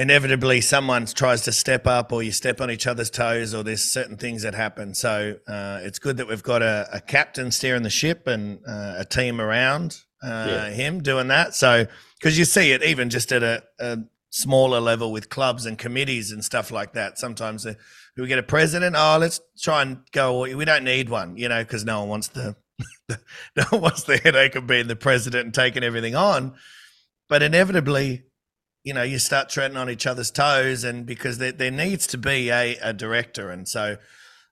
inevitably 0.00 0.62
someone 0.62 1.04
tries 1.04 1.42
to 1.42 1.52
step 1.52 1.86
up 1.86 2.10
or 2.10 2.22
you 2.22 2.32
step 2.32 2.62
on 2.62 2.70
each 2.70 2.86
other's 2.86 3.10
toes 3.10 3.52
or 3.52 3.62
there's 3.62 3.82
certain 3.82 4.16
things 4.16 4.42
that 4.42 4.54
happen. 4.54 4.94
So 4.94 5.36
uh, 5.46 5.80
it's 5.82 5.98
good 5.98 6.16
that 6.16 6.26
we've 6.26 6.42
got 6.42 6.62
a, 6.62 6.88
a 6.90 7.00
captain 7.02 7.50
steering 7.50 7.82
the 7.82 7.90
ship 7.90 8.26
and 8.26 8.60
uh, 8.66 8.94
a 8.96 9.04
team 9.04 9.42
around 9.42 10.00
uh, 10.22 10.46
yeah. 10.48 10.70
him 10.70 11.02
doing 11.02 11.28
that. 11.28 11.54
So 11.54 11.86
because 12.18 12.38
you 12.38 12.46
see 12.46 12.72
it 12.72 12.82
even 12.82 13.10
just 13.10 13.30
at 13.30 13.42
a, 13.42 13.62
a, 13.78 13.98
smaller 14.32 14.78
level 14.78 15.10
with 15.10 15.28
clubs 15.28 15.66
and 15.66 15.76
committees 15.76 16.30
and 16.30 16.44
stuff 16.44 16.70
like 16.70 16.92
that. 16.92 17.18
Sometimes 17.18 17.66
uh, 17.66 17.74
we 18.16 18.28
get 18.28 18.38
a 18.38 18.44
president. 18.44 18.94
Oh, 18.96 19.18
let's 19.20 19.40
try 19.60 19.82
and 19.82 20.02
go. 20.12 20.42
We 20.56 20.64
don't 20.64 20.84
need 20.84 21.08
one, 21.08 21.36
you 21.36 21.48
know, 21.48 21.64
because 21.64 21.84
no 21.84 21.98
one 21.98 22.08
wants 22.10 22.28
the, 22.28 22.54
the 23.08 23.20
no 23.56 23.64
one 23.70 23.80
wants 23.80 24.04
the 24.04 24.18
headache 24.18 24.54
of 24.54 24.68
being 24.68 24.86
the 24.86 24.94
president 24.94 25.46
and 25.46 25.52
taking 25.52 25.82
everything 25.82 26.14
on. 26.14 26.54
But 27.28 27.42
inevitably, 27.42 28.22
you 28.82 28.94
know, 28.94 29.02
you 29.02 29.18
start 29.18 29.48
treading 29.48 29.76
on 29.76 29.90
each 29.90 30.06
other's 30.06 30.30
toes, 30.30 30.84
and 30.84 31.04
because 31.04 31.38
there, 31.38 31.52
there 31.52 31.70
needs 31.70 32.06
to 32.08 32.18
be 32.18 32.50
a, 32.50 32.76
a 32.82 32.92
director. 32.92 33.50
And 33.50 33.68
so, 33.68 33.96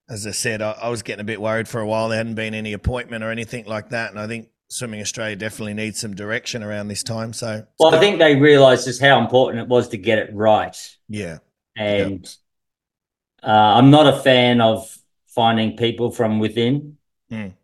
as 0.08 0.26
I 0.26 0.32
said, 0.32 0.60
I, 0.60 0.72
I, 0.72 0.88
was 0.88 1.02
getting 1.02 1.20
a 1.20 1.24
bit 1.24 1.40
worried 1.40 1.68
for 1.68 1.80
a 1.80 1.86
while. 1.86 2.08
There 2.08 2.18
hadn't 2.18 2.34
been 2.34 2.54
any 2.54 2.72
appointment 2.72 3.24
or 3.24 3.30
anything 3.30 3.64
like 3.66 3.90
that. 3.90 4.10
And 4.10 4.18
I 4.18 4.26
think 4.26 4.48
Swimming 4.68 5.00
Australia 5.00 5.36
definitely 5.36 5.74
needs 5.74 5.98
some 5.98 6.14
direction 6.14 6.62
around 6.62 6.88
this 6.88 7.02
time. 7.02 7.32
So, 7.32 7.66
well, 7.78 7.94
I 7.94 7.98
think 7.98 8.18
they 8.18 8.36
realised 8.36 8.84
just 8.84 9.00
how 9.00 9.18
important 9.18 9.62
it 9.62 9.68
was 9.68 9.88
to 9.88 9.96
get 9.96 10.18
it 10.18 10.30
right. 10.34 10.76
Yeah. 11.08 11.38
And 11.76 12.20
yep. 12.22 13.50
uh, 13.50 13.76
I'm 13.76 13.90
not 13.90 14.12
a 14.12 14.18
fan 14.20 14.60
of 14.60 14.94
finding 15.28 15.76
people 15.76 16.10
from 16.10 16.38
within. 16.38 16.98
Mm. 17.30 17.54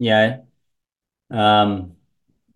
You 0.00 0.10
know, 0.10 0.46
um, 1.30 1.92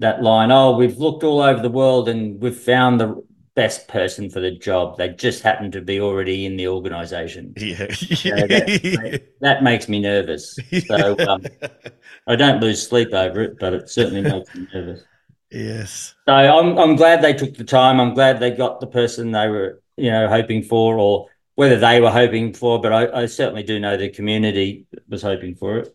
that 0.00 0.22
line, 0.22 0.50
oh, 0.50 0.76
we've 0.76 0.98
looked 0.98 1.22
all 1.22 1.40
over 1.40 1.62
the 1.62 1.68
world 1.68 2.08
and 2.08 2.40
we've 2.40 2.56
found 2.56 3.00
the 3.00 3.22
best 3.54 3.88
person 3.88 4.30
for 4.30 4.40
the 4.40 4.50
job. 4.50 4.96
They 4.96 5.10
just 5.10 5.42
happen 5.42 5.70
to 5.72 5.80
be 5.80 6.00
already 6.00 6.46
in 6.46 6.56
the 6.56 6.68
organization. 6.68 7.52
Yeah. 7.56 7.76
that, 7.86 9.22
that, 9.40 9.62
makes 9.62 9.88
me 9.88 10.00
nervous. 10.00 10.58
So 10.86 11.16
um, 11.28 11.44
I 12.26 12.36
don't 12.36 12.60
lose 12.60 12.86
sleep 12.86 13.12
over 13.12 13.42
it, 13.42 13.58
but 13.58 13.74
it 13.74 13.90
certainly 13.90 14.22
makes 14.22 14.54
me 14.54 14.66
nervous. 14.72 15.04
Yes. 15.50 16.14
So 16.26 16.32
I'm 16.32 16.78
I'm 16.78 16.96
glad 16.96 17.20
they 17.20 17.34
took 17.34 17.54
the 17.54 17.64
time. 17.64 18.00
I'm 18.00 18.14
glad 18.14 18.40
they 18.40 18.50
got 18.50 18.80
the 18.80 18.86
person 18.86 19.32
they 19.32 19.48
were, 19.48 19.82
you 19.96 20.10
know, 20.10 20.26
hoping 20.28 20.62
for 20.62 20.98
or 20.98 21.26
whether 21.54 21.78
they 21.78 22.00
were 22.00 22.10
hoping 22.10 22.54
for, 22.54 22.80
but 22.80 22.92
I, 22.92 23.22
I 23.22 23.26
certainly 23.26 23.62
do 23.62 23.78
know 23.78 23.96
the 23.96 24.08
community 24.08 24.86
was 25.08 25.22
hoping 25.22 25.54
for 25.54 25.78
it. 25.78 25.94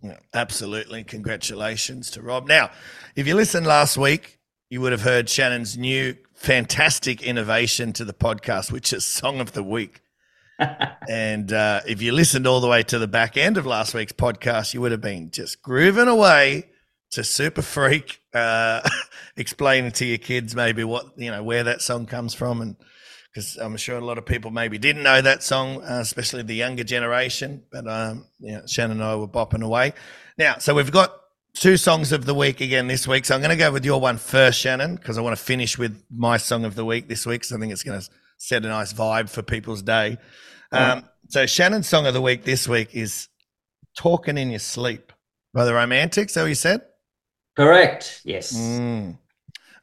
Yeah, 0.00 0.18
absolutely. 0.34 1.04
Congratulations 1.04 2.10
to 2.12 2.22
Rob. 2.22 2.46
Now, 2.46 2.70
if 3.16 3.26
you 3.26 3.34
listened 3.34 3.66
last 3.66 3.96
week, 3.96 4.38
you 4.70 4.80
would 4.80 4.92
have 4.92 5.02
heard 5.02 5.28
Shannon's 5.28 5.76
new 5.76 6.16
fantastic 6.42 7.22
innovation 7.22 7.92
to 7.92 8.04
the 8.04 8.12
podcast, 8.12 8.72
which 8.72 8.92
is 8.92 9.06
Song 9.06 9.40
of 9.40 9.52
the 9.52 9.62
Week. 9.62 10.00
and 11.08 11.52
uh, 11.52 11.80
if 11.86 12.02
you 12.02 12.10
listened 12.10 12.48
all 12.48 12.60
the 12.60 12.66
way 12.66 12.82
to 12.82 12.98
the 12.98 13.06
back 13.06 13.36
end 13.36 13.56
of 13.56 13.64
last 13.64 13.94
week's 13.94 14.12
podcast, 14.12 14.74
you 14.74 14.80
would 14.80 14.90
have 14.90 15.00
been 15.00 15.30
just 15.30 15.62
grooving 15.62 16.08
away 16.08 16.68
to 17.12 17.22
Super 17.22 17.62
Freak, 17.62 18.20
uh, 18.34 18.80
explaining 19.36 19.92
to 19.92 20.04
your 20.04 20.18
kids 20.18 20.56
maybe 20.56 20.82
what, 20.82 21.06
you 21.16 21.30
know, 21.30 21.44
where 21.44 21.62
that 21.62 21.80
song 21.80 22.06
comes 22.06 22.34
from. 22.34 22.60
And 22.60 22.76
because 23.32 23.56
I'm 23.56 23.76
sure 23.76 23.96
a 23.96 24.04
lot 24.04 24.18
of 24.18 24.26
people 24.26 24.50
maybe 24.50 24.78
didn't 24.78 25.04
know 25.04 25.22
that 25.22 25.44
song, 25.44 25.80
uh, 25.84 26.00
especially 26.00 26.42
the 26.42 26.56
younger 26.56 26.84
generation. 26.84 27.62
But 27.70 27.86
um, 27.86 28.26
yeah, 28.40 28.62
Shannon 28.66 29.00
and 29.00 29.04
I 29.04 29.14
were 29.14 29.28
bopping 29.28 29.62
away. 29.62 29.92
Now, 30.36 30.58
so 30.58 30.74
we've 30.74 30.90
got 30.90 31.14
two 31.54 31.76
songs 31.76 32.12
of 32.12 32.24
the 32.24 32.34
week 32.34 32.60
again 32.60 32.86
this 32.86 33.06
week. 33.06 33.24
So 33.24 33.34
I'm 33.34 33.40
going 33.40 33.50
to 33.50 33.56
go 33.56 33.72
with 33.72 33.84
your 33.84 34.00
one 34.00 34.16
first, 34.16 34.58
Shannon, 34.58 34.96
because 34.96 35.18
I 35.18 35.20
want 35.20 35.36
to 35.36 35.42
finish 35.42 35.78
with 35.78 36.02
my 36.10 36.36
song 36.36 36.64
of 36.64 36.74
the 36.74 36.84
week 36.84 37.08
this 37.08 37.26
week. 37.26 37.44
So 37.44 37.56
I 37.56 37.60
think 37.60 37.72
it's 37.72 37.82
going 37.82 38.00
to 38.00 38.08
set 38.38 38.64
a 38.64 38.68
nice 38.68 38.92
vibe 38.92 39.28
for 39.28 39.42
people's 39.42 39.82
day. 39.82 40.18
Um, 40.72 41.04
so 41.28 41.46
Shannon's 41.46 41.88
song 41.88 42.06
of 42.06 42.14
the 42.14 42.22
week 42.22 42.44
this 42.44 42.66
week 42.66 42.94
is 42.94 43.28
"Talking 43.96 44.38
in 44.38 44.50
Your 44.50 44.58
Sleep" 44.58 45.12
by 45.52 45.64
the 45.64 45.74
Romantics. 45.74 46.32
So 46.32 46.46
you 46.46 46.54
said. 46.54 46.82
Correct. 47.54 48.22
Yes. 48.24 48.56
Mm. 48.56 49.18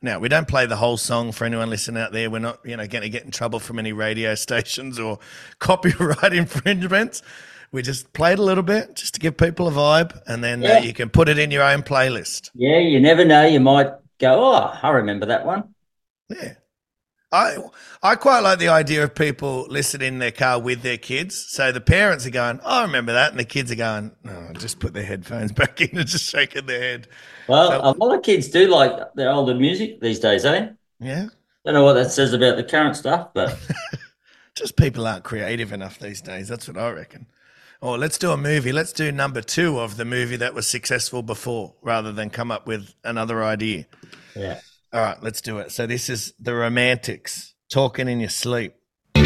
Now 0.02 0.18
we 0.18 0.30
don't 0.30 0.48
play 0.48 0.66
the 0.66 0.76
whole 0.76 0.98
song 0.98 1.32
for 1.32 1.46
anyone 1.46 1.70
listening 1.70 2.02
out 2.02 2.12
there. 2.12 2.30
We're 2.32 2.40
not, 2.40 2.60
you 2.66 2.76
know, 2.76 2.88
going 2.88 3.04
to 3.04 3.10
get 3.10 3.26
in 3.26 3.32
trouble 3.32 3.60
from 3.60 3.78
any 3.78 3.94
radio 3.94 4.34
stations 4.48 4.98
or 4.98 5.20
copyright 5.60 6.34
infringements 6.34 7.22
we 7.72 7.82
just 7.82 8.12
played 8.14 8.40
a 8.40 8.44
little 8.44 8.64
bit 8.64 8.96
just 8.96 9.14
to 9.14 9.20
give 9.20 9.38
people 9.38 9.68
a 9.68 9.72
vibe, 9.72 10.20
and 10.28 10.44
then 10.44 10.64
uh, 10.64 10.68
yeah. 10.68 10.78
uh, 10.78 10.80
you 10.82 10.94
can 10.94 11.10
put 11.10 11.30
it 11.30 11.38
in 11.38 11.52
your 11.52 11.64
own 11.64 11.84
playlist. 11.84 12.50
Yeah, 12.54 12.80
you 12.80 13.00
never 13.00 13.26
know. 13.26 13.46
You 13.46 13.60
might 13.60 13.90
go, 14.20 14.44
oh, 14.44 14.80
I 14.82 14.90
remember 14.90 15.28
that 15.28 15.46
one. 15.46 15.76
Yeah. 16.30 16.54
I 17.32 17.58
I 18.02 18.16
quite 18.16 18.40
like 18.40 18.58
the 18.58 18.70
idea 18.70 19.04
of 19.04 19.14
people 19.14 19.68
listening 19.70 20.08
in 20.16 20.20
their 20.20 20.32
car 20.32 20.60
with 20.60 20.82
their 20.82 20.98
kids. 20.98 21.36
So 21.50 21.72
the 21.72 21.80
parents 21.80 22.26
are 22.26 22.32
going, 22.32 22.60
oh, 22.64 22.80
I 22.80 22.82
remember 22.82 23.14
that. 23.14 23.30
And 23.30 23.40
the 23.40 23.46
kids 23.46 23.72
are 23.72 23.76
going, 23.76 24.12
oh, 24.28 24.54
just 24.54 24.80
put 24.80 24.96
their 24.96 25.04
headphones 25.04 25.52
back 25.52 25.80
in 25.80 25.96
and 25.96 26.08
just 26.08 26.28
shaking 26.28 26.66
their 26.66 26.82
head. 26.82 27.08
Well, 27.48 27.70
so, 27.70 27.82
a 27.82 27.94
lot 28.04 28.16
of 28.16 28.24
kids 28.24 28.48
do 28.48 28.68
like 28.68 29.14
their 29.14 29.30
older 29.30 29.54
music 29.54 30.02
these 30.02 30.20
days, 30.20 30.44
eh? 30.44 30.70
Yeah. 31.00 31.28
Don't 31.66 31.76
know 31.76 31.84
what 31.84 31.94
that 31.94 32.10
says 32.10 32.34
about 32.34 32.58
the 32.58 32.64
current 32.64 32.96
stuff, 32.96 33.30
but. 33.36 33.56
just 34.56 34.76
people 34.76 35.06
aren't 35.06 35.24
creative 35.24 35.72
enough 35.72 36.00
these 36.00 36.22
days. 36.22 36.48
That's 36.48 36.68
what 36.68 36.78
I 36.78 36.90
reckon 36.90 37.28
or 37.82 37.96
oh, 37.96 37.98
let's 37.98 38.18
do 38.18 38.32
a 38.32 38.38
movie. 38.38 38.72
Let's 38.72 38.92
do 38.92 39.12
number 39.12 39.42
two 39.42 39.80
of 39.80 39.96
the 39.96 40.06
movie 40.06 40.36
that 40.36 40.54
was 40.54 40.68
successful 40.68 41.24
before, 41.24 41.76
rather 41.82 42.12
than 42.12 42.30
come 42.30 42.52
up 42.52 42.68
with 42.68 42.94
another 43.04 43.44
idea. 43.44 43.86
Yeah. 44.36 44.60
All 44.92 45.02
right, 45.02 45.24
let's 45.24 45.40
do 45.40 45.60
it. 45.60 45.72
So 45.72 45.88
this 45.88 46.10
is 46.10 46.34
the 46.40 46.54
Romantics 46.56 47.54
talking 47.70 48.10
in 48.10 48.20
your 48.20 48.30
sleep. 48.30 48.74
There 49.14 49.24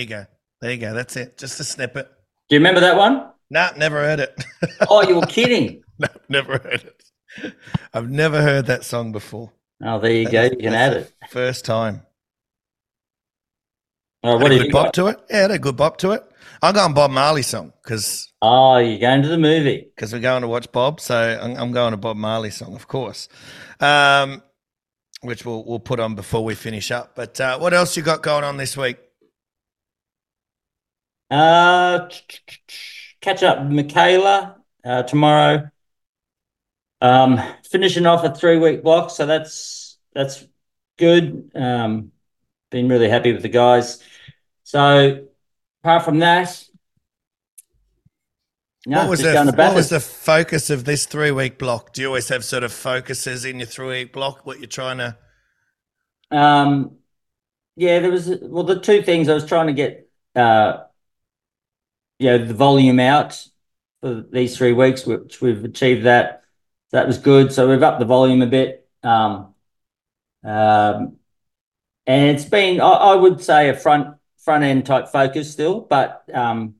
you 0.00 0.06
go. 0.06 0.26
There 0.60 0.72
you 0.72 0.78
go. 0.78 0.94
That's 0.94 1.16
it. 1.16 1.38
Just 1.38 1.60
a 1.60 1.64
snippet. 1.64 2.06
Do 2.48 2.56
you 2.56 2.60
remember 2.60 2.80
that 2.80 2.96
one? 2.96 3.30
Nah, 3.50 3.70
never 3.76 3.96
heard 3.96 4.20
it. 4.20 4.44
oh, 4.88 5.06
you 5.06 5.16
were 5.16 5.26
kidding. 5.26 5.82
no, 5.98 6.08
never 6.28 6.52
heard 6.52 6.84
it. 6.84 7.54
I've 7.94 8.10
never 8.10 8.42
heard 8.42 8.66
that 8.66 8.84
song 8.84 9.12
before. 9.12 9.52
Oh, 9.82 9.98
there 9.98 10.12
you 10.12 10.30
go. 10.30 10.44
You 10.44 10.56
can 10.56 10.74
add 10.74 10.92
it. 10.94 11.12
First 11.30 11.64
time. 11.64 12.02
Oh, 14.22 14.36
what 14.36 14.52
had 14.52 14.60
a 14.60 14.64
good 14.64 14.72
bop 14.72 14.86
got? 14.86 14.94
to 14.94 15.06
it? 15.06 15.20
Yeah, 15.30 15.42
had 15.42 15.50
a 15.50 15.58
good 15.58 15.76
bop 15.76 15.96
to 15.98 16.10
it. 16.12 16.22
I'm 16.62 16.74
going 16.74 16.92
Bob 16.92 17.10
Marley 17.10 17.42
song 17.42 17.72
because. 17.82 18.30
Oh, 18.42 18.76
you're 18.76 18.98
going 18.98 19.22
to 19.22 19.28
the 19.28 19.38
movie 19.38 19.88
because 19.94 20.12
we're 20.12 20.20
going 20.20 20.42
to 20.42 20.48
watch 20.48 20.70
Bob, 20.72 21.00
so 21.00 21.38
I'm, 21.40 21.56
I'm 21.56 21.72
going 21.72 21.92
to 21.92 21.96
Bob 21.96 22.16
Marley 22.16 22.50
song, 22.50 22.74
of 22.74 22.86
course, 22.86 23.28
um, 23.80 24.42
which 25.22 25.46
we'll 25.46 25.64
we'll 25.64 25.78
put 25.78 26.00
on 26.00 26.14
before 26.14 26.44
we 26.44 26.54
finish 26.54 26.90
up. 26.90 27.12
But 27.14 27.40
uh, 27.40 27.58
what 27.58 27.72
else 27.72 27.96
you 27.96 28.02
got 28.02 28.22
going 28.22 28.44
on 28.44 28.58
this 28.58 28.76
week? 28.76 28.98
Uh, 31.30 32.08
catch 33.20 33.42
up 33.42 33.62
Michaela 33.64 34.56
uh, 34.84 35.02
tomorrow. 35.04 35.70
Um, 37.00 37.40
finishing 37.70 38.06
off 38.06 38.24
a 38.24 38.34
three 38.34 38.58
week 38.58 38.82
block, 38.82 39.10
so 39.10 39.26
that's 39.26 39.98
that's 40.14 40.44
good. 40.98 41.50
Um, 41.54 42.12
been 42.70 42.88
really 42.88 43.08
happy 43.08 43.32
with 43.32 43.42
the 43.42 43.48
guys. 43.48 44.02
So 44.64 45.26
apart 45.82 46.04
from 46.04 46.18
that, 46.20 46.62
No, 48.86 48.98
what 48.98 49.10
was 49.10 49.20
the 49.20 49.54
what 49.56 49.74
was 49.74 49.90
the 49.90 50.00
focus 50.00 50.70
of 50.70 50.84
this 50.84 51.06
three 51.06 51.30
week 51.30 51.58
block? 51.58 51.92
Do 51.92 52.00
you 52.00 52.08
always 52.08 52.28
have 52.28 52.44
sort 52.44 52.64
of 52.64 52.72
focuses 52.72 53.44
in 53.44 53.58
your 53.58 53.66
three 53.66 53.88
week 53.88 54.12
block? 54.12 54.46
What 54.46 54.58
you're 54.58 54.68
trying 54.68 54.98
to? 54.98 55.16
Um, 56.30 56.96
yeah, 57.76 58.00
there 58.00 58.10
was 58.10 58.28
well 58.42 58.64
the 58.64 58.80
two 58.80 59.02
things 59.02 59.28
I 59.28 59.34
was 59.34 59.44
trying 59.46 59.66
to 59.66 59.72
get, 59.72 60.08
uh, 60.34 60.84
you 62.20 62.26
know, 62.28 62.38
the 62.44 62.54
volume 62.54 63.00
out 63.00 63.44
for 64.02 64.22
these 64.30 64.56
three 64.56 64.72
weeks, 64.72 65.06
which 65.06 65.40
we've 65.40 65.64
achieved 65.64 66.04
that. 66.04 66.42
That 66.92 67.06
was 67.06 67.18
good. 67.18 67.50
So 67.52 67.68
we've 67.68 67.82
upped 67.82 67.98
the 67.98 68.04
volume 68.04 68.42
a 68.42 68.46
bit. 68.46 68.86
Um, 69.02 69.54
um, 70.44 71.16
and 72.06 72.30
it's 72.36 72.44
been, 72.44 72.80
I, 72.80 72.90
I 72.90 73.14
would 73.14 73.42
say, 73.42 73.70
a 73.70 73.74
front 73.74 74.16
front 74.38 74.64
end 74.64 74.84
type 74.84 75.08
focus 75.08 75.50
still, 75.50 75.80
but 75.80 76.24
um, 76.32 76.74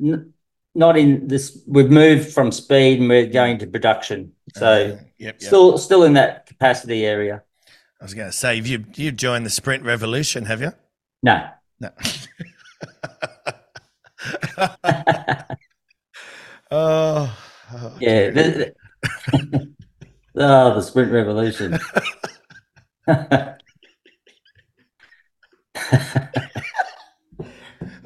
n- 0.00 0.32
not 0.74 0.96
in 0.96 1.26
this. 1.26 1.60
We've 1.66 1.90
moved 1.90 2.32
from 2.32 2.52
speed 2.52 3.00
and 3.00 3.08
we're 3.08 3.26
going 3.26 3.58
to 3.58 3.66
production. 3.66 4.32
So 4.54 4.66
Uh, 4.66 4.86
yep, 4.86 5.02
yep. 5.18 5.42
still 5.42 5.76
still 5.78 6.04
in 6.04 6.12
that 6.14 6.46
capacity 6.46 7.04
area. 7.04 7.42
I 8.00 8.04
was 8.04 8.14
going 8.14 8.28
to 8.30 8.36
say, 8.36 8.56
you 8.56 8.84
you 8.94 9.10
joined 9.10 9.44
the 9.44 9.50
sprint 9.50 9.82
revolution, 9.84 10.44
have 10.44 10.60
you? 10.60 10.72
No. 11.22 11.48
No. 11.80 11.90
oh, 16.70 17.36
oh, 17.72 17.96
Yeah. 18.00 18.30
the- 18.30 18.74
the- 19.32 19.74
oh, 20.36 20.74
the 20.74 20.80
sprint 20.82 21.12
revolution. 21.12 21.78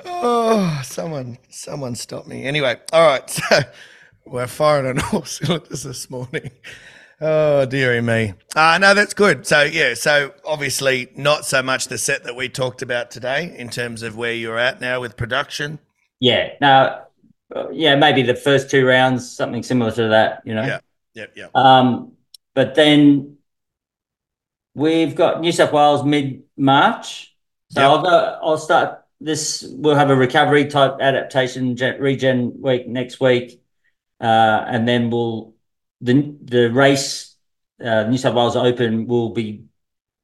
Oh, 0.04 0.80
someone, 0.84 1.38
someone 1.50 1.94
stop 1.94 2.26
me. 2.26 2.44
Anyway, 2.44 2.76
all 2.92 3.06
right. 3.06 3.28
So 3.30 3.60
we're 4.26 4.46
firing 4.46 4.86
on 4.86 5.04
all 5.12 5.24
cylinders 5.24 5.82
this 5.82 6.08
morning. 6.08 6.50
Oh, 7.20 7.66
dearie 7.66 8.00
me. 8.00 8.34
Uh, 8.56 8.78
no, 8.80 8.94
that's 8.94 9.14
good. 9.14 9.46
So, 9.46 9.62
yeah, 9.62 9.94
so 9.94 10.32
obviously 10.46 11.08
not 11.16 11.44
so 11.44 11.62
much 11.62 11.88
the 11.88 11.98
set 11.98 12.24
that 12.24 12.34
we 12.34 12.48
talked 12.48 12.80
about 12.82 13.10
today 13.10 13.54
in 13.56 13.68
terms 13.68 14.02
of 14.02 14.16
where 14.16 14.32
you're 14.32 14.58
at 14.58 14.80
now 14.80 15.00
with 15.00 15.16
production. 15.16 15.78
Yeah. 16.24 16.54
Now, 16.58 17.04
uh, 17.54 17.68
yeah, 17.70 17.96
maybe 17.96 18.22
the 18.22 18.34
first 18.34 18.70
two 18.70 18.86
rounds, 18.86 19.30
something 19.30 19.62
similar 19.62 19.90
to 19.92 20.08
that, 20.08 20.40
you 20.46 20.54
know. 20.54 20.64
Yeah. 20.64 20.80
Yep, 21.12 21.32
yep. 21.36 21.50
Um, 21.54 22.12
but 22.54 22.74
then 22.74 23.36
we've 24.74 25.14
got 25.14 25.42
New 25.42 25.52
South 25.52 25.72
Wales 25.72 26.02
mid 26.02 26.44
March. 26.56 27.36
So 27.68 27.80
Yep. 27.82 27.90
I'll 27.90 28.02
go. 28.02 28.38
I'll 28.42 28.58
start 28.58 29.04
this. 29.20 29.66
We'll 29.68 29.96
have 29.96 30.08
a 30.08 30.16
recovery 30.16 30.66
type 30.66 30.96
adaptation 30.98 31.76
regen 32.00 32.60
week 32.60 32.88
next 32.88 33.20
week, 33.20 33.60
uh, 34.18 34.64
and 34.66 34.88
then 34.88 35.10
we'll 35.10 35.54
the 36.00 36.34
the 36.42 36.72
race 36.72 37.36
uh, 37.84 38.04
New 38.04 38.16
South 38.18 38.34
Wales 38.34 38.56
Open 38.56 39.06
will 39.06 39.30
be 39.30 39.64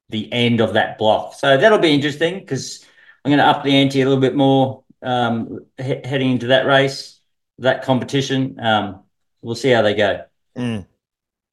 the 0.09 0.33
end 0.33 0.61
of 0.61 0.73
that 0.75 0.97
block. 0.97 1.35
So 1.35 1.57
that'll 1.59 1.79
be 1.79 1.93
interesting 1.93 2.39
because 2.41 2.85
I'm 3.25 3.31
going 3.31 3.39
to 3.39 3.47
up 3.47 3.63
the 3.63 3.77
ante 3.77 4.01
a 4.01 4.05
little 4.05 4.21
bit 4.21 4.35
more 4.35 4.83
um, 5.03 5.61
he- 5.77 6.01
heading 6.05 6.31
into 6.33 6.49
that 6.49 6.67
race, 6.67 7.21
that 7.59 7.83
competition. 7.83 8.59
Um, 8.61 9.03
we'll 9.43 9.55
see 9.55 9.71
how 9.71 9.83
they 9.83 9.95
go. 9.95 10.25
Mm. 10.57 10.87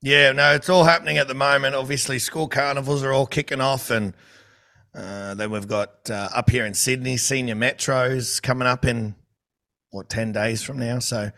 Yeah, 0.01 0.31
no, 0.31 0.53
it's 0.53 0.69
all 0.69 0.83
happening 0.83 1.17
at 1.17 1.27
the 1.27 1.33
moment. 1.33 1.75
Obviously, 1.75 2.19
school 2.19 2.47
carnivals 2.47 3.03
are 3.03 3.11
all 3.13 3.25
kicking 3.25 3.61
off, 3.61 3.89
and 3.89 4.13
uh, 4.95 5.33
then 5.33 5.49
we've 5.51 5.67
got 5.67 6.09
uh, 6.09 6.29
up 6.33 6.49
here 6.49 6.65
in 6.65 6.73
Sydney 6.73 7.17
senior 7.17 7.55
metros 7.55 8.41
coming 8.41 8.67
up 8.67 8.85
in 8.85 9.15
what 9.91 10.09
ten 10.09 10.31
days 10.31 10.61
from 10.61 10.77
now. 10.79 10.99
So, 10.99 11.31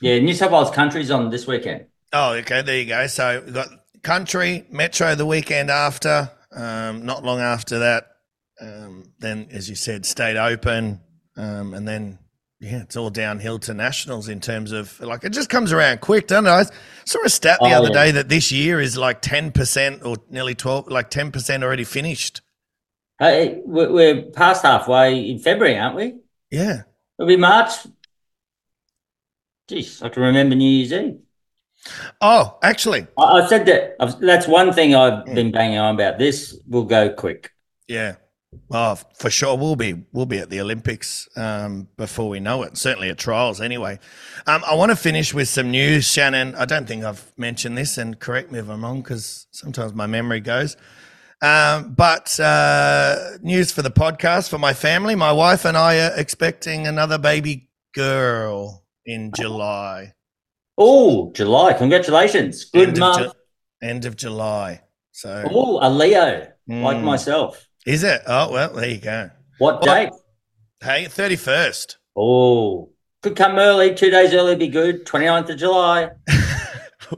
Yeah, 0.00 0.18
New 0.18 0.34
South 0.34 0.52
Wales 0.52 0.70
Country's 0.70 1.10
on 1.10 1.30
this 1.30 1.46
weekend. 1.46 1.86
oh, 2.12 2.34
okay, 2.34 2.62
there 2.62 2.78
you 2.78 2.86
go. 2.86 3.06
So 3.06 3.42
we've 3.44 3.54
got 3.54 3.68
country 4.02 4.66
metro 4.70 5.14
the 5.14 5.26
weekend 5.26 5.70
after. 5.70 6.30
Um, 6.54 7.04
not 7.04 7.24
long 7.24 7.40
after 7.40 7.80
that, 7.80 8.06
um, 8.60 9.04
then 9.18 9.48
as 9.50 9.68
you 9.68 9.74
said, 9.74 10.06
state 10.06 10.36
open, 10.36 11.00
um, 11.36 11.74
and 11.74 11.86
then 11.86 12.18
yeah, 12.60 12.82
it's 12.82 12.96
all 12.96 13.10
downhill 13.10 13.58
to 13.60 13.74
nationals 13.74 14.28
in 14.28 14.40
terms 14.40 14.72
of 14.72 14.98
like 15.00 15.24
it 15.24 15.30
just 15.32 15.50
comes 15.50 15.72
around 15.72 16.00
quick, 16.00 16.26
doesn't 16.28 16.46
it? 16.46 16.50
I 16.50 16.64
saw 17.04 17.22
a 17.24 17.28
stat 17.28 17.58
the 17.60 17.66
Oh, 17.66 17.72
other 17.72 17.88
yeah. 17.88 18.04
day 18.04 18.10
that 18.12 18.28
this 18.28 18.50
year 18.52 18.80
is 18.80 18.96
like 18.96 19.20
ten 19.20 19.52
percent 19.52 20.02
or 20.04 20.16
nearly 20.30 20.54
twelve, 20.54 20.88
like 20.88 21.10
ten 21.10 21.30
percent 21.32 21.62
already 21.62 21.84
finished. 21.84 22.40
Hey, 23.18 23.60
we're, 23.64 24.22
past 24.32 24.62
halfway 24.64 25.28
in 25.30 25.38
February, 25.38 25.78
aren't 25.78 25.94
we? 25.96 26.14
Yeah, 26.50 26.82
It'll 27.18 27.28
be 27.28 27.36
March. 27.36 27.70
Jeez, 29.68 30.02
I 30.02 30.08
can 30.08 30.22
remember 30.22 30.54
New 30.54 30.68
Year's 30.68 30.92
Eve. 30.92 31.18
Oh, 32.20 32.58
actually, 32.62 33.06
I, 33.18 33.46
said 33.46 33.66
that. 33.66 33.96
I've, 34.00 34.18
that's 34.20 34.48
one 34.48 34.72
thing 34.72 34.94
I've 34.94 35.24
been 35.26 35.50
banging 35.52 35.78
on 35.78 35.94
about. 35.94 36.18
This 36.18 36.58
will 36.66 36.84
go 36.84 37.10
quick. 37.12 37.50
yeah. 37.88 38.16
Oh, 38.70 38.98
for 39.18 39.30
sure, 39.30 39.56
we'll 39.56 39.76
be 39.76 40.04
we'll 40.12 40.26
be 40.26 40.38
at 40.38 40.48
the 40.50 40.60
Olympics 40.60 41.28
um, 41.36 41.86
before 41.96 42.28
we 42.28 42.40
know 42.40 42.62
it. 42.62 42.76
Certainly 42.76 43.10
at 43.10 43.18
trials, 43.18 43.60
anyway. 43.60 43.98
Um, 44.46 44.62
I 44.66 44.74
want 44.74 44.90
to 44.90 44.96
finish 44.96 45.34
with 45.34 45.48
some 45.48 45.70
news, 45.70 46.06
Shannon. 46.10 46.54
I 46.54 46.64
don't 46.64 46.86
think 46.86 47.04
I've 47.04 47.30
mentioned 47.36 47.76
this, 47.76 47.98
and 47.98 48.18
correct 48.18 48.50
me 48.50 48.58
if 48.58 48.68
I'm 48.68 48.82
wrong, 48.82 49.02
because 49.02 49.46
sometimes 49.52 49.92
my 49.92 50.06
memory 50.06 50.40
goes. 50.40 50.76
Um, 51.42 51.92
but 51.94 52.40
uh, 52.40 53.16
news 53.42 53.70
for 53.70 53.82
the 53.82 53.90
podcast 53.90 54.48
for 54.48 54.58
my 54.58 54.72
family. 54.72 55.14
My 55.14 55.32
wife 55.32 55.66
and 55.66 55.76
I 55.76 55.98
are 55.98 56.18
expecting 56.18 56.86
another 56.86 57.18
baby 57.18 57.68
girl 57.94 58.84
in 59.04 59.30
July. 59.36 60.14
Oh, 60.78 61.32
July! 61.32 61.74
Congratulations. 61.74 62.64
Good 62.64 62.88
end 62.88 62.98
month. 62.98 63.20
Of 63.26 63.32
Ju- 63.32 63.38
end 63.82 64.04
of 64.06 64.16
July. 64.16 64.80
So 65.12 65.44
Oh, 65.50 65.78
a 65.86 65.90
Leo 65.90 66.48
like 66.66 66.96
Mm. 66.96 67.02
myself. 67.04 67.68
Is 67.84 68.02
it? 68.02 68.22
Oh 68.26 68.52
well, 68.52 68.72
there 68.74 68.88
you 68.88 68.98
go. 68.98 69.30
What 69.58 69.82
date? 69.82 70.10
Hey, 70.82 71.06
thirty 71.06 71.36
first. 71.36 71.98
Oh, 72.16 72.90
could 73.22 73.36
come 73.36 73.56
early. 73.56 73.94
Two 73.94 74.10
days 74.10 74.34
early 74.34 74.54
be 74.54 74.68
good. 74.68 75.06
29th 75.06 75.50
of 75.50 75.56
July. 75.56 76.10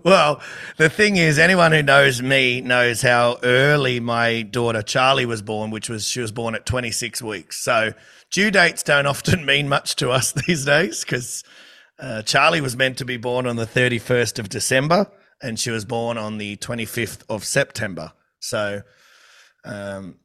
Well, 0.02 0.40
the 0.76 0.88
thing 0.88 1.16
is, 1.16 1.38
anyone 1.38 1.72
who 1.72 1.82
knows 1.82 2.20
me 2.20 2.60
knows 2.60 3.02
how 3.02 3.38
early 3.42 4.00
my 4.00 4.42
daughter 4.42 4.82
Charlie 4.82 5.26
was 5.26 5.42
born, 5.42 5.70
which 5.70 5.88
was 5.88 6.06
she 6.06 6.20
was 6.20 6.32
born 6.32 6.54
at 6.54 6.66
26 6.66 7.22
weeks. 7.22 7.62
So 7.62 7.92
due 8.30 8.50
dates 8.50 8.82
don't 8.82 9.06
often 9.06 9.44
mean 9.46 9.68
much 9.68 9.96
to 9.96 10.10
us 10.10 10.32
these 10.32 10.64
days 10.64 11.04
because 11.04 11.44
uh, 11.98 12.22
Charlie 12.22 12.60
was 12.60 12.76
meant 12.76 12.98
to 12.98 13.04
be 13.04 13.16
born 13.16 13.46
on 13.46 13.56
the 13.56 13.66
31st 13.66 14.38
of 14.38 14.48
December 14.48 15.10
and 15.42 15.58
she 15.58 15.70
was 15.70 15.84
born 15.84 16.18
on 16.18 16.38
the 16.38 16.56
25th 16.56 17.22
of 17.28 17.44
September. 17.44 18.12
So, 18.40 18.82
um, 19.64 20.16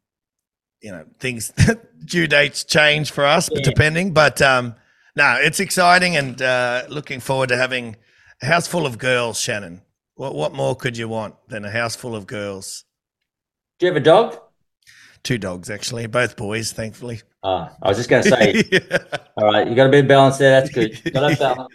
you 0.82 0.92
know, 0.92 1.06
things 1.20 1.52
due 2.06 2.28
dates 2.28 2.64
change 2.64 3.12
for 3.12 3.26
us, 3.26 3.50
Yeah. 3.52 3.62
depending. 3.64 4.14
But 4.14 4.42
um, 4.42 4.76
no, 5.16 5.38
it's 5.40 5.60
exciting 5.60 6.16
and 6.18 6.42
uh, 6.42 6.84
looking 6.90 7.20
forward 7.20 7.50
to 7.50 7.58
having 7.58 7.96
a 8.42 8.46
house 8.48 8.68
full 8.68 8.86
of 8.86 8.98
girls, 8.98 9.40
Shannon. 9.40 9.82
What 10.16 10.36
what 10.36 10.54
more 10.54 10.76
could 10.76 10.98
you 10.98 11.08
want 11.08 11.36
than 11.48 11.66
a 11.66 11.72
house 11.72 11.96
full 11.96 12.16
of 12.16 12.28
girls? 12.28 12.84
Do 13.80 13.86
you 13.86 13.92
have 13.94 14.02
a 14.02 14.04
dog? 14.06 14.38
Two 15.24 15.38
dogs, 15.38 15.70
actually, 15.70 16.08
both 16.08 16.36
boys, 16.36 16.72
thankfully. 16.72 17.22
Oh, 17.44 17.70
I 17.82 17.88
was 17.88 17.98
just 17.98 18.10
going 18.10 18.24
to 18.24 18.30
say. 18.30 18.64
Yeah. 18.72 18.98
all 19.38 19.46
right, 19.46 19.68
you 19.68 19.76
got 19.76 19.88
a 19.88 19.90
bit 19.90 20.06
of 20.06 20.08
balance 20.08 20.38
there. 20.38 20.60
That's 20.62 20.72
good. 20.74 21.00
Got 21.14 21.30
to 21.30 21.36
balance. 21.38 21.74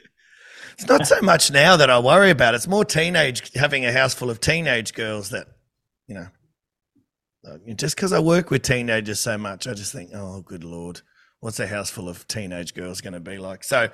It's 0.79 0.87
not 0.89 1.07
so 1.07 1.21
much 1.23 1.51
now 1.51 1.77
that 1.77 1.89
I 1.89 1.99
worry 1.99 2.31
about. 2.31 2.55
It's 2.55 2.67
more 2.69 2.85
teenage 2.85 3.53
having 3.55 3.87
a 3.87 3.93
house 3.93 4.15
full 4.15 4.31
of 4.31 4.41
teenage 4.41 4.95
girls 4.95 5.31
that, 5.31 5.47
you 6.07 6.15
know, 6.15 6.27
uh, 6.27 6.27
just 7.77 7.97
because 7.97 8.13
I 8.13 8.19
work 8.19 8.51
with 8.51 8.63
teenagers 8.63 9.21
so 9.21 9.39
much, 9.39 9.67
I 9.67 9.75
just 9.75 9.93
think, 9.93 10.11
oh, 10.15 10.41
good 10.41 10.65
lord, 10.65 11.01
what's 11.41 11.61
a 11.61 11.67
house 11.67 11.91
full 11.91 12.09
of 12.09 12.27
teenage 12.29 12.75
girls 12.75 13.01
going 13.01 13.13
to 13.13 13.21
be 13.21 13.39
like? 13.39 13.65
So, 13.65 13.89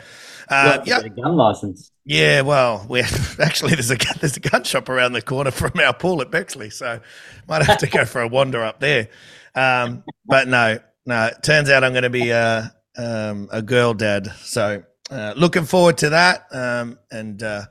uh, 0.48 0.82
yeah, 0.84 1.00
gun 1.08 1.36
license. 1.36 1.90
Yeah, 2.04 2.42
well, 2.42 2.86
we 2.88 3.00
actually 3.40 3.74
there's 3.74 3.90
a 3.90 3.96
there's 4.20 4.36
a 4.36 4.40
gun 4.40 4.64
shop 4.64 4.88
around 4.88 5.12
the 5.12 5.22
corner 5.22 5.50
from 5.50 5.72
our 5.80 5.92
pool 5.92 6.20
at 6.22 6.30
Bexley, 6.30 6.70
so 6.70 7.00
might 7.48 7.62
have 7.62 7.78
to 7.78 7.86
go 7.86 8.04
for 8.04 8.22
a 8.22 8.28
wander 8.28 8.62
up 8.62 8.80
there. 8.80 9.08
Um, 9.54 10.04
but 10.26 10.48
no, 10.48 10.78
no, 11.06 11.26
it 11.26 11.42
turns 11.42 11.68
out 11.68 11.84
I'm 11.84 11.92
going 11.92 12.02
to 12.04 12.10
be 12.10 12.30
a 12.30 12.74
um, 12.96 13.48
a 13.52 13.62
girl 13.62 13.94
dad, 13.94 14.28
so 14.40 14.82
uh, 15.10 15.34
looking 15.36 15.64
forward 15.64 15.98
to 15.98 16.10
that 16.10 16.46
um, 16.52 16.98
and 17.10 17.42
uh, 17.42 17.62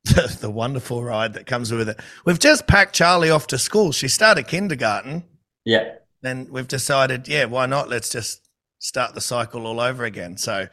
the, 0.04 0.36
the 0.40 0.50
wonderful 0.50 1.02
ride 1.02 1.34
that 1.34 1.46
comes 1.46 1.72
with 1.72 1.88
it. 1.88 2.00
We've 2.24 2.38
just 2.38 2.66
packed 2.66 2.94
Charlie 2.94 3.30
off 3.30 3.46
to 3.48 3.58
school. 3.58 3.92
She 3.92 4.08
started 4.08 4.46
kindergarten, 4.48 5.24
Yeah. 5.64 5.96
then 6.22 6.48
we've 6.50 6.68
decided, 6.68 7.28
yeah, 7.28 7.44
why 7.44 7.66
not? 7.66 7.88
Let's 7.88 8.08
just 8.08 8.48
start 8.78 9.14
the 9.14 9.20
cycle 9.20 9.66
all 9.66 9.78
over 9.80 10.04
again. 10.04 10.36
So 10.38 10.68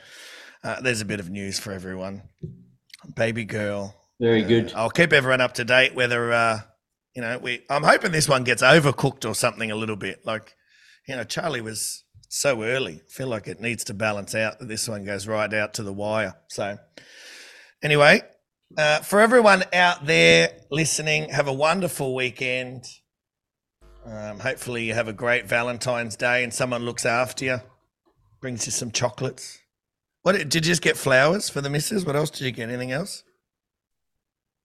uh, 0.63 0.81
there's 0.81 1.01
a 1.01 1.05
bit 1.05 1.19
of 1.19 1.29
news 1.29 1.59
for 1.59 1.71
everyone. 1.73 2.23
Baby 3.15 3.43
girl. 3.45 3.95
Very 4.19 4.43
Uh, 4.43 4.47
good. 4.47 4.73
I'll 4.75 4.89
keep 4.89 5.13
everyone 5.13 5.41
up 5.41 5.53
to 5.55 5.63
date. 5.65 5.93
Whether 5.93 6.31
uh, 6.33 6.61
you 7.15 7.21
know, 7.21 7.37
we 7.37 7.63
I'm 7.69 7.83
hoping 7.83 8.11
this 8.11 8.27
one 8.29 8.43
gets 8.43 8.61
overcooked 8.63 9.29
or 9.29 9.35
something 9.35 9.71
a 9.71 9.75
little 9.75 9.95
bit. 9.95 10.25
Like, 10.25 10.55
you 11.07 11.15
know, 11.15 11.23
Charlie 11.23 11.61
was 11.61 12.03
so 12.29 12.63
early. 12.63 12.95
I 12.95 13.09
feel 13.11 13.27
like 13.27 13.47
it 13.47 13.59
needs 13.61 13.83
to 13.85 13.93
balance 13.93 14.33
out 14.35 14.59
that 14.59 14.67
this 14.67 14.87
one 14.87 15.03
goes 15.05 15.27
right 15.27 15.53
out 15.53 15.73
to 15.75 15.83
the 15.83 15.93
wire. 15.93 16.35
So, 16.49 16.77
anyway, 17.83 18.21
uh, 18.75 18.99
for 18.99 19.21
everyone 19.21 19.63
out 19.71 20.05
there 20.05 20.51
listening, 20.69 21.29
have 21.29 21.47
a 21.47 21.53
wonderful 21.53 22.13
weekend. 22.13 22.85
Um, 24.05 24.39
hopefully, 24.39 24.85
you 24.85 24.93
have 24.93 25.07
a 25.07 25.13
great 25.13 25.45
Valentine's 25.45 26.15
Day 26.15 26.43
and 26.43 26.53
someone 26.53 26.83
looks 26.83 27.05
after 27.05 27.45
you, 27.45 27.61
brings 28.41 28.65
you 28.65 28.71
some 28.71 28.91
chocolates. 28.91 29.59
What 30.23 30.33
did 30.33 30.53
you 30.53 30.61
just 30.61 30.81
get 30.81 30.97
flowers 30.97 31.49
for 31.49 31.61
the 31.61 31.69
missus? 31.69 32.05
What 32.05 32.15
else 32.15 32.29
did 32.29 32.45
you 32.45 32.51
get? 32.51 32.69
Anything 32.69 32.91
else? 32.91 33.23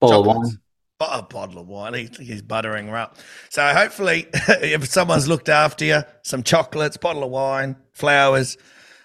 Bottle 0.01 0.21
of 0.21 0.27
wine. 0.27 0.59
A 1.01 1.23
bottle 1.23 1.59
of 1.61 1.69
wine. 1.69 1.95
He, 1.95 2.09
he's 2.21 2.43
buttering 2.43 2.89
her 2.89 2.97
up. 2.97 3.17
So 3.49 3.67
hopefully, 3.69 4.27
if 4.35 4.87
someone's 4.87 5.29
looked 5.29 5.49
after 5.49 5.85
you, 5.85 6.03
some 6.23 6.43
chocolates, 6.43 6.97
bottle 6.97 7.25
of 7.25 7.31
wine, 7.31 7.77
flowers. 7.93 8.57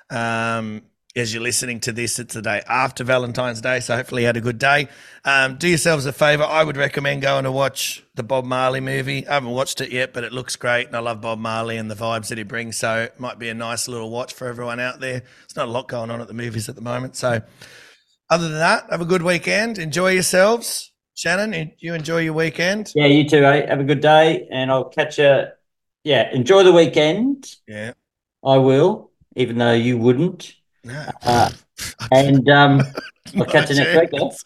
Um, 0.09 0.83
as 1.17 1.33
you're 1.33 1.43
listening 1.43 1.79
to 1.81 1.91
this, 1.91 2.19
it's 2.19 2.33
the 2.33 2.41
day 2.41 2.61
after 2.67 3.03
Valentine's 3.03 3.61
Day. 3.61 3.79
So 3.79 3.95
hopefully, 3.95 4.23
you 4.23 4.27
had 4.27 4.37
a 4.37 4.41
good 4.41 4.59
day. 4.59 4.87
Um, 5.25 5.57
do 5.57 5.67
yourselves 5.67 6.05
a 6.05 6.13
favor. 6.13 6.43
I 6.43 6.63
would 6.63 6.77
recommend 6.77 7.21
going 7.21 7.43
to 7.43 7.51
watch 7.51 8.03
the 8.15 8.23
Bob 8.23 8.45
Marley 8.45 8.79
movie. 8.79 9.27
I 9.27 9.35
haven't 9.35 9.49
watched 9.51 9.81
it 9.81 9.91
yet, 9.91 10.13
but 10.13 10.23
it 10.23 10.31
looks 10.31 10.55
great, 10.55 10.87
and 10.87 10.95
I 10.95 10.99
love 10.99 11.21
Bob 11.21 11.39
Marley 11.39 11.77
and 11.77 11.89
the 11.89 11.95
vibes 11.95 12.27
that 12.29 12.37
he 12.37 12.43
brings. 12.43 12.77
So 12.77 13.03
it 13.03 13.19
might 13.19 13.39
be 13.39 13.49
a 13.49 13.53
nice 13.53 13.87
little 13.87 14.09
watch 14.09 14.33
for 14.33 14.47
everyone 14.47 14.79
out 14.79 14.99
there. 14.99 15.19
There's 15.21 15.55
not 15.55 15.67
a 15.67 15.71
lot 15.71 15.87
going 15.87 16.11
on 16.11 16.21
at 16.21 16.27
the 16.27 16.33
movies 16.33 16.69
at 16.69 16.75
the 16.75 16.81
moment. 16.81 17.15
So 17.15 17.41
other 18.29 18.49
than 18.49 18.59
that, 18.59 18.85
have 18.89 19.01
a 19.01 19.05
good 19.05 19.23
weekend. 19.23 19.77
Enjoy 19.77 20.09
yourselves. 20.11 20.91
Shannon, 21.15 21.53
you- 21.53 21.71
you 21.79 21.93
enjoy 21.95 22.19
your 22.19 22.33
weekend? 22.33 22.91
Yeah, 22.93 23.07
you 23.07 23.27
too, 23.27 23.43
eh? 23.43 23.65
Have 23.67 23.79
a 23.79 23.83
good 23.83 24.01
day, 24.01 24.47
and 24.51 24.69
I'll 24.71 24.89
catch 24.89 25.17
you. 25.17 25.45
Yeah, 26.03 26.29
enjoy 26.31 26.63
the 26.63 26.71
weekend. 26.71 27.53
Yeah. 27.67 27.93
I 28.45 28.57
will, 28.57 29.11
even 29.35 29.57
though 29.57 29.73
you 29.73 29.97
wouldn't. 29.97 30.53
Uh, 30.89 31.49
and 32.11 32.49
um, 32.49 32.81
I'll 33.37 33.45
catch 33.51 33.69
you 33.69 33.75
next 33.75 34.11
week. 34.11 34.19
chance. 34.19 34.43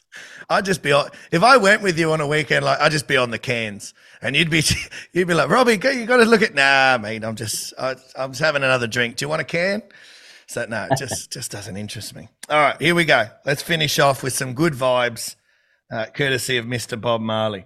I'd 0.49 0.65
just 0.65 0.83
be 0.83 0.91
on. 0.91 1.09
If 1.31 1.43
I 1.43 1.57
went 1.57 1.81
with 1.81 1.97
you 1.97 2.11
on 2.11 2.19
a 2.19 2.27
weekend, 2.27 2.65
like 2.65 2.79
I'd 2.79 2.91
just 2.91 3.07
be 3.07 3.15
on 3.17 3.31
the 3.31 3.39
cans, 3.39 3.93
and 4.21 4.35
you'd 4.35 4.49
be, 4.49 4.63
you'd 5.13 5.27
be 5.27 5.33
like, 5.33 5.49
Robbie, 5.49 5.73
you 5.73 6.05
got 6.05 6.17
to 6.17 6.25
look 6.25 6.41
at. 6.41 6.53
Nah, 6.53 6.97
mate, 6.97 7.23
I'm 7.23 7.35
just, 7.35 7.73
I, 7.79 7.95
I'm 8.17 8.31
just 8.31 8.41
having 8.41 8.63
another 8.63 8.87
drink. 8.87 9.15
Do 9.15 9.25
you 9.25 9.29
want 9.29 9.41
a 9.41 9.45
can? 9.45 9.81
So 10.47 10.65
no, 10.65 10.87
it 10.91 10.97
just, 10.97 11.31
just 11.31 11.51
doesn't 11.51 11.77
interest 11.77 12.15
me. 12.15 12.27
All 12.49 12.59
right, 12.59 12.81
here 12.81 12.93
we 12.93 13.05
go. 13.05 13.27
Let's 13.45 13.61
finish 13.61 13.99
off 13.99 14.23
with 14.23 14.33
some 14.33 14.53
good 14.53 14.73
vibes, 14.73 15.35
uh, 15.89 16.07
courtesy 16.13 16.57
of 16.57 16.65
Mr. 16.65 16.99
Bob 16.99 17.21
Marley. 17.21 17.65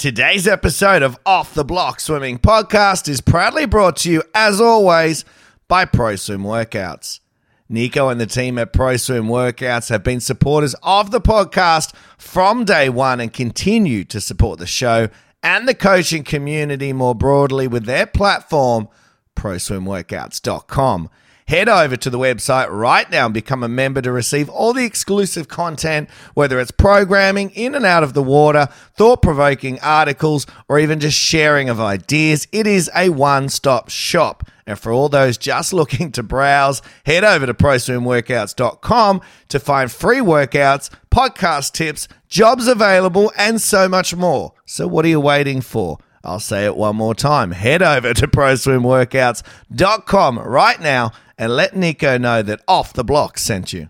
Today's 0.00 0.48
episode 0.48 1.02
of 1.02 1.18
Off 1.26 1.52
the 1.52 1.62
Block 1.62 2.00
Swimming 2.00 2.38
Podcast 2.38 3.06
is 3.06 3.20
proudly 3.20 3.66
brought 3.66 3.96
to 3.98 4.10
you, 4.10 4.22
as 4.34 4.58
always, 4.58 5.26
by 5.68 5.84
ProSwim 5.84 6.40
Workouts. 6.40 7.20
Nico 7.68 8.08
and 8.08 8.18
the 8.18 8.24
team 8.24 8.56
at 8.56 8.72
ProSwim 8.72 9.26
Workouts 9.26 9.90
have 9.90 10.02
been 10.02 10.20
supporters 10.20 10.74
of 10.82 11.10
the 11.10 11.20
podcast 11.20 11.94
from 12.16 12.64
day 12.64 12.88
one 12.88 13.20
and 13.20 13.30
continue 13.30 14.02
to 14.04 14.22
support 14.22 14.58
the 14.58 14.66
show 14.66 15.10
and 15.42 15.68
the 15.68 15.74
coaching 15.74 16.24
community 16.24 16.94
more 16.94 17.14
broadly 17.14 17.68
with 17.68 17.84
their 17.84 18.06
platform, 18.06 18.88
proswimworkouts.com. 19.36 21.10
Head 21.50 21.68
over 21.68 21.96
to 21.96 22.10
the 22.10 22.18
website 22.18 22.70
right 22.70 23.10
now 23.10 23.24
and 23.24 23.34
become 23.34 23.64
a 23.64 23.68
member 23.68 24.00
to 24.02 24.12
receive 24.12 24.48
all 24.48 24.72
the 24.72 24.84
exclusive 24.84 25.48
content, 25.48 26.08
whether 26.34 26.60
it's 26.60 26.70
programming 26.70 27.50
in 27.50 27.74
and 27.74 27.84
out 27.84 28.04
of 28.04 28.14
the 28.14 28.22
water, 28.22 28.68
thought 28.94 29.20
provoking 29.20 29.80
articles, 29.80 30.46
or 30.68 30.78
even 30.78 31.00
just 31.00 31.18
sharing 31.18 31.68
of 31.68 31.80
ideas. 31.80 32.46
It 32.52 32.68
is 32.68 32.88
a 32.94 33.08
one 33.08 33.48
stop 33.48 33.88
shop. 33.88 34.48
And 34.64 34.78
for 34.78 34.92
all 34.92 35.08
those 35.08 35.36
just 35.36 35.72
looking 35.72 36.12
to 36.12 36.22
browse, 36.22 36.82
head 37.04 37.24
over 37.24 37.46
to 37.46 37.54
proswimworkouts.com 37.54 39.20
to 39.48 39.58
find 39.58 39.90
free 39.90 40.18
workouts, 40.18 40.88
podcast 41.10 41.72
tips, 41.72 42.06
jobs 42.28 42.68
available, 42.68 43.32
and 43.36 43.60
so 43.60 43.88
much 43.88 44.14
more. 44.14 44.52
So, 44.66 44.86
what 44.86 45.04
are 45.04 45.08
you 45.08 45.18
waiting 45.18 45.62
for? 45.62 45.98
I'll 46.22 46.40
say 46.40 46.66
it 46.66 46.76
one 46.76 46.96
more 46.96 47.14
time. 47.14 47.52
Head 47.52 47.80
over 47.82 48.12
to 48.14 48.28
proswimworkouts.com 48.28 50.38
right 50.38 50.80
now 50.80 51.12
and 51.38 51.56
let 51.56 51.74
Nico 51.74 52.18
know 52.18 52.42
that 52.42 52.60
Off 52.68 52.92
the 52.92 53.04
Block 53.04 53.38
sent 53.38 53.72
you. 53.72 53.88